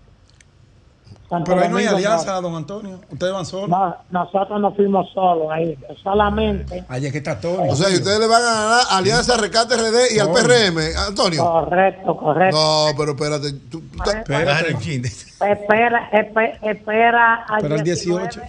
[1.29, 2.43] Santo Pero ahí no hay alianza, Norte.
[2.43, 3.01] don Antonio.
[3.11, 3.69] Ustedes van solos.
[3.69, 6.85] No, nosotros no fuimos solos ahí, solamente.
[6.89, 7.65] Ahí es que está todo.
[7.65, 10.29] O sea, y ustedes le van a ganar Alianza Rescate RD y al.
[10.33, 11.45] PRM, Antonio.
[11.45, 12.57] Correcto, correcto.
[12.57, 13.53] No, pero espérate.
[13.71, 14.71] tú- Espérate.
[14.71, 18.41] Espera, espe- espera al Espera el 19, 18.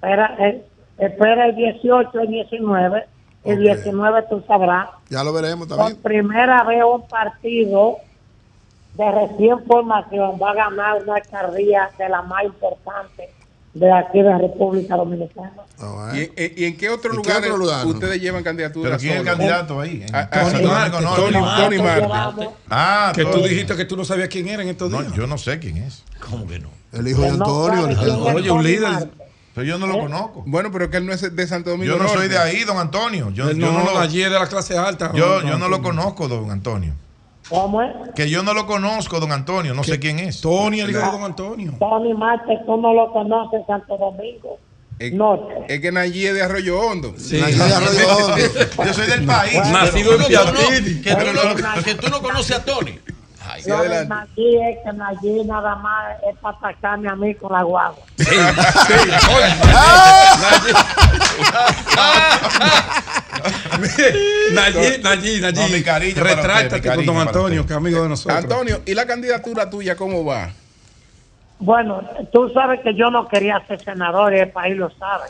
[0.00, 0.64] Espera, eh,
[0.98, 3.04] espera el 18, el 19.
[3.44, 3.60] El Ok.
[3.78, 4.88] 19 tú sabrás.
[5.10, 5.98] Ya lo veremos Por también.
[6.02, 7.96] primera vez un partido
[8.94, 13.30] de recién formación va a ganar una alcaldía de la más importante
[13.74, 15.52] de aquí de República Dominicana.
[15.80, 16.32] No, ¿Y, eh.
[16.36, 17.90] en- y en qué otro ¿En qué lugar otro lugar, no?
[17.92, 18.90] ustedes llevan candidaturas?
[18.90, 20.02] pero ¿quién es el candidato ahí?
[20.06, 24.62] En Ah, ah, Tony Marte, Ah, Que tú dijiste que tú no sabías quién era
[24.62, 25.08] en estos días.
[25.08, 26.04] No, yo no sé quién es.
[26.28, 26.70] ¿Cómo que no?
[26.92, 27.86] El hijo de no Antonio.
[27.88, 29.08] el- Oye, un líder.
[29.62, 30.42] Yo no lo conozco.
[30.46, 32.78] Bueno, pero que él no es de Santo Domingo Yo no soy de ahí, don
[32.78, 33.30] Antonio.
[33.30, 35.12] Yo, Él yo no, no lo, allí es de la clase alta.
[35.14, 36.92] yo, don yo no lo conozco, don Antonio.
[37.48, 37.90] ¿Cómo es?
[38.14, 39.74] Que yo no lo conozco, don Antonio.
[39.74, 40.40] No sé quién es.
[40.40, 41.74] Tony, el hijo de don Antonio.
[41.78, 44.58] Tony Marte, tú no lo conoces, Santo Domingo
[44.98, 45.54] Es, Norte.
[45.68, 47.14] es que Nayí es de Arroyo Hondo.
[47.16, 47.40] Sí.
[47.40, 48.36] Nací de Arroyo Hondo.
[48.84, 49.54] Yo soy del país.
[49.72, 52.98] Nacido en no, que tú no conoces a Tony.
[53.58, 54.14] Ay, Sí, adelante.
[54.14, 58.04] Nayí es que Nayí nada más es para atacarme a mí con la guagua.
[64.52, 65.60] Nayí, Nayí, Nayí.
[65.60, 68.38] No, mi cariño para usted, Retráctate con don Antonio, que es amigo de nosotros.
[68.38, 70.50] Antonio, ¿y la candidatura tuya cómo va?
[71.60, 75.24] Bueno, tú sabes que yo no quería ser senador y el país lo sabe.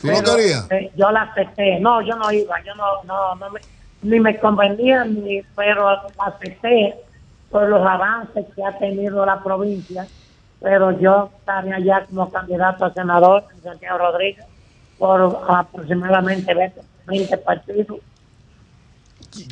[0.00, 0.66] ¿Tú no querías?
[0.70, 1.78] eh, yo la acepté.
[1.80, 2.56] No, yo no iba.
[2.64, 3.60] Yo no, no, no me,
[4.02, 6.94] ni me convenía, ni, pero la acepté
[7.50, 10.06] por los avances que ha tenido la provincia.
[10.60, 14.44] Pero yo estaré allá como candidato a senador en Santiago Rodríguez
[14.98, 17.98] por aproximadamente 20, 20 partidos.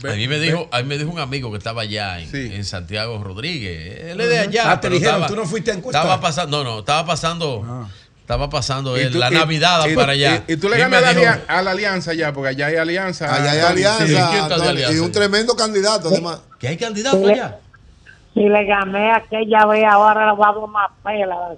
[0.04, 2.64] A mí me dijo, a mí me dijo un amigo que estaba allá en, en
[2.64, 4.10] Santiago Rodríguez.
[4.10, 4.72] Él es de allá.
[4.72, 6.02] Ah, te dijeron, estaba- tú no fuiste a encuestar.
[6.02, 7.86] Estaba pasando, no, no, estaba pasando,
[8.20, 10.42] estaba pasando Y él, tú- la y- Navidad y- para allá.
[10.48, 12.66] Y, y tú le ganas a la, dijo- alia- a la alianza ya, porque allá
[12.66, 13.32] hay alianza.
[13.32, 14.12] Allá hay alianza, Sí.
[14.14, 14.96] ¿Quién está de Antonio, alianza?
[14.96, 16.40] y un tremendo candidato además.
[16.58, 17.30] ¿Que hay candidato Sí.
[17.30, 17.58] allá?
[18.36, 21.56] Si le gané a aquella vez, ahora le voy a dar una pela.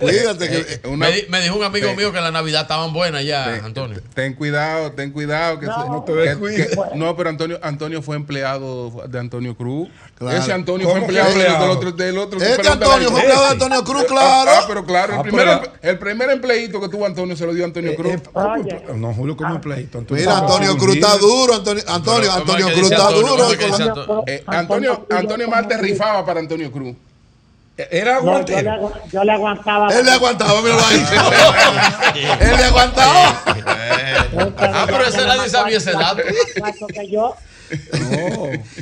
[0.00, 3.22] Cuídate que Eh, me, di- me dijo un amigo mío que la Navidad estaban buenas
[3.24, 3.98] ya, Antonio.
[4.14, 5.60] Ten cuidado, ten cuidado.
[5.60, 9.54] Que No, se- no te que- que- no, pero Antonio, Antonio fue empleado de Antonio
[9.58, 9.88] Cruz.
[10.16, 10.38] Claro.
[10.38, 11.90] Ese Antonio ¿Cómo fue empleado, del otro.
[11.92, 14.50] Del otro Este Antonio fue empleado de Antonio Cruz, Ah, claro.
[14.54, 17.52] Ah, pero claro, el, Ah, primer, pero- el primer empleito que tuvo Antonio se lo
[17.52, 18.14] dio Antonio Cruz.
[18.94, 20.04] No, Julio, como un pleito.
[20.10, 21.54] Mira, Antonio Cruz está duro.
[21.54, 24.24] Antonio, Antonio, Antonio Cruz está duro.
[24.26, 26.94] Eh, Antonio, Antonio Marte rifaba para Antonio Cruz.
[27.76, 29.88] Era No, yo, le, agu- yo le aguantaba.
[29.92, 31.04] Él le aguantaba, míralo ahí.
[32.40, 33.42] Él le aguantaba.
[34.58, 36.22] Ah, pero ese nadie sabía ese dato.
[36.94, 37.34] que yo.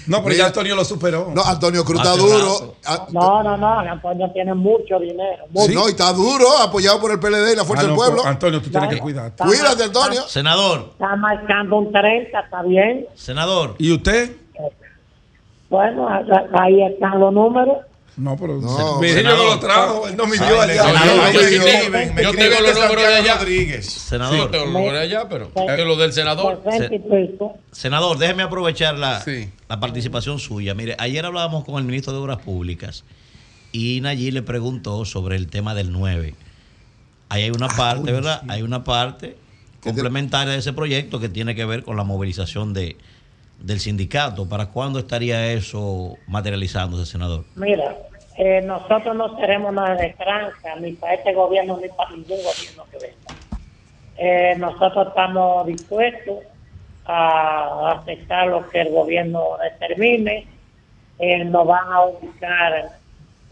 [0.07, 1.31] No, pero ya Antonio lo superó.
[1.35, 2.75] No, Antonio Cruz está duro.
[3.13, 3.79] No, no, no.
[3.81, 5.45] Antonio tiene mucho dinero.
[5.51, 5.73] mucho.
[5.73, 8.17] No, y está duro, apoyado por el PLD y la Fuerza Ah, no, del Pueblo.
[8.23, 9.45] pues, Antonio, tú tienes que cuidarte.
[9.45, 10.23] Cuídate, Antonio.
[10.29, 13.07] Senador, Está marcando un 30, está bien.
[13.15, 13.75] senador.
[13.79, 14.37] ¿Y usted?
[15.71, 16.07] Bueno,
[16.59, 17.79] ahí están los números.
[18.15, 20.85] No, pero No, mi no lo trajo, él no midió Ay, allá.
[20.85, 23.35] senador, yo sí tengo- Yo tengo los números de allá.
[23.39, 23.87] Rodríguez.
[23.87, 24.37] Senador.
[24.37, 26.63] Yo tengo los números de allá, pero que los del senador.
[27.71, 29.23] Senador, déjeme aprovechar la,
[29.69, 30.75] la participación suya.
[30.75, 33.05] Mire, ayer hablábamos con el ministro de Obras Públicas
[33.73, 36.35] y Nayib le preguntó sobre el tema del 9.
[37.31, 38.43] Ahí hay una parte, ¿verdad?
[38.49, 39.37] Hay una parte
[39.83, 42.97] complementaria de ese proyecto que tiene que ver con la movilización de,
[43.63, 44.49] del sindicato.
[44.49, 47.45] ¿Para cuándo estaría eso materializándose, senador?
[47.55, 47.97] Mira,
[48.37, 52.99] eh, nosotros no seremos de tranca, ni para este gobierno, ni para ningún gobierno que
[52.99, 53.41] venga.
[54.19, 56.39] Eh, nosotros estamos dispuestos
[57.05, 60.47] a aceptar lo que el gobierno determine.
[61.19, 62.91] Eh, nos van a ubicar,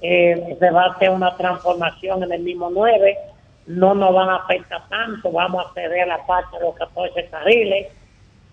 [0.00, 3.18] se va a hacer una transformación en el mismo 9,
[3.66, 7.88] no nos van a afectar tanto, vamos a ceder la parte de los 14 carriles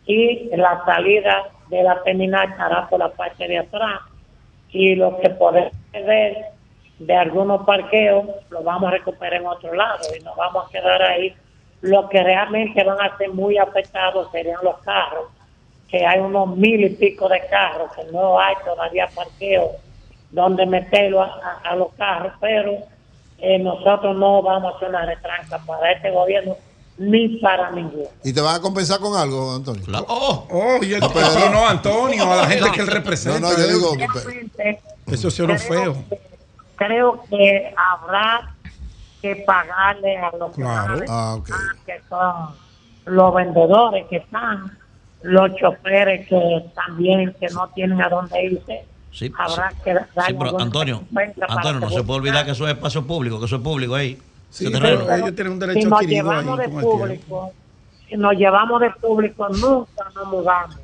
[0.07, 4.01] y la salida de la terminal estará por la parte de atrás
[4.69, 6.45] y lo que podemos ver
[6.99, 11.01] de algunos parqueos lo vamos a recuperar en otro lado y nos vamos a quedar
[11.01, 11.35] ahí.
[11.81, 15.27] Lo que realmente van a ser muy afectados serían los carros,
[15.89, 19.71] que hay unos mil y pico de carros, que no hay todavía parqueo
[20.31, 22.73] donde meterlo a, los carros, pero
[23.37, 26.55] eh, nosotros no vamos a hacer una retranca para este gobierno
[26.97, 28.09] ni para ninguno.
[28.23, 29.83] ¿Y te van a compensar con algo, Antonio?
[30.07, 33.39] Oh, oh, y él, No, pero- pero no, Antonio, a la gente que él representa.
[33.39, 33.91] No, no, yo digo.
[35.07, 35.95] Eso sí era feo.
[36.75, 38.53] Creo que habrá
[39.21, 40.99] que pagarle a los que Claro.
[41.07, 41.49] Ah, ok.
[41.85, 42.55] que son
[43.05, 44.77] los vendedores que están,
[45.23, 48.85] los choferes que también que no tienen a dónde irse.
[49.11, 49.77] Sí, Habrá sí.
[49.83, 51.03] que darle Sí, pero Antonio,
[51.47, 53.95] Antonio, no que se puede olvidar que eso es espacio público, que eso es público
[53.95, 54.21] ahí.
[54.49, 55.15] Sí, ese pero terreno.
[55.25, 56.97] ellos tienen un si derecho nos adquirido ahí llevamos de con el tiempo.
[56.99, 57.51] público,
[58.09, 60.77] si nos llevamos de público, nunca nos mudamos.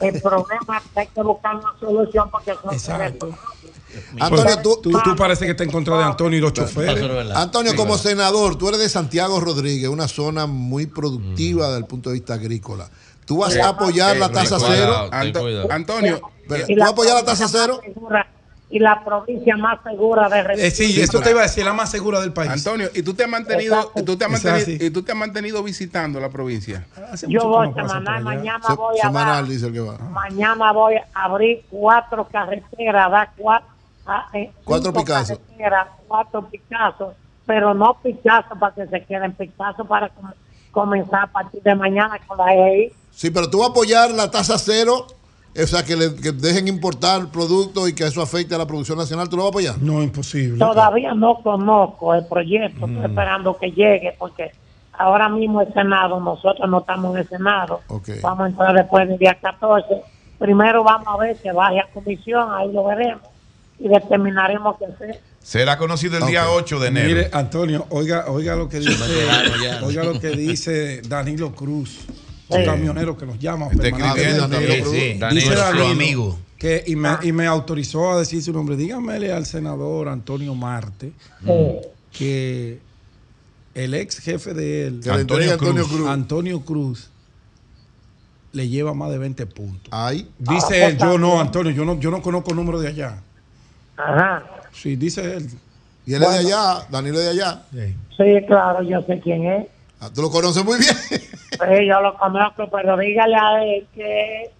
[0.00, 3.28] El problema es que hay que buscar una solución porque son Exacto.
[4.18, 7.00] Antonio, tú, tú, tú parece que está en contra de Antonio y los choferes.
[7.36, 12.10] Antonio, como senador, tú eres de Santiago Rodríguez, una zona muy productiva desde el punto
[12.10, 12.88] de vista agrícola.
[13.24, 15.08] ¿Tú vas Eh, a apoyar eh, la tasa cero?
[15.70, 17.80] Antonio, ¿tú vas a apoyar la tasa cero?
[18.74, 21.92] Y la provincia más segura de Eh, sí, eso te iba a decir, la más
[21.92, 22.50] segura del país.
[22.50, 25.18] Antonio, ¿y tú te has mantenido, y tú te has mantenido, y tú te has
[25.18, 26.84] mantenido visitando la provincia?
[27.28, 29.96] Yo voy semanal, mañana Se- voy a semanal, dar, dice el que va.
[30.10, 33.68] mañana voy a abrir cuatro carreteras, dar cuatro,
[34.06, 35.38] ah, eh, Cuatro Picasso.
[35.38, 37.14] carreteras, cuatro Picasso,
[37.46, 40.32] pero no Picasso para que se queden Picasso para com-
[40.72, 42.92] comenzar a partir de mañana con la EI.
[43.12, 45.06] Sí, pero tú vas a apoyar la tasa cero,
[45.62, 48.98] o sea, que, le- que dejen importar productos y que eso afecte a la producción
[48.98, 49.78] nacional, ¿tú lo vas a apoyar?
[49.80, 50.58] No, imposible.
[50.58, 52.90] Todavía no conozco el proyecto, Mm.
[52.96, 54.50] estoy esperando que llegue porque
[54.92, 57.80] ahora mismo el Senado, nosotros no estamos en el Senado,
[58.22, 60.02] vamos a entrar después del día 14.
[60.38, 63.22] Primero vamos a ver que vaya a comisión, ahí lo veremos
[63.78, 65.20] y determinaremos qué hacer.
[65.40, 67.06] Será conocido el día 8 de enero.
[67.08, 69.02] Mire, Antonio, oiga, oiga lo que dice,
[69.84, 72.00] oiga lo que dice Danilo Cruz,
[72.48, 72.64] un Sí.
[72.64, 73.68] camionero que nos llama.
[73.68, 73.82] Cruz.
[73.82, 75.12] Sí, sí.
[75.12, 76.38] Dice Danilo es su Danilo amigo.
[76.58, 78.76] Que, y, me, y me autorizó a decir su nombre.
[78.76, 81.12] Dígamele al senador Antonio Marte
[81.44, 81.52] Sí.
[82.12, 82.78] que
[83.74, 86.08] el ex jefe de él, Antonio Cruz.
[86.08, 87.10] Antonio Cruz,
[88.52, 89.88] le lleva más de 20 puntos.
[89.90, 90.28] Ay.
[90.38, 91.40] Dice Ah, él, yo no.
[91.40, 93.16] Antonio, yo no, yo no conozco el número de allá.
[93.96, 94.44] Ajá.
[94.72, 95.48] Sí, dice él.
[96.06, 97.62] Y él es de allá, Danilo es de allá.
[97.72, 99.66] Sí, claro, yo sé quién es.
[100.00, 100.94] Ah, Tú lo conoces muy bien.
[101.08, 104.50] Sí, yo lo conozco, pero dígale a él que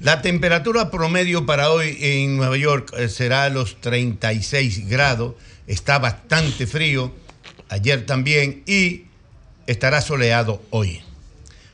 [0.00, 5.34] La temperatura promedio para hoy en Nueva York eh, será los 36 grados.
[5.66, 7.14] Está bastante frío,
[7.68, 9.02] ayer también, y
[9.66, 11.02] estará soleado hoy.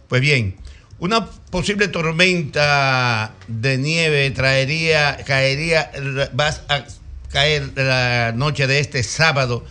[0.08, 0.56] Pues bien,
[0.98, 5.92] una posible tormenta de nieve traería, caería,
[6.36, 6.86] va a
[7.28, 9.64] caer la noche de este sábado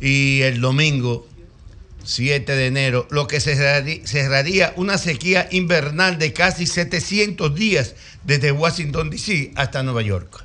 [0.00, 1.26] y el domingo
[2.04, 7.94] 7 de enero, lo que cerraría, una sequía invernal de casi 700 días
[8.24, 9.52] desde Washington, D.C.
[9.56, 10.44] hasta Nueva York.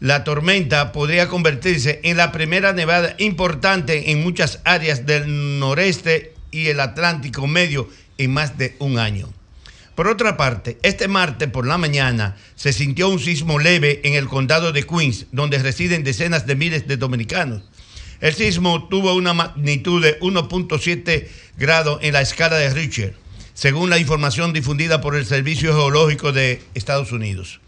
[0.00, 6.66] La tormenta podría convertirse en la primera nevada importante en muchas áreas del noreste y
[6.66, 7.88] el Atlántico Medio
[8.18, 9.32] en más de un año.
[9.94, 14.28] Por otra parte, este martes por la mañana se sintió un sismo leve en el
[14.28, 17.62] condado de Queens, donde residen decenas de miles de dominicanos.
[18.20, 21.28] El sismo tuvo una magnitud de 1.7
[21.58, 23.14] grados en la escala de Richter,
[23.54, 27.60] según la información difundida por el Servicio Geológico de Estados Unidos.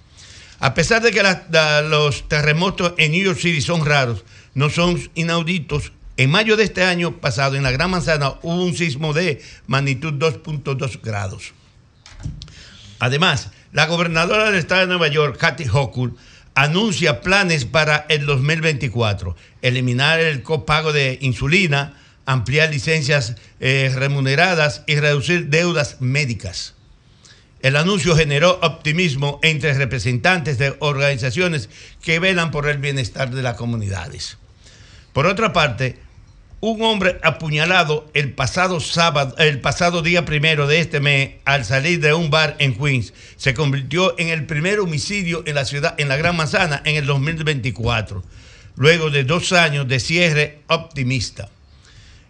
[0.60, 1.22] A pesar de que
[1.88, 6.82] los terremotos en New York City son raros, no son inauditos, en mayo de este
[6.82, 11.52] año pasado en la Gran Manzana hubo un sismo de magnitud 2.2 grados.
[12.98, 16.16] Además, la gobernadora del estado de Nueva York, Kathy Hochul,
[16.62, 21.94] anuncia planes para el 2024, eliminar el copago de insulina,
[22.26, 26.74] ampliar licencias eh, remuneradas y reducir deudas médicas.
[27.60, 31.68] El anuncio generó optimismo entre representantes de organizaciones
[32.02, 34.36] que velan por el bienestar de las comunidades.
[35.12, 36.00] Por otra parte,
[36.60, 42.00] un hombre apuñalado el pasado sábado, el pasado día primero de este mes, al salir
[42.00, 46.08] de un bar en Queens, se convirtió en el primer homicidio en la ciudad, en
[46.08, 48.24] la Gran Manzana, en el 2024,
[48.76, 51.48] luego de dos años de cierre optimista.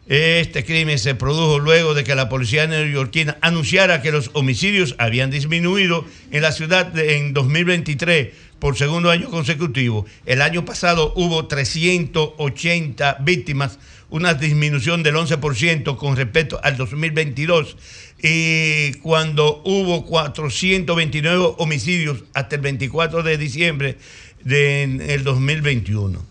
[0.08, 5.30] Este crimen se produjo luego de que la policía neoyorquina anunciara que los homicidios habían
[5.30, 10.06] disminuido en la ciudad en 2023 por segundo año consecutivo.
[10.24, 13.78] El año pasado hubo 380 víctimas,
[14.10, 17.76] una disminución del 11% con respecto al 2022
[18.22, 23.98] y cuando hubo 429 homicidios hasta el 24 de diciembre
[24.42, 26.24] del 2021.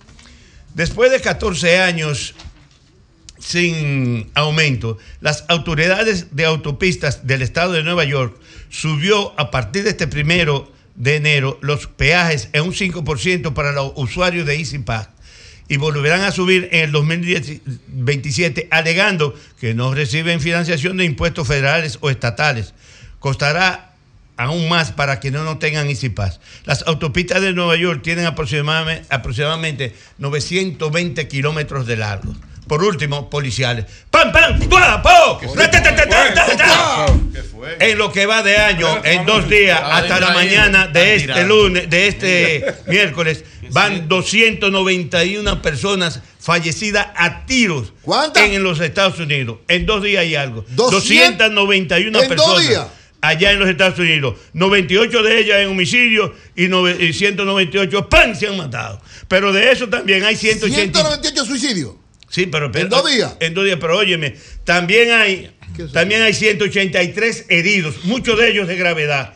[0.74, 2.36] Después de 14 años
[3.40, 8.36] sin aumento, las autoridades de autopistas del estado de Nueva York
[8.70, 13.94] subió a partir de este primero de enero los peajes en un 5% para los
[13.96, 15.10] usuarios de EasyPass
[15.70, 21.98] y volverán a subir en el 2027 alegando que no reciben financiación de impuestos federales
[22.02, 22.74] o estatales.
[23.20, 23.96] Costará
[24.38, 26.40] aún más para que no, no tengan EasyPass.
[26.66, 32.34] Las autopistas de Nueva York tienen aproximadamente, aproximadamente 920 kilómetros de largo.
[32.68, 33.86] Por último, policiales.
[34.12, 34.60] ¡Pam, pam!
[34.70, 35.40] ¡Pua, po!
[35.56, 37.06] ¡Ta, ta, ta, ta, ta, ta, ta!
[37.80, 41.90] En lo que va de año, en dos días, hasta la mañana de este lunes,
[41.90, 47.94] de este miércoles, van 291 personas fallecidas a tiros
[48.54, 49.60] en los Estados Unidos.
[49.68, 50.66] En dos días y algo.
[50.70, 52.88] 200 291 en dos personas.
[53.22, 54.36] allá en los Estados Unidos.
[54.54, 58.36] 98 de ellas en homicidio y, nove- y 198 ¡pam!
[58.36, 59.02] se han matado.
[59.28, 61.00] Pero de eso también hay 180.
[61.00, 61.96] 198 suicidios.
[62.30, 63.36] Sí, pero, pero- ¿En dos días?
[63.40, 65.52] En dos días, pero óyeme, también hay,
[65.94, 69.34] también hay 183 heridos, muchos de ellos de gravedad,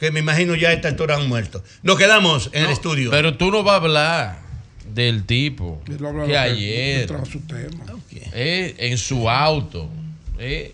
[0.00, 1.62] que me imagino ya a esta altura han muerto.
[1.82, 3.10] Nos quedamos en el estudio.
[3.10, 4.42] Pero tú no vas a hablar
[4.92, 5.82] del tipo
[6.26, 7.84] que ayer trajo su tema.
[8.32, 9.88] eh, en su auto
[10.38, 10.72] eh,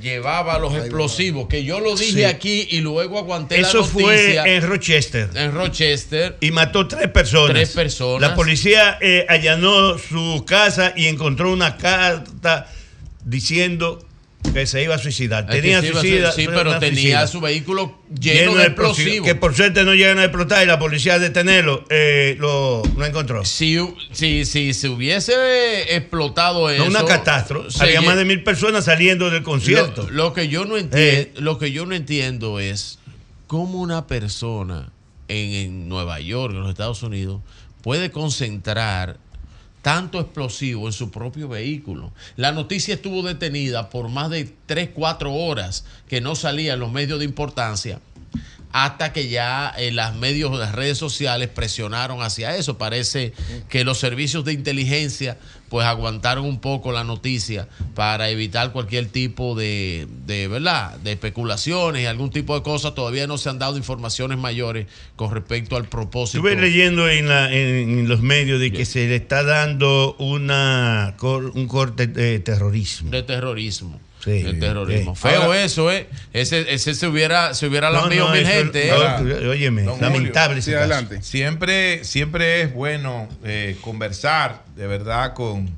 [0.00, 2.24] llevaba los explosivos, que yo lo dije Sí.
[2.24, 4.44] aquí y luego aguanté Eso la fue noticia.
[4.44, 5.30] en Rochester.
[5.34, 6.36] En Rochester.
[6.40, 7.50] Y mató tres personas.
[7.50, 8.30] Tres personas.
[8.30, 12.68] La policía eh, allanó su casa y encontró una carta
[13.24, 14.04] diciendo
[14.52, 15.44] que se iba a suicidar.
[15.44, 16.32] Es Tenía suicida.
[16.32, 17.26] sí, pero tenía suicida.
[17.26, 19.26] su vehículo lleno, de explosivos.
[19.26, 23.04] Que por suerte no llegan a explotar y la policía a detenerlo eh, lo, lo
[23.04, 23.44] encontró.
[23.44, 23.78] Si,
[24.12, 26.84] si, si se hubiese explotado eso.
[26.84, 27.82] No una catástrofe.
[27.82, 30.04] Había más de mil personas saliendo del concierto.
[30.10, 32.98] Lo, lo que yo no entiendo, lo que yo no entiendo es
[33.46, 34.92] cómo una persona
[35.28, 37.42] en, en Nueva York, en los Estados Unidos,
[37.82, 39.18] puede concentrar
[39.82, 42.12] tanto explosivo en su propio vehículo.
[42.36, 46.92] La noticia estuvo detenida por más de 3, 4 horas que no salía en los
[46.92, 48.00] medios de importancia
[48.72, 52.78] hasta que ya en las medios las redes sociales presionaron hacia eso.
[52.78, 53.32] Parece
[53.68, 55.38] que los servicios de inteligencia
[55.68, 62.02] pues aguantaron un poco la noticia para evitar cualquier tipo de, de verdad, de especulaciones
[62.02, 62.94] y algún tipo de cosas.
[62.94, 66.38] Todavía no se han dado informaciones mayores con respecto al propósito.
[66.38, 71.66] Estuve leyendo en, la- en- los medios de que se le está dando una un
[71.68, 73.10] corte de terrorismo.
[73.10, 74.00] de terrorismo.
[74.24, 75.14] Sí, de terrorismo.
[75.14, 75.22] sí.
[75.22, 76.08] Feo Ahora- eso, ¿eh?
[76.32, 78.88] Ese, ese se hubiera, se hubiera No, lambido no, mil gente.
[78.88, 78.90] ¿eh?
[78.90, 80.84] Ahora, óyeme, Don lamentable Julio, ese sí, caso.
[80.84, 81.22] adelante.
[81.22, 85.70] Siempre, siempre es bueno eh, conversar de verdad con,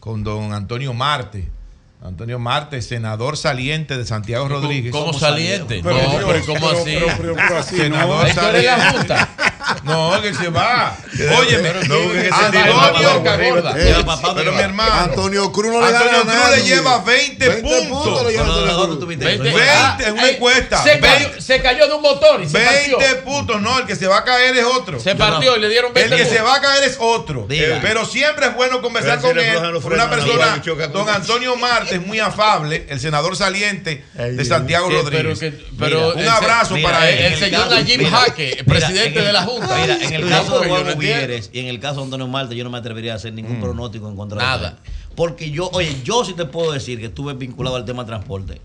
[0.00, 1.48] con don Antonio Marte.
[2.02, 4.92] Antonio Marte, senador saliente de Santiago ¿Cómo- Rodríguez.
[4.92, 5.80] cómo saliente?
[5.82, 7.76] Pero, No, pero ¿cómo así?
[7.76, 9.14] senador ¿Esto eres la saliente.
[9.84, 10.96] No, que se va.
[11.38, 13.50] Óyeme, pero ¿quién es Antonio, tipo?
[13.50, 13.74] gorda.
[14.34, 14.92] Pero mi hermano.
[14.94, 16.56] Antonio Cruz no le gana Antonio a Cruz nadie.
[16.56, 19.08] le lleva 20, 20 puntos le lleva Antonio Cruz.
[19.08, 20.82] 20, Ah, en una eh, encuesta.
[20.82, 23.24] Se cayó, 20, se cayó de un motor y se 20 partió.
[23.24, 24.98] puntos, no, el que se va a caer es otro.
[25.00, 27.46] Se partió y le dieron 20 El que se va a caer es otro.
[27.48, 29.56] Pero siempre es bueno conversar con él.
[29.84, 30.62] Una persona,
[30.92, 31.08] don.
[31.08, 34.44] Antonio Marte, es muy afable, el senador saliente de.
[34.44, 35.40] Santiago Rodríguez.
[35.42, 37.32] un abrazo para el- él.
[37.32, 39.53] el señor Nayib Jaque, presidente de la Junta.
[39.60, 40.94] Mira, en el No, caso de Juan.
[40.94, 43.60] Gutiérrez y en el caso de Antonio Marte, yo no me atrevería a hacer ningún
[43.60, 44.58] pronóstico en contra Nada.
[44.58, 44.74] de él.
[45.16, 48.60] Porque yo, oye, yo sí te puedo decir que estuve vinculado al tema de transporte.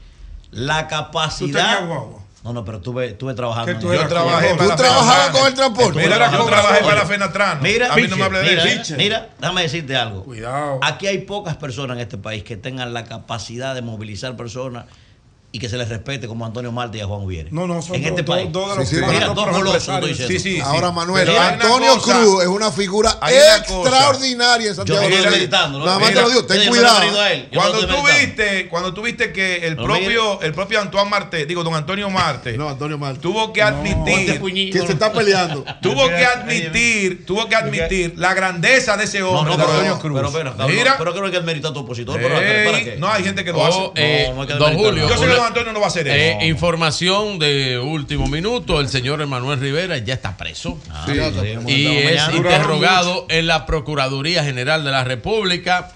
[0.51, 1.85] La capacidad.
[1.85, 2.19] guagua?
[2.43, 3.73] No, no, pero estuve, estuve trabajando.
[3.73, 3.93] ¿Qué tú?
[3.93, 5.99] Yo trabajé ¿Tú trabajabas con el transporte?
[5.99, 7.61] Mira, yo trabajé con- para la Fenatrano.
[7.61, 10.23] Mira, a mí no me hable de mira, mira, déjame decirte algo.
[10.23, 10.79] Cuidado.
[10.81, 14.85] Aquí hay pocas personas en este país que tengan la capacidad de movilizar personas
[15.51, 17.49] y que se les respete como Antonio Marte y a Juan Ubiere.
[17.51, 18.51] No, no, son en dos- este país.
[18.51, 20.19] dos de los Sí, sí, Mira, pero- dos los colosos, empresarios.
[20.19, 20.91] estoy Sí, Ahora.
[20.91, 25.47] Manuel, Antonio cosa- Cruz es una figura extraordinaria en Yo Santiago no estoy
[25.79, 25.85] ¿no?
[25.85, 27.01] Nada más te lo digo, ten yo cuidado.
[27.51, 31.63] yo Cuando tú viste, cuando tú viste que el propio, el propio Antoine Marte, digo,
[31.63, 33.19] don Antonio Marte, No, Antonio Marte.
[33.19, 34.39] tuvo que admitir,
[34.71, 35.65] Que se está peleando.
[35.81, 39.99] tuvo que admitir, tuvo que admitir la grandeza de ese hombre, no, de pero, Antonio
[39.99, 40.19] Cruz.
[40.31, 40.55] pero, pero,
[40.97, 42.17] pero creo que hay que a tu opositor.
[42.19, 42.95] Pero, ¿para ey, qué?
[42.97, 43.91] no hay gente que lo Oh, hace.
[43.95, 45.07] eh, No, no hay que don Julio,
[45.39, 49.97] Don Antonio no va a hacer eh, información de último minuto, el señor Emanuel Rivera
[49.97, 51.13] ya está preso Ah, Sí,
[51.67, 52.35] y es mañana.
[52.35, 55.91] interrogado en la Procuraduría General de la República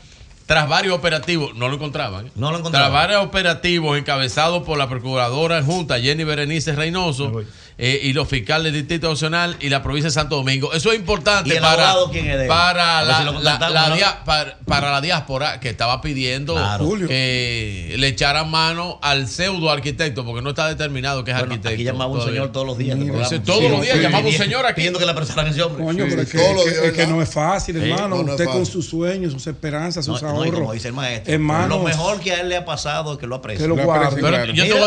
[0.45, 2.27] tras varios operativos, no lo encontraban.
[2.27, 2.31] ¿eh?
[2.35, 2.91] No lo encontraban.
[2.91, 7.43] Tras varios operativos encabezados por la Procuradora Junta Jenny Berenice Reynoso
[7.77, 10.73] eh, y los fiscales del Distrito Nacional y la provincia de Santo Domingo.
[10.73, 13.95] Eso es importante ¿Y el para, la, si la- la ¿no?
[13.95, 16.85] dia- para, para la diáspora que estaba pidiendo Claro.
[17.07, 21.75] Que le echaran mano al pseudo arquitecto, porque no está determinado que es Bueno, arquitecto.
[21.75, 22.33] aquí llamaba un todavía.
[22.35, 22.97] señor todos los días.
[22.99, 24.73] Ese todos los días llamaba un señor aquí.
[24.83, 25.83] Pidiendo que le apresaran a ese hombre.
[25.83, 28.07] Coño, pero es que, es que- es que no es fácil, Sí, hermano.
[28.09, 30.53] no, no es Usted con sus sueños, sus esperanzas, sus no, ahorros.
[30.53, 33.27] como dice el maestro, Hermanos, lo mejor que a él le ha pasado es que
[33.27, 33.63] lo aprecia.
[33.63, 34.07] que lo guarde.
[34.07, 34.29] aprecio.
[34.29, 34.81] Pero yo, te voy,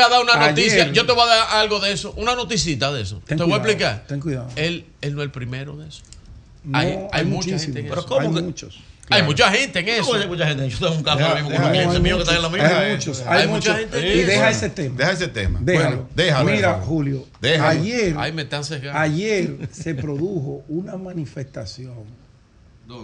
[0.00, 0.10] a- ¿eh?
[0.10, 0.90] dar una noticia.
[0.92, 2.12] Yo te voy a dar algo de eso.
[2.16, 3.22] Una noticita de eso.
[3.26, 4.06] Ten te voy a cuidado, explicar.
[4.06, 4.48] ten cuidado.
[4.56, 6.02] Él, él no es el primero de eso.
[6.64, 7.62] No, hay, hay mucha muchísimos.
[7.62, 8.08] gente en Pero eso.
[8.08, 8.80] ¿cómo hay que- muchos.
[9.10, 10.22] Hay mucha gente en ¿Cómo eso.
[10.22, 10.66] hay mucha gente?
[10.70, 12.36] Yo tengo un caso Deja- ahora mismo con deja- un hay cliente mío que está
[12.36, 12.78] en la misma.
[12.80, 13.76] Hay muchos, Hay hay mucha muchos.
[13.92, 14.58] gente Y en deja eso.
[14.58, 14.96] ese tema.
[14.96, 15.58] Deja ese tema.
[15.62, 15.88] Déjalo.
[15.90, 16.50] Bueno, déjalo.
[16.50, 16.86] Mira, favor.
[16.86, 17.68] Julio, Déjalo.
[17.80, 18.62] ayer, Ay, me están
[18.94, 22.24] ayer se produjo una manifestación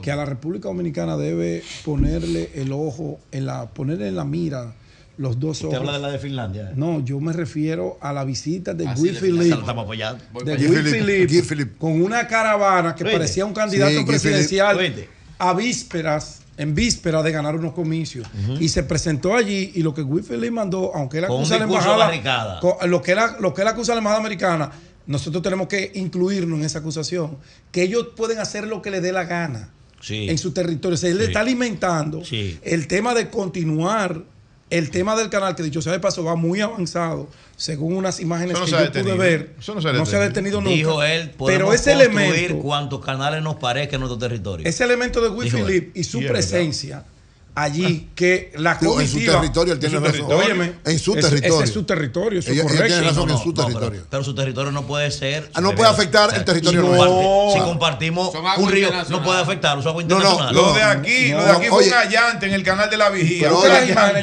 [0.03, 4.73] que a la República Dominicana debe ponerle el ojo, en la, ponerle en la mira
[5.19, 6.03] los dos Usted habla de ojos.
[6.09, 6.73] la de Finlandia.
[6.77, 9.49] No, yo me refiero a la visita de Ah, Guy sí, Philippe.
[9.61, 10.25] Estamos apoyando.
[10.45, 11.77] de Guy Guy Philippe, Philippe, Guy Philippe.
[11.79, 14.95] con una caravana que parecía un candidato Sí, Guy presidencial
[15.39, 18.27] a vísperas en víspera de ganar unos comicios.
[18.59, 21.65] Y se presentó allí y lo que Wilfred le mandó, aunque él acusa a la
[21.65, 24.71] embajada, con- lo que, él, lo que él acusa a la embajada americana,
[25.07, 27.39] nosotros tenemos que incluirnos en esa acusación,
[27.73, 30.29] que ellos pueden hacer lo que les dé la gana Sí.
[30.29, 30.95] en su territorio.
[30.95, 31.25] O sea, él Sí.
[31.25, 32.59] está alimentando Sí.
[32.63, 34.23] el tema de continuar.
[34.71, 38.59] El tema del canal, que dicho sea de paso, va muy avanzado, según unas imágenes
[38.59, 39.17] no que yo pude detenido.
[39.17, 39.55] ver.
[39.59, 40.59] Eso no se ha no se ha detenido.
[40.59, 40.75] detenido nunca.
[40.75, 44.67] Dijo él, podemos pero ese construir elemento, cuantos canales nos parezca en nuestro territorio.
[44.67, 45.51] ese elemento de él.
[45.51, 47.05] Philip y su verdad.
[47.55, 49.35] Allí, que la Digo, en su comitiva...
[49.41, 50.27] territorio, él tiene En su razón.
[50.29, 50.45] territorio.
[50.55, 51.55] Óyeme, En su territorio.
[51.57, 54.07] Ese es su territorio, eso es Ella- tiene razón No, en su no, territorio.
[54.11, 55.51] Pero, su territorio no puede ser.
[55.55, 57.65] Ah, no puede afectar el territorio si nuestro.
[57.65, 59.27] compartimos un río, no internacionales.
[59.27, 59.83] puede afectar.
[59.83, 60.62] Son aguas No, no, internacionales.
[60.62, 61.89] Lo de aquí, lo de aquí fue oye.
[61.89, 63.51] un allante en el canal de la vigía.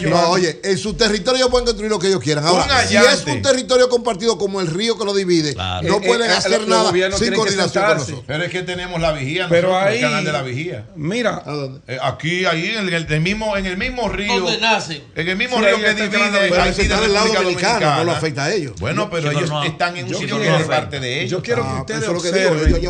[0.10, 2.46] No, oye, en su territorio ellos pueden construir lo que ellos quieran.
[2.46, 6.30] Ahora, si es un territorio compartido como el río que lo divide, no Eh, pueden
[6.30, 8.24] eh, hacer los nada sin coordinación con nosotros.
[8.28, 10.86] Pero es que tenemos la vigía, Pero nosotros, ahí- el canal de la vigía.
[10.96, 11.44] Mira,
[11.88, 14.40] Eh, aquí, ahí, en el, el mismo, en el mismo río.
[14.40, 15.04] ¿Dónde nacen?
[15.16, 17.96] En el mismo Sí, río que divide canal de la Pero Haití del lado dominicano,
[17.98, 18.74] no lo afecta a ellos.
[18.80, 19.64] Bueno, pero ellos no.
[19.64, 21.32] están en un sitio que es parte de ellos.
[21.32, 22.82] Yo quiero que Ah, ustedes observen.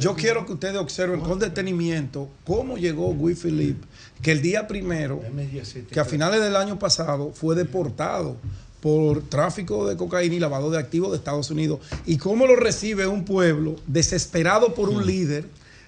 [0.00, 3.86] Yo quiero que ustedes observen con detenimiento cómo llegó Guy Philippe,
[4.22, 5.20] que el día primero,
[5.90, 8.36] que a finales del año pasado fue deportado
[8.80, 13.06] por tráfico de cocaína y lavado de activos de Estados Unidos, y cómo lo recibe
[13.06, 15.46] un pueblo desesperado por un líder,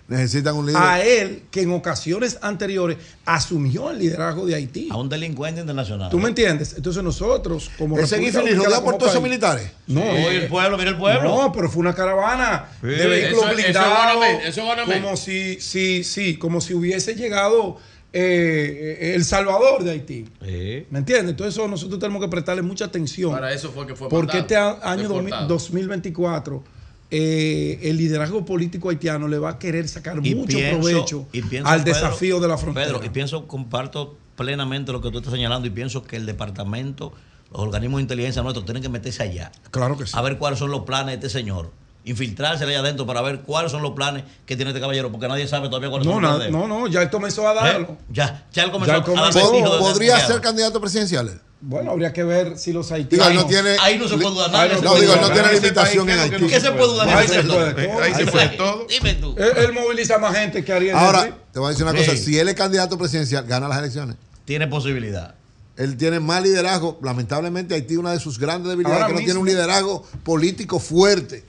[0.09, 0.81] Necesitan un líder.
[0.81, 4.89] a él que en ocasiones anteriores asumió el liderazgo de Haití.
[4.91, 6.11] A un delincuente internacional.
[6.11, 6.75] ¿Tú me entiendes?
[6.77, 9.69] Entonces nosotros, como Ese rodeado por todos esos militares.
[9.89, 11.25] No, Oye, el pueblo, mira el pueblo.
[11.25, 12.87] no, pero fue una caravana Sí.
[12.87, 14.25] de vehículos Eso- eso es blindados.
[14.45, 15.01] Eso es Guanamé.
[15.03, 17.79] como si, sí, sí, como si hubiese llegado
[18.13, 20.25] eh, eh, El Salvador de Haití.
[20.43, 20.87] Sí.
[20.91, 21.31] ¿Me entiendes?
[21.31, 23.33] Entonces eso nosotros tenemos que prestarle mucha atención.
[23.33, 25.49] Para eso fue que fue Porque este año 2000 deportado.
[25.49, 26.65] 2024
[27.11, 31.43] eh, el liderazgo político haitiano le va a querer sacar Y mucho pienso- provecho y
[31.43, 32.87] pienso, al Pedro, desafío de la frontera.
[32.87, 37.13] Pedro, y pienso, comparto plenamente lo que tú estás señalando y pienso que el departamento,
[37.53, 39.53] los organismos de inteligencia nuestros tienen que meterse allá.
[39.71, 40.13] Claro que sí.
[40.17, 41.71] A ver cuáles son los planes de este señor.
[42.05, 45.49] Infiltrarse allá adentro para ver cuáles son los planes que tiene este caballero, porque nadie
[45.49, 46.53] sabe todavía cuáles No, son los planes.
[46.53, 46.69] de él.
[46.69, 47.89] no, no, ya él comenzó a darlo.
[47.91, 47.97] ¿Eh?
[48.13, 49.25] Ya, ya él comenzó Ya a él comenzó.
[49.25, 51.41] a dar vestigios de- ¿Podría ser candidato presidencial?
[51.61, 53.29] Bueno, habría que ver si los Digo, haitianos.
[53.29, 53.77] él no tiene.
[53.81, 54.69] Ahí no se puede dudar nada.
[54.75, 56.55] No No, digo, no tiene limitación en país, ¿qué es lo Haití.
[56.55, 58.03] ¿Qué se puede dudar en Ahí se puede todo.
[58.03, 58.87] Ahí se puede todo.
[58.89, 59.35] Dime tú.
[59.39, 60.95] Él, él moviliza más gente que Ariel.
[60.95, 61.35] Ahora, Henry.
[61.53, 62.05] te voy a decir una Sí.
[62.07, 62.17] cosa.
[62.19, 64.17] Si él es candidato presidencial, gana las elecciones.
[64.45, 65.35] Tiene posibilidad.
[65.77, 66.99] Él tiene más liderazgo.
[67.03, 71.43] Lamentablemente, Haití una de sus grandes debilidades Ahora que no tiene un liderazgo político fuerte.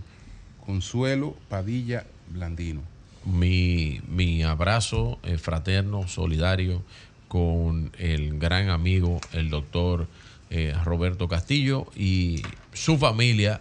[0.65, 2.94] Consuelo Padilla Blandino.
[3.27, 6.83] Mi, mi abrazo eh, fraterno, solidario
[7.29, 10.07] con el gran amigo, el doctor
[10.51, 13.61] eh, Roberto Castillo y su familia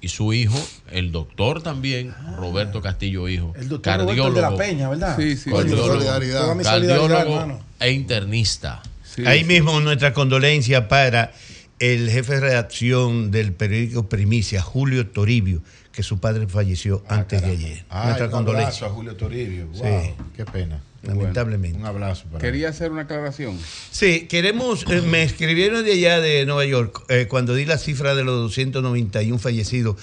[0.00, 0.58] y su hijo,
[0.92, 5.16] el doctor también, Roberto Castillo hijo, El doctor Roberto el de la Peña, ¿verdad?
[5.16, 5.50] Sí, sí.
[5.50, 8.80] Coño, cardiólogo, cardiólogo e internista.
[9.02, 9.46] Sí, Ahí sí.
[9.46, 11.32] mismo nuestra condolencia para
[11.80, 15.60] el jefe de redacción del periódico Primicia, Julio Toribio,
[15.98, 17.84] que su padre falleció antes de ayer.
[17.88, 18.68] Ay, nuestra un condolencia.
[18.68, 19.66] abrazo a Julio Toribio.
[19.66, 20.14] Wow, Sí.
[20.36, 20.80] qué pena.
[21.02, 21.76] Lamentablemente.
[21.76, 23.58] Un abrazo para Quería hacer una aclaración.
[23.90, 28.14] Sí, queremos, eh, me escribieron de allá de Nueva York, eh, cuando di la cifra
[28.14, 29.96] de los 291 fallecidos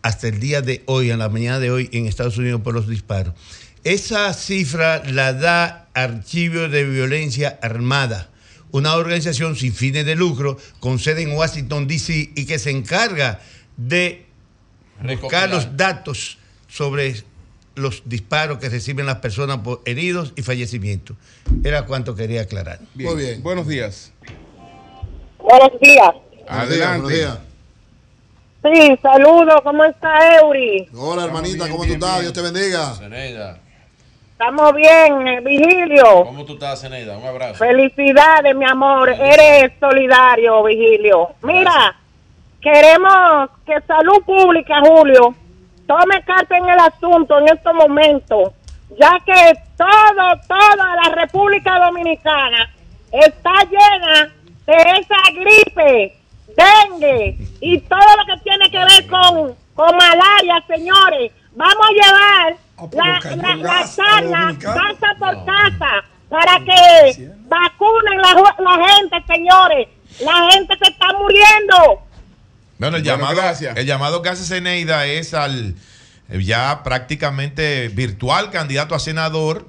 [0.00, 2.88] hasta el día de hoy, en la mañana de hoy, en Estados Unidos por los
[2.88, 3.34] disparos.
[3.84, 8.30] Esa cifra la da Archivo de Violencia Armada,
[8.70, 12.30] una organización sin fines de lucro con sede en Washington, D.C.
[12.34, 13.40] y que se encarga
[13.76, 14.31] de
[15.02, 17.14] buscar los datos sobre
[17.74, 21.16] los disparos que reciben las personas por heridos y fallecimientos.
[21.64, 22.80] Era cuanto quería aclarar.
[22.94, 23.42] Muy bien.
[23.42, 24.12] Buenos días.
[25.38, 26.10] Buenos días.
[26.48, 27.26] Adelante.
[28.62, 29.60] Sí, saludos.
[29.64, 30.88] ¿Cómo está Eury?
[30.94, 32.20] Hola, hermanita, ¿cómo tú estás?
[32.20, 32.94] Dios te bendiga.
[32.94, 33.58] Zeneida,
[34.32, 36.24] Estamos bien, eh, Vigilio.
[36.24, 37.16] ¿cómo tú estás, Zeneida?
[37.16, 37.54] Un abrazo.
[37.54, 39.08] Felicidades, mi amor.
[39.10, 41.28] Eres solidario, Vigilio.
[41.42, 41.96] Mira,
[42.62, 45.34] queremos que Salud Pública, Julio,
[45.86, 48.52] tome carta en el asunto en estos momentos,
[48.98, 52.70] ya que todo, toda la República Dominicana
[53.10, 54.32] está llena
[54.66, 56.16] de esa gripe,
[56.56, 61.32] dengue y todo lo que tiene que ver con, con malaria, señores.
[61.54, 62.56] Vamos a llevar
[62.92, 69.88] la, la, la charla casa por casa para que vacunen la, la gente, señores.
[70.20, 72.02] La gente se está muriendo.
[72.82, 73.76] Bueno, el Bueno, llamado, gracias.
[73.76, 75.76] el llamado que hace Zeneida es al
[76.28, 79.68] eh, ya prácticamente virtual candidato a senador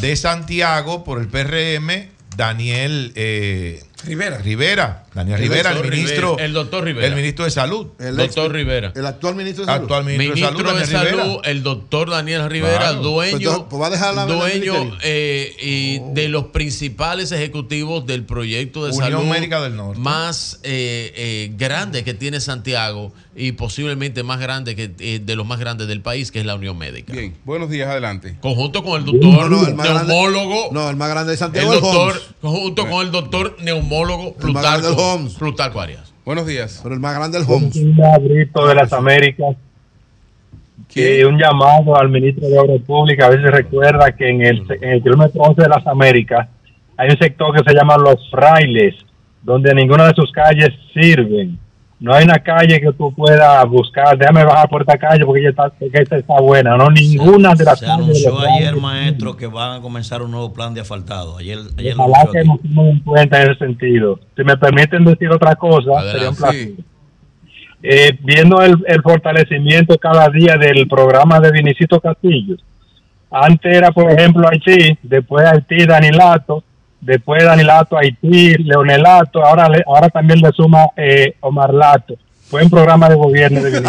[0.00, 4.38] de Santiago por el PRM, Daniel eh, Rivera.
[4.38, 5.02] Rivera.
[5.14, 6.30] Daniel El Rivera, el ministro.
[6.32, 7.06] Rivera, el doctor Rivera.
[7.06, 7.86] El ministro de Salud.
[7.98, 8.92] El Doctor Rivera.
[8.94, 9.82] El actual ministro de Salud.
[9.84, 13.00] Actual ministro, Ministro de Salud, de el doctor Daniel Rivera, Claro.
[13.00, 18.04] Pues dueño, entonces, pues va a dejar la- dueño eh, y de los principales ejecutivos
[18.06, 19.98] del proyecto de Unión salud Médica del Norte.
[19.98, 25.46] más eh, eh, grande que tiene Santiago y posiblemente más grande que eh, de los
[25.46, 27.12] más grandes del país, que es la Unión Médica.
[27.14, 28.36] Bien, buenos días, adelante.
[28.40, 30.68] Conjunto con el doctor No, no, el más grande- neumólogo.
[30.72, 32.54] No, el más grande de Santiago el doctor, Homs.
[32.58, 35.34] junto con el doctor neumólogo Grande Plutarco, del Homs.
[35.34, 36.12] Plutarco Arias.
[36.24, 36.80] Buenos días.
[36.82, 37.74] Pero el más grande es el Homs.
[38.24, 39.56] Grito de las Américas.
[40.94, 43.26] Y un llamado al ministro de Obras Públicas.
[43.26, 46.48] A veces recuerda que en el, en el kilómetro 11 de las Américas
[46.96, 48.94] hay un sector que se llama Los Frailes,
[49.42, 51.58] donde ninguna de sus calles sirven.
[51.98, 54.18] No hay una calle que tú puedas buscar.
[54.18, 56.76] Déjame bajar por esta calle porque ella está, porque esta está buena.
[56.76, 60.52] No, ninguna de las Se de anunció ayer, maestro, que van a comenzar un nuevo
[60.52, 61.38] plan de asfaltado.
[61.38, 64.20] Ayer, ayer lo Ojalá que nos tomen en cuenta en ese sentido.
[64.36, 66.72] Si me permiten decir otra cosa, sería un placer.
[67.82, 72.56] Eh, viendo el, el fortalecimiento cada día del programa de Vinicito Castillo.
[73.30, 76.62] Antes era, por ejemplo, Haití, después Haití, Danilato,
[77.00, 82.14] después Danilato, Haití, Leonelato, ahora, le- ahora también le suma eh, Omar Lato.
[82.48, 83.80] Fue un programa de gobierno de.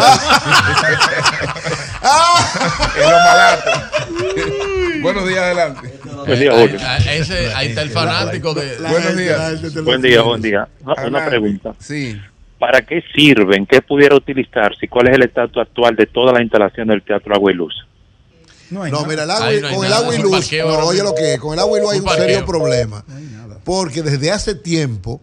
[5.02, 5.92] Buenos días, adelante.
[6.26, 6.78] Buen día, Julio.
[6.82, 8.76] Ah, ese- ahí está el fanático de.
[8.78, 9.84] Buenos días.
[9.84, 10.68] Buen día, buen día.
[11.06, 11.74] Una, pregunta.
[11.78, 12.20] Sí.
[12.58, 13.64] ¿Para qué sirven?
[13.66, 14.86] ¿Qué pudiera utilizarse?
[14.86, 17.86] ¿Y cuál es el estatus actual de toda la instalación del Teatro Agua y Luz?
[18.70, 21.02] No, mira, el agua, no hay con el nada, agua y luz, parqueo no, oye
[21.02, 23.04] lo que es, con el agua y luz hay Un un serio problema.
[23.64, 25.20] Porque desde hace tiempo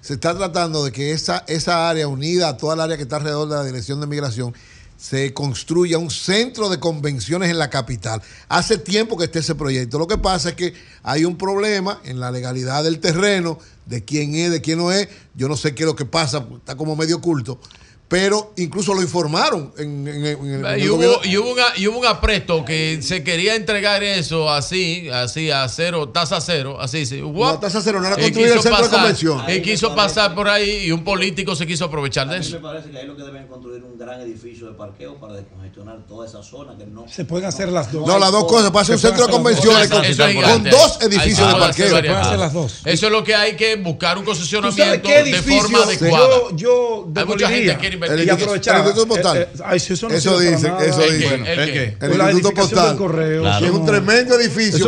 [0.00, 3.16] se está tratando de que esa, esa área unida a toda el área que está
[3.16, 4.54] alrededor de la Dirección de Migración
[4.98, 8.22] se construya un centro de convenciones en la capital.
[8.48, 9.98] Hace tiempo que está ese proyecto.
[9.98, 14.34] Lo que pasa es que hay un problema en la legalidad del terreno, de quién
[14.34, 15.08] es, de quién no es.
[15.34, 17.58] Yo no sé qué es lo que pasa, está como medio oculto.
[18.06, 21.88] Pero incluso lo informaron en, en- en el, en Y hubo, y, hubo una- y
[21.88, 27.06] hubo un apresto que se quería entregar eso así, así a cero, tasa cero, así,
[27.06, 27.22] sí.
[27.22, 29.42] No, tasa cero, no era construir el centro de pasar- convención.
[29.48, 32.56] Y quiso pasar por ahí y un político se quiso aprovechar de A mí eso.
[32.56, 36.06] me parece que ahí lo que deben construir un gran edificio de parqueo para descongestionar
[36.06, 37.06] toda esa zona que no.
[37.08, 38.06] Se pueden hacer las dos.
[38.06, 38.70] No, las dos cosas.
[38.70, 39.64] Pasa un Se pueden centro de hacer las dos.
[39.64, 42.12] convenciones con, es con dos edificios se de puede hacer parqueo.
[42.14, 42.80] varias cosas.
[42.84, 46.28] Eso es lo que hay que buscar un ¿Tú sabes concesionamiento de forma adecuada.
[46.52, 48.74] yo, yo Hay mucha gente que quiere invertir y aprovechar?
[48.76, 49.36] El Instituto Postal.
[49.38, 51.46] Eh, eh, si eso dicen, eso ¿El dicen.
[51.46, 51.96] ¿El ¿El?
[52.00, 52.88] El Instituto Postal.
[52.88, 54.78] del correo, Que es un tremendo edificio.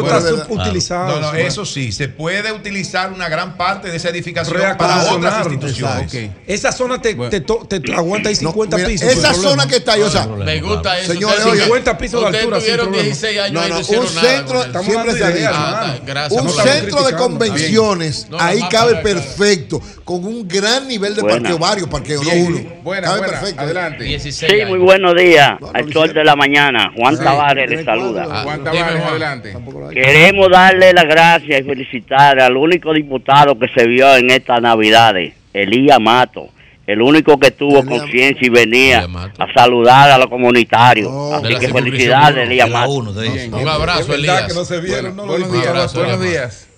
[0.47, 1.20] Subutilizado.
[1.20, 5.47] No, no, eso sí, se puede utilizar una gran parte de esa edificación para otras
[5.47, 6.12] instituciones.
[6.47, 9.09] Esa zona te, te, to- te aguanta ahí 50 mira, pisos.
[9.11, 11.12] esa zona que está ahí, o sea, Me gusta eso.
[11.12, 13.05] Señores, Ustedes- oye, 50 pisos de altura, tuvieron problema.
[13.05, 16.43] 16 años No, y no, un centro, siempre se ha dicho, Ah, gracias.
[16.43, 22.25] un centro de convenciones, ahí cabe perfecto, con un gran nivel de parqueo, varios parqueos,
[22.25, 22.61] no uno.
[23.00, 23.33] Buena, cabe buena.
[23.41, 23.60] perfecto.
[23.62, 24.18] Adelante.
[24.20, 25.52] Sí, muy buenos días.
[25.75, 26.92] Al sol de la mañana.
[26.97, 27.25] Juan Sí.
[27.25, 28.42] Tavares le saluda.
[28.42, 29.55] Juan Tavares, adelante.
[29.92, 35.34] Queremos darle las gracias y felicitar al único diputado que se vio en estas navidades,
[35.52, 36.49] Elías Mato.
[36.86, 39.08] El único que tuvo conciencia y venía
[39.39, 41.10] a saludar a los comunitarios.
[41.12, 42.91] Oh, Así que felicidades, Elías Mato.
[42.92, 43.49] uno, de ellos.
[43.60, 44.55] Un abrazo, Elías.
[44.55, 45.52] no no Buenos vimos.
[45.52, 46.33] días, abrazo, buenos Elías.
[46.33, 46.68] días.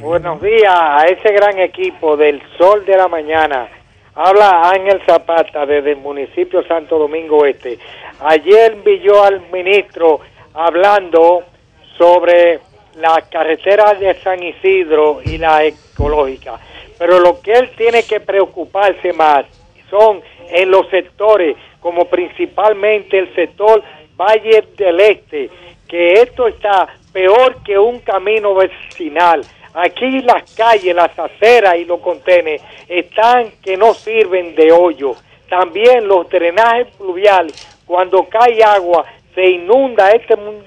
[0.00, 3.68] Buenos días a ese gran equipo del Sol de la Mañana,
[4.16, 7.78] Habla Ángel Zapata desde el municipio Santo Domingo Este.
[8.20, 10.20] Ayer vi yo al ministro
[10.54, 11.42] hablando
[11.98, 12.60] sobre
[12.94, 16.60] la carretera de San Isidro y la ecológica.
[16.96, 19.46] Pero lo que él tiene que preocuparse más
[19.90, 23.82] son en los sectores, como principalmente el sector
[24.16, 25.50] Valle del Este,
[25.88, 29.44] que esto está peor que un camino vecinal.
[29.74, 35.14] Aquí las calles, las aceras y los contenes están que no sirven de hoyo.
[35.48, 37.54] También los drenajes pluviales,
[37.84, 39.04] cuando cae agua,
[39.34, 40.62] se inunda este mun-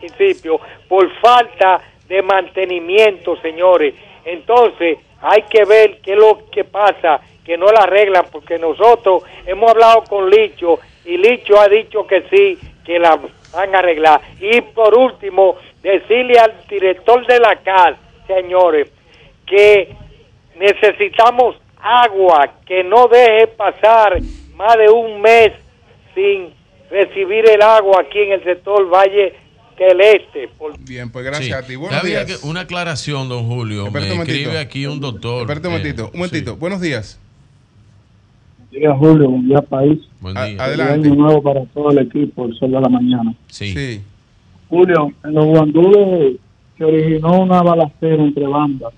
[0.00, 3.94] municipio por falta de mantenimiento, señores.
[4.24, 9.24] Entonces, hay que ver qué es lo que pasa, que no la arreglan, porque nosotros
[9.44, 13.18] hemos hablado con Licho y Licho ha dicho que sí, que la
[13.52, 14.20] van a arreglar.
[14.40, 17.96] Y por último, decirle al director de la CAL,
[18.26, 18.88] señores,
[19.46, 19.94] que
[20.58, 24.18] necesitamos agua, que no deje pasar
[24.56, 25.52] más de un mes
[26.14, 26.50] sin
[26.90, 29.34] recibir el agua aquí en el sector Valle
[29.78, 30.48] del Este.
[30.56, 31.52] Por- Bien, pues gracias Sí.
[31.52, 31.76] a ti.
[31.76, 32.24] Buenos días.
[32.40, 33.86] que- una aclaración, don Julio.
[33.86, 34.38] Espérate Me un momentito.
[34.40, 35.40] escribe aquí un doctor.
[35.42, 36.56] Espérate un eh, momentito, un momentito.
[36.56, 37.20] Buenos días.
[38.70, 39.28] día, Julio.
[39.28, 40.00] Buen día, país.
[40.20, 40.62] Buen A- día.
[40.64, 41.08] adelante.
[41.08, 43.34] Año nuevo para todo el equipo, el sol de la mañana.
[43.48, 44.02] Sí.
[44.68, 46.36] Julio, en los guandules
[46.76, 48.92] se originó una balacera entre bandas.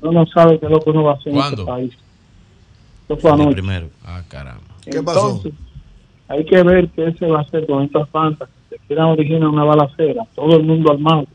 [0.00, 1.62] Uno no sabe qué es lo que uno va a hacer en ¿Cuándo?
[1.62, 1.92] este país.
[3.02, 3.52] Esto fue anoche.
[3.52, 3.88] Primero.
[4.04, 4.62] Ah, caramba.
[4.84, 5.28] ¿Qué pasó?
[5.28, 5.52] Entonces,
[6.28, 9.64] hay que ver qué se va a hacer con estas bandas que quieran originar una
[9.64, 10.24] balacera.
[10.34, 11.26] Todo el mundo armado.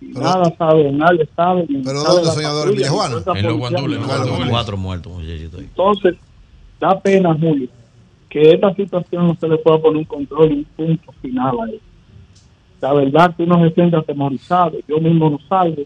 [0.00, 1.64] Y nada sabe, nadie sabe.
[1.68, 3.16] ni ¿Pero sabe dónde, señor patrulla, Villajuana?
[3.34, 4.48] En los guandules, en.
[4.50, 5.12] Cuatro muertos.
[5.58, 6.16] Entonces,
[6.78, 7.68] da pena, Julio,
[8.28, 11.70] que esta situación no se le pueda poner un control y un punto final a
[11.70, 11.93] esto.
[12.84, 15.84] La verdad que uno se siente atemorizado, yo mismo no salgo.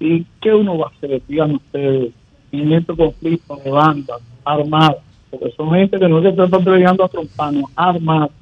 [0.00, 2.12] ¿Y qué uno va a hacer, digan ustedes,
[2.50, 4.96] en este conflicto de bandas armadas?
[5.30, 8.32] Porque son gente que no se están peleando a trompanos, armadas,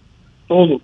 [0.49, 0.81] todo.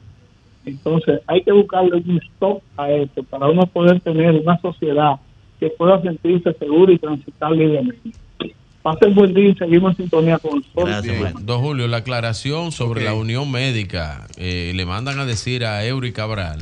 [0.66, 5.18] Entonces, hay que buscarle un stop a esto para uno poder tener una sociedad
[5.58, 8.10] que pueda sentirse segura y transitar libremente.
[8.82, 10.90] Pasen buen día y seguimos en sintonía con sol.
[11.42, 14.26] Don Julio, la aclaración sobre la unión médica.
[14.36, 16.60] eh, le mandan a decir a Eury Cabral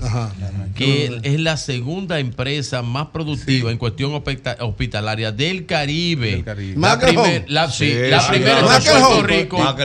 [0.74, 6.44] que es la segunda empresa más productiva en cuestión hospita- hospitalaria del Caribe.
[6.76, 9.22] La, primer- la, sí, Sí, la sí, primera está en Puerto.
[9.26, 9.76] Rico.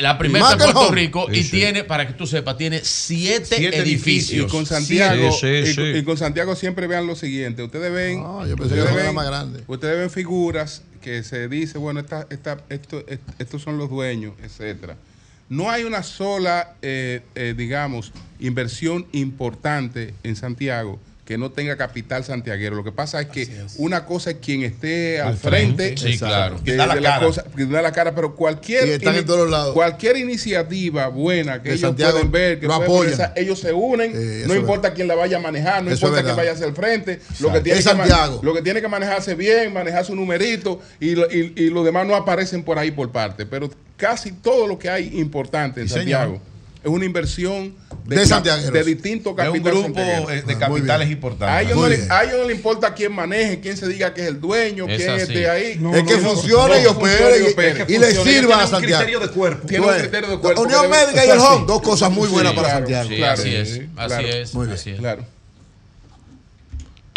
[0.00, 0.92] La primera está en Puerto.
[0.94, 1.50] Rico Sí, y sí.
[1.50, 4.46] tiene, para que tú sepas, tiene siete, Siete edificios.
[4.46, 5.82] Y con Santiago, Sí, sí, y, sí.
[5.98, 7.62] y con Santiago siempre vean lo siguiente.
[7.62, 9.60] Ustedes ven, Ah, yo pensé que ustedes era ven- más grande.
[9.66, 14.34] ustedes ven figuras que se dice, bueno, esta, esta, esto, est- estos son los dueños,
[14.42, 14.96] etcétera.
[15.48, 20.98] No hay una sola, eh, eh, digamos, inversión importante en Santiago
[21.28, 22.74] que no tenga capital santiaguero.
[22.74, 26.56] Lo que pasa es que una cosa es quien esté al frente, Sí, claro.
[26.56, 27.26] de, Quien da la de la cara.
[27.26, 29.74] cosa, quien da la cara, pero cualquier Y están en todos lados.
[29.74, 34.12] cualquier iniciativa buena que De ellos Santiago pueden ver, que lo pueden ellos se unen,
[34.14, 36.72] Eh, no importa quién la vaya a manejar, no Eso importa quién vaya hacia el
[36.74, 38.40] frente, lo que, tiene Es que ma- Santiago.
[38.42, 42.06] lo que tiene que manejarse bien, manejar su numerito y, lo- y, y los demás
[42.06, 46.36] no aparecen por ahí por parte, pero casi todo lo que hay importante en Santiago
[46.36, 46.57] señor.
[46.82, 47.74] Es una inversión
[48.06, 48.72] De santiagueros.
[48.72, 50.30] de distintos Es un capital grupo santiaguero.
[50.30, 51.10] eh, de Ah, capitales bien.
[51.10, 51.66] A importantes.
[51.66, 54.28] ellos, no le, a ellos no le importa quién maneje, quién se diga que es
[54.28, 55.22] el dueño, Es quién así.
[55.22, 55.76] esté ahí.
[55.80, 57.84] No, es que no, funcione y opere y opere.
[57.88, 58.96] y le sirva a Santiago.
[59.04, 59.66] criterio de cuerpo.
[59.66, 60.62] Tiene un criterio de cuerpo.
[60.62, 61.38] Unión Médica y el.
[61.38, 63.08] Home, dos cosas muy buenas Sí, para claro, Santiago.
[63.08, 63.68] Sí, Claro, así es.
[63.74, 64.54] sí, Así es.
[64.54, 64.74] Muy bien.
[64.78, 64.98] así es.
[64.98, 65.24] Claro.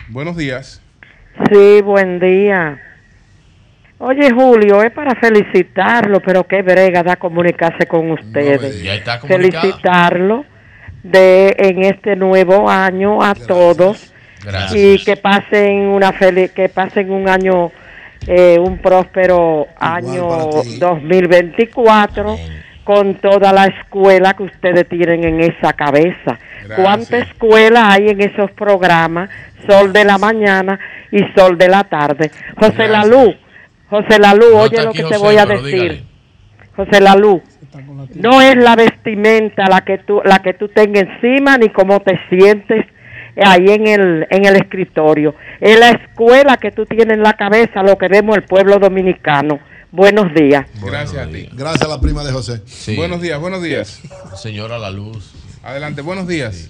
[0.10, 0.82] Buenos días.
[1.52, 2.82] Sí, buen día.
[4.04, 8.84] Oye, Julio, es para felicitarlo, pero qué brega da comunicarse con ustedes.
[8.84, 10.44] Está felicitarlo
[11.04, 14.12] de en este nuevo año a todos
[14.44, 14.74] Gracias.
[14.74, 17.72] y que pasen una feliz que pasen un año
[18.26, 20.80] eh, un próspero año para ti.
[20.80, 22.38] 2024
[22.84, 26.40] con toda la escuela que ustedes tienen en esa cabeza.
[26.64, 26.76] Gracias.
[26.76, 29.30] ¿Cuántas escuelas hay en esos programas?
[29.68, 30.80] Sol de la mañana
[31.12, 32.32] y Sol de la tarde.
[32.58, 33.51] José Gracias.
[33.92, 35.66] José Lalú, No oye lo que te voy a decir.
[35.66, 36.04] dígale.
[36.76, 37.42] José Lalú,
[38.16, 42.18] no es la vestimenta la que tú la que tú tengas encima ni cómo te
[42.30, 42.86] sientes
[43.44, 45.36] ahí en el en el escritorio.
[45.60, 49.60] Es la escuela que tú tienes en la cabeza lo que vemos el pueblo dominicano.
[49.92, 50.66] Buenos días.
[50.82, 51.50] Gracias a ti.
[51.52, 52.62] Gracias a la prima de José.
[52.66, 52.96] Sí.
[52.96, 54.02] Buenos días, buenos días.
[54.36, 55.34] Señora La Luz.
[55.64, 56.70] Adelante, buenos días.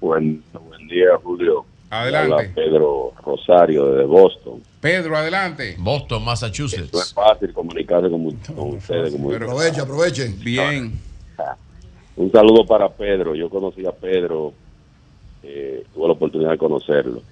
[0.00, 1.64] Buen, buen día, Julio.
[1.94, 2.34] Adelante.
[2.34, 4.62] Habla Pedro Rosario desde Boston.
[4.80, 5.76] Pedro, adelante.
[5.78, 7.12] Boston, No es Massachusetts.
[7.12, 9.12] fácil comunicarse con, ustedes.
[9.12, 10.40] como- Pero- Aprovechen, aprovechen.
[10.40, 10.98] Bien.
[12.16, 13.34] Un saludo para Pedro.
[13.34, 14.52] Yo conocí a Pedro,
[15.42, 17.22] eh, tuve la oportunidad de conocerlo.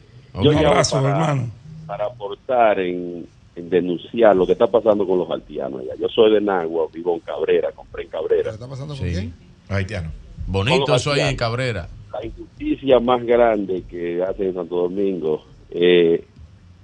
[0.43, 1.51] Yo Un abrazo, para, hermano.
[1.87, 5.95] para aportar en, en denunciar lo que está pasando con los haitianos allá.
[5.99, 8.51] Yo soy de Nagua, vivo en Cabrera, compré en Cabrera.
[8.53, 9.35] está pasando con quién?
[9.71, 10.11] Haitiano.
[10.47, 11.51] Bonito Con los eso ahí en haitianos.
[11.51, 11.89] Cabrera.
[12.13, 16.21] La injusticia más grande que hacen en Santo Domingo es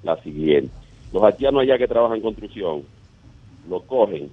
[0.03, 0.71] la siguiente.
[1.13, 2.83] Los haitianos allá que trabajan en construcción,
[3.69, 4.31] lo cogen,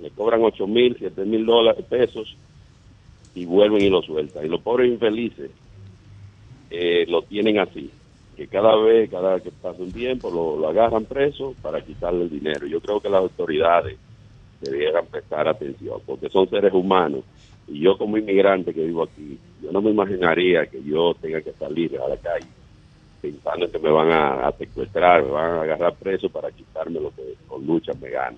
[0.00, 2.36] le cobran 8 mil, 7 mil dólares, pesos
[3.34, 4.44] y vuelven y lo sueltan.
[4.44, 5.50] Y los pobres infelices
[6.70, 7.90] eh, lo tienen así,
[8.36, 12.30] que cada vez, cada que pasa un tiempo, lo, lo agarran preso para quitarle el
[12.30, 12.66] dinero.
[12.66, 13.98] Yo creo que las autoridades
[14.60, 17.24] debieran prestar atención, porque son seres humanos.
[17.72, 21.52] Y yo como inmigrante que vivo aquí, yo no me imaginaría que yo tenga que
[21.52, 22.46] salir a la calle
[23.22, 27.36] pensando que me van a, secuestrar, me van a agarrar preso para quitarme lo que
[27.46, 28.36] con lucha me gano.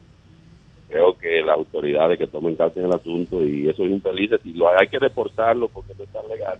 [0.89, 4.69] Creo que las autoridades que tomen cartas en el asunto y esos infelices, si lo
[4.69, 6.59] hay que deportarlo porque no está legal,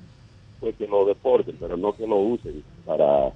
[0.59, 3.31] pues que lo deporten, pero no que lo usen para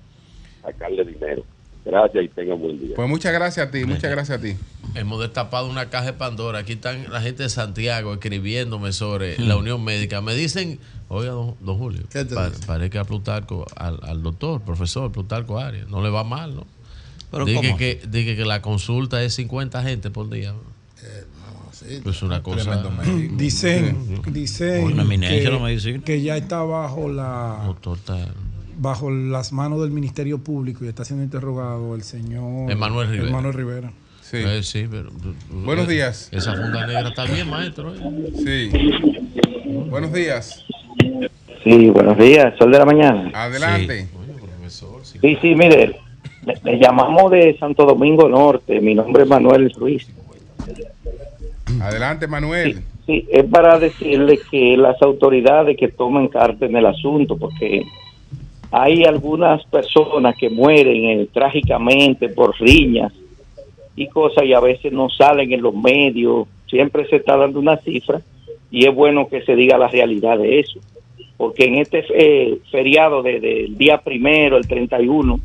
[0.62, 1.44] sacarle dinero.
[1.89, 2.94] Gracias y tengan buen día.
[2.97, 4.55] Pues muchas gracias a ti, muchas gracias a ti.
[4.94, 6.58] Hemos destapado una caja de Pandora.
[6.60, 10.20] Aquí están la gente de Santiago escribiéndome sobre la Unión Médica.
[10.20, 12.02] Me dicen, oiga, don, don Julio,
[12.34, 16.55] pa- parece que a Plutarco, al, al doctor, profesor Plutarco Arias, no le va mal,
[16.57, 16.67] ¿no?
[17.31, 17.76] Pero dije, ¿cómo?
[17.78, 20.52] que, dije que la consulta es 50 gente por día.
[22.02, 22.83] Pues una cosa.
[23.36, 27.62] Dicen, dicen Una eminencia que, ya está bajo la
[28.78, 33.28] bajo las manos del Ministerio Público y está siendo interrogado el señor Emanuel Rivera.
[33.28, 33.92] Emanuel Rivera.
[34.23, 34.39] Sí.
[34.39, 35.10] Eh, sí, pero.
[35.50, 36.28] Buenos eh, días.
[36.32, 37.94] Esa funda negra está bien, maestro.
[37.94, 37.98] ¿eh?
[38.36, 38.70] Sí.
[39.90, 40.65] Buenos días.
[41.65, 43.31] Sí, buenos días, Sol de la Mañana.
[43.34, 44.08] Adelante.
[44.68, 45.98] Sí, sí, mire,
[46.44, 50.07] le, le llamamos de Santo Domingo Norte, mi nombre es Manuel Ruiz.
[51.81, 52.82] Adelante, Manuel.
[53.07, 57.84] Sí, es para decirle que las autoridades que tomen carta en el asunto, porque
[58.70, 63.12] hay algunas personas que mueren eh, trágicamente por riñas
[63.97, 67.76] y cosas y a veces no salen en los medios, siempre se está dando una
[67.78, 68.20] cifra
[68.70, 70.78] y es bueno que se diga la realidad de eso,
[71.36, 75.40] porque en este eh, feriado de- del día primero, el 31,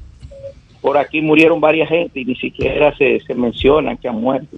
[0.83, 4.57] por aquí murieron varias gente y ni siquiera se, se menciona que han muerto.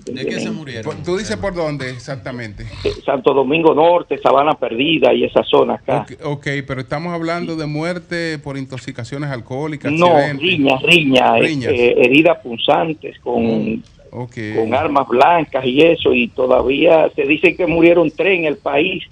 [0.83, 2.63] Por- ¿Tú dices por dónde exactamente?
[2.83, 5.99] Eh, Santo Domingo Norte, Sabana Perdida y esa zona acá.
[6.01, 9.91] Ok, ok, pero estamos hablando de muerte por intoxicaciones alcohólicas.
[9.93, 10.41] No, accidentes.
[10.41, 11.71] riñas, riñas, eh, Riñas.
[11.73, 14.35] eh, heridas punzantes con, Ok.
[14.55, 19.03] con armas blancas y eso, y todavía se dice que murieron tres en el país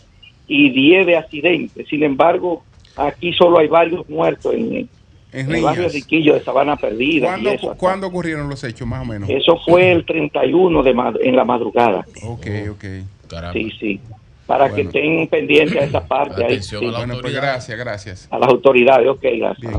[0.47, 1.87] y diez de accidentes.
[1.87, 2.63] Sin embargo,
[2.95, 4.89] aquí solo hay varios muertos en,
[5.33, 5.89] en el barrio.
[5.89, 7.25] Riquillo de Sabana Perdida.
[7.25, 7.77] y ¿Cuándo, eso, acá.
[7.79, 9.29] cuándo ocurrieron los hechos, más o menos?
[9.29, 12.05] Eso fue el 31 de ma- en la madrugada.
[12.23, 12.83] Ok, ok.
[13.53, 13.99] Sí, sí.
[14.45, 16.45] Para que estén pendientes a esa parte.
[16.45, 16.75] ahí, sí.
[16.75, 18.27] Bueno, pues gracias, gracias.
[18.29, 19.73] A las autoridades, ok, gracias.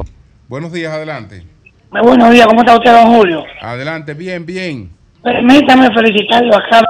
[0.48, 1.42] Buenos días, adelante.
[1.90, 3.44] Muy buenos días, ¿cómo está usted, don Julio?
[3.60, 4.90] Adelante, bien, bien.
[5.22, 6.82] Permítame felicitarlo acá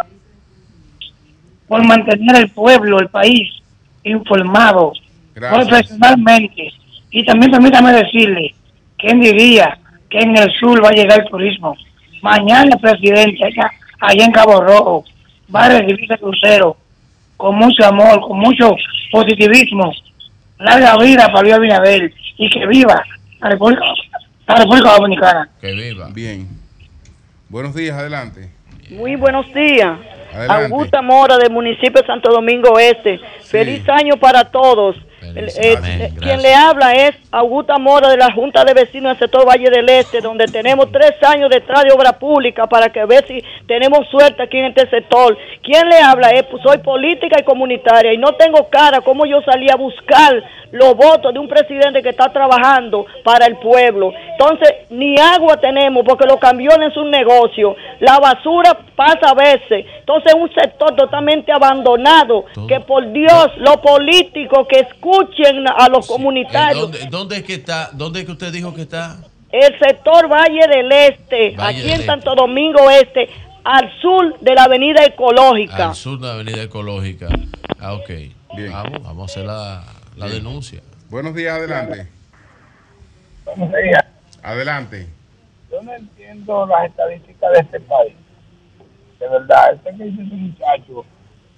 [1.69, 3.49] por mantener el pueblo, el país,
[4.05, 4.93] informado
[5.35, 5.69] Gracias.
[5.69, 6.73] profesionalmente.
[7.15, 8.53] Y también permítame decirle,
[8.99, 9.79] ¿quién diría
[10.11, 11.77] que en el sur va a llegar el turismo?
[12.23, 13.71] Mañana el presidente, allá,
[14.01, 15.05] allá en Cabo Rojo,
[15.55, 16.77] va a recibir ese crucero
[17.37, 18.75] con mucho amor, con mucho
[19.13, 19.93] positivismo.
[20.59, 23.05] Larga vida para Luis Abinader y que viva
[23.41, 23.83] la República,
[24.49, 25.49] la República Dominicana.
[25.61, 26.09] Que viva.
[26.13, 26.49] Bien.
[27.49, 28.51] Buenos días, adelante.
[28.91, 29.99] Muy buenos días.
[30.35, 30.65] Adelante.
[30.65, 33.21] Augusta Mora del municipio de Santo Domingo Este.
[33.45, 34.97] Feliz año para todos.
[35.37, 35.53] El- eh,
[36.05, 39.71] eh, quien le habla es Augusta Mora de la Junta de Vecinos del sector Valle
[39.71, 44.07] del Este, donde tenemos tres años detrás de obra pública para que ver si tenemos
[44.09, 45.37] suerte aquí en este sector.
[45.63, 49.41] Quien le habla es, pues, soy política y comunitaria y no tengo cara como yo
[49.43, 54.13] salí a buscar los votos de un presidente que está trabajando para el pueblo.
[54.33, 57.77] Entonces, ni agua tenemos porque los camiones son un negocio.
[58.01, 59.87] La basura pasa a veces.
[60.01, 62.45] Entonces, es un sector totalmente abandonado.
[62.67, 64.81] Que por Dios, los políticos que
[65.25, 66.81] escuchen a los comunitarios.
[66.83, 67.91] ¿dónde, dónde es que está?
[67.93, 69.19] ¿Dónde es que usted dijo que está?
[69.51, 72.07] El sector Valle del Este, Valle aquí del en Este.
[72.07, 73.29] Santo Domingo Este,
[73.65, 75.89] al sur de la Avenida Ecológica.
[75.91, 77.29] Al sur de la Avenida Ecológica.
[77.81, 78.11] Ah, ok.
[78.71, 79.85] Vamos, vamos a hacer la,
[80.17, 80.39] la Bien.
[80.45, 80.81] denuncia.
[81.11, 82.09] Buenos días, adelante.
[83.45, 84.05] Buenos días.
[84.43, 85.09] Adelante.
[85.71, 88.15] Yo no entiendo las estadísticas de este país.
[89.19, 91.05] De verdad, este que dice ese muchacho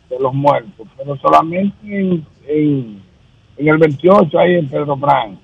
[0.09, 3.03] de los muertos, pero solamente en, en,
[3.59, 5.39] en el 28, ahí en Pedro Brán,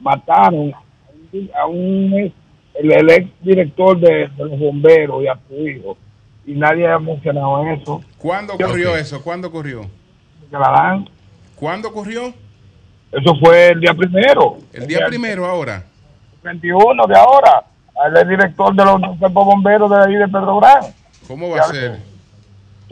[0.00, 0.80] mataron a
[1.32, 2.34] un, a un ex-
[2.74, 5.96] el, el ex director de, de los bomberos y a su hijo.
[6.46, 8.02] Y nadie ha mencionado eso.
[8.18, 9.22] ¿Cuándo ocurrió eso?
[9.22, 9.82] ¿Cuándo ocurrió?
[10.50, 11.08] Que la dan.
[11.56, 12.32] ¿Cuándo ocurrió?
[13.10, 14.58] Eso fue el día primero.
[14.72, 15.84] El día primero ahora.
[16.44, 17.64] 21 de ahora.
[18.06, 20.82] Él es director de los bomberos de ahí de Pedro Brán.
[21.26, 21.92] ¿Cómo va a ser?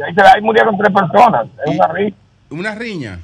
[0.04, 1.46] Ahí, ahí murieron tres personas.
[1.66, 2.16] Es una riña.
[2.50, 3.18] ¿Una riña?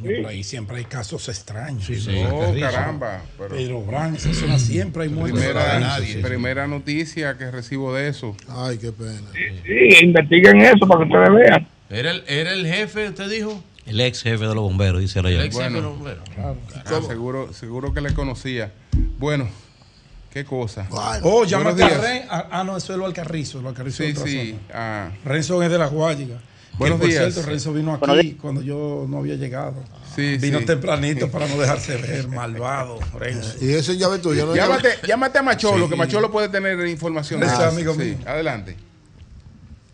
[0.00, 1.88] Coño, pero ahí siempre hay casos extraños.
[2.32, 3.22] Oh, caramba.
[3.38, 5.40] Pero Pedro Brán, esa zona siempre hay muertos.
[5.40, 8.36] primera, primera noticia que recibo de eso.
[8.48, 9.22] Ay, qué pena.
[9.64, 11.68] Sí, investiguen eso para que ustedes vean.
[11.90, 13.62] ¿Era el, ¿Era el jefe, usted dijo?
[13.86, 15.38] El ex jefe de los bomberos, dice Rayo.
[15.40, 16.64] El ex jefe de los Bueno, bomberos.
[16.86, 18.72] ah, seguro, seguro que le conocía.
[19.18, 19.48] Bueno,
[20.32, 20.88] qué cosa.
[21.22, 22.20] Oh, llámate Buenos a días.
[22.20, 22.22] Ren.
[22.28, 23.62] Ah, no, eso es lo Alcarrizo.
[23.62, 24.50] Lo Alcarrizo Sí, sí.
[24.50, 24.60] zona.
[24.74, 25.10] ah.
[25.24, 26.38] Renzo es de la Guayiga.
[26.78, 27.32] Buenos Que, por días.
[27.32, 29.74] cierto, Renzo vino aquí cuando yo no había llegado.
[30.14, 30.66] Sí, vino sí.
[30.66, 33.54] tempranito para no dejarse ver, malvado, Renzo.
[33.60, 34.54] Y ese llave tuyo, ¿no?
[34.54, 35.90] Llámate, llámate a Macholo, Sí.
[35.90, 37.42] que Macholo puede tener información.
[37.42, 37.62] eso.
[37.64, 38.18] amigo Sí, mío.
[38.26, 38.76] Adelante.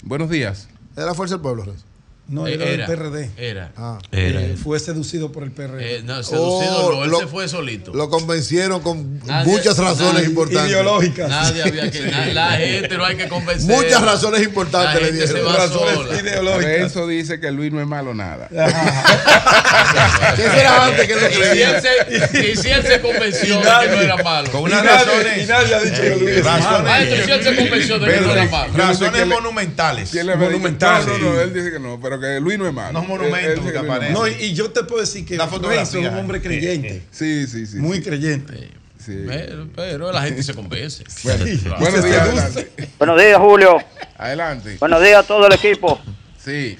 [0.03, 0.69] Buenos días.
[0.97, 1.85] ¿Es la Fuerza del Pueblo, Renzo?
[2.29, 3.31] No, Eh, era, era, del PRD.
[3.37, 3.73] era.
[3.77, 3.99] Ah.
[4.13, 5.97] Eh, fue seducido por el PRD.
[5.97, 7.93] Eh, no, seducido Oh, no, él lo- se fue solito.
[7.93, 10.71] Lo convencieron con Nadie- muchas razones nadie- importantes.
[10.71, 11.29] Ideológicas.
[11.29, 12.01] Nadie había que.
[12.11, 13.69] na- la gente no hay que convencer.
[13.77, 15.47] Muchas razones importantes La le dieron.
[15.47, 16.21] va Razones sola.
[16.21, 16.65] ideológicas.
[16.65, 18.49] Renzo dice que Luis no es malo nada.
[20.37, 21.77] ¿Qué será antes que lo Y si creía?
[21.77, 24.51] él se, y si él se convenció de que no era malo.
[24.51, 25.43] Con unas razones.
[25.43, 26.89] y nadie ha dicho que Luis es malo.
[26.89, 28.73] Entonces si él se convenció de que no era malo.
[28.75, 30.11] Razones monumentales.
[30.11, 30.59] ¿Quién le había dicho?
[30.59, 32.93] Monumental, No, no, no, él dice que no, pero que Luis no es malo.
[32.95, 35.37] No es monumento Él- él dice que Luis no y, yo te puedo decir que
[35.37, 35.83] La Renzo fotografía.
[36.01, 37.03] es un hombre creyente.
[37.11, 37.77] Sí, sí, sí.
[37.79, 38.05] Muy sí.
[38.05, 38.71] creyente.
[39.05, 39.25] Sí.
[39.27, 41.03] Pero, pero la gente se convence.
[41.25, 41.61] Bueno, Sí.
[41.79, 42.71] buenos días, adelante.
[42.99, 43.79] Buenos días, Julio.
[44.17, 44.77] Adelante.
[44.79, 46.01] Buenos días a todo el equipo.
[46.39, 46.77] Sí.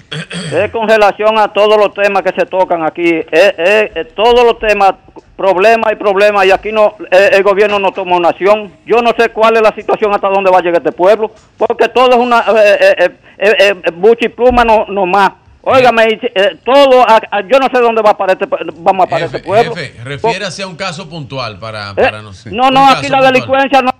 [0.53, 3.09] Es con relación a todos los temas que se tocan aquí.
[3.31, 4.95] Es, es- es todos los temas,
[5.35, 8.71] problemas y problemas, y aquí no eh, el gobierno no toma una acción.
[8.85, 11.89] Yo no sé cuál es la situación hasta dónde va a llegar este pueblo, porque
[11.89, 13.55] todo es una eh, eh, eh, eh,
[13.85, 15.31] eh, bucha y pluma no, no más.
[15.65, 16.19] Óigame,
[16.65, 19.37] todo, a- a- yo no sé dónde va a parar este, vamos a parar Jefe,
[19.37, 19.73] este pueblo.
[19.75, 22.51] jefe, refiérase a un caso puntual para, para no sé.
[22.51, 23.33] no, no, aquí la puntual.
[23.33, 23.91] delincuencia no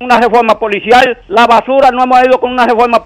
[0.00, 3.02] una reforma policial, la basura no hemos ido con una reforma,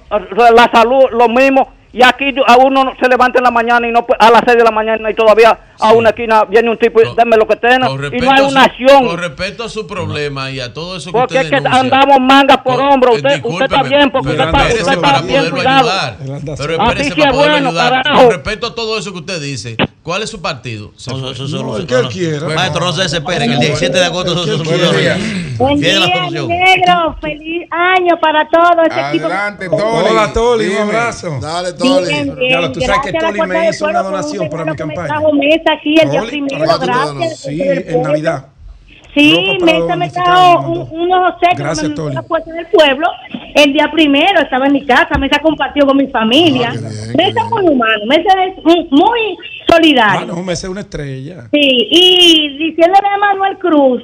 [0.54, 3.92] la salud lo mismo, y aquí a uno no- se levanta en la mañana y
[3.92, 7.00] no a las 6 de la mañana y todavía a una esquina viene un tipo
[7.02, 9.06] y deme lo que tenga Con y respecto, no hay a una su, acción.
[9.08, 12.18] con respecto a su problema y a todo eso que Porque usted es que andamos
[12.20, 15.16] mangas por Con- hombro, usted, usted está bien porque pero usted está, espérese usted para
[15.18, 15.90] está bien poderlo cuidado.
[15.90, 16.16] ayudar.
[16.56, 17.92] Pero espérese sí para es poderlo bueno, ayudar.
[18.02, 18.22] carajo.
[18.22, 20.92] Con respecto a todo eso que usted dice, ¿cuál es su partido?
[21.08, 21.32] No, fue.
[21.32, 22.08] eso solo- No, el no, que no.
[22.08, 22.48] quiera.
[22.48, 25.18] Maestro, no se desespere, que el 17 de agosto se días.
[25.58, 25.98] Buen día,
[26.46, 27.16] negro.
[27.20, 29.26] Feliz año para todo este equipo.
[29.26, 29.82] Adelante, Toli.
[29.82, 31.38] Hola, Toli, un abrazo.
[31.40, 32.06] Dale, Bien, Toli.
[32.08, 32.36] bien.
[32.50, 34.70] Ya lo- tú sabes que Gracias a la Toli me hizo una donación para mi
[34.72, 35.08] que campaña.
[35.08, 36.64] trajo mesa aquí el día primero.
[36.64, 36.86] ¿para qué tú
[37.18, 37.38] Gracias.
[37.40, 38.02] Sí, en.
[38.02, 38.46] Navidad.
[39.14, 42.14] Sí, Mesa me trajo un- unos obsequios que Toli.
[42.14, 43.06] la Fuerza del Pueblo.
[43.54, 46.68] El día primero estaba en mi casa, Mesa compartió con mi familia.
[46.70, 47.50] Ah, bien, Mesa bien.
[47.50, 49.36] muy humano, Mesa es muy,
[49.68, 50.20] solidario.
[50.22, 51.42] Ah, no, me sé una estrella.
[51.52, 54.02] Sí, y diciéndole a Manuel Cruz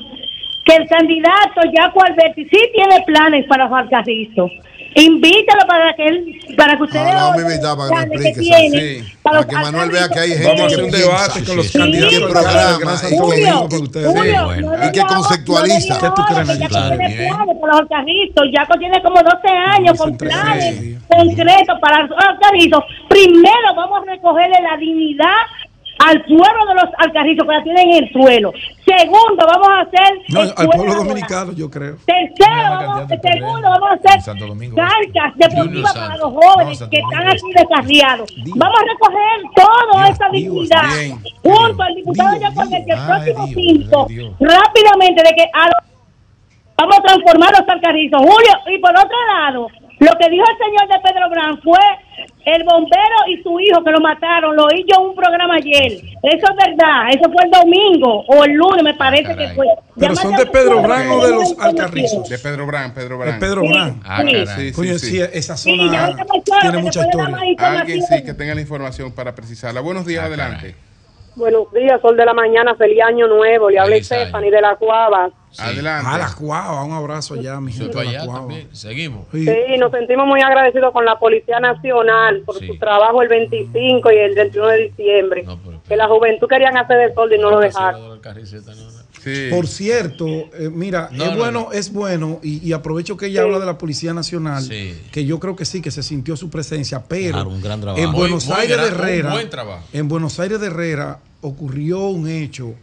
[0.66, 4.50] que el candidato Jaco Alberti sí tiene planes para Juan Carrizo.
[4.94, 8.70] Invítalo para que él, para que ustedes Ah, para que tiene
[9.04, 9.12] sí.
[9.22, 11.08] Para Manuel vea que hay gente Vamos a que hacer un piensa.
[11.08, 12.96] debate con los Sí, candidatos sí, programa.
[13.18, 14.76] Julio, bueno.
[14.76, 15.94] no Y que conceptualiza.
[15.94, 17.34] hago- ¿Qué tú no crees, Claro, tiene bien.
[17.34, 18.52] planes para los.
[18.56, 22.84] Jaco tiene como 12 años con planes concretos para los alcarrizos.
[23.08, 25.34] Primero vamos a recogerle la dignidad
[25.98, 28.52] al pueblo de los alcarrizos que la tienen en el suelo.
[28.86, 31.96] Segundo, vamos a hacer No, al pueblo dominicano, yo creo.
[32.06, 37.52] Tercero, vamos, segundo, vamos a hacer carcas deportivas para los jóvenes No, que están aquí
[37.54, 38.34] descarriados.
[38.56, 40.84] Vamos a recoger toda Dios, esta dignidad
[41.42, 42.82] junto al diputado Dios, Jacob, Dios.
[42.86, 44.32] que el próximo Dios, 5, ay, Dios.
[44.40, 45.88] rápidamente, de que a los-
[46.76, 48.20] vamos a transformar los alcarrizos.
[48.20, 49.66] Julio, y por otro lado,
[50.00, 51.78] lo que dijo el señor de Pedro Brand fue
[52.46, 55.92] el bombero y su hijo que lo mataron, lo oí yo en un programa ayer.
[55.92, 59.66] Eso es verdad, eso fue el domingo o el lunes, me parece que fue.
[59.98, 61.58] Pero son de Pedro Brand o de los.
[61.58, 62.28] Alcarrizos.
[62.28, 63.40] De Pedro Brand, Pedro De Brand.
[63.40, 63.68] Pedro Sí.
[63.68, 64.02] Brand.
[64.04, 64.32] Ah, Sí.
[64.32, 64.46] caray.
[64.46, 65.22] Sí, Coño, sí, sí, sí.
[65.32, 66.16] esa Sí, zona
[66.62, 67.36] tiene mucha historia.
[67.58, 69.80] Alguien sí que tenga la información para precisarla.
[69.80, 70.74] Buenos días, adelante.
[71.38, 73.70] Buenos días, Sol de la Mañana, feliz año nuevo.
[73.70, 73.96] Le habla.
[74.02, 75.30] Stephanie de la Cuava.
[75.56, 76.06] Adelante.
[76.10, 77.98] A la Cuava, un abrazo allá, mi gente.
[77.98, 78.40] allá Cuava.
[78.40, 78.68] también.
[78.72, 79.26] Seguimos.
[79.32, 79.44] Sí.
[79.44, 82.66] Sí, nos sentimos muy agradecidos con la Policía Nacional por Sí.
[82.66, 85.42] su trabajo el 25 y el 21 de diciembre.
[85.44, 88.20] No, pero- que la juventud querían hacer de sol y no lo dejaron.
[89.22, 89.48] Sí.
[89.50, 91.72] Por cierto, eh, mira, No, es no, bueno, no.
[91.72, 93.46] es bueno, y, y aprovecho que ella Sí.
[93.46, 95.00] habla de la Policía Nacional, Sí.
[95.10, 98.02] que yo creo que sí, que se sintió su presencia, pero Claro, un gran trabajo.
[98.02, 99.34] en Muy- Buenos muy Aires gran- de Herrera,
[99.92, 102.74] en Buenos Aires de Herrera ocurrió un hecho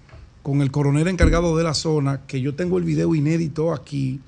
[0.41, 4.19] con el coronel encargado de la zona, que yo tengo el video inédito aquí,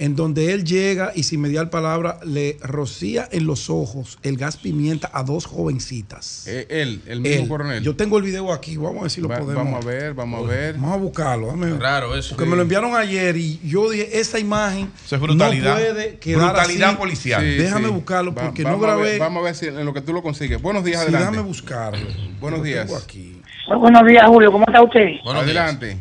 [0.00, 4.56] en donde él llega y sin mediar palabra le rocía en los ojos el gas
[4.56, 6.44] pimienta a dos jovencitas.
[6.46, 7.48] Eh, él, el mismo Él.
[7.48, 7.82] coronel.
[7.82, 9.64] Yo tengo el video aquí, vamos a ver si lo Va- podemos.
[9.64, 10.74] vamos a ver, vamos a ver.
[10.76, 11.46] Vamos a buscarlo.
[11.48, 12.36] dame- Raro eso.
[12.36, 15.70] Porque me lo enviaron ayer y yo dije, esa imagen Eso es brutalidad.
[15.74, 16.96] no puede quedar Brutalidad así.
[16.98, 17.42] policial.
[17.42, 17.92] Sí, Déjame sí.
[17.92, 19.18] buscarlo Va- porque no vamos a ver- grabé.
[19.18, 20.62] vamos a ver si en lo que tú lo consigues.
[20.62, 21.30] Buenos días, Sí, adelante.
[21.32, 22.06] déjame buscarlo.
[22.40, 22.86] Buenos días.
[22.86, 23.37] tengo aquí.
[23.68, 24.50] Muy buenos días, Julio.
[24.52, 25.06] ¿Cómo está usted?
[25.26, 26.00] adelante.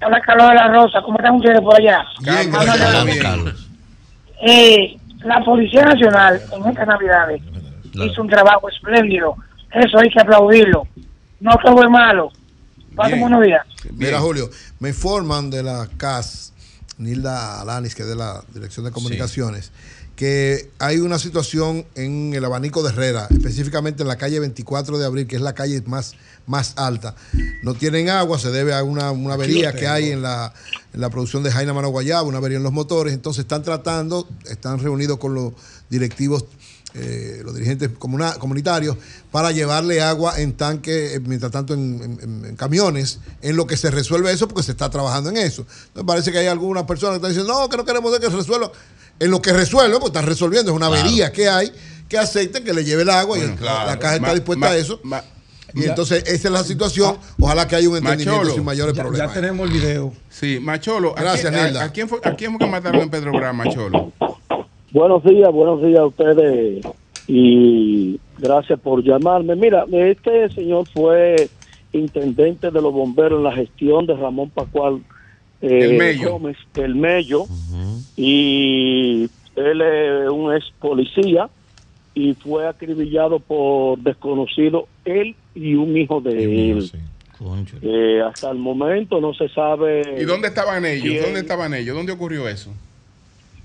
[0.00, 0.98] Habla Carlos de la Rosa.
[1.04, 2.04] ¿Cómo están ustedes por allá?
[2.24, 3.54] Carlos, a- Carlos, bien.
[4.46, 7.42] Eh, la Policía Nacional en estas Navidades
[7.94, 9.36] hizo un trabajo espléndido.
[9.72, 10.86] Eso hay que aplaudirlo.
[11.40, 12.30] No todo es malo.
[12.94, 13.20] Pasen Bien.
[13.22, 13.66] buenos días.
[13.92, 14.48] Mira, Julio,
[14.80, 16.52] me informan de la CAS,
[16.98, 19.72] Nilda Alanis, que es de la Dirección de Comunicaciones,
[20.14, 25.06] que hay una situación en el abanico de Herrera, específicamente en la calle 24 de
[25.06, 26.14] abril, que es la calle más,
[26.46, 27.14] más alta.
[27.62, 30.52] No tienen agua, se debe a una, una avería que hay en la,
[30.92, 33.14] en la producción de Jaina Mano Guayaba, una avería en los motores.
[33.14, 35.52] Entonces están tratando, están reunidos con los
[35.88, 36.44] directivos
[36.96, 38.96] eh, los dirigentes comuna- comunitarios
[39.32, 43.66] para llevarle agua en tanque, eh, mientras tanto en, en- en- en camiones, en lo
[43.66, 45.66] que se resuelve eso, porque se está trabajando en eso.
[45.88, 48.36] Entonces parece que hay algunas personas que están diciendo, no, que no queremos que se
[48.36, 48.70] resuelva.
[49.18, 51.02] En lo que resuelve, pues están resolviendo, es una Claro.
[51.02, 51.72] avería que hay,
[52.08, 53.90] que acepten que le lleve el agua y Bueno, el- claro.
[53.90, 55.00] la caja está dispuesta ma- a eso.
[55.02, 55.24] ma-
[55.74, 57.16] y ya- entonces esa es la situación.
[57.40, 59.34] Ojalá que haya un entendimiento Macholo, sin mayores Ya, problemas.
[59.34, 60.12] ya tenemos el video.
[60.28, 61.16] Sí, Macholo.
[61.16, 61.84] ¿a Gracias, quién- a- Nilda.
[61.84, 64.12] ¿a, quién fue, ¿A quién fue que mataron en Pedro Gran, Macholo?
[64.92, 66.84] Buenos días, buenos días a ustedes
[67.26, 69.56] y gracias por llamarme.
[69.56, 71.48] Mira, este señor fue
[71.92, 75.00] intendente de los bomberos en la gestión de Ramón Pascual
[75.62, 76.32] eh, El Mello.
[76.32, 77.46] Gómez, el Mello,
[78.16, 81.48] y él es un ex policía
[82.14, 86.90] y fue acribillado por desconocido él y un hijo de él.
[87.82, 90.02] Eh, hasta el momento no se sabe.
[90.20, 91.02] ¿Y dónde estaban ellos?
[91.04, 91.94] quién- ¿Dónde estaban ellos?
[91.96, 92.70] ¿Dónde ocurrió eso?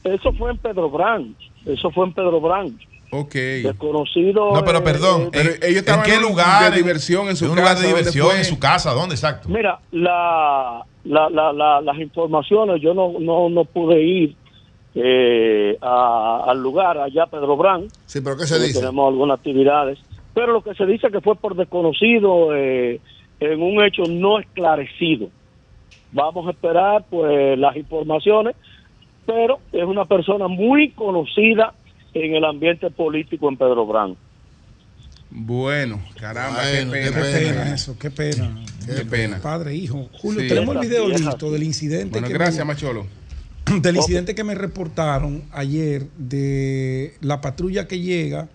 [0.03, 1.35] Eso fue en Pedro Branch.
[1.65, 2.73] Eso fue en Pedro Branch.
[3.11, 3.33] Ok.
[3.33, 4.53] Desconocido.
[4.53, 5.21] No, pero eh, perdón.
[5.23, 6.71] eh, Pero ¿En, ellos estaban en qué lugar?
[6.71, 8.93] de diversión en su un lugar casa, de ¿dónde diversión en su casa.
[8.93, 9.49] ¿Dónde exacto?
[9.49, 14.35] Mira, la, la, la, la- las informaciones, yo no, no, no pude ir
[14.95, 17.87] eh, a- al lugar, allá Pedro Brán.
[18.05, 18.79] Sí, pero ¿qué se dice?
[18.79, 19.99] Tenemos algunas actividades.
[20.39, 23.01] Pero lo que se dice que fue por desconocido eh,
[23.41, 25.27] en un hecho no esclarecido.
[26.13, 28.55] Vamos a esperar pues las informaciones,
[29.25, 31.73] pero es una persona muy conocida
[32.13, 34.15] en el ambiente político en Pedro Brán.
[35.29, 37.21] Bueno, caramba, Bueno, qué qué pena.
[37.21, 38.63] Qué pena eso, qué pena.
[38.85, 39.39] Qué pena.
[39.41, 40.07] Padre, hijo.
[40.21, 40.47] Julio, Sí.
[40.47, 42.11] tenemos el video listo del incidente.
[42.11, 43.05] Bueno, que gracias, me- Macholo.
[43.81, 48.47] del incidente que me reportaron ayer de la patrulla que llega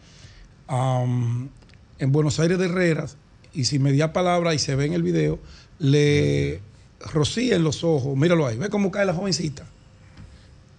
[0.67, 1.51] am,
[1.99, 3.17] en Buenos Aires de Herreras
[3.53, 5.39] y sin media palabra y se ve en el video,
[5.79, 6.61] le
[7.13, 9.67] rocía en los ojos, míralo ahí, ve cómo cae la jovencita.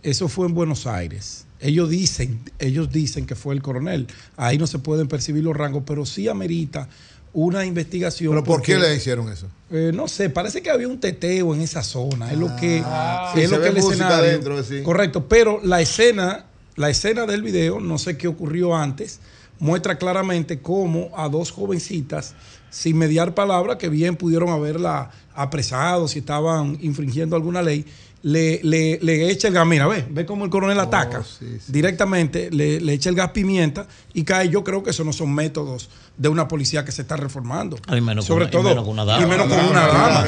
[0.03, 1.45] Eso fue en Buenos Aires.
[1.59, 4.07] Ellos dicen, ellos dicen que fue el coronel.
[4.37, 6.87] Ahí no se pueden percibir los rangos, pero sí amerita
[7.33, 8.31] una investigación.
[8.31, 9.47] ¿Pero por qué le hicieron eso?
[9.71, 12.31] eh, no sé, parece que había un teteo en esa zona.
[12.31, 14.15] Es lo que, Ah, es lo que el escenario.
[14.15, 14.81] adentro, sí.
[14.83, 16.45] Correcto, pero la escena,
[16.75, 19.19] la escena del video, no sé qué ocurrió antes,
[19.59, 22.33] muestra claramente cómo a dos jovencitas,
[22.69, 27.85] sin mediar palabra, que bien pudieron haberla apresado si estaban infringiendo alguna ley,
[28.21, 29.67] le, le, le echa el gas.
[29.67, 31.23] Mira, ve, ve cómo el coronel ataca
[31.67, 34.49] directamente, le, le echa el gas pimienta y cae.
[34.49, 37.77] Yo creo que esos no son métodos de una policía que se está reformando.
[37.87, 39.23] Ah, y menos Sobre con- y todo, menos con una dama.
[39.23, 40.19] y menos con una dama,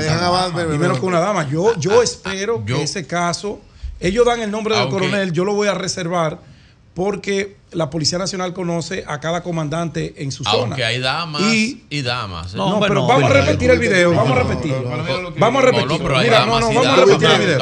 [0.51, 1.49] Y pero- menos con una dama.
[1.49, 3.59] Yo, yo espero que ese caso,
[3.99, 6.39] ellos dan el nombre del coronel, yo lo voy a reservar
[6.93, 10.57] porque la Policía Nacional conoce a cada comandante en su zona.
[10.57, 12.53] Aunque hay damas Y- y, damas.
[12.53, 12.57] ¿eh?
[12.57, 14.89] No, pero vamos a repetir el video, vamos a repetirlo.
[15.37, 15.97] Vamos a repetirlo.
[15.97, 17.57] No, no, pero hay Mira, no, no, vamos a repetir el video.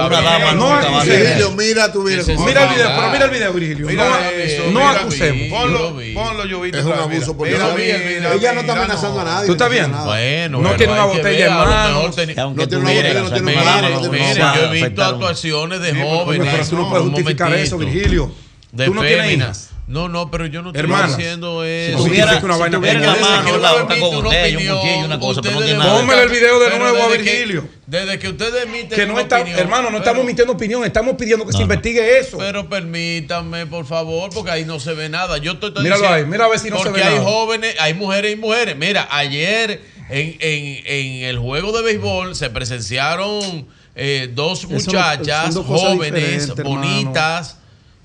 [0.53, 1.56] No acusemos.
[1.56, 2.24] mira tu video.
[2.45, 3.88] Mira el video, pero mira el video, Virgilio.
[3.88, 4.32] Mira
[4.72, 5.48] No, acusemos.
[5.50, 6.77] Ponlo, ponlo, Llovito.
[6.77, 9.48] Es un abuso Ella no está amenazando a nadie.
[9.48, 10.06] ¿Tú estás nada.
[10.06, 12.01] Bueno, No tiene una botella en mano.
[12.38, 16.48] Aunque No tiene una botella, no tiene una mano, yo he visto actuaciones de jóvenes.
[16.51, 18.32] Pero tú no puedes justificar eso, Virgilio.
[18.75, 19.75] Tú no tienes hijas.
[19.88, 21.15] No, no, pero yo no estoy Hermanas.
[21.15, 22.03] diciendo Si eso.
[22.03, 24.23] tuviera, una si vaina tuviera en como la esa, mano que la otra con una
[24.25, 25.99] botella, un opinión, cuchillo, una cosa, pero no tiene nada.
[25.99, 27.67] Póngale el video de nuevo a Virgilio.
[27.85, 30.83] Desde que ustedes emiten Que no una está, opinión, hermano, no pero- estamos emitiendo opinión,
[30.85, 32.38] estamos pidiendo que se investigue eso.
[32.39, 35.38] Pero permítanme, por favor, porque ahí no se ve nada.
[35.38, 37.15] Yo estoy, estoy Míralo diciendo- ahí, mira a ver si no se porque ve hay
[37.19, 37.25] nada.
[37.30, 38.75] jóvenes, hay mujeres y mujeres.
[38.75, 44.99] Mira, ayer en, en, en el juego de béisbol se presenciaron eh, dos Eso no-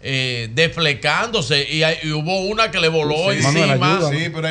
[0.03, 4.01] eh, desflecándose y, hubo una que le voló sí, encima.
[4.11, 4.49] Sí, pero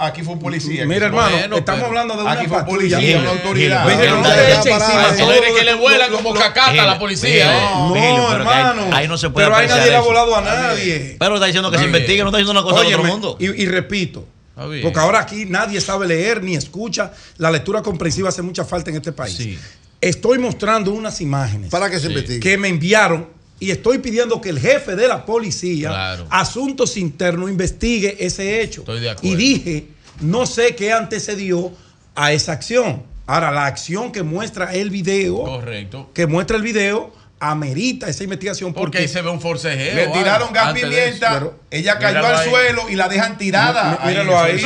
[0.00, 0.84] aquí fue un policía.
[0.86, 3.86] Mira, hermano, estamos hablando de una aquí fue policía, de una autoridad.
[3.86, 7.56] que le vuela como cacata a la policía.
[7.56, 7.70] Eh.
[7.76, 8.88] No, hermano.
[8.92, 11.16] Ahí, no se puede Pero ahí nadie le ha volado a nadie.
[11.18, 13.36] Pero está diciendo que se investigue, no está diciendo una cosa de otro mundo.
[13.38, 14.26] Y, repito.
[14.56, 17.12] Porque ahora aquí nadie sabe leer ni escucha.
[17.36, 19.60] La lectura comprensiva hace mucha falta en este país.
[20.00, 22.38] Estoy mostrando unas imágenes para que se investigue.
[22.38, 28.16] que me enviaron y estoy pidiendo que el jefe de la policía, asuntos internos, investigue
[28.24, 28.82] ese hecho.
[28.82, 29.28] Estoy de acuerdo.
[29.28, 29.88] Y dije,
[30.20, 31.72] no sé qué antecedió
[32.14, 33.02] a esa acción.
[33.26, 36.10] Ahora, la acción que muestra el video, Correcto.
[36.14, 38.72] que muestra el video, amerita esa investigación.
[38.74, 39.94] Porque, ahí se ve un forcejeo.
[39.94, 44.00] Le tiraron gas pimienta, ella cayó al suelo y la dejan tirada.
[44.04, 44.60] Míralo ahí.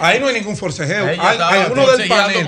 [0.00, 0.20] Ahí.
[0.20, 1.06] No hay ningún forcejeo.
[1.20, 2.46] alguno del panel.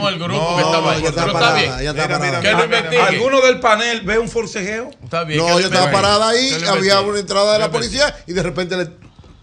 [3.01, 4.91] ¿Alguno del panel ve un forcejeo?
[5.03, 5.39] Está bien.
[5.39, 8.89] No, ella estaba parada ahí, había una entrada de la policía y de repente le.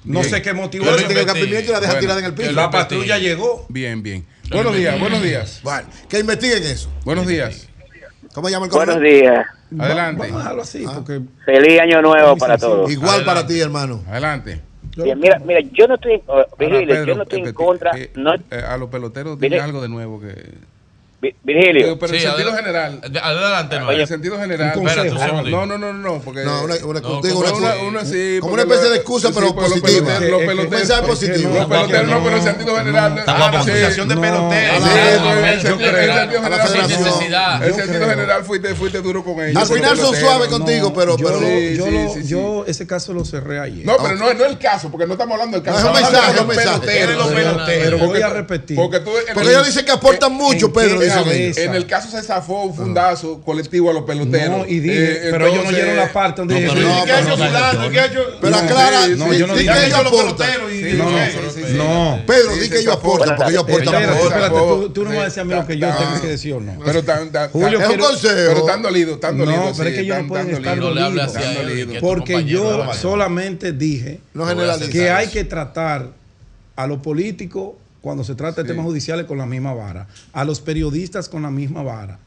[0.06, 0.86] No sé qué motivo.
[0.86, 2.52] Le gas pimienta y la dejan tirada en el piso.
[2.52, 3.66] La patrulla llegó.
[3.70, 4.26] Bien, bien.
[4.50, 5.60] Buenos días, buenos días.
[5.64, 6.90] Vale, que investiguen eso.
[7.06, 7.69] Buenos días.
[8.34, 8.72] ¿Cómo llama el?
[8.72, 9.46] Buenos días.
[9.78, 10.22] Adelante.
[10.22, 10.86] Vamos a dejarlo así.
[10.88, 10.92] Ah.
[10.96, 11.22] Porque...
[11.46, 12.90] Feliz año nuevo para todos.
[12.92, 13.26] Igual Adelante.
[13.26, 14.04] para ti, hermano.
[14.08, 14.62] Adelante.
[14.98, 17.92] Mira, mira, yo no estoy, uh, Pedro, yo no estoy en contra.
[17.98, 20.34] Eh, no, eh, a los peloteros dile algo de nuevo que
[21.22, 21.94] Virgilio.
[21.94, 23.02] Eh, pero, en sentido general.
[23.22, 23.92] Adelante, ah, no.
[23.92, 24.74] En sentido general.
[25.50, 26.64] No, no, no, no, porque como
[28.54, 30.18] una especie de excusa, pero sí, positiva.
[30.20, 31.60] Los peloteros, positivo.
[31.60, 31.68] No,
[32.24, 33.18] pero en sentido general.
[33.18, 34.86] Está ah, la asociación de peloteros.
[35.50, 36.30] En sentido general.
[37.64, 39.62] En sentido general fuiste duro con ellos.
[39.62, 41.18] Al final son suaves contigo, pero
[42.24, 43.86] yo ese caso lo cerré ayer.
[43.86, 45.80] No, pero no es el caso, porque no estamos hablando del caso.
[45.80, 46.80] Es un mensaje, es un mensaje.
[47.66, 48.78] Pero voy a repetir.
[48.78, 49.02] Porque
[49.50, 51.62] ellos dicen que aportan mucho, Pedro cabeza.
[51.62, 53.46] En el caso se zafó un fundazo ah.
[53.46, 54.60] colectivo a los peloteros.
[54.60, 57.40] No, y dije, eh, pero ellos no oyeron la parte donde no, pero, que ellos
[57.40, 58.26] fulano, que ellos...
[58.42, 60.50] Pero aclara, no, yo no di que ellos aportan.
[61.78, 64.04] No, Pedro, di que ellos aportan, porque ellos aportan.
[64.04, 66.60] Espérate, tú no vas a decir a mí lo que yo tengo que decir o
[66.60, 66.80] no.
[66.84, 67.02] Pero
[67.52, 68.34] Julio, es un consejo.
[68.36, 69.66] Pero están dolidos, están dolidos.
[69.66, 71.34] No, pero es que ellos no pueden estar dolidos.
[72.00, 74.20] Porque yo solamente dije
[74.92, 76.08] que hay que tratar
[76.76, 80.62] a los políticos cuando se trata de temas judiciales con la misma vara, a los
[80.62, 82.20] periodistas con la misma vara.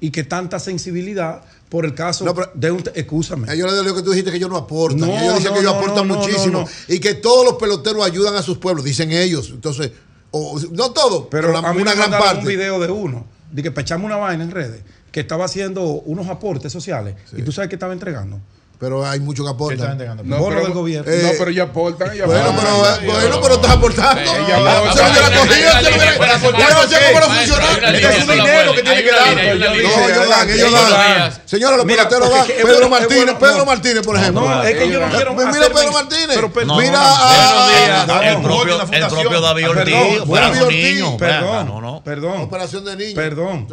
[0.00, 2.82] Y que tanta sensibilidad por el caso no, pero, de un.
[2.94, 3.56] Excúsame.
[3.56, 4.98] Yo le digo lo que tú dijiste que ellos no aportan.
[4.98, 6.68] No, ellos dicen no, que ellos aportan muchísimo.
[6.88, 9.50] Y que todos los peloteros ayudan a sus pueblos, dicen ellos.
[9.50, 9.92] Entonces,
[10.32, 12.40] no todo, pero, pero la, a mí una me gran parte.
[12.40, 16.26] un video de uno, de que pechamos una vaina en redes, que estaba haciendo unos
[16.26, 17.14] aportes sociales.
[17.36, 18.40] Y tú sabes que estaba entregando
[18.82, 19.96] pero hay muchos que aportan.
[20.24, 21.12] No, pero, del gobierno.
[21.12, 22.14] Eh, no, pero ellos aportan.
[22.14, 24.20] Ellos bueno, aportan, pero, eh, bueno, pero estás aportando.
[24.20, 27.94] Ella o sea, yo la cogí, yo no sé cómo lo funcionar.
[27.94, 29.36] Es un dinero que tiene que dar.
[29.36, 31.32] No, ellos dan, ellos dan.
[31.44, 32.46] Señora, los peloteros dan.
[32.48, 34.48] Pedro Martínez, Pedro Martínez, por ejemplo.
[34.48, 36.38] No, es que yo no quiero Mira a Pedro Martínez.
[36.76, 38.30] Mira a...
[38.32, 39.94] El propio David Ortiz.
[40.26, 41.04] David Ortiz.
[41.20, 42.40] Perdón, perdón.
[42.40, 43.14] Operación de niños.
[43.14, 43.68] Perdón.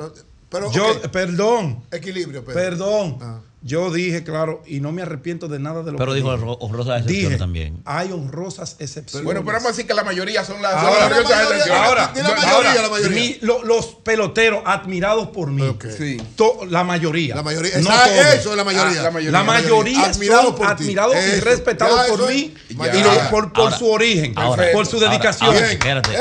[0.49, 1.09] Pero, yo, okay.
[1.09, 1.83] Perdón.
[1.91, 2.59] Equilibrio, Pedro.
[2.59, 3.17] Perdón.
[3.21, 3.39] Ah.
[3.61, 6.29] Yo dije, claro, y no me arrepiento de nada de lo pero que dijo.
[6.29, 7.81] Pero dijo honrosas excepciones también.
[7.83, 9.25] Hay honrosas excepciones.
[9.25, 11.83] Bueno, pero vamos a decir que la mayoría son las ahora, son honrosas la mayoría,
[11.83, 13.19] Ahora, la mayoría, ahora, la mayoría.
[13.19, 15.67] Mi, lo, los peloteros admirados por mí.
[15.67, 15.91] Okay.
[15.91, 16.21] Sí.
[16.38, 17.35] To, la mayoría.
[17.35, 17.79] La mayoría.
[17.79, 19.01] No Esa, eso es la mayoría.
[19.01, 19.31] Ah, la mayoría.
[19.31, 22.53] La mayoría, admirados son por admirados y respetados por mí.
[22.69, 22.95] Ya.
[22.95, 24.35] Y lo, por, por ahora, su origen,
[24.73, 25.53] por su dedicación,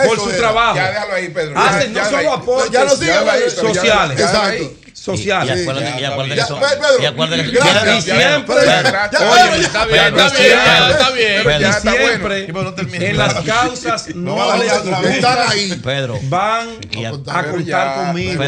[0.07, 0.75] por su trabajo.
[0.75, 1.57] Ya déjalo ahí, Pedro.
[1.57, 4.18] Hacen no solo aportes sociales.
[4.18, 5.47] Exacto social.
[5.47, 7.57] Y, y acuérdate, sí,
[7.97, 8.59] y siempre.
[12.93, 15.39] En las causas no están
[16.25, 16.68] Van
[17.05, 18.43] a contar conmigo.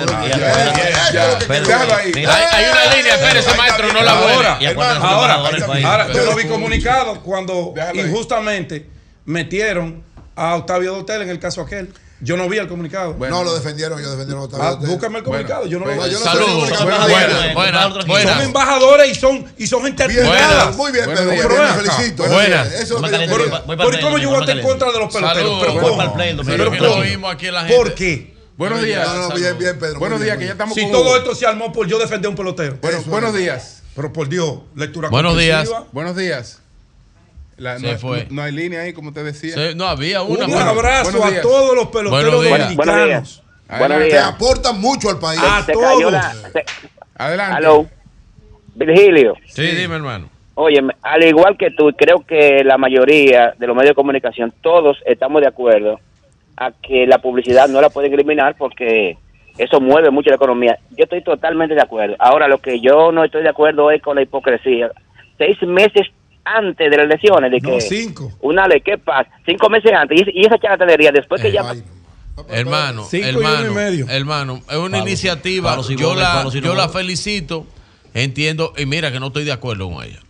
[2.29, 4.13] Hay una línea, espérese, maestro, no la.
[4.13, 4.59] Ahora,
[5.03, 8.87] ahora, yo lo vi comunicado cuando injustamente
[9.25, 10.03] metieron
[10.35, 11.93] a Octavio Dotel en el caso aquel.
[12.21, 13.15] Yo no vi el comunicado.
[13.15, 13.39] Bueno.
[13.39, 14.89] No, lo defendieron, ellos defendieron otra ah, vez.
[14.89, 15.61] búscame el comunicado.
[15.61, 16.15] Bueno, yo no lo vi.
[16.17, 16.71] Saludos.
[17.55, 20.07] Buenas, Son embajadores y son, y son gente
[20.77, 21.31] Muy bien, Pedro.
[21.31, 22.27] Bien, felicito.
[22.27, 22.73] Buenas.
[22.75, 25.61] Eso es lo que yo cómo yo voy a estar en contra de los peloteros?
[25.61, 26.15] Pero ¿cómo?
[27.69, 28.35] ¿Por qué?
[28.57, 29.09] Buenos días.
[29.09, 29.99] No, no, bien, bien, Pedro.
[29.99, 32.79] Buenos días, que ya estamos Si todo esto se armó por yo defender un pelotero.
[33.07, 33.83] Buenos días.
[33.97, 35.69] Pero por Dios, lectura Buenos días.
[35.93, 36.61] Buenos días.
[37.61, 38.27] La- Se no, fue.
[38.31, 39.55] no hay línea ahí, como te decía.
[39.77, 40.47] No, había una.
[40.47, 40.71] Un bueno.
[40.71, 42.77] abrazo a todos los peloteros Buenos días.
[42.77, 43.43] dominicanos.
[44.09, 45.41] Que aportan mucho al país.
[45.45, 45.95] A Se todos.
[45.95, 46.33] cayó la...
[46.33, 46.65] se-
[47.17, 47.57] Adelante.
[47.57, 47.87] Aló.
[48.75, 49.35] Virgilio.
[49.47, 50.29] Sí, dime, hermano.
[50.55, 54.99] Oye, al igual que tú, creo que la mayoría de los medios de comunicación, todos
[55.07, 56.01] estamos de acuerdo
[56.57, 59.17] a que la publicidad no la pueden eliminar porque
[59.59, 60.79] eso mueve mucho la economía.
[60.91, 62.17] Yo estoy totalmente de acuerdo.
[62.19, 64.91] Ahora, lo que yo no estoy de acuerdo es con la hipocresía.
[65.39, 66.07] Seis meses
[66.57, 68.33] antes de las elecciones, de No, que cinco.
[68.41, 69.31] una ley, ¿qué pasa?
[69.47, 71.75] Cinco meses antes, y, y esa charlatanería, después que ya...
[72.49, 74.07] Hermano, Cinco y uno y hermano, medio.
[74.09, 75.71] hermano, es una Palo, iniciativa.
[75.71, 77.67] palo si yo la, palo si no yo la felicito,
[78.15, 80.21] entiendo, y mira que no estoy de acuerdo con ella.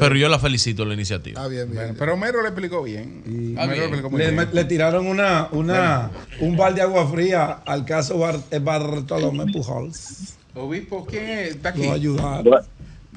[0.00, 1.40] Pero yo la felicito la iniciativa.
[1.40, 3.22] Está bien, Bueno, pero Homero le explicó bien.
[3.24, 3.54] Bien.
[3.56, 4.48] le explicó muy Le, bien.
[4.52, 10.36] le tiraron una, una, un bal de agua fría al caso Bar- eh, Bartolomé Pujols.
[10.54, 11.48] Obispo, ¿quién es?
[11.56, 11.84] Está aquí.
[11.84, 12.60] Lo ayudaron.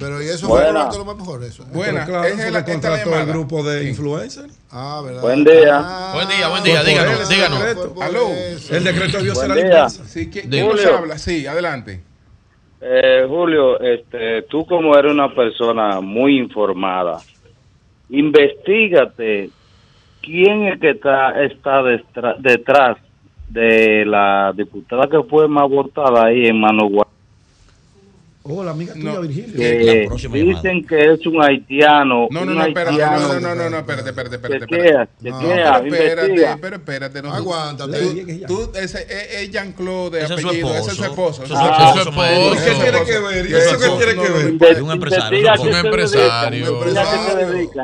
[0.00, 0.86] Pero y eso Buena.
[0.86, 1.64] fue lo más mejor, eso.
[1.66, 2.06] Buena.
[2.06, 4.58] Claro, es la- que contrató el grupo de influencers.
[4.72, 5.20] Ah, ¿verdad?
[5.20, 5.76] Buen día.
[5.78, 7.60] Ah, Buen día, buen día, díganos, díganos.
[8.00, 8.28] Aló.
[8.70, 9.88] El decreto debió ser la.
[9.90, 10.68] Sí, ¿quién, Julio.
[10.72, 11.18] quién nos habla?
[11.18, 12.02] Sí, adelante.
[12.80, 17.18] Eh, Julio, este, tú como eres una persona muy informada,
[18.08, 19.50] investigate
[20.22, 21.82] quién es que está, está
[22.38, 22.96] detrás
[23.48, 27.06] de la diputada que fue más votada ahí en Managua.
[28.42, 29.54] Oh, la amiga tuya, Virgilio.
[29.56, 32.26] Que dicen que es un haitiano.
[32.30, 34.66] No, no, no, espérate, no, no, no, no, espérate, espérate, espérate.
[34.66, 35.02] No, pero
[35.82, 36.58] espérate, investiga.
[36.60, 37.22] pero espérate.
[37.22, 38.00] No, Aguántate.
[38.46, 41.44] Tú, tú- ese es, Jean-Claude de Ese es su apellido, ese es su esposo.
[41.44, 41.60] Ese es
[42.02, 42.64] su esposo.
[42.64, 43.50] ¿Qué tiene que ver?
[43.50, 44.54] ¿Y ¿Eso ese qué tiene que No, ver?
[44.54, 45.52] no, Es un empresario.
[45.60, 46.78] Un empresario.
[46.80, 46.96] Un?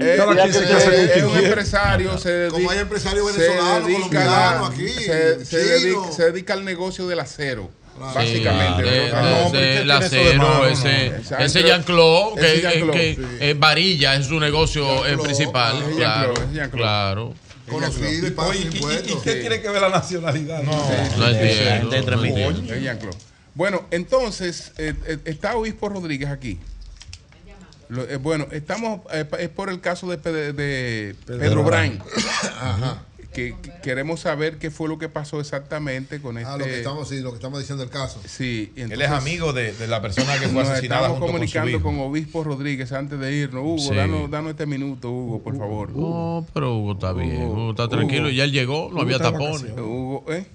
[0.01, 2.11] Eh, eh, quien un empresario,
[2.51, 8.83] Como hay empresarios venezolanos, colombianos aquí, se, dedica, al negocio del acero, básicamente.
[8.83, 9.17] de- ¿no?
[9.17, 11.07] de- No, pero del ¿qué tiene eso de acero, ese,
[11.45, 13.23] ese Jean-Claude- que, Jean-Claude, que, sí.
[13.41, 15.77] eh, varilla es su negocio principal.
[15.83, 15.97] ese
[16.71, 17.35] Claro.
[17.69, 19.23] Conocido y paga Oye, ¿y- y- ¿y impuestos.
[19.25, 20.63] qué tiene que ver la nacionalidad?
[20.63, 20.73] No
[21.19, 21.91] no entiendo.
[23.55, 26.59] Bueno, entonces, eh, eh, está Obispo Rodríguez aquí.
[27.89, 32.01] Lo- eh, bueno, estamos, eh, es por el caso de, Pe- de Pedro, Brain.
[32.61, 33.03] Ajá.
[33.37, 36.51] Que, que queremos saber qué fue lo que pasó exactamente con este.
[36.51, 38.21] Ah, lo que estamos, sí, lo que estamos diciendo el caso.
[38.27, 41.19] Sí, y Él es entonces amigo de, de la persona que fue nos asesinada estamos
[41.19, 41.83] junto con su comunicando hijo.
[41.83, 43.63] con, Obispo Rodríguez antes de irnos.
[43.63, 43.95] Hugo, Sí.
[43.95, 45.91] danos, danos este minuto, Hugo, por favor.
[45.91, 47.43] No, pero Hugo está bien.
[47.45, 48.31] Hugo está tranquilo.
[48.31, 49.65] Ya él llegó, no había tapones.
[49.77, 50.47] Hugo, ¿eh?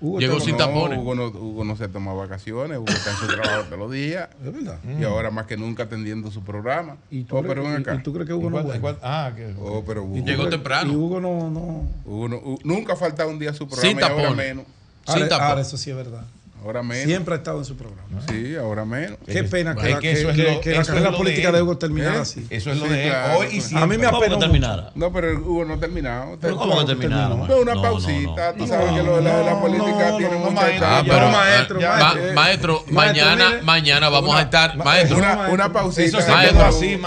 [0.00, 0.98] Hugo Llegó sin no, tapones.
[0.98, 4.28] Hugo no, Hugo no se toma vacaciones, Hugo está en su trabajo todos los días.
[4.44, 4.78] Es verdad.
[5.00, 6.96] Y ahora más que nunca atendiendo su programa.
[7.10, 7.94] ¿Y tú, Oh, crees- pero ven y- acá.
[7.94, 10.92] y tú crees que Hugo no ¿Cuál- Ah, que Oh, pero Hugo, Llegó Y temprano.
[10.92, 11.88] Hugo no, no.
[12.04, 14.36] Hugo no- Hugo- nunca ha faltado un día a su programa Sin y ahora tapones.
[14.46, 14.64] menos.
[15.06, 16.24] Sin Ahora, ahora eso sí es verdad.
[16.64, 17.04] Ahora menos.
[17.04, 18.22] Siempre ha estado en su programa.
[18.28, 19.18] Sí, ahora menos.
[19.26, 20.88] Qué pena que, Es la, que que, eso es que- lo- que la eso es
[20.88, 21.62] carrera de política de.
[21.62, 22.20] Hugo terminara ¿Eh?
[22.20, 22.46] así.
[22.48, 23.10] Eso es lo Sí, de él.
[23.10, 23.82] claro, Hoy y siempre.
[23.82, 24.38] A mí me ¿Cómo que apena.
[24.40, 24.90] terminara?
[24.94, 26.38] No, pero Hugo no ha terminado.
[26.40, 27.34] ¿Pero cómo que terminara?
[27.34, 28.54] Una No, no, pausita.
[28.54, 30.86] Tú sabes que lo de la, política tiene no, mucha maestro.
[30.86, 32.24] Ah, maestro, eh, maestro.
[32.28, 36.18] ma- maestro, mañana, mañana vamos a estar, maestro, Una, una pausita.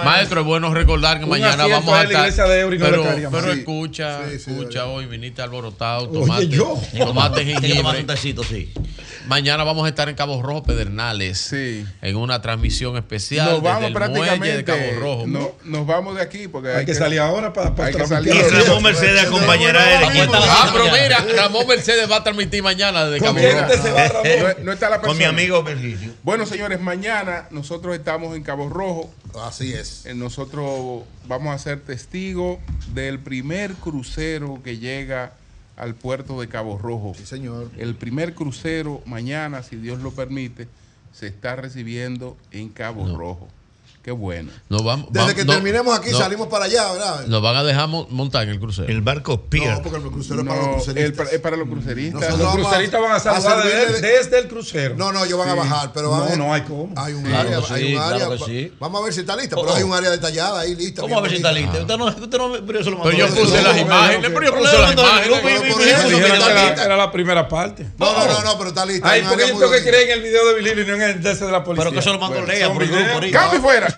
[0.04, 2.32] Maestro, es bueno recordar que mañana vamos a estar.
[3.32, 6.80] pero escucha, Sí, sí, escucha hoy, viniste alborotado, Oye, tomate, yo.
[6.98, 8.04] tomate jengibre.
[8.04, 8.72] tecito, sí.
[9.28, 11.86] Mañana vamos a estar en Cabo Rojo Pedernales Sí.
[12.02, 14.64] en una transmisión especial Nos vamos desde el muelle de prácticamente.
[14.64, 15.28] Cabo Rojo.
[15.28, 18.42] no- nos vamos de aquí porque Hay que salir ahora para, para hay que transmitir.
[18.42, 18.64] salir Y.
[18.68, 20.30] Ramón Mercedes acompañará a Eric.
[20.34, 24.56] Ah, pero mira, Ramón Mercedes va a transmitir mañana desde ¿Con Cabo Rojo.
[24.64, 25.08] no está la persona.
[25.08, 26.14] Con mi amigo Virgilio.
[26.24, 29.14] Bueno, señores, mañana nosotros estamos en Cabo Rojo.
[29.44, 30.06] Así es.
[30.06, 32.58] Eh, Nosotros vamos a ser testigos
[32.94, 35.34] del primer crucero que llega
[35.78, 37.14] al puerto de Cabo Rojo.
[37.16, 37.72] Sí, señor.
[37.78, 40.68] El primer crucero mañana, si Dios lo permite,
[41.14, 43.48] se está recibiendo en Cabo Rojo.
[44.08, 44.50] Qué bueno.
[44.70, 47.26] Nos vamos, Desde que no, terminemos aquí no, salimos para allá, ¿verdad?
[47.28, 48.88] Nos van a dejar mo- montar en el crucero.
[48.88, 49.70] El barco Pier.
[49.70, 51.34] No, porque el crucero es para los cruceristas.
[51.34, 52.22] es para los cruceristas.
[52.22, 54.96] Nosotros Los cruceristas van a saludar de- desde el crucero.
[54.96, 56.94] No, no, ellos van a bajar, pero va a No, no hay cómo.
[56.96, 58.16] Hay un Claro área, hay sí, un área.
[58.28, 58.74] claro que sí.
[58.80, 59.88] Vamos a ver si está lista, Oh, pero hay oh.
[59.88, 61.02] un área detallada ahí lista.
[61.02, 61.82] ¿Cómo a ver si está lista?
[61.82, 63.12] Usted no, usted no, pero eso lo mandó.
[63.12, 66.80] Pero yo puse las imágenes, pero yo puse las imágenes.
[66.80, 67.88] era, la primera parte.
[67.98, 69.10] No, no, no, no, pero está lista.
[69.10, 69.84] Ay, hay tengo que bonita.
[69.84, 71.84] creer en el video de Billy y no en el de la policía.
[71.84, 73.20] Pero que eso lo mandó Lea por el grupo.
[73.34, 73.97] ¡Cambio fuera!